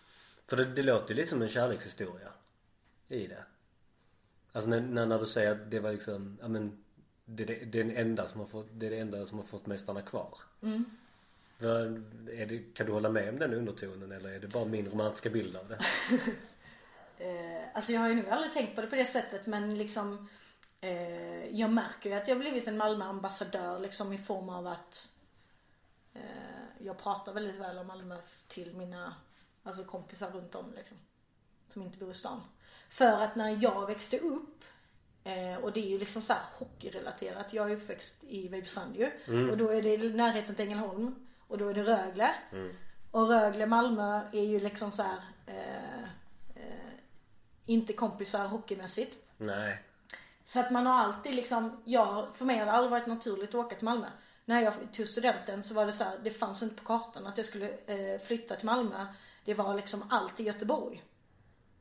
För 0.47 0.57
det, 0.57 0.65
det 0.65 0.83
låter 0.83 1.09
ju 1.09 1.15
lite 1.15 1.29
som 1.29 1.41
en 1.41 1.49
kärlekshistoria 1.49 2.29
I 3.07 3.27
det 3.27 3.43
Alltså 4.51 4.69
när, 4.69 4.81
när, 4.81 5.05
när 5.05 5.19
du 5.19 5.25
säger 5.25 5.51
att 5.51 5.71
det 5.71 5.79
var 5.79 5.91
liksom, 5.91 6.37
ja 6.41 6.47
men 6.47 6.83
det, 7.25 7.45
det, 7.45 7.65
det 7.65 7.79
är 7.79 7.83
den 7.83 7.97
enda 7.97 8.27
som 8.27 8.39
har 8.39 8.47
fått, 8.47 8.67
det 8.71 8.85
är 8.85 8.89
det 8.89 8.97
enda 8.97 9.25
som 9.25 9.37
har 9.37 9.45
fått 9.45 9.65
mig 9.65 9.77
stanna 9.77 10.01
kvar. 10.01 10.37
Mm. 10.61 10.85
Vad, 11.57 11.81
är 12.29 12.45
det, 12.45 12.73
kan 12.73 12.85
du 12.85 12.91
hålla 12.91 13.09
med 13.09 13.29
om 13.29 13.39
den 13.39 13.53
undertonen 13.53 14.11
eller 14.11 14.29
är 14.29 14.39
det 14.39 14.47
bara 14.47 14.65
min 14.65 14.89
romantiska 14.89 15.29
bild 15.29 15.55
av 15.55 15.67
det? 15.69 15.79
Eh, 17.19 17.63
alltså 17.73 17.91
jag 17.91 18.01
har 18.01 18.09
ju 18.09 18.15
nog 18.15 18.29
aldrig 18.29 18.53
tänkt 18.53 18.75
på 18.75 18.81
det 18.81 18.87
på 18.87 18.95
det 18.95 19.05
sättet 19.05 19.47
men 19.47 19.77
liksom 19.77 20.29
eh, 20.81 21.45
Jag 21.59 21.71
märker 21.71 22.09
ju 22.09 22.15
att 22.15 22.27
jag 22.27 22.39
blivit 22.39 22.67
en 22.67 22.77
Malmö 22.77 23.05
ambassadör 23.05 23.79
liksom 23.79 24.13
i 24.13 24.17
form 24.17 24.49
av 24.49 24.67
att 24.67 25.09
eh, 26.13 26.21
Jag 26.79 26.97
pratar 26.97 27.33
väldigt 27.33 27.55
väl 27.55 27.77
om 27.77 27.87
Malmö 27.87 28.17
till 28.47 28.75
mina 28.75 29.15
Alltså 29.63 29.83
kompisar 29.83 30.31
runt 30.31 30.55
om 30.55 30.73
liksom. 30.75 30.97
Som 31.69 31.81
inte 31.81 31.97
bor 31.97 32.11
i 32.11 32.13
stan. 32.13 32.41
För 32.89 33.21
att 33.21 33.35
när 33.35 33.63
jag 33.63 33.87
växte 33.87 34.19
upp 34.19 34.63
eh, 35.23 35.55
och 35.55 35.73
det 35.73 35.79
är 35.79 35.89
ju 35.89 35.97
liksom 35.99 36.21
så 36.21 36.33
här 36.33 36.41
hockeyrelaterat. 36.53 37.53
Jag 37.53 37.71
är 37.71 37.75
uppväxt 37.75 38.23
i 38.23 38.47
Vejbystrand 38.47 38.95
ju. 38.95 39.11
Och 39.51 39.57
då 39.57 39.69
är 39.69 39.81
det 39.81 39.93
i 39.93 40.13
närheten 40.13 40.55
till 40.55 40.65
Ängelholm. 40.65 41.27
Och 41.47 41.57
då 41.57 41.69
är 41.69 41.73
det 41.73 41.83
Rögle. 41.83 42.35
Och 43.11 43.27
Rögle, 43.27 43.65
Malmö 43.65 44.21
är 44.31 44.43
ju 44.43 44.59
liksom 44.59 44.91
så 44.91 45.03
här, 45.03 45.19
eh, 45.45 46.03
eh, 46.55 46.93
inte 47.65 47.93
kompisar 47.93 48.47
hockeymässigt. 48.47 49.15
Nej. 49.37 49.83
Så 50.47 50.59
att 50.59 50.71
man 50.71 50.85
har 50.85 50.93
alltid 50.93 51.35
liksom, 51.35 51.81
jag, 51.85 52.27
för 52.35 52.45
mig 52.45 52.57
har 52.57 52.65
det 52.65 52.71
aldrig 52.71 52.91
varit 52.91 53.07
naturligt 53.07 53.49
att 53.49 53.55
åka 53.55 53.75
till 53.75 53.85
Malmö. 53.85 54.07
När 54.45 54.61
jag 54.61 54.73
tog 54.93 55.07
studenten 55.07 55.63
så 55.63 55.73
var 55.73 55.85
det 55.85 55.93
så 55.93 56.03
här, 56.03 56.19
det 56.23 56.31
fanns 56.31 56.63
inte 56.63 56.75
på 56.75 56.83
kartan 56.83 57.27
att 57.27 57.37
jag 57.37 57.45
skulle 57.45 57.69
eh, 57.69 58.21
flytta 58.21 58.55
till 58.55 58.65
Malmö. 58.65 59.05
Det 59.45 59.53
var 59.53 59.73
liksom 59.73 60.03
alltid 60.09 60.45
Göteborg. 60.45 61.03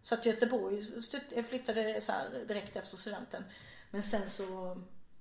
Så 0.02 0.14
att 0.14 0.26
Göteborg 0.26 0.86
jag 1.34 1.46
flyttade 1.46 2.00
så 2.00 2.12
här 2.12 2.44
direkt 2.48 2.76
efter 2.76 2.96
studenten. 2.96 3.44
Men 3.90 4.02
sen 4.02 4.30
så 4.30 4.70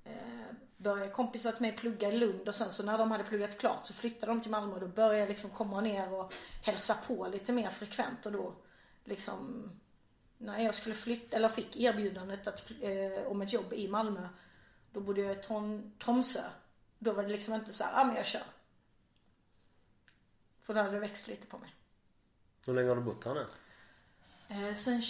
eh, 0.03 0.55
började 0.77 1.11
kompisar 1.11 1.51
till 1.51 1.61
mig 1.61 1.77
plugga 1.77 2.09
i 2.09 2.17
Lund 2.17 2.47
och 2.47 2.55
sen 2.55 2.71
så 2.71 2.85
när 2.85 2.97
de 2.97 3.11
hade 3.11 3.23
pluggat 3.23 3.57
klart 3.57 3.85
så 3.85 3.93
flyttade 3.93 4.31
de 4.31 4.41
till 4.41 4.51
Malmö 4.51 4.73
och 4.73 4.81
då 4.81 4.87
började 4.87 5.17
jag 5.17 5.29
liksom 5.29 5.49
komma 5.49 5.81
ner 5.81 6.13
och 6.13 6.33
hälsa 6.61 6.97
på 7.07 7.27
lite 7.27 7.53
mer 7.53 7.69
frekvent 7.69 8.25
och 8.25 8.31
då 8.31 8.53
liksom 9.03 9.69
när 10.37 10.59
jag 10.59 10.75
skulle 10.75 10.95
flytta, 10.95 11.37
eller 11.37 11.49
fick 11.49 11.75
erbjudandet 11.75 12.47
att, 12.47 12.71
eh, 12.81 13.27
om 13.27 13.41
ett 13.41 13.53
jobb 13.53 13.73
i 13.73 13.87
Malmö. 13.87 14.29
Då 14.91 14.99
bodde 14.99 15.21
jag 15.21 15.37
i 15.37 15.41
Trom, 15.41 15.93
Tromsö. 16.03 16.43
Då 16.99 17.11
var 17.11 17.23
det 17.23 17.29
liksom 17.29 17.53
inte 17.53 17.73
så 17.73 17.83
här, 17.83 18.01
ah, 18.01 18.03
men 18.03 18.15
jag 18.15 18.25
kör. 18.25 18.43
För 20.61 20.73
då 20.73 20.79
hade 20.79 20.91
det 20.91 20.99
växt 20.99 21.27
lite 21.27 21.47
på 21.47 21.57
mig. 21.57 21.73
Hur 22.65 22.73
länge 22.73 22.89
har 22.89 22.95
du 22.95 23.01
bott 23.01 23.25
här 23.25 23.33
nu? 23.33 23.45
Eh, 24.47 24.75
sen 24.75 25.01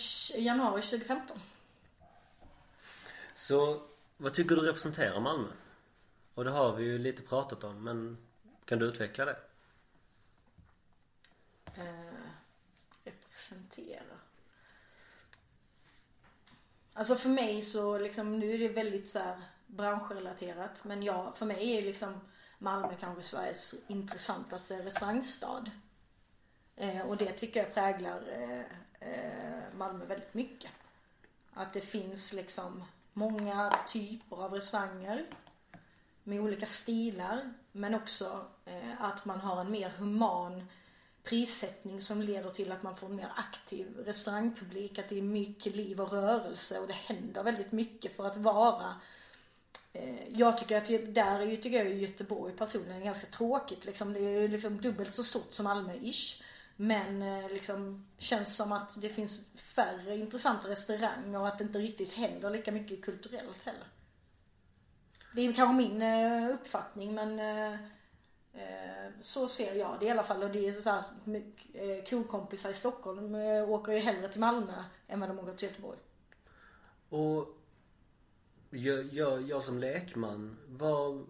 januari 0.44 0.82
2015. 0.82 1.40
Så 3.36 3.82
vad 4.18 4.34
tycker 4.34 4.56
du 4.56 4.62
representerar 4.62 5.20
Malmö? 5.20 5.48
Och 6.34 6.44
det 6.44 6.52
har 6.52 6.76
vi 6.76 6.84
ju 6.84 6.98
lite 6.98 7.22
pratat 7.22 7.64
om 7.64 7.84
men 7.84 8.18
kan 8.66 8.80
du 8.80 8.86
utveckla 8.86 9.26
det? 9.26 9.38
Eh, 11.76 12.30
representera. 13.04 14.05
Alltså 16.98 17.16
för 17.16 17.30
mig 17.30 17.62
så 17.62 17.98
liksom, 17.98 18.40
nu 18.40 18.54
är 18.54 18.60
det 18.60 18.70
väldigt 18.70 19.10
så 19.10 19.20
här 19.20 19.38
branschrelaterat. 19.68 20.84
Men 20.84 21.04
jag, 21.04 21.38
för 21.38 21.46
mig 21.46 21.78
är 21.78 21.82
liksom 21.82 22.22
Malmö 22.58 22.96
kanske 23.00 23.24
Sveriges 23.24 23.76
intressantaste 23.88 24.86
restaurangstad. 24.86 25.72
Eh, 26.76 27.02
och 27.02 27.18
det 27.18 27.32
tycker 27.32 27.60
jag 27.64 27.74
präglar 27.74 28.22
eh, 28.32 28.60
eh, 29.10 29.64
Malmö 29.78 30.06
väldigt 30.06 30.34
mycket. 30.34 30.72
Att 31.54 31.74
det 31.74 31.82
finns 31.82 32.34
liksom 32.34 32.84
många 33.14 33.80
typer 33.88 34.36
av 34.36 34.54
restauranger 34.54 35.26
med 36.24 36.40
olika 36.40 36.66
stilar. 36.66 37.54
Men 37.72 37.96
också 37.96 38.46
eh, 38.66 39.02
att 39.02 39.26
man 39.26 39.40
har 39.40 39.62
en 39.62 39.72
mer 39.72 39.90
human 39.90 40.68
prissättning 41.26 42.02
som 42.02 42.22
leder 42.22 42.50
till 42.50 42.72
att 42.72 42.84
man 42.84 42.96
får 42.96 43.08
en 43.08 43.16
mer 43.16 43.32
aktiv 43.36 43.98
restaurangpublik. 44.06 45.00
Att 45.00 45.10
det 45.10 45.18
är 45.18 45.22
mycket 45.22 45.76
liv 45.76 46.02
och 46.02 46.12
rörelse 46.12 46.80
och 46.80 46.88
det 46.88 46.94
händer 46.94 47.44
väldigt 47.44 47.72
mycket 47.72 48.16
för 48.16 48.26
att 48.26 48.38
vara 48.38 48.96
eh, 49.94 50.28
jag 50.30 50.58
tycker 50.58 50.78
att 50.78 51.16
där 51.16 51.40
är 51.40 51.46
ju, 51.46 51.58
tycker 51.58 51.78
jag 51.78 51.94
Göteborg 51.94 52.54
personligen 52.58 53.02
är 53.02 53.06
ganska 53.06 53.28
tråkigt 53.28 53.86
liksom. 53.86 54.14
Det 54.14 54.20
är 54.20 54.42
ju 54.42 54.48
liksom 54.48 54.82
dubbelt 54.82 55.16
så 55.16 55.24
stort 55.24 55.52
som 55.52 55.68
Malmö-ish. 55.68 56.42
Men 56.76 57.22
eh, 57.22 57.50
liksom 57.50 58.08
känns 58.18 58.56
som 58.56 58.72
att 58.72 59.02
det 59.02 59.10
finns 59.10 59.48
färre 59.56 60.18
intressanta 60.18 60.70
restauranger 60.70 61.40
och 61.40 61.48
att 61.48 61.58
det 61.58 61.64
inte 61.64 61.80
riktigt 61.80 62.12
händer 62.12 62.50
lika 62.50 62.72
mycket 62.72 63.02
kulturellt 63.02 63.64
heller. 63.64 63.88
Det 65.36 65.42
är 65.42 65.54
kanske 65.54 65.88
min 65.88 66.02
eh, 66.02 66.50
uppfattning 66.50 67.16
men 67.16 67.40
Eh, 68.56 69.12
så 69.22 69.48
ser 69.48 69.76
jag 69.76 70.00
det 70.00 70.06
i 70.06 70.10
alla 70.10 70.24
fall. 70.24 70.44
Och 70.44 70.52
det 70.52 70.68
är 70.68 70.82
så 70.82 70.90
här, 70.90 71.06
eh, 71.74 72.04
krogkompisar 72.04 72.70
i 72.70 72.74
Stockholm 72.74 73.36
eh, 73.36 73.70
åker 73.70 73.92
ju 73.92 74.00
hellre 74.00 74.30
till 74.30 74.40
Malmö 74.40 74.84
än 75.08 75.20
vad 75.20 75.30
de 75.30 75.40
åker 75.40 75.54
till 75.54 75.68
Göteborg. 75.68 76.00
Och 77.10 77.48
jag, 78.70 79.14
jag, 79.14 79.42
jag 79.42 79.64
som 79.64 79.80
lekman, 79.80 80.58
vad 80.68 81.26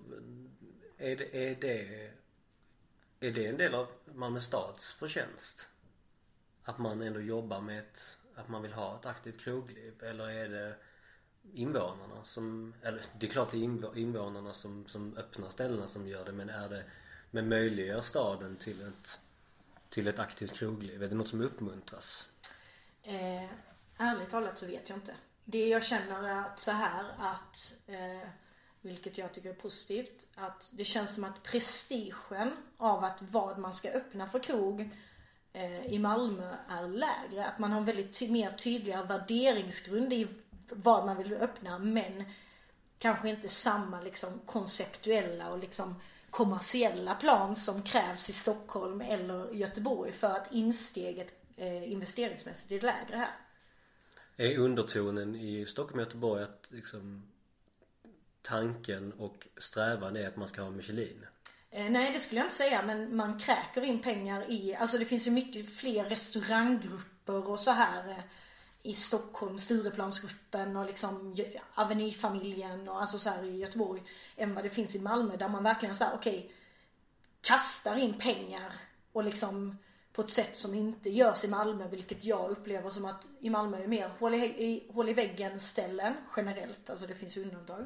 är 0.98 1.16
det, 1.16 1.52
är 1.52 1.56
det 1.56 2.12
är 3.20 3.32
det 3.32 3.48
en 3.48 3.58
del 3.58 3.76
av 3.76 3.88
Malmö 4.14 4.40
stads 4.40 4.94
förtjänst? 4.94 5.68
Att 6.64 6.78
man 6.78 7.02
ändå 7.02 7.20
jobbar 7.20 7.62
med 7.62 7.80
ett, 7.80 8.18
att 8.36 8.50
man 8.50 8.62
vill 8.62 8.74
ha 8.74 8.96
ett 9.00 9.06
aktivt 9.06 9.40
krogliv 9.40 10.04
eller 10.04 10.30
är 10.30 10.50
det 10.50 10.76
invånarna 11.54 12.24
som, 12.24 12.74
eller 12.82 13.02
det 13.20 13.28
är 13.28 13.32
klart 13.32 13.52
det 13.52 13.58
är 13.58 13.98
invånarna 13.98 14.54
som, 14.54 14.88
som 14.88 15.18
öppnar 15.18 15.50
ställena 15.50 15.88
som 15.88 16.08
gör 16.08 16.26
det 16.26 16.32
men 16.32 16.50
är 16.50 16.70
det, 16.70 16.84
men 17.36 17.50
möjliggör 17.50 18.02
staden 18.02 18.56
till 18.56 18.82
ett, 18.82 19.20
till 19.90 20.08
ett 20.08 20.20
aktivt 20.20 20.54
krogliv? 20.54 21.04
Är 21.04 21.08
det 21.08 21.16
något 21.16 21.28
som 21.28 21.42
uppmuntras? 21.42 22.28
Eh, 23.04 23.50
ärligt 23.98 24.30
talat 24.30 24.60
så 24.60 24.66
vet 24.66 24.90
jag 24.90 24.98
inte. 24.98 25.16
Det 25.46 25.68
jag 25.68 25.84
känner 25.84 26.24
är 26.24 26.42
att 26.42 26.60
så 26.60 26.72
här 26.72 27.06
att, 27.20 27.76
eh, 27.88 28.30
vilket 28.82 29.18
jag 29.18 29.34
tycker 29.34 29.50
är 29.50 29.54
positivt, 29.54 30.26
att 30.36 30.70
det 30.72 30.86
känns 30.86 31.16
som 31.16 31.24
att 31.24 31.44
prestigen 31.44 32.52
av 32.78 33.04
att 33.04 33.22
vad 33.22 33.58
man 33.58 33.74
ska 33.74 33.90
öppna 33.90 34.28
för 34.28 34.40
krog 34.40 34.90
eh, 35.54 35.86
i 35.86 36.00
Malmö 36.00 36.56
är 36.70 36.88
lägre. 36.88 37.46
Att 37.46 37.60
man 37.60 37.72
har 37.72 37.80
en 37.80 37.86
väldigt 37.86 38.20
ty- 38.20 38.32
mer 38.32 38.52
tydligare 38.52 39.08
värderingsgrund 39.08 40.14
i 40.14 40.28
vad 40.70 41.06
man 41.06 41.18
vill 41.18 41.34
öppna 41.34 41.80
men 41.80 42.24
kanske 43.00 43.30
inte 43.30 43.50
samma 43.50 44.02
liksom 44.02 44.40
konceptuella 44.46 45.52
och 45.52 45.58
liksom 45.58 45.96
kommersiella 46.30 47.16
plan 47.16 47.56
som 47.56 47.82
krävs 47.82 48.30
i 48.30 48.34
Stockholm 48.34 49.02
eller 49.02 49.54
Göteborg 49.54 50.12
för 50.12 50.28
att 50.28 50.52
insteget 50.52 51.34
eh, 51.58 51.92
investeringsmässigt 51.92 52.72
är 52.72 52.82
lägre 52.82 53.16
här. 53.16 53.36
Är 54.38 54.58
undertonen 54.58 55.36
i 55.36 55.66
Stockholm 55.66 56.00
och 56.00 56.06
Göteborg 56.06 56.44
att 56.44 56.68
liksom 56.70 57.24
tanken 58.42 59.14
och 59.14 59.48
strävan 59.58 60.16
är 60.16 60.28
att 60.28 60.36
man 60.36 60.48
ska 60.48 60.62
ha 60.62 60.72
Michelin? 60.72 61.26
Eh, 61.72 61.90
nej 61.90 62.14
det 62.14 62.20
skulle 62.20 62.40
jag 62.40 62.46
inte 62.46 62.56
säga 62.56 62.82
men 62.82 63.16
man 63.16 63.40
kräker 63.40 63.82
in 63.82 64.00
pengar 64.00 64.52
i, 64.52 64.76
alltså 64.76 64.98
det 64.98 65.06
finns 65.06 65.28
ju 65.28 65.32
mycket 65.32 65.78
fler 65.78 66.04
restauranggrupper 66.04 67.50
och 67.50 67.60
så 67.60 67.72
här 67.72 68.10
eh, 68.10 68.24
i 68.86 68.94
Stockholm, 68.94 69.60
Stureplansgruppen 69.60 70.78
och 70.78 70.86
liksom 70.86 71.36
Avenyfamiljen 71.74 72.90
och 72.90 73.02
alltså 73.02 73.20
så 73.20 73.30
här 73.30 73.44
i 73.44 73.58
Göteborg 73.58 74.04
än 74.36 74.56
vad 74.56 74.64
det 74.64 74.70
finns 74.70 74.96
i 74.96 75.00
Malmö 75.00 75.38
där 75.38 75.48
man 75.48 75.64
verkligen 75.64 75.96
säger 75.96 76.14
okej 76.16 76.52
kastar 77.42 77.96
in 77.96 78.14
pengar 78.14 78.74
och 79.12 79.24
liksom 79.24 79.78
på 80.14 80.22
ett 80.22 80.30
sätt 80.30 80.56
som 80.56 80.74
inte 80.74 81.10
görs 81.10 81.44
i 81.44 81.48
Malmö 81.48 81.88
vilket 81.88 82.24
jag 82.24 82.50
upplever 82.50 82.90
som 82.90 83.06
att 83.06 83.28
i 83.40 83.50
Malmö 83.50 83.84
är 83.84 83.88
mer 83.88 84.12
hål 84.20 84.34
i, 84.34 84.38
i, 84.38 84.92
hål 84.94 85.10
i 85.10 85.14
väggen 85.14 85.60
ställen 85.60 86.14
generellt, 86.36 86.90
alltså 86.90 87.08
det 87.08 87.16
finns 87.16 87.38
ju 87.38 87.44
undantag. 87.44 87.86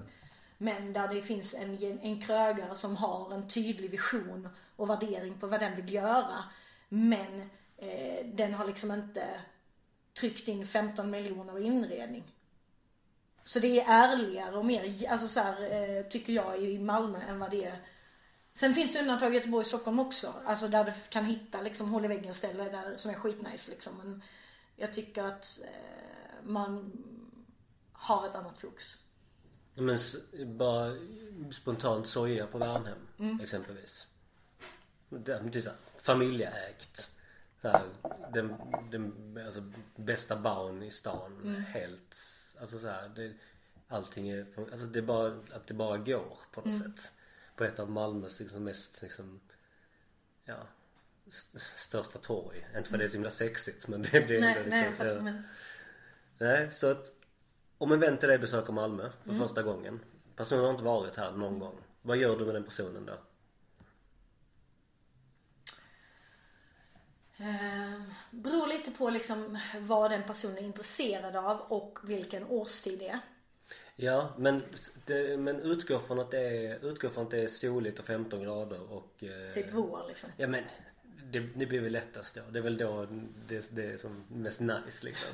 Men 0.57 0.93
där 0.93 1.07
det 1.07 1.21
finns 1.21 1.53
en, 1.53 1.99
en 2.01 2.21
krögare 2.21 2.75
som 2.75 2.95
har 2.95 3.33
en 3.33 3.47
tydlig 3.47 3.89
vision 3.89 4.49
och 4.75 4.89
värdering 4.89 5.39
på 5.39 5.47
vad 5.47 5.59
den 5.59 5.75
vill 5.75 5.93
göra. 5.93 6.43
Men 6.89 7.49
eh, 7.77 8.25
den 8.25 8.53
har 8.53 8.65
liksom 8.65 8.91
inte 8.91 9.41
tryckt 10.19 10.47
in 10.47 10.67
15 10.67 11.09
miljoner 11.09 11.59
i 11.59 11.63
inredning. 11.63 12.23
Så 13.43 13.59
det 13.59 13.81
är 13.81 13.85
ärligare 13.87 14.57
och 14.57 14.65
mer, 14.65 15.09
alltså 15.09 15.27
så 15.27 15.39
här, 15.39 15.71
eh, 15.71 16.03
tycker 16.03 16.33
jag 16.33 16.63
i 16.63 16.79
Malmö 16.79 17.19
än 17.19 17.39
vad 17.39 17.51
det 17.51 17.65
är 17.65 17.79
Sen 18.53 18.73
finns 18.73 18.93
det 18.93 18.99
undantag 18.99 19.33
i 19.33 19.35
Göteborg 19.35 19.61
och 19.61 19.67
Stockholm 19.67 19.99
också. 19.99 20.33
Alltså 20.45 20.67
där 20.67 20.83
du 20.83 20.91
kan 21.09 21.25
hitta 21.25 21.61
liksom 21.61 21.89
hål 21.89 22.05
i 22.05 22.07
väggen 22.07 22.33
ställe 22.33 22.63
där, 22.63 22.97
som 22.97 23.11
är 23.11 23.15
skitnice 23.15 23.71
liksom. 23.71 23.97
Men 23.97 24.23
jag 24.75 24.93
tycker 24.93 25.23
att 25.23 25.59
eh, 25.63 26.43
man 26.43 26.91
har 27.91 28.27
ett 28.27 28.35
annat 28.35 28.59
fokus. 28.59 28.97
Men 29.73 29.97
bara 30.57 30.93
spontant 31.51 32.07
soja 32.07 32.47
på 32.47 32.57
Värnhem 32.57 33.39
exempelvis. 33.43 34.07
Det, 35.09 35.33
är 35.33 35.73
familjeägt. 36.01 37.11
Här, 37.61 37.83
den, 38.33 38.55
den 38.91 39.37
alltså, 39.45 39.63
bästa 39.95 40.35
barn 40.35 40.83
i 40.83 40.91
stan. 40.91 41.55
Helt, 41.67 42.15
alltså 42.59 42.79
så 42.79 42.87
här, 42.87 43.09
det, 43.15 43.33
allting 43.87 44.29
är, 44.29 44.45
alltså 44.57 44.85
det 44.87 44.99
är 44.99 45.03
bara, 45.03 45.27
att 45.53 45.67
det 45.67 45.73
bara 45.73 45.97
går 45.97 46.37
på 46.51 46.61
något 46.61 46.79
sätt. 46.83 47.11
På 47.55 47.63
ett 47.63 47.79
av 47.79 47.91
Malmös 47.91 48.39
liksom 48.39 48.63
mest 48.63 49.01
liksom, 49.01 49.39
ja, 50.45 50.57
st- 51.27 51.59
största 51.75 52.19
torg. 52.19 52.67
Inte 52.77 52.89
för 52.89 52.97
det 52.97 53.03
är 53.03 53.07
så 53.07 53.13
himla 53.13 53.31
sexigt 53.31 53.87
men 53.87 54.01
det, 54.01 54.09
det 54.09 54.35
är 54.37 54.41
nej, 54.41 54.57
ändå 54.57 54.69
nej, 54.69 54.79
jag 54.83 54.89
liksom, 54.89 54.97
fattar. 54.97 55.15
ja. 55.15 55.21
Men, 55.21 55.43
Nej, 56.37 56.71
så 56.71 56.91
att 56.91 57.11
om 57.77 57.91
en 57.91 57.99
vän 57.99 58.17
till 58.17 58.29
dig 58.29 58.37
besöker 58.37 58.73
Malmö 58.73 59.09
för 59.23 59.33
första 59.33 59.63
gången. 59.63 59.99
Personen 60.35 60.63
har 60.63 60.71
inte 60.71 60.83
varit 60.83 61.15
här 61.15 61.31
någon 61.31 61.59
gång. 61.59 61.77
Vad 62.01 62.17
gör 62.17 62.37
du 62.37 62.45
med 62.45 62.55
den 62.55 62.63
personen 62.63 63.05
då? 63.05 63.13
Eh, 67.39 68.01
beror 68.31 68.67
lite 68.67 68.91
på 68.91 69.09
liksom 69.09 69.59
vad 69.79 70.11
den 70.11 70.23
personen 70.23 70.57
är 70.57 70.63
intresserad 70.63 71.35
av 71.35 71.61
och 71.61 71.99
vilken 72.03 72.47
årstid 72.47 72.99
det 72.99 73.09
är. 73.09 73.19
Ja, 73.95 74.33
men, 74.37 74.63
det, 75.05 75.37
men 75.37 75.59
utgå 75.59 75.99
från 75.99 76.19
att 76.19 76.31
det 76.31 76.39
är, 76.39 76.85
utgå 76.85 77.09
från 77.09 77.23
att 77.23 77.31
det 77.31 77.43
är 77.43 77.47
soligt 77.47 77.99
och 77.99 78.05
15 78.05 78.43
grader 78.43 78.91
och... 78.91 79.23
Eh, 79.23 79.53
Typ 79.53 79.73
vår 79.73 80.05
liksom. 80.07 80.29
Ja 80.37 80.47
men, 80.47 80.63
det, 81.23 81.39
det 81.39 81.65
blir 81.65 81.81
väl 81.81 81.91
lättast 81.91 82.35
då. 82.35 82.41
Det 82.49 82.59
är 82.59 82.63
väl 82.63 82.77
då 82.77 83.07
det, 83.47 83.65
det 83.69 83.83
är 83.83 83.97
som 83.97 84.23
mest 84.27 84.59
nice 84.59 85.05
liksom. 85.05 85.29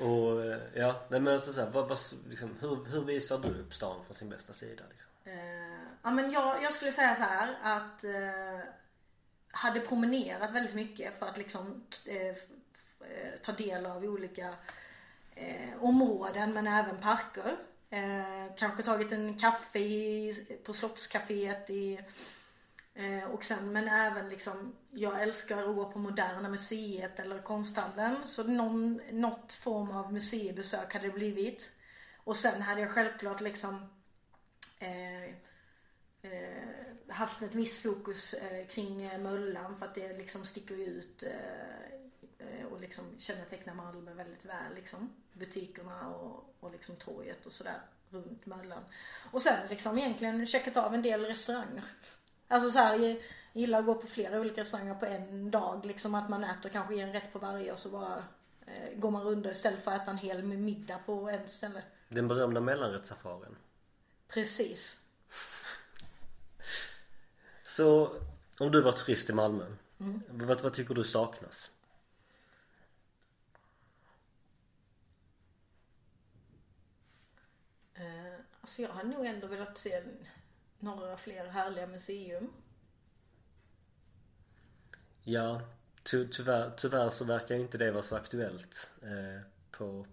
Och 0.00 0.44
eh, 0.44 0.58
ja, 0.74 1.00
nej 1.08 1.20
men 1.20 1.34
alltså 1.34 1.52
så 1.52 1.60
här, 1.60 1.70
vad, 1.70 1.88
vad, 1.88 1.98
liksom, 2.28 2.56
hur, 2.60 2.84
hur 2.84 3.04
visar 3.04 3.38
du 3.38 3.48
upp 3.60 3.74
stan 3.74 4.04
från 4.04 4.16
sin 4.16 4.28
bästa 4.28 4.52
sida 4.52 4.84
liksom? 4.90 5.10
Eh, 5.24 5.78
ja 6.02 6.10
men 6.10 6.30
jag, 6.30 6.62
jag 6.62 6.72
skulle 6.72 6.92
säga 6.92 7.14
så 7.14 7.22
här 7.22 7.58
att 7.62 8.04
eh, 8.04 8.68
hade 9.56 9.80
promenerat 9.80 10.50
väldigt 10.50 10.74
mycket 10.74 11.18
för 11.18 11.26
att 11.26 11.36
liksom 11.38 11.82
eh, 12.06 12.26
eh, 12.26 13.36
ta 13.42 13.52
del 13.52 13.86
av 13.86 14.04
olika 14.04 14.54
eh, 15.34 15.82
områden 15.82 16.52
men 16.52 16.66
även 16.66 17.00
parker. 17.00 17.56
Eh, 17.90 18.54
kanske 18.56 18.82
tagit 18.82 19.12
en 19.12 19.38
kaffe 19.38 19.78
i, 19.78 20.60
på 20.64 20.72
Slottscaféet 20.72 21.70
i 21.70 22.00
eh, 22.94 23.24
och 23.24 23.44
sen 23.44 23.72
men 23.72 23.88
även 23.88 24.28
liksom 24.28 24.74
jag 24.90 25.22
älskar 25.22 25.68
att 25.68 25.76
gå 25.76 25.92
på 25.92 25.98
Moderna 25.98 26.48
Museet 26.48 27.20
eller 27.20 27.42
konsthandeln 27.42 28.16
så 28.24 28.44
någon, 28.44 29.00
något 29.10 29.52
form 29.52 29.90
av 29.90 30.12
museibesök 30.12 30.92
hade 30.92 31.06
det 31.06 31.12
blivit. 31.12 31.70
Och 32.16 32.36
sen 32.36 32.62
hade 32.62 32.80
jag 32.80 32.90
självklart 32.90 33.40
liksom 33.40 33.88
eh, 34.78 35.24
eh, 36.22 36.85
haft 37.08 37.42
ett 37.42 37.54
visst 37.54 37.82
fokus 37.82 38.34
eh, 38.34 38.66
kring 38.66 39.02
eh, 39.02 39.18
Möllan 39.18 39.76
för 39.76 39.86
att 39.86 39.94
det 39.94 40.18
liksom 40.18 40.44
sticker 40.44 40.74
ut 40.74 41.22
eh, 41.22 42.66
och 42.70 42.80
liksom 42.80 43.04
kännetecknar 43.18 43.74
Malmö 43.74 44.14
väldigt 44.14 44.44
väl 44.44 44.74
liksom. 44.74 45.12
Butikerna 45.32 46.08
och, 46.08 46.54
och 46.60 46.70
liksom 46.70 46.96
torget 46.96 47.46
och 47.46 47.52
sådär 47.52 47.80
runt 48.10 48.46
Möllan. 48.46 48.84
Och 49.30 49.42
sen 49.42 49.68
liksom 49.70 49.98
egentligen 49.98 50.46
checkat 50.46 50.76
av 50.76 50.94
en 50.94 51.02
del 51.02 51.24
restauranger. 51.24 51.84
Alltså 52.48 52.70
så 52.70 52.78
här, 52.78 52.98
jag 52.98 53.22
gillar 53.52 53.78
att 53.78 53.86
gå 53.86 53.94
på 53.94 54.06
flera 54.06 54.40
olika 54.40 54.60
restauranger 54.60 54.94
på 54.94 55.06
en 55.06 55.50
dag 55.50 55.86
liksom 55.86 56.14
att 56.14 56.28
man 56.28 56.44
äter 56.44 56.68
kanske 56.68 57.00
en 57.00 57.12
rätt 57.12 57.32
på 57.32 57.38
varje 57.38 57.72
och 57.72 57.78
så 57.78 57.88
bara 57.88 58.24
eh, 58.66 58.98
går 58.98 59.10
man 59.10 59.22
runt 59.22 59.46
istället 59.46 59.84
för 59.84 59.90
att 59.90 60.02
äta 60.02 60.10
en 60.10 60.18
hel 60.18 60.42
middag 60.42 60.98
på 61.06 61.30
en 61.30 61.48
ställe. 61.48 61.82
Den 62.08 62.28
berömda 62.28 62.60
mellanrättssafarin. 62.60 63.56
Precis. 64.28 64.96
Så 67.66 68.16
om 68.58 68.72
du 68.72 68.82
var 68.82 68.92
turist 68.92 69.30
i 69.30 69.32
Malmö. 69.32 69.66
Vad, 70.28 70.60
vad 70.60 70.74
tycker 70.74 70.94
du 70.94 71.04
saknas? 71.04 71.70
Eh, 77.94 78.34
alltså 78.60 78.82
jag 78.82 78.88
hade 78.88 79.08
nog 79.08 79.26
ändå 79.26 79.46
velat 79.46 79.78
se 79.78 80.02
några 80.78 81.16
fler 81.16 81.46
härliga 81.46 81.86
museum. 81.86 82.52
Ja, 85.22 85.60
ty, 86.02 86.28
tyvärr, 86.28 86.72
tyvärr 86.76 87.10
så 87.10 87.24
verkar 87.24 87.54
inte 87.54 87.78
det 87.78 87.90
vara 87.90 88.02
så 88.02 88.16
aktuellt 88.16 88.90
eh, 89.02 89.42
på 89.70 90.06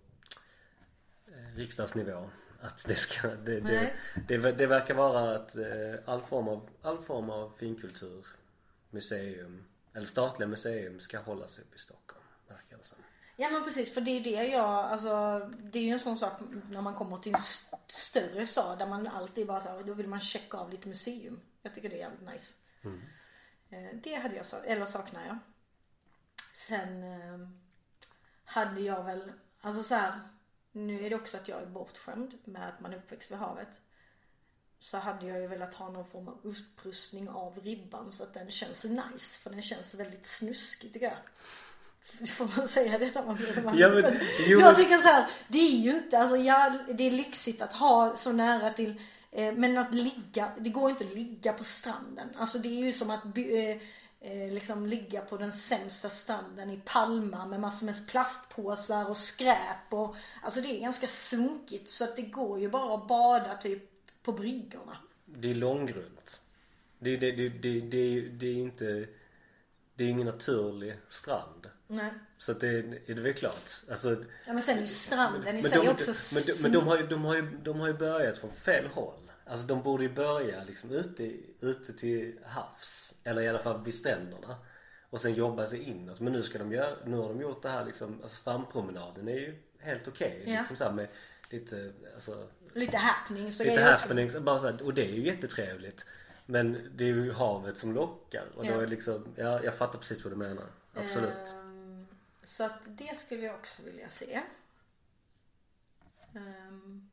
eh, 1.27 1.55
riksdagsnivå. 1.55 2.29
Att 2.63 2.85
det 2.87 2.95
ska, 2.95 3.27
det, 3.27 3.59
det, 3.59 3.93
det, 4.27 4.37
det 4.51 4.65
verkar 4.67 4.93
vara 4.93 5.35
att 5.35 5.55
eh, 5.55 5.95
all 6.05 6.21
form 6.21 6.47
av, 6.47 6.69
all 6.81 7.01
form 7.01 7.29
av 7.29 7.49
finkultur, 7.59 8.25
museum, 8.89 9.63
eller 9.93 10.05
statliga 10.05 10.47
museum 10.49 10.99
ska 10.99 11.19
hållas 11.19 11.59
upp 11.59 11.75
i 11.75 11.79
Stockholm. 11.79 12.23
Verkar 12.47 12.77
det 12.77 12.83
som. 12.83 12.97
Ja 13.35 13.49
men 13.49 13.63
precis 13.63 13.93
för 13.93 14.01
det 14.01 14.11
är 14.11 14.21
det 14.23 14.47
jag, 14.47 14.63
alltså 14.69 15.39
det 15.59 15.79
är 15.79 15.83
ju 15.83 15.89
en 15.89 15.99
sån 15.99 16.17
sak 16.17 16.33
när 16.69 16.81
man 16.81 16.95
kommer 16.95 17.17
till 17.17 17.31
en 17.33 17.39
st- 17.39 17.77
större 17.87 18.45
stad 18.45 18.79
där 18.79 18.87
man 18.87 19.07
alltid 19.07 19.47
bara 19.47 19.61
så 19.61 19.69
här, 19.69 19.83
då 19.83 19.93
vill 19.93 20.07
man 20.07 20.19
checka 20.19 20.57
av 20.57 20.71
lite 20.71 20.87
museum. 20.87 21.39
Jag 21.61 21.75
tycker 21.75 21.89
det 21.89 21.95
är 21.95 21.99
jävligt 21.99 22.29
nice. 22.29 22.53
Eh, 23.69 23.97
Det 24.03 24.15
hade 24.15 24.35
jag, 24.35 24.45
eller 24.65 24.85
saknar 24.85 25.25
jag. 25.27 25.37
Sen 26.53 27.03
eh, 27.03 27.47
hade 28.45 28.81
jag 28.81 29.03
väl, 29.03 29.31
alltså 29.61 29.83
så 29.83 29.95
här, 29.95 30.19
nu 30.73 31.05
är 31.05 31.09
det 31.09 31.15
också 31.15 31.37
att 31.37 31.47
jag 31.47 31.61
är 31.61 31.65
bortskämd 31.65 32.33
med 32.45 32.69
att 32.69 32.79
man 32.79 32.93
är 32.93 32.97
uppväxt 32.97 33.31
vid 33.31 33.37
havet. 33.37 33.67
Så 34.79 34.97
hade 34.97 35.27
jag 35.27 35.41
ju 35.41 35.47
velat 35.47 35.73
ha 35.73 35.89
någon 35.89 36.05
form 36.05 36.27
av 36.27 36.39
upprustning 36.43 37.29
av 37.29 37.59
ribban 37.59 38.11
så 38.11 38.23
att 38.23 38.33
den 38.33 38.51
känns 38.51 38.83
nice. 38.83 39.39
För 39.39 39.49
den 39.49 39.61
känns 39.61 39.95
väldigt 39.95 40.25
snuskig 40.25 40.93
tycker 40.93 41.05
jag. 41.05 42.27
Får 42.29 42.57
man 42.57 42.67
säga 42.67 42.97
det 42.97 43.15
när 43.15 43.25
man 43.25 43.35
blir 43.35 43.61
man 43.63 43.77
Ja, 43.77 43.89
men- 43.89 44.19
jo, 44.47 44.59
Jag 44.59 44.75
tycker 44.75 44.97
så 44.97 45.07
här, 45.07 45.31
det 45.47 45.59
är 45.59 45.77
ju 45.77 45.91
inte, 45.91 46.19
alltså 46.19 46.37
ja, 46.37 46.77
det 46.93 47.03
är 47.03 47.11
lyxigt 47.11 47.61
att 47.61 47.73
ha 47.73 48.17
så 48.17 48.31
nära 48.31 48.73
till 48.73 49.01
eh, 49.31 49.53
men 49.53 49.77
att 49.77 49.93
ligga, 49.93 50.51
det 50.59 50.69
går 50.69 50.89
inte 50.89 51.05
att 51.05 51.13
ligga 51.15 51.53
på 51.53 51.63
stranden. 51.63 52.29
Alltså 52.37 52.57
det 52.57 52.67
är 52.67 52.85
ju 52.85 52.93
som 52.93 53.09
att 53.09 53.23
by, 53.23 53.69
eh, 53.69 53.77
eh, 54.23 54.51
liksom 54.51 54.85
ligga 54.85 55.21
på 55.21 55.37
den 55.37 55.51
sämsta 55.51 56.09
stranden 56.09 56.69
i 56.69 56.81
Palma 56.85 57.45
med 57.45 57.59
massor 57.59 57.85
med 57.85 58.07
plastpåsar 58.07 59.09
och 59.09 59.17
skräp 59.17 59.93
och 59.93 60.15
alltså 60.41 60.61
det 60.61 60.67
är 60.67 60.79
ganska 60.79 61.07
sunkigt 61.07 61.89
så 61.89 62.03
att 62.03 62.15
det 62.15 62.21
går 62.21 62.59
ju 62.59 62.69
bara 62.69 62.95
att 62.95 63.07
bada 63.07 63.57
typ 63.57 63.83
på 64.23 64.31
bryggorna. 64.31 64.97
Det 65.25 65.51
är 65.51 65.55
långgrunt. 65.55 66.39
Det, 66.99 67.17
det, 67.17 67.31
det, 67.31 67.49
det, 67.49 67.79
det, 67.79 68.21
det 68.21 68.47
är 68.47 68.55
inte, 68.55 69.07
det 69.95 70.03
är 70.03 70.07
ingen 70.07 70.25
naturlig 70.25 70.97
strand. 71.09 71.69
Nej. 71.87 72.11
Så 72.37 72.51
att 72.51 72.59
det 72.59 72.67
är 72.67 73.15
det 73.15 73.21
väl 73.21 73.33
klart. 73.33 73.71
Alltså, 73.91 74.23
Ja 74.45 74.53
men 74.53 74.61
sen 74.61 74.77
är 74.77 74.81
ju 74.81 74.87
stranden 74.87 75.57
i 75.57 75.63
sig 75.63 75.89
också 75.89 76.35
men, 76.35 76.43
de, 76.45 76.61
men 76.61 76.71
de, 76.71 76.87
har 76.87 76.97
ju, 76.97 77.07
de, 77.07 77.25
har 77.25 77.35
ju, 77.35 77.57
de 77.63 77.79
har 77.79 77.87
ju 77.87 77.93
börjat 77.93 78.37
från 78.37 78.51
fel 78.51 78.87
håll. 78.87 79.22
Alltså 79.45 79.67
de 79.67 79.83
borde 79.83 80.03
ju 80.03 80.13
börja 80.13 80.63
liksom 80.63 80.91
ute, 80.91 81.31
ute 81.59 81.93
till 81.93 82.39
havs. 82.45 83.13
Eller 83.23 83.41
i 83.41 83.49
alla 83.49 83.59
fall 83.59 83.83
vid 83.83 83.95
stränderna. 83.95 84.55
Och 85.09 85.21
sen 85.21 85.33
jobba 85.33 85.67
sig 85.67 85.83
inåt. 85.83 86.19
Men 86.19 86.33
nu 86.33 86.43
ska 86.43 86.59
de 86.59 86.71
göra, 86.71 86.95
nu 87.05 87.17
har 87.17 87.29
de 87.29 87.41
gjort 87.41 87.61
det 87.61 87.69
här 87.69 87.85
liksom, 87.85 88.19
alltså 88.23 88.37
strandpromenaden 88.37 89.27
är 89.27 89.33
ju 89.39 89.55
helt 89.79 90.07
okej. 90.07 90.43
Ja. 90.45 90.57
Liksom 90.59 90.75
så 90.75 90.91
med 90.91 91.07
lite, 91.49 91.93
alltså 92.15 92.47
lite 92.73 92.97
happenings 92.97 93.59
och 93.59 93.65
Lite 93.65 93.81
också. 93.81 93.91
happenings, 93.91 94.37
bara 94.37 94.59
så 94.59 94.65
här, 94.65 94.81
och 94.83 94.93
det 94.93 95.01
är 95.09 95.11
ju 95.13 95.25
jättetrevligt. 95.25 96.05
Men 96.45 96.89
det 96.95 97.03
är 97.03 97.07
ju 97.07 97.31
havet 97.31 97.77
som 97.77 97.93
lockar 97.93 98.45
och 98.55 98.65
då 98.65 98.71
Ja. 98.71 98.81
är 98.81 98.87
liksom, 98.87 99.27
ja 99.35 99.63
jag 99.63 99.75
fattar 99.75 99.99
precis 99.99 100.23
vad 100.23 100.33
du 100.33 100.37
menar. 100.37 100.65
Absolut. 100.93 101.53
Ehm, 101.53 102.07
så 102.43 102.63
att 102.63 102.79
det 102.85 103.17
skulle 103.19 103.41
jag 103.45 103.55
också 103.55 103.83
vilja 103.83 104.09
se. 104.09 104.41
Ehm, 106.35 107.09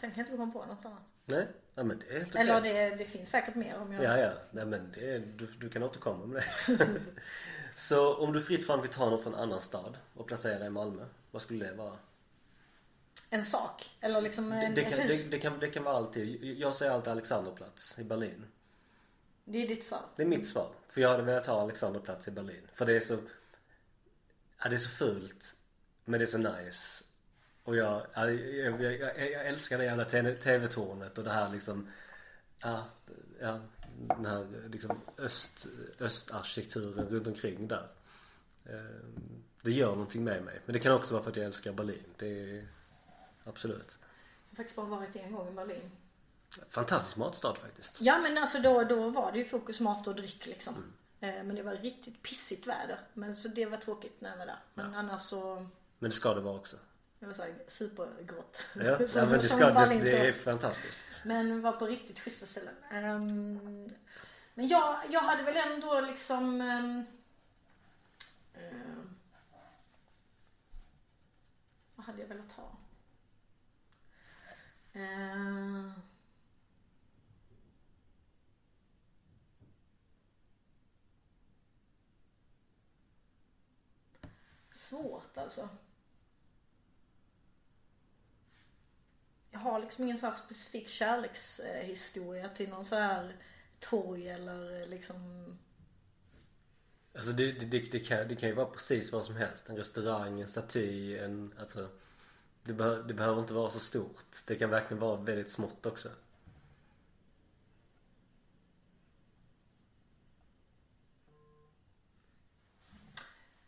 sen 0.00 0.10
kan 0.10 0.18
jag 0.18 0.22
inte 0.26 0.36
komma 0.36 0.52
på 0.52 0.64
något 0.66 0.84
annat. 0.84 1.02
Nej, 1.24 1.46
ja, 1.74 1.82
men 1.82 1.98
det 1.98 2.06
är 2.14 2.18
helt 2.18 2.28
okej. 2.28 2.40
Eller 2.40 2.60
det, 2.60 2.96
det 2.96 3.04
finns 3.04 3.30
säkert 3.30 3.54
mer 3.54 3.78
om 3.78 3.92
jag... 3.92 4.04
Ja, 4.04 4.18
ja. 4.18 4.32
Nej 4.50 4.66
men 4.66 4.92
det 4.94 5.18
du, 5.18 5.46
du 5.46 5.68
kan 5.68 5.82
återkomma 5.82 6.26
med 6.26 6.44
det. 6.66 7.00
så 7.76 8.14
om 8.16 8.32
du 8.32 8.42
fritt 8.42 8.66
fan 8.66 8.82
vill 8.82 8.90
ta 8.90 9.10
någon 9.10 9.22
från 9.22 9.34
en 9.34 9.40
annan 9.40 9.60
stad 9.60 9.98
och 10.14 10.26
placera 10.26 10.66
i 10.66 10.70
Malmö, 10.70 11.06
vad 11.30 11.42
skulle 11.42 11.66
det 11.66 11.74
vara? 11.74 11.96
En 13.30 13.44
sak. 13.44 13.90
Eller 14.00 14.20
liksom 14.20 14.50
Det, 14.50 14.56
en, 14.56 14.74
det, 14.74 14.80
ett 14.82 14.90
kan, 14.90 14.98
hus. 15.00 15.22
det, 15.22 15.30
det, 15.30 15.38
kan, 15.38 15.58
det 15.58 15.68
kan 15.70 15.84
vara 15.84 15.96
alltid, 15.96 16.44
jag 16.44 16.74
säger 16.74 16.92
alltid 16.92 17.08
Alexanderplatz 17.12 17.98
i 17.98 18.04
Berlin. 18.04 18.46
Det 19.44 19.62
är 19.62 19.68
ditt 19.68 19.84
svar. 19.84 20.02
Det 20.16 20.22
är 20.22 20.26
mitt 20.26 20.48
svar. 20.48 20.68
För 20.88 21.00
jag 21.00 21.08
hade 21.08 21.22
velat 21.22 21.46
ha 21.46 21.60
Alexanderplatz 21.60 22.28
i 22.28 22.30
Berlin. 22.30 22.68
För 22.74 22.86
det 22.86 22.96
är 22.96 23.00
så, 23.00 23.18
ja 24.62 24.68
det 24.68 24.76
är 24.76 24.78
så 24.78 24.90
fult. 24.90 25.54
Men 26.04 26.20
det 26.20 26.24
är 26.24 26.26
så 26.26 26.38
nice. 26.38 27.04
Och 27.64 27.76
jag, 27.76 28.06
ja, 28.14 28.30
jag, 28.30 28.82
jag, 28.82 28.98
jag, 29.00 29.30
jag 29.30 29.46
älskar 29.46 29.78
det 29.78 29.84
jävla 29.84 30.04
TV- 30.04 30.34
TV-tornet 30.36 31.18
och 31.18 31.24
det 31.24 31.30
här 31.32 31.48
liksom 31.48 31.88
ja, 32.60 32.84
ja 33.40 33.60
den 34.08 34.26
här 34.26 34.68
liksom 34.68 35.00
öst, 35.18 35.66
östarkitekturen 36.00 37.08
runt 37.08 37.26
omkring 37.26 37.68
där. 37.68 37.88
Eh, 38.64 38.80
det 39.62 39.70
gör 39.70 39.90
någonting 39.90 40.24
med 40.24 40.42
mig. 40.44 40.60
Men 40.66 40.72
det 40.72 40.78
kan 40.78 40.92
också 40.92 41.14
vara 41.14 41.22
för 41.22 41.30
att 41.30 41.36
jag 41.36 41.46
älskar 41.46 41.72
Berlin. 41.72 42.04
Det 42.16 42.26
är 42.58 42.68
absolut. 43.44 43.98
Jag 44.50 44.50
har 44.50 44.56
faktiskt 44.56 44.76
bara 44.76 44.86
varit 44.86 45.16
en 45.16 45.32
gång 45.32 45.48
i 45.48 45.52
Berlin. 45.52 45.90
Fantastisk 46.68 47.16
matstad 47.16 47.54
faktiskt. 47.54 47.96
Ja 48.00 48.18
men 48.18 48.38
alltså 48.38 48.58
då, 48.60 48.84
då 48.84 49.10
var 49.10 49.32
det 49.32 49.38
ju 49.38 49.44
fokus 49.44 49.80
mat 49.80 50.06
och 50.06 50.14
dryck 50.14 50.46
liksom. 50.46 50.74
Eh, 51.20 51.28
Men 51.44 51.54
det 51.54 51.62
var 51.62 51.74
riktigt 51.76 52.22
pissigt 52.22 52.66
väder. 52.66 53.00
Men 53.14 53.36
så 53.36 53.48
det 53.48 53.66
var 53.66 53.76
tråkigt 53.78 54.20
när 54.20 54.30
jag 54.30 54.36
var 54.38 54.46
där. 54.46 54.58
Men 54.74 54.94
annars 54.94 55.22
så, 55.22 55.66
Men 55.98 56.10
det 56.10 56.16
ska 56.16 56.34
det 56.34 56.40
vara 56.40 56.54
också. 56.54 56.76
Det 57.20 57.26
var 57.26 57.32
såhär 57.32 57.54
supergrått. 57.68 58.66
Ja, 58.74 58.82
ja 58.82 58.98
men 59.14 59.30
det 59.30 59.48
ska, 59.48 59.70
det, 59.70 60.00
det 60.00 60.28
är 60.28 60.32
fantastiskt. 60.32 60.98
Men 61.24 61.60
var 61.60 61.72
på 61.72 61.86
riktigt 61.86 62.20
schyssta 62.20 62.46
ställen. 62.46 62.74
Ehm, 62.90 63.90
men 64.54 64.68
jag, 64.68 65.00
jag 65.10 65.20
hade 65.20 65.42
väl 65.42 65.56
ändå 65.56 66.00
liksom 66.00 66.60
um, 66.60 67.06
Vad 71.94 72.06
hade 72.06 72.20
jag 72.20 72.28
velat 72.28 72.52
ha? 72.52 72.76
Ehm, 74.92 75.92
svårt 84.74 85.38
alltså. 85.38 85.68
Jag 89.50 89.60
har 89.60 89.80
liksom 89.80 90.04
ingen 90.04 90.18
så 90.18 90.26
här 90.26 90.34
specifik 90.34 90.88
kärlekshistoria 90.88 92.48
till 92.48 92.68
någon 92.68 92.84
så 92.84 92.96
här 92.96 93.36
torg 93.80 94.28
eller 94.28 94.86
liksom 94.86 95.58
Alltså 97.14 97.32
det, 97.32 97.52
det, 97.52 97.66
det, 97.66 97.92
det, 97.92 98.00
kan, 98.00 98.28
det 98.28 98.36
kan 98.36 98.48
ju 98.48 98.54
vara 98.54 98.66
precis 98.66 99.12
vad 99.12 99.24
som 99.24 99.36
helst. 99.36 99.68
En 99.68 99.76
restaurang, 99.76 100.40
en 100.40 100.48
staty, 100.48 101.18
en, 101.18 101.54
alltså 101.60 101.88
det, 102.64 102.72
behö, 102.72 103.02
det 103.02 103.14
behöver 103.14 103.40
inte 103.40 103.54
vara 103.54 103.70
så 103.70 103.80
stort. 103.80 104.24
Det 104.46 104.56
kan 104.56 104.70
verkligen 104.70 105.00
vara 105.00 105.16
väldigt 105.16 105.50
smått 105.50 105.86
också. 105.86 106.08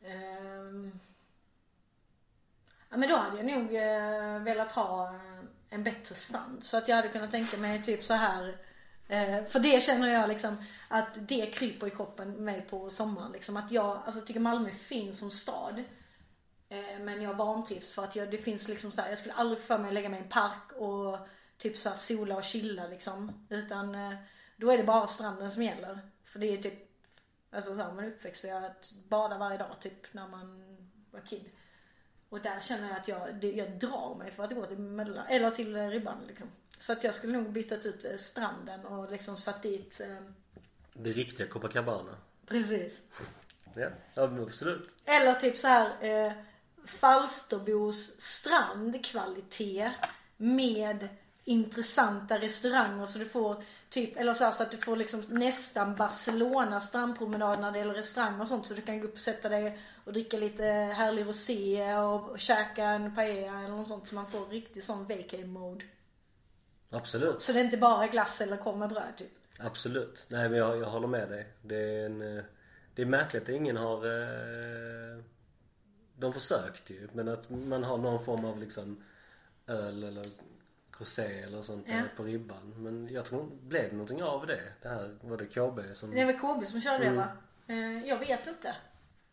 Ehm. 0.03 0.99
Ja 2.91 2.97
men 2.97 3.09
då 3.09 3.17
hade 3.17 3.37
jag 3.37 3.47
nog 3.47 3.75
eh, 3.75 4.43
velat 4.43 4.73
ha 4.73 5.15
eh, 5.15 5.42
en 5.73 5.85
bättre 5.85 6.15
stand. 6.15 6.65
Så 6.65 6.77
att 6.77 6.89
jag 6.89 6.97
hade 6.97 7.09
kunnat 7.09 7.31
tänka 7.31 7.57
mig 7.57 7.83
typ 7.83 8.05
så 8.05 8.15
här. 8.15 8.57
Eh, 9.09 9.45
för 9.45 9.61
det 9.61 9.83
känner 9.83 10.13
jag 10.13 10.29
liksom 10.29 10.65
att 10.89 11.09
det 11.15 11.47
kryper 11.47 11.87
i 11.87 11.91
kroppen 11.91 12.45
mig 12.45 12.67
på 12.71 12.91
sommaren. 12.91 13.33
Liksom 13.33 13.57
att 13.57 13.73
jag 13.73 14.03
alltså, 14.07 14.21
tycker 14.21 14.41
Malmö 14.41 14.69
är 14.69 14.75
fin 14.75 15.15
som 15.15 15.31
stad. 15.31 15.85
Eh, 16.69 16.99
men 17.01 17.23
jag 17.23 17.35
vantrivs 17.35 17.93
för 17.93 18.05
att 18.05 18.17
jag, 18.17 18.31
det 18.31 18.39
finns 18.39 18.69
liksom 18.69 18.93
så 18.93 19.01
här, 19.01 19.09
jag 19.09 19.19
skulle 19.19 19.35
aldrig 19.35 19.61
för 19.61 19.79
mig 19.79 19.89
att 19.89 19.95
lägga 19.95 20.09
mig 20.09 20.21
i 20.21 20.23
en 20.23 20.29
park 20.29 20.73
och 20.77 21.19
typ 21.57 21.77
så 21.79 21.89
här 21.89 21.97
sola 21.97 22.37
och 22.37 22.45
chilla 22.45 22.87
liksom. 22.87 23.47
Utan 23.49 23.95
eh, 23.95 24.15
då 24.57 24.71
är 24.71 24.79
det 24.79 24.85
bara 24.85 25.07
stranden 25.07 25.51
som 25.51 25.63
gäller. 25.63 25.99
För 26.25 26.39
det 26.39 26.47
är 26.47 26.63
typ, 26.63 26.91
alltså 27.51 27.75
så 27.75 27.83
här, 27.83 27.93
man 27.93 28.05
är 28.05 28.09
uppväxt 28.09 28.45
vid 28.45 28.53
att 28.53 28.93
bada 29.09 29.39
varje 29.39 29.59
dag 29.59 29.81
typ 29.81 30.15
när 30.15 30.29
man 30.29 30.77
var 31.11 31.21
kid. 31.21 31.51
Och 32.33 32.41
där 32.41 32.61
känner 32.61 32.89
jag 32.89 32.97
att 32.99 33.09
jag, 33.09 33.35
det, 33.35 33.53
jag 33.53 33.71
drar 33.71 34.15
mig 34.15 34.31
för 34.31 34.45
att 34.45 34.55
gå 34.55 34.67
till 34.67 34.79
Möllan, 34.79 35.27
eller 35.27 35.51
till 35.51 35.91
Ribban 35.91 36.19
liksom. 36.29 36.47
Så 36.79 36.93
att 36.93 37.05
jag 37.05 37.15
skulle 37.15 37.33
nog 37.39 37.53
bytt 37.53 37.73
ut 37.73 38.05
eh, 38.05 38.17
stranden 38.17 38.87
och 38.87 39.11
liksom 39.13 39.37
satt 39.37 39.63
dit, 39.63 40.01
eh, 40.01 40.17
Det 40.93 41.11
riktiga 41.13 41.47
Copacabana. 41.47 42.17
precis. 42.47 42.93
Ja, 43.75 43.89
absolut. 44.15 44.89
Eller 45.05 45.35
typ 45.35 45.57
så 45.59 45.67
här 45.69 46.05
eh, 46.27 46.33
Falsterbos 46.85 48.21
strandkvalitet 48.21 49.93
med 50.37 51.09
intressanta 51.45 52.39
restauranger 52.39 53.07
så 53.07 53.19
du 53.19 53.25
får 53.25 53.65
typ, 53.89 54.17
eller 54.17 54.35
så, 54.35 54.45
här, 54.45 54.53
så 54.53 54.63
att 54.63 54.71
du 54.71 54.77
får 54.77 54.97
liksom 54.97 55.21
nästan 55.29 55.97
Barcelona 55.97 56.81
strandpromenad 56.81 57.61
när 57.61 57.73
det 57.73 57.79
gäller 57.79 57.95
restauranger 57.95 58.43
och 58.43 58.49
sånt 58.49 58.67
så 58.67 58.75
du 58.75 58.81
kan 58.81 59.01
gå 59.01 59.07
upp 59.07 59.15
och 59.15 59.21
sätta 59.21 59.49
dig 59.49 59.79
och 60.05 60.13
dricka 60.13 60.37
lite 60.37 60.65
härlig 60.65 61.27
rosé 61.27 61.95
och, 61.95 62.31
och 62.31 62.39
käka 62.39 62.85
en 62.85 63.15
paella 63.15 63.59
eller 63.59 63.77
något 63.77 63.89
sånt 63.89 64.07
så 64.07 64.15
man 64.15 64.31
får 64.31 64.47
riktigt 64.47 64.85
sån 64.85 65.07
vacay 65.07 65.45
mode. 65.45 65.85
Absolut. 66.91 67.41
Så 67.41 67.53
det 67.53 67.61
är 67.61 67.65
inte 67.65 67.77
bara 67.77 68.07
glass 68.07 68.41
eller 68.41 68.57
korv 68.57 68.79
med 68.79 68.89
bröd 68.89 69.17
typ. 69.17 69.33
Absolut. 69.59 70.27
Nej 70.29 70.49
men 70.49 70.59
jag, 70.59 70.79
jag 70.79 70.91
håller 70.91 71.09
med 71.09 71.29
dig. 71.29 71.47
Det 71.63 71.77
är 71.77 72.07
en, 72.07 72.37
eh, 72.37 72.45
Det 72.95 73.03
är 73.03 73.07
märkligt 73.07 73.43
att 73.43 73.49
ingen 73.49 73.77
har 73.77 73.97
eh, 74.07 75.23
De 76.17 76.33
försökte 76.33 76.93
ju 76.93 77.09
men 77.13 77.29
att 77.29 77.51
man 77.51 77.85
har 77.85 77.99
någon 77.99 78.25
form 78.25 78.45
av 78.45 78.59
liksom 78.59 79.05
öl 79.67 80.05
eller 80.05 80.27
rosé 80.99 81.41
eller 81.43 81.63
sånt 81.63 81.87
Ja. 81.89 82.03
på 82.17 82.23
ribban. 82.23 82.75
Men 82.77 83.09
jag 83.09 83.25
tror 83.25 83.49
blev 83.63 83.83
det 83.85 83.93
någonting 83.93 84.23
av 84.23 84.47
det? 84.47 84.61
Det 84.83 84.89
här, 84.89 85.17
var 85.21 85.37
det 85.37 85.47
KB 85.47 85.95
som 85.97 86.11
Det 86.11 86.25
var 86.25 86.33
KB 86.33 86.67
som 86.67 86.81
körde 86.81 87.05
Mm. 87.05 87.15
det 87.17 87.21
va? 87.21 87.29
Eh, 87.67 88.09
jag 88.09 88.19
vet 88.19 88.47
inte. 88.47 88.77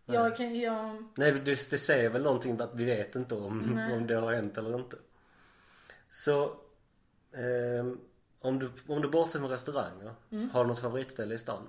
Jag 0.05 0.37
kan, 0.37 0.59
jag, 0.59 1.03
Nej 1.15 1.31
det, 1.31 1.69
det 1.69 1.77
säger 1.79 2.09
väl 2.09 2.23
någonting 2.23 2.61
att 2.61 2.75
vi 2.75 2.83
vet 2.85 3.15
inte 3.15 3.35
om, 3.35 3.71
Nej. 3.75 3.93
om 3.97 4.07
det 4.07 4.15
har 4.15 4.33
hänt 4.33 4.57
eller 4.57 4.75
inte. 4.79 4.97
Så 6.11 6.55
ehm, 7.33 7.99
om, 8.41 8.59
du, 8.59 8.71
om 8.87 9.01
du 9.01 9.09
bortser 9.09 9.39
från 9.39 9.49
restauranger, 9.49 10.13
Mm. 10.31 10.49
har 10.49 10.63
du 10.63 10.67
något 10.69 10.79
favoritställe 10.79 11.35
i 11.35 11.37
stan? 11.37 11.67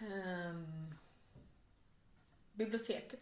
Ehm, 0.00 0.94
biblioteket. 2.52 3.20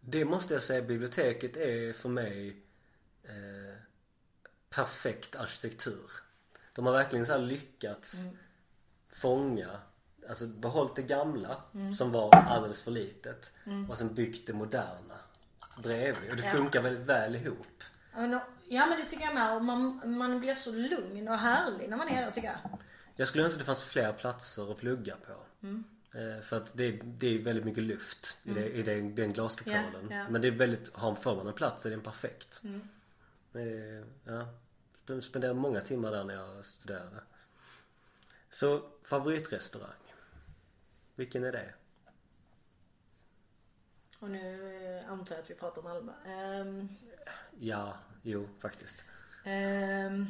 Det 0.00 0.24
måste 0.24 0.54
jag 0.54 0.62
säga, 0.62 0.82
biblioteket 0.82 1.56
är 1.56 1.92
för 1.92 2.08
mig 2.08 2.56
eh, 3.22 3.76
perfekt 4.70 5.36
arkitektur. 5.36 6.10
De 6.74 6.86
har 6.86 6.92
verkligen 6.92 7.26
så 7.26 7.38
lyckats 7.38 8.14
fånga, 9.08 9.70
alltså 10.28 10.46
behållit 10.46 10.96
det 10.96 11.02
gamla 11.02 11.62
som 11.98 12.12
var 12.12 12.34
alldeles 12.34 12.82
för 12.82 12.90
litet 12.90 13.52
och 13.88 13.98
sen 13.98 14.14
byggt 14.14 14.46
det 14.46 14.52
moderna 14.52 15.18
bredvid 15.82 16.30
och 16.30 16.36
det 16.36 16.44
Ja. 16.44 16.50
funkar 16.52 16.82
väldigt 16.82 17.06
väl 17.06 17.36
ihop. 17.36 17.82
Ja 18.68 18.86
men, 18.86 18.98
det 18.98 19.04
tycker 19.04 19.24
jag 19.24 19.34
med. 19.34 19.62
Man, 19.62 20.00
man 20.18 20.40
blir 20.40 20.54
så 20.54 20.72
lugn 20.72 21.28
och 21.28 21.38
härlig 21.38 21.88
när 21.90 21.96
man 21.96 22.08
är 22.08 22.24
där 22.24 22.30
tycker 22.30 22.48
jag. 22.48 22.78
Jag 23.22 23.28
skulle 23.28 23.44
önska 23.44 23.54
att 23.56 23.58
det 23.60 23.64
fanns 23.64 23.82
fler 23.82 24.12
platser 24.12 24.72
att 24.72 24.78
plugga 24.78 25.16
på. 25.16 25.32
Eh, 26.18 26.42
för 26.42 26.56
att 26.56 26.72
det, 26.76 26.84
är- 26.84 27.00
det 27.04 27.26
är 27.26 27.42
väldigt 27.42 27.64
mycket 27.64 27.82
luft 27.82 28.36
i, 28.42 28.50
det, 28.54 28.68
i 28.72 28.82
den, 28.82 29.14
den 29.14 29.32
glaskupolen. 29.32 30.06
Ja, 30.10 30.16
ja. 30.16 30.28
Men 30.30 30.42
det 30.42 30.48
är 30.48 30.52
väldigt, 30.52 30.94
har 30.96 31.14
får 31.14 31.36
man 31.36 31.46
en 31.46 31.52
plats 31.54 31.86
är 31.86 31.90
den 31.90 32.00
perfekt. 32.00 32.62
Eh, 33.54 33.62
ja. 34.24 34.46
Sp- 35.06 35.20
Spenderade 35.20 35.60
många 35.60 35.80
timmar 35.80 36.10
där 36.10 36.24
när 36.24 36.34
jag 36.34 36.64
studerade. 36.64 37.22
Så 38.50 38.90
favoritrestaurang. 39.02 40.12
Vilken 41.14 41.44
är 41.44 41.52
det? 41.52 41.74
Och 44.18 44.30
nu 44.30 44.76
eh, 45.04 45.10
antar 45.12 45.34
jag 45.34 45.42
att 45.42 45.50
vi 45.50 45.54
pratar 45.54 45.82
Malmö. 45.82 46.12
Ehm, 46.26 46.88
Ja, 47.58 47.98
jo 48.22 48.48
faktiskt. 48.58 49.04
ehm, 49.44 50.26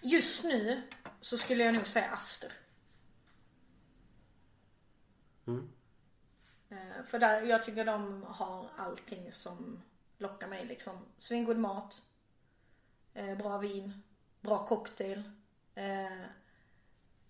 just 0.00 0.44
nu 0.44 0.82
så 1.20 1.38
skulle 1.38 1.64
jag 1.64 1.74
nog 1.74 1.86
säga 1.86 2.10
Aster. 2.10 2.52
Mm. 5.46 5.68
Eh, 6.68 7.04
för 7.04 7.18
där, 7.18 7.42
jag 7.42 7.64
tycker 7.64 7.84
de 7.84 8.22
har 8.22 8.70
allting 8.76 9.32
som 9.32 9.82
lockar 10.18 10.48
mig 10.48 10.66
liksom. 10.66 10.98
Svingod 11.18 11.58
mat. 11.58 12.02
Eh, 13.14 13.38
bra 13.38 13.58
vin. 13.58 14.02
Bra 14.40 14.66
cocktail. 14.66 15.30
Eh, 15.74 16.22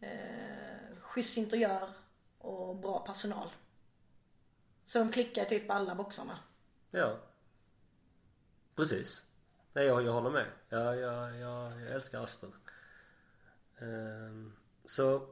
eh, 0.01 0.97
schysst 1.01 1.37
interiör. 1.37 1.91
Och 2.39 2.77
bra 2.77 3.01
personal. 3.07 3.51
Så 4.87 4.99
de 4.99 5.13
klickar 5.13 5.45
typ 5.45 5.71
alla 5.71 5.95
boxarna. 5.95 6.39
Ja. 6.91 7.19
Precis. 8.75 9.23
Nej 9.81 9.87
jag, 9.87 10.03
jag 10.03 10.13
håller 10.13 10.31
med. 10.31 10.47
Jag, 10.69 10.97
jag, 10.97 11.37
jag, 11.37 11.81
jag 11.81 11.91
älskar 11.91 12.23
Aster. 12.23 12.49
Ehm, 13.79 14.53
så 14.85 15.27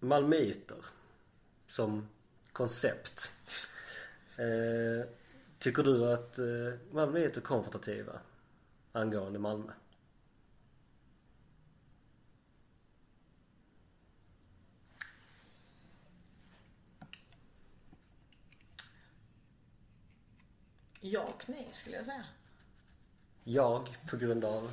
Malmöiter 0.00 0.84
som 1.68 2.08
koncept. 2.52 3.30
Eh, 4.36 5.08
tycker 5.58 5.82
du 5.82 6.12
att 6.12 6.38
eh, 6.38 6.80
Malmöiter 6.90 7.40
är 7.40 7.44
konfrontativa 7.44 8.20
angående 8.92 9.38
Malmö? 9.38 9.72
Ja 21.00 21.20
och 21.20 21.48
nej 21.48 21.68
skulle 21.72 21.96
jag 21.96 22.06
säga. 22.06 22.24
Jag 23.44 23.98
på 24.10 24.16
grund 24.16 24.44
av? 24.44 24.72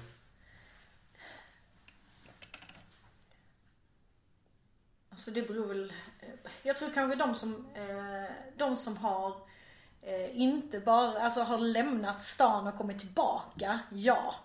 Alltså 5.09 5.31
det 5.31 5.41
beror 5.41 5.67
väl, 5.67 5.93
eh, 6.19 6.51
jag 6.63 6.77
tror 6.77 6.93
kanske 6.93 7.15
de 7.15 7.35
som, 7.35 7.67
eh, 7.75 8.31
de 8.57 8.77
som 8.77 8.97
har 8.97 9.35
eh, 10.01 10.37
inte 10.37 10.79
bara, 10.79 11.19
alltså 11.19 11.41
har 11.41 11.57
lämnat 11.57 12.23
stan 12.23 12.67
och 12.67 12.77
kommit 12.77 12.99
tillbaka, 12.99 13.79
ja. 13.91 14.35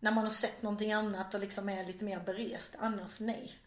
När 0.00 0.10
man 0.10 0.24
har 0.24 0.30
sett 0.30 0.62
någonting 0.62 0.92
annat 0.92 1.34
och 1.34 1.40
liksom 1.40 1.68
är 1.68 1.84
lite 1.84 2.04
mer 2.04 2.20
berest, 2.20 2.76
annars 2.78 3.20
nej. 3.20 3.58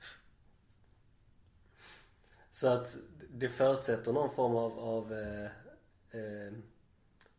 Så 2.52 2.68
att 2.68 2.96
det 3.30 3.50
förutsätter 3.50 4.14
någon 4.14 4.36
form 4.36 4.56
av, 4.56 4.80
av 4.80 5.14
eh, 5.14 5.46
eh, 6.12 6.54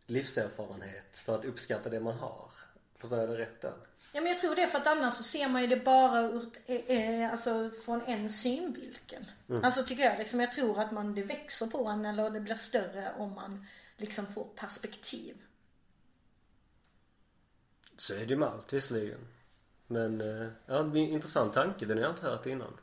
livserfarenhet 0.07 1.19
för 1.19 1.35
att 1.35 1.45
uppskatta 1.45 1.89
det 1.91 2.01
man 2.01 2.15
har. 2.15 2.51
Förstår 2.99 3.19
jag 3.19 3.29
det 3.29 3.39
rätt 3.39 3.63
då? 3.63 3.73
Ja 4.13 4.21
men 4.21 4.33
jag 4.33 4.39
tror 4.39 4.55
det 4.55 4.69
för 4.69 4.79
att 4.79 4.87
annars 4.87 5.15
så 5.15 5.23
ser 5.23 5.49
man 5.49 5.63
ju 5.63 5.69
det 5.69 5.85
bara 5.85 6.21
ur, 6.21 6.49
eh, 6.67 6.77
eh, 6.77 7.31
alltså 7.31 7.71
från 7.85 8.03
en 8.03 8.31
synvinkel. 8.31 9.25
Mm. 9.49 9.65
Alltså 9.65 9.83
tycker 9.83 10.03
jag 10.03 10.19
liksom, 10.19 10.41
jag 10.41 10.53
tror 10.53 10.81
att 10.81 10.93
man, 10.93 11.15
det 11.15 11.23
växer 11.23 11.67
på 11.67 11.87
en 11.87 12.05
eller 12.05 12.31
det 12.31 12.41
blir 12.41 12.55
större 12.55 13.13
om 13.19 13.35
man 13.35 13.67
liksom 13.97 14.27
får 14.27 14.45
perspektiv. 14.45 15.37
Så 17.97 18.15
är 18.15 18.19
det 18.19 18.25
ju 18.25 18.37
med 18.37 18.49
allt 18.49 18.73
visserligen. 18.73 19.29
Men, 19.87 20.21
eh, 20.21 20.49
ja 20.67 20.83
det 20.83 20.99
är 20.99 21.03
en 21.03 21.13
intressant 21.13 21.55
tanke. 21.55 21.87
Den 21.87 21.97
har 21.97 22.05
jag 22.05 22.13
inte 22.13 22.27
hört 22.27 22.47
innan. 22.47 22.79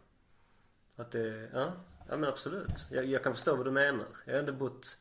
Att 0.95 1.11
det, 1.11 1.49
ja, 1.53 1.73
ja 2.09 2.17
men 2.17 2.29
absolut. 2.29 2.85
Jag, 2.91 3.05
jag 3.05 3.23
kan 3.23 3.33
förstå 3.33 3.55
vad 3.55 3.65
du 3.65 3.71
menar. 3.71 4.07
Jag 4.25 4.33
har 4.33 4.39
ändå 4.39 4.53
bott 4.53 4.97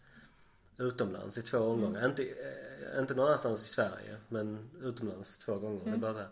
utomlands 0.82 1.38
i 1.38 1.42
två 1.42 1.58
omgångar. 1.58 1.98
Mm. 1.98 2.10
Inte, 2.10 2.22
eh, 2.22 2.98
inte 3.00 3.14
någon 3.14 3.26
annanstans 3.26 3.62
i 3.62 3.68
Sverige 3.68 4.16
men 4.28 4.70
utomlands 4.82 5.36
två 5.38 5.58
gånger. 5.58 5.80
Det 5.84 5.90
är 5.90 5.94
Mm. 5.94 6.00
bara. 6.00 6.26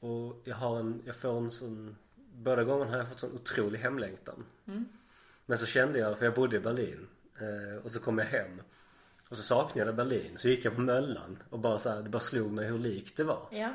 Och 0.00 0.40
jag 0.44 0.56
har 0.56 0.78
en, 0.78 1.02
jag 1.04 1.16
får 1.16 1.38
en 1.38 1.50
sån, 1.50 1.96
båda 2.32 2.64
gångerna 2.64 2.90
har 2.90 2.98
jag 2.98 3.08
fått 3.08 3.18
sån 3.18 3.32
otrolig 3.34 3.78
hemlängtan. 3.78 4.44
Mm. 4.66 4.84
Men 5.46 5.58
så 5.58 5.66
kände 5.66 5.98
jag, 5.98 6.18
för 6.18 6.24
jag 6.24 6.34
bodde 6.34 6.56
i 6.56 6.60
Berlin 6.60 7.06
eh, 7.40 7.84
och 7.84 7.90
så 7.90 8.00
kom 8.00 8.18
jag 8.18 8.26
hem 8.26 8.60
och 9.28 9.36
så 9.36 9.42
saknade 9.42 9.88
jag 9.88 9.96
Berlin. 9.96 10.36
Så 10.38 10.48
gick 10.48 10.64
jag 10.64 10.74
på 10.74 10.80
Möllan 10.80 11.42
och 11.50 11.58
bara 11.58 11.78
så 11.78 11.90
här, 11.90 12.02
det 12.02 12.08
bara 12.08 12.20
slog 12.20 12.52
mig 12.52 12.66
hur 12.66 12.78
likt 12.78 13.16
det 13.16 13.24
var. 13.24 13.42
Ja. 13.50 13.72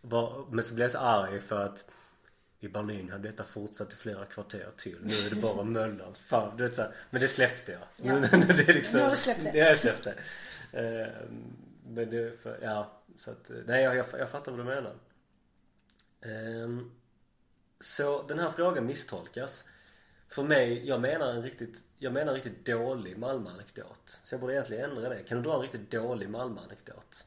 Bara, 0.00 0.44
men 0.50 0.64
så 0.64 0.74
blev 0.74 0.84
jag 0.84 0.90
så 0.92 0.98
arg 0.98 1.40
för 1.40 1.60
att 1.60 1.84
i 2.60 2.68
Berlin 2.68 3.10
hade 3.10 3.28
detta 3.28 3.44
fortsatt 3.44 3.92
i 3.92 3.96
flera 3.96 4.24
kvarter 4.24 4.70
till. 4.76 4.98
Nu 5.02 5.14
är 5.14 5.30
det 5.30 5.40
bara 5.40 5.64
Möllan. 5.64 6.14
Fan, 6.14 6.56
du 6.56 6.64
vet 6.64 6.74
så 6.74 6.82
här, 6.82 6.94
Men 7.10 7.20
det 7.20 7.28
släppte 7.28 7.72
jag. 7.72 7.82
Ja. 7.96 8.14
Det 8.30 8.68
är 8.68 8.74
liksom, 8.74 8.96
Nu 8.96 9.02
har 9.02 9.10
du 9.10 9.16
släppt 9.16 9.44
det. 9.44 9.60
Har 9.60 9.68
jag 9.68 9.78
släppt 9.78 10.04
det. 10.04 10.14
Eh, 10.72 11.28
men 11.86 12.10
det, 12.10 12.40
för, 12.42 12.58
ja. 12.62 13.02
Så 13.18 13.30
att, 13.30 13.50
eh, 13.50 13.56
nej 13.66 13.82
jag, 13.82 13.96
jag, 13.96 14.06
jag 14.18 14.30
fattar 14.30 14.52
vad 14.52 14.60
du 14.60 14.64
menar. 14.64 14.94
Ehm, 16.20 16.90
så 17.80 18.22
den 18.22 18.38
här 18.38 18.50
frågan 18.50 18.86
misstolkas. 18.86 19.64
För 20.28 20.42
mig, 20.42 20.88
jag 20.88 21.00
menar 21.00 21.34
en 21.34 21.42
riktigt, 21.42 21.84
jag 21.98 22.12
menar 22.12 22.28
en 22.28 22.42
riktigt 22.42 22.66
dålig 22.66 23.18
Malmö-anekdot. 23.18 24.20
Så 24.22 24.34
jag 24.34 24.40
borde 24.40 24.52
egentligen 24.52 24.90
ändra 24.90 25.08
det. 25.08 25.22
Kan 25.22 25.38
du 25.38 25.44
dra 25.48 25.54
en 25.54 25.62
riktigt 25.62 25.90
dålig 25.90 26.28
Malmö-anekdot? 26.28 27.24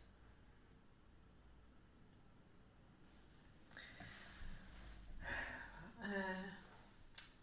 Eh, 6.16 6.40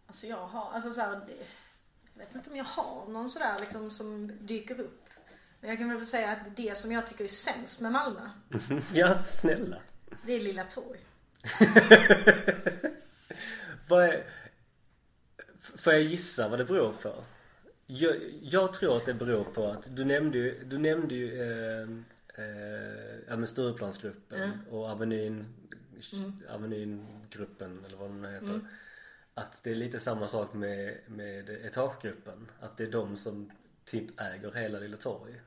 alltså 0.06 0.26
jag 0.26 0.46
har, 0.46 0.70
alltså 0.72 0.92
så 0.92 1.00
här, 1.00 1.20
jag 2.14 2.24
vet 2.26 2.34
inte 2.34 2.50
om 2.50 2.56
jag 2.56 2.64
har 2.64 3.06
någon 3.08 3.30
sådär 3.30 3.56
liksom 3.60 3.90
som 3.90 4.32
dyker 4.46 4.80
upp. 4.80 5.02
Men 5.60 5.70
jag 5.70 5.78
kan 5.78 5.88
väl 5.96 6.06
säga 6.06 6.30
att 6.30 6.56
det 6.56 6.78
som 6.78 6.92
jag 6.92 7.06
tycker 7.06 7.24
är 7.24 7.28
sämst 7.28 7.80
med 7.80 7.92
Malmö, 7.92 8.30
ja, 8.92 9.18
snälla. 9.18 9.76
det 10.26 10.32
är 10.32 10.40
Lilla 10.40 10.64
Torg. 10.64 10.98
Vad 13.88 14.04
är... 14.04 14.24
Får 15.76 15.92
jag 15.92 16.02
gissa 16.02 16.48
vad 16.48 16.58
det 16.58 16.64
beror 16.64 16.92
på? 16.92 17.24
Jag, 17.86 18.16
jag 18.42 18.72
tror 18.72 18.96
att 18.96 19.06
det 19.06 19.14
beror 19.14 19.44
på 19.44 19.66
att 19.66 19.96
du 19.96 20.04
nämnde 20.04 20.38
ju, 20.38 20.64
du 20.64 20.78
nämnde 20.78 21.14
ju 21.14 21.40
eh, 21.42 21.88
eh, 22.44 23.18
ja 23.28 23.36
men 23.36 23.46
Stureplansgruppen 23.46 24.42
Mm. 24.42 24.58
och 24.70 24.88
Avenyn, 24.90 25.54
Avenyn-gruppen 26.48 27.84
eller 27.86 27.96
vad 27.96 28.10
den 28.10 28.24
heter. 28.24 28.60
Att 29.34 29.62
det 29.62 29.70
är 29.70 29.74
lite 29.74 30.00
samma 30.00 30.28
sak 30.28 30.54
med, 30.54 30.98
med 31.06 31.50
etagegruppen. 31.50 32.50
Att 32.60 32.76
det 32.76 32.84
är 32.84 32.90
de 32.90 33.16
som 33.16 33.50
typ 33.84 34.20
äger 34.20 34.52
hela 34.52 34.78
Lilla 34.78 34.96
Torg. 34.96 35.40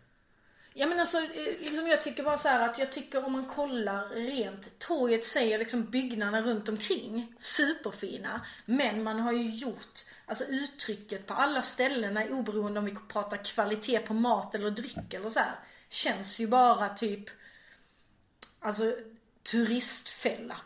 Ja 0.73 0.87
men 0.87 0.99
alltså, 0.99 1.17
eh, 1.17 1.59
liksom 1.59 1.87
jag 1.87 2.01
tycker 2.01 2.23
bara 2.23 2.37
så 2.37 2.47
här 2.47 2.69
att 2.69 2.77
jag 2.77 2.91
tycker 2.91 3.25
om 3.25 3.31
man 3.31 3.45
kollar 3.45 4.09
rent, 4.09 4.79
torget 4.79 5.25
säger 5.25 5.59
liksom 5.59 5.83
byggnaderna 5.83 6.41
runt 6.41 6.69
omkring, 6.69 7.33
superfina. 7.37 8.41
Men 8.65 9.03
man 9.03 9.19
har 9.19 9.31
ju 9.31 9.55
gjort, 9.55 10.05
alltså 10.25 10.45
uttrycket 10.45 11.27
på 11.27 11.33
alla 11.33 11.61
ställena 11.61 12.25
oberoende 12.25 12.79
om 12.79 12.85
vi 12.85 12.95
pratar 13.07 13.43
kvalitet 13.43 13.99
på 13.99 14.13
mat 14.13 14.55
eller 14.55 14.71
dryck 14.71 15.13
eller 15.13 15.29
så 15.29 15.39
här, 15.39 15.55
känns 15.89 16.39
ju 16.39 16.47
bara 16.47 16.89
typ, 16.89 17.29
alltså 18.59 18.95
turistfälla. 19.43 20.57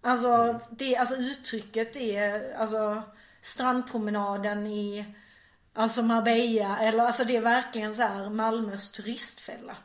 Alltså, 0.00 0.60
det, 0.70 0.96
alltså 0.96 1.16
uttrycket 1.16 1.96
är, 1.96 2.52
alltså 2.54 3.02
strandpromenaden 3.42 4.66
i 4.66 5.14
Alltså 5.72 6.02
Marbella 6.02 6.78
eller 6.78 7.04
alltså 7.04 7.24
det 7.24 7.36
är 7.36 7.40
verkligen 7.40 7.94
så 7.94 8.02
här 8.02 8.30
Malmös 8.30 8.92
turistfälla. 8.92 9.76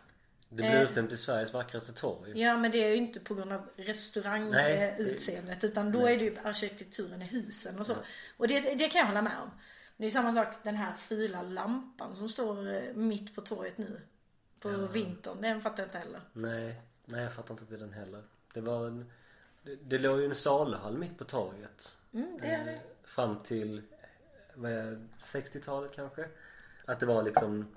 Det 0.50 0.56
blir 0.56 0.66
Eh. 0.76 0.82
utnämnt 0.82 1.10
till 1.10 1.18
Sveriges 1.18 1.54
vackraste 1.54 1.94
torg. 1.94 2.42
Ja 2.42 2.58
men 2.58 2.72
det 2.72 2.78
är 2.84 2.90
ju 2.90 2.96
inte 2.96 3.20
på 3.20 3.36
grund 3.36 3.52
av 3.54 3.62
Nej, 3.62 3.86
det- 3.86 3.92
restaurangutseendet 3.92 5.64
utan 5.64 5.92
då 5.92 6.00
är 6.08 6.18
det 6.18 6.24
ju 6.24 6.38
arkitekturen 6.44 7.22
i 7.22 7.26
husen 7.26 7.80
och 7.80 7.88
så. 7.88 7.96
Och 8.38 8.48
det, 8.48 8.60
det 8.60 8.90
kan 8.90 9.00
jag 9.00 9.08
hålla 9.08 9.22
med 9.22 9.38
om. 9.44 9.52
Det 9.98 10.06
är 10.06 10.12
samma 10.12 10.34
sak 10.34 10.48
den 10.64 10.76
här 10.76 10.96
fula 10.98 11.42
lampan 11.42 12.16
som 12.16 12.30
står 12.30 12.74
eh, 12.74 12.94
mitt 12.94 13.36
på 13.36 13.42
torget 13.42 13.78
nu. 13.78 14.02
På 14.60 14.70
vintern, 14.70 15.42
den 15.42 15.62
fattar 15.62 15.80
jag 15.84 15.88
inte 15.88 15.98
heller. 15.98 16.22
Nej, 16.34 16.82
nej 17.06 17.24
jag 17.24 17.34
fattar 17.34 17.54
inte 17.62 17.78
den 17.78 17.94
heller. 17.94 18.24
Det 18.54 18.62
var 18.62 18.88
en, 18.88 19.12
det, 19.64 19.76
det 19.76 19.98
låg 19.98 20.20
ju 20.20 20.26
en 20.26 20.36
saluhall 20.36 20.98
mitt 20.98 21.18
på 21.18 21.24
torget. 21.24 21.94
Mm, 22.14 22.38
det 22.42 22.48
är 22.48 22.66
det. 22.66 22.72
Eh, 22.72 22.80
Fram 23.04 23.44
till, 23.44 23.82
vad 24.54 24.72
är 24.72 24.84
det, 24.92 25.08
60-talet 25.40 25.92
kanske? 25.96 26.28
Att 26.86 27.00
det 27.00 27.06
var 27.06 27.24
liksom 27.24 27.76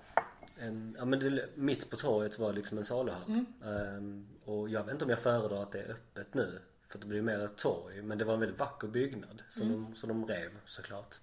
en, 0.59 0.95
ja 0.99 1.05
men 1.05 1.19
det, 1.21 1.49
mitt 1.55 1.91
på 1.91 1.97
torget 1.97 2.39
var 2.39 2.53
liksom 2.53 2.79
en 2.79 2.85
saluhall. 2.85 3.23
Mm. 3.29 3.47
Ehm, 3.65 4.29
och 4.45 4.69
jag 4.69 4.85
vet 4.85 4.93
inte 4.93 5.05
om 5.05 5.11
jag 5.11 5.19
föredrar 5.19 5.63
att 5.63 5.73
det 5.73 5.81
är 5.83 5.91
öppet 5.91 6.35
nu. 6.35 6.61
För 6.89 6.99
det 6.99 7.07
blir 7.07 7.23
mer 7.23 7.39
ett 7.45 7.57
torg. 7.57 8.03
Men 8.03 8.19
det 8.19 8.25
var 8.25 8.35
en 8.35 8.41
väldigt 8.41 8.59
vacker 8.59 8.89
byggnad. 8.89 9.43
Som, 9.51 9.63
Mm. 9.67 9.85
de, 9.85 9.95
som 9.97 10.09
de 10.09 10.27
rev 10.27 10.51
såklart. 10.67 11.15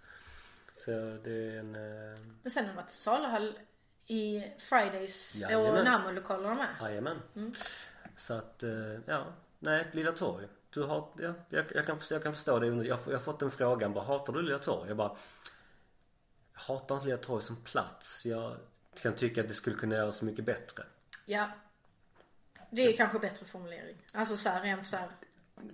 Så 0.86 0.92
det 1.24 1.32
är 1.56 1.60
en, 1.60 1.76
eh, 1.76 2.20
Men 2.42 2.52
sen 2.52 2.64
har 2.66 2.72
det 2.72 2.76
varit 2.78 2.92
saluhall 2.92 3.60
i 4.08 4.44
Fridays 4.60 5.36
Jajamän. 5.36 5.78
och 5.78 5.84
Närmolokalerna 5.84 6.54
med. 6.56 6.68
Jajamän. 6.82 7.18
Mm. 7.36 7.54
Så 8.18 8.34
att, 8.34 8.64
eh, 8.64 9.00
ja. 9.06 9.26
Nej, 9.60 9.88
Lilla 9.92 10.12
Torg. 10.12 10.48
Du 10.70 10.84
har, 10.84 11.08
ja, 11.18 11.34
jag, 11.50 11.66
jag, 11.74 11.86
kan, 11.86 12.00
jag 12.10 12.24
kan 12.24 12.34
förstå 12.34 12.60
det. 12.60 12.68
Jag, 12.68 12.86
jag 12.86 12.98
har 13.14 13.20
fått 13.20 13.40
den 13.40 13.52
frågan 13.52 13.94
bara, 13.94 14.06
hatar 14.06 14.34
du 14.34 14.42
Lilla 14.42 14.60
Torg? 14.60 14.88
Jag 14.88 14.98
bara, 14.98 15.18
jag 16.54 16.60
hatar 16.60 16.96
inte 16.96 17.08
Lilla 17.08 17.18
Torg 17.18 17.44
som 17.44 17.56
plats. 17.56 18.26
Jag 18.26 18.58
kan 19.02 19.16
tycka 19.16 19.42
att 19.42 19.48
det 19.48 19.54
skulle 19.54 19.76
kunna 19.76 19.96
göras 19.96 20.18
så 20.18 20.26
mycket 20.26 20.46
bättre. 20.46 20.84
Ja. 21.26 21.52
Det 22.70 22.82
är 22.82 22.98
kanske 22.98 23.20
bättre 23.20 23.46
formulering. 23.46 23.98
Alltså 24.14 24.38
så 24.38 24.50
här, 24.50 24.62
rent 24.62 24.88
så 24.88 24.98
här. 24.98 25.10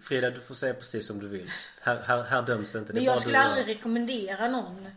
Frida, 0.01 0.29
du 0.29 0.41
får 0.41 0.55
säga 0.55 0.73
precis 0.73 1.07
som 1.07 1.19
du 1.19 1.27
vill. 1.27 1.51
Här, 1.81 2.01
här, 2.01 2.23
här 2.23 2.41
döms 2.41 2.75
inte. 2.75 2.93
Det 2.93 2.93
Men 2.93 3.03
jag 3.03 3.21
skulle 3.21 3.39
aldrig 3.39 3.67
rekommendera 3.67 4.47
någon 4.47 4.87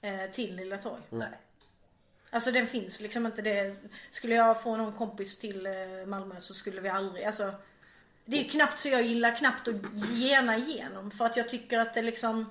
eh, 0.00 0.30
till 0.30 0.56
Lilla 0.56 0.78
Torg. 0.78 1.02
Nej. 1.10 1.38
Alltså 2.34 2.50
den 2.52 2.66
finns 2.66 3.00
liksom 3.00 3.26
inte 3.26 3.42
det. 3.42 3.76
Skulle 4.10 4.34
jag 4.34 4.62
få 4.62 4.76
någon 4.76 4.92
kompis 4.92 5.38
till 5.38 5.66
eh, 5.66 5.72
Malmö 6.06 6.40
så 6.40 6.54
skulle 6.54 6.80
vi 6.80 6.88
aldrig, 6.88 7.24
alltså. 7.24 7.54
Det 8.24 8.44
är 8.46 8.48
knappt 8.48 8.78
så 8.78 8.88
jag 8.88 9.02
gillar 9.02 9.36
knappt 9.36 9.68
att 9.68 9.74
gena 10.18 10.56
igenom 10.56 11.10
för 11.10 11.24
att 11.24 11.36
jag 11.36 11.48
tycker 11.48 11.78
att 11.78 11.94
det 11.94 12.02
liksom, 12.02 12.50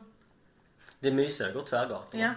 Det 0.99 1.07
är 1.07 1.11
mysigare 1.11 1.49
att 1.51 1.55
gå 1.55 1.63
Tvärgatan. 1.65 2.19
ja. 2.19 2.33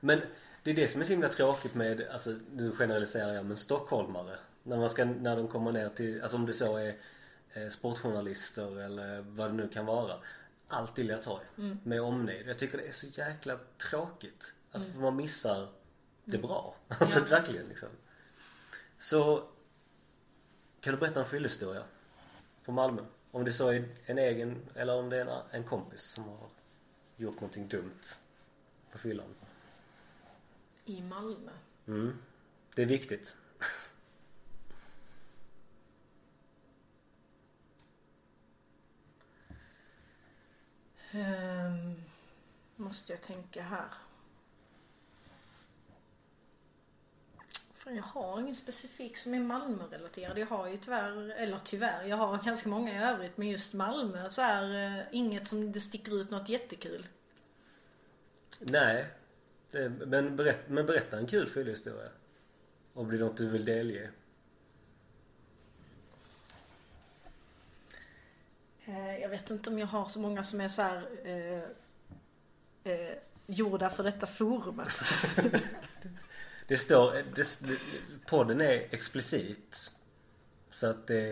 Men 0.00 0.20
det 0.62 0.70
är 0.70 0.74
det 0.74 0.88
som 0.88 1.00
är 1.00 1.04
så 1.04 1.10
himla 1.10 1.28
tråkigt 1.28 1.74
med, 1.74 2.08
alltså 2.08 2.34
nu 2.52 2.72
generaliserar 2.72 3.34
jag 3.34 3.44
men 3.44 3.56
stockholmare. 3.56 4.36
När 4.62 4.76
man 4.76 4.90
ska, 4.90 5.04
när 5.04 5.36
de 5.36 5.48
kommer 5.48 5.72
ner 5.72 5.88
till, 5.88 6.22
alltså 6.22 6.36
om 6.36 6.46
det 6.46 6.52
så 6.52 6.76
är 6.76 6.94
eh, 7.52 7.68
sportjournalister 7.70 8.80
eller 8.80 9.20
vad 9.20 9.50
det 9.50 9.54
nu 9.54 9.68
kan 9.68 9.86
vara. 9.86 10.14
Alltid 10.68 11.06
Lilla 11.06 11.18
Torg. 11.18 11.44
Med 11.82 12.02
omnejd. 12.02 12.48
Jag 12.48 12.58
tycker 12.58 12.78
det 12.78 12.88
är 12.88 12.92
så 12.92 13.06
jäkla 13.06 13.58
tråkigt. 13.90 14.52
Alltså 14.72 14.90
för 14.90 14.98
man 15.00 15.16
missar 15.16 15.68
det 16.24 16.38
bra. 16.38 16.74
Alltså 16.88 17.18
Ja. 17.18 17.24
verkligen 17.24 17.66
liksom. 17.68 17.88
Så 18.98 19.48
kan 20.80 20.94
du 20.94 21.00
berätta 21.00 21.20
en 21.20 21.26
fyllehistoria? 21.26 21.84
Från 22.62 22.74
Malmö? 22.74 23.02
Om 23.30 23.44
det 23.44 23.52
så 23.52 23.68
är 23.68 23.88
en 24.04 24.18
egen 24.18 24.68
eller 24.74 24.94
om 24.94 25.10
det 25.10 25.16
är 25.16 25.26
en, 25.26 25.42
en 25.50 25.64
kompis 25.64 26.02
som 26.02 26.24
har 26.24 26.48
gjort 27.16 27.34
någonting 27.34 27.68
dumt 27.68 28.00
på 28.90 28.98
fyllan. 28.98 29.34
I 30.84 31.02
Malmö. 31.02 31.50
Mm. 31.86 32.18
Det 32.74 32.82
är 32.82 32.86
viktigt. 32.86 33.36
Ehm, 41.12 42.02
måste 42.76 43.12
jag 43.12 43.22
tänka 43.22 43.62
här. 43.62 43.88
Jag 47.86 48.02
har 48.02 48.40
ingen 48.40 48.54
specifik 48.54 49.16
som 49.16 49.34
är 49.34 49.40
Malmö-relaterad. 49.40 50.38
Jag 50.38 50.46
har 50.46 50.68
ju 50.68 50.76
tyvärr, 50.76 51.30
eller 51.30 51.58
tyvärr, 51.58 52.04
jag 52.04 52.16
har 52.16 52.42
ganska 52.42 52.68
många 52.68 52.94
i 52.94 53.04
övrigt. 53.04 53.36
Men 53.36 53.48
just 53.48 53.72
Malmö 53.72 54.30
så 54.30 54.42
är 54.42 54.98
eh, 54.98 55.04
inget 55.10 55.48
som 55.48 55.72
det 55.72 55.80
sticker 55.80 56.20
ut 56.20 56.30
något 56.30 56.48
jättekul. 56.48 57.06
Nej. 58.58 59.06
Det, 59.70 59.88
men, 59.88 60.36
berätt, 60.36 60.68
men 60.68 60.86
berätta 60.86 61.18
en 61.18 61.26
kul 61.26 61.48
fyllehistoria. 61.48 62.08
Om 62.94 63.10
det 63.10 63.16
är 63.16 63.20
något 63.20 63.36
du 63.36 63.48
vill 63.48 63.64
delge. 63.64 64.10
Eh, 68.84 69.18
jag 69.18 69.28
vet 69.28 69.50
inte 69.50 69.70
om 69.70 69.78
jag 69.78 69.86
har 69.86 70.08
så 70.08 70.20
många 70.20 70.44
som 70.44 70.60
är 70.60 70.68
så 70.68 70.82
här 70.82 71.06
eh, 71.24 71.62
eh, 72.92 73.14
gjorda 73.46 73.90
för 73.90 74.04
detta 74.04 74.26
forumet. 74.26 74.88
Det 76.66 76.76
står, 76.76 77.12
det, 77.34 77.58
podden 78.26 78.60
är 78.60 78.86
explicit. 78.90 79.90
Så 80.70 80.86
att 80.86 81.06
det, 81.06 81.22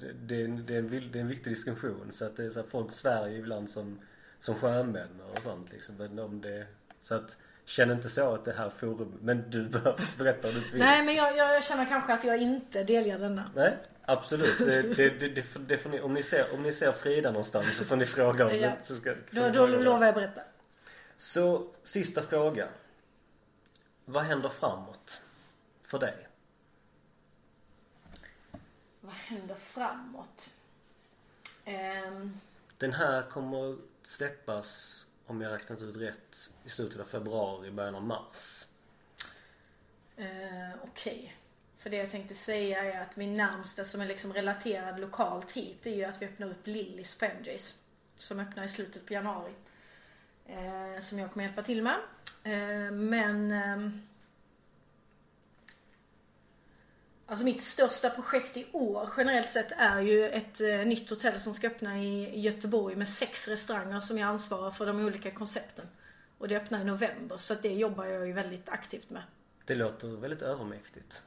det, 0.00 0.12
det, 0.12 0.40
är 0.40 0.44
en, 0.44 0.66
det 1.12 1.18
är 1.18 1.20
en 1.20 1.28
viktig 1.28 1.52
distinktion. 1.52 2.08
Så 2.12 2.24
att 2.24 2.36
det 2.36 2.44
är 2.44 2.50
så 2.50 2.60
att 2.60 2.68
folk 2.70 2.92
svär 2.92 3.28
ibland 3.28 3.70
som, 3.70 3.98
som 4.40 4.54
sjömän 4.54 5.08
och 5.36 5.42
sånt 5.42 5.72
liksom. 5.72 5.94
Men 5.96 6.18
om 6.18 6.40
det, 6.40 6.66
så 7.02 7.14
att 7.14 7.36
känn 7.64 7.90
inte 7.90 8.08
så 8.08 8.34
att 8.34 8.44
det 8.44 8.52
här 8.52 8.70
forum, 8.70 9.12
men 9.22 9.50
du 9.50 9.62
behöver 9.68 10.18
berätta 10.18 10.48
om 10.48 10.54
du 10.54 10.60
inte 10.60 10.72
vill. 10.72 10.80
Nej 10.80 11.04
men 11.04 11.14
jag, 11.14 11.36
jag 11.36 11.64
känner 11.64 11.84
kanske 11.86 12.12
att 12.14 12.24
jag 12.24 12.42
inte 12.42 12.84
delger 12.84 13.18
denna. 13.18 13.50
Nej, 13.54 13.76
absolut. 14.02 14.58
Det, 14.58 14.82
det, 15.10 15.28
det, 15.28 15.78
får- 15.78 15.88
ni, 15.90 16.00
om, 16.00 16.14
ni 16.14 16.22
ser, 16.22 16.54
om 16.54 16.62
ni 16.62 16.72
ser 16.72 16.92
Frida 16.92 17.30
någonstans 17.30 17.76
så 17.76 17.84
får 17.84 17.96
ni 17.96 18.06
fråga 18.06 18.46
om 18.46 18.54
Ja. 18.56 18.60
det. 18.68 18.76
Så 18.82 18.94
ska, 18.96 19.14
Då, 19.30 19.48
då 19.48 19.66
lovar 19.66 20.06
jag 20.06 20.14
berätta. 20.14 20.40
Så 21.16 21.68
sista 21.84 22.22
fråga. 22.22 22.66
Vad 24.10 24.24
händer 24.24 24.48
framåt? 24.48 25.22
För 25.82 25.98
dig? 25.98 26.26
Vad 29.00 29.14
händer 29.14 29.54
framåt? 29.54 30.50
Ehm, 31.64 32.40
Den 32.78 32.92
här 32.92 33.22
kommer 33.30 33.76
släppas, 34.02 35.06
om 35.26 35.40
jag 35.40 35.52
räknat 35.52 35.82
ut 35.82 35.96
rätt, 35.96 36.50
i 36.64 36.68
slutet 36.68 37.00
av 37.00 37.04
februari, 37.04 37.70
början 37.70 37.94
av 37.94 38.02
mars. 38.02 38.64
eh, 40.16 40.70
Okej. 40.82 41.36
För 41.78 41.90
det 41.90 41.96
jag 41.96 42.10
tänkte 42.10 42.34
säga 42.34 42.84
är 42.84 43.00
att 43.02 43.16
min 43.16 43.36
närmsta 43.36 43.84
som 43.84 44.00
är 44.00 44.06
liksom 44.06 44.32
relaterad 44.32 45.00
lokalt 45.00 45.50
hit 45.52 45.86
är 45.86 45.94
ju 45.94 46.04
att 46.04 46.22
vi 46.22 46.26
öppnar 46.26 46.46
upp 46.50 46.66
Lillys 46.66 47.18
på 47.18 47.24
MJs. 47.24 47.74
Som 48.18 48.40
öppnar 48.40 48.64
i 48.64 48.68
slutet 48.68 49.06
på 49.06 49.12
januari. 49.12 49.52
Eh, 50.50 51.00
som 51.00 51.18
jag 51.18 51.32
kommer 51.32 51.44
hjälpa 51.44 51.62
till 51.62 51.82
med. 51.82 51.96
Eh, 52.42 52.92
men 52.92 53.52
ehm, 53.52 54.00
Alltså 57.26 57.44
mitt 57.44 57.62
största 57.62 58.10
projekt 58.10 58.56
i 58.56 58.66
år 58.72 59.08
generellt 59.16 59.50
sett 59.50 59.72
är 59.72 60.00
ju 60.00 60.28
ett 60.28 60.60
eh, 60.60 60.78
nytt 60.78 61.10
hotell 61.10 61.40
som 61.40 61.54
ska 61.54 61.66
öppna 61.66 61.98
i, 62.02 62.28
i 62.28 62.40
Göteborg 62.40 62.96
med 62.96 63.08
sex 63.08 63.48
restauranger 63.48 64.00
som 64.00 64.18
jag 64.18 64.28
ansvarar 64.28 64.70
för 64.70 64.86
de 64.86 65.00
olika 65.00 65.30
koncepten. 65.30 65.86
Och 66.38 66.48
det 66.48 66.56
öppnar 66.56 66.80
i 66.80 66.84
november 66.84 67.38
så 67.38 67.52
att 67.52 67.62
det 67.62 67.68
jobbar 67.68 68.04
jag 68.04 68.26
ju 68.26 68.32
väldigt 68.32 68.68
aktivt 68.68 69.10
med. 69.10 69.22
Det 69.64 69.74
låter 69.74 70.08
väldigt 70.08 70.42
övermäktigt. 70.42 71.22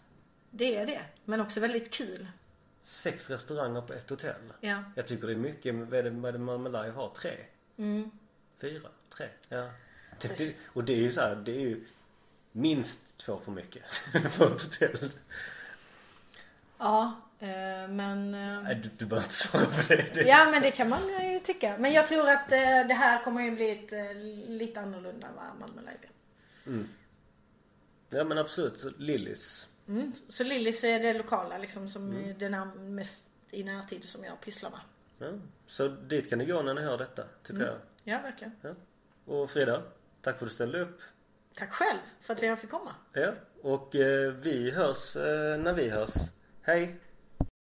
Det 0.49 0.75
är 0.75 0.85
det, 0.85 1.01
men 1.25 1.41
också 1.41 1.59
väldigt 1.59 1.91
kul. 1.93 2.27
Sex 2.83 3.29
restauranger 3.29 3.81
på 3.81 3.93
ett 3.93 4.09
hotell. 4.09 4.53
Ja. 4.59 4.83
Jag 4.95 5.07
tycker 5.07 5.27
det 5.27 5.33
är 5.33 5.37
mycket. 5.37 5.75
Vad 5.75 5.93
är 5.93 6.03
det, 6.03 6.09
vad 6.09 6.29
är 6.29 6.33
det 6.33 6.39
Malmö 6.39 6.69
Live 6.69 6.95
har? 6.95 7.09
Tre? 7.09 7.37
Mm. 7.77 8.11
Fyra? 8.61 8.89
Tre? 9.17 9.27
Ja. 9.49 9.69
Det, 10.21 10.37
det, 10.37 10.55
och 10.65 10.83
det 10.83 10.93
är 10.93 10.97
ju 10.97 11.11
så 11.13 11.21
här, 11.21 11.35
det 11.35 11.51
är 11.51 11.59
ju 11.59 11.85
minst 12.51 13.17
två 13.17 13.39
för 13.45 13.51
mycket 13.51 13.83
på 14.37 14.43
ett 14.43 14.61
hotell. 14.61 15.11
Ja, 16.77 17.13
eh, 17.39 17.87
men... 17.89 18.33
eh, 18.33 18.61
Nej, 18.63 18.75
du, 18.75 18.89
du 18.97 19.05
behöver 19.05 19.25
inte 19.27 19.35
svara 19.35 19.65
på 19.65 19.81
det. 19.87 20.21
Ja 20.27 20.49
men 20.51 20.61
det 20.61 20.71
kan 20.71 20.89
man 20.89 21.31
ju 21.31 21.39
tycka. 21.39 21.77
Men 21.77 21.93
jag 21.93 22.07
tror 22.07 22.29
att 22.29 22.51
eh, 22.51 22.59
det 22.59 22.93
här 22.93 23.23
kommer 23.23 23.41
ju 23.41 23.51
bli 23.51 23.71
ett, 23.71 24.15
lite 24.49 24.79
annorlunda 24.81 25.27
än 25.27 25.33
vad 25.35 25.59
Malmö 25.59 25.81
Live. 25.81 26.07
Mm. 26.67 26.87
Ja 28.09 28.23
men 28.23 28.37
absolut. 28.37 28.77
Så 28.77 28.89
Lillis. 28.97 29.67
Mm. 29.87 30.13
Så 30.29 30.43
Lillis 30.43 30.83
är 30.83 30.99
det 30.99 31.13
lokala 31.13 31.57
liksom 31.57 31.89
som 31.89 32.17
är 32.17 32.33
det 32.33 32.49
när, 32.49 32.65
mest 32.65 33.27
i 33.51 33.63
närtid 33.63 34.03
som 34.09 34.23
jag 34.23 34.41
pysslar 34.41 34.69
med. 34.69 34.79
Ja. 35.17 35.37
Så 35.67 35.87
dit 35.87 36.29
kan 36.29 36.39
ni 36.39 36.45
gå 36.45 36.61
när 36.61 36.73
ni 36.73 36.81
hör 36.81 36.97
detta, 36.97 37.23
tycker 37.43 37.53
Mm. 37.61 37.67
jag. 37.67 37.77
Ja 38.15 38.21
verkligen. 38.21 38.53
Ja. 38.61 38.73
Och 39.25 39.49
Frida, 39.49 39.83
tack 40.21 40.37
för 40.37 40.45
att 40.45 40.49
du 40.49 40.55
ställde 40.55 40.81
upp. 40.81 41.01
Tack 41.55 41.73
själv 41.73 41.99
för 42.21 42.33
att 42.33 42.41
jag 42.41 42.59
fick 42.59 42.69
komma. 42.69 42.95
Ja. 43.13 43.33
Och 43.61 43.95
eh, 43.95 44.31
vi 44.31 44.71
hörs 44.71 45.15
eh, 45.15 45.57
när 45.57 45.73
vi 45.73 45.89
hörs. 45.89 46.13
Hej! 46.61 46.95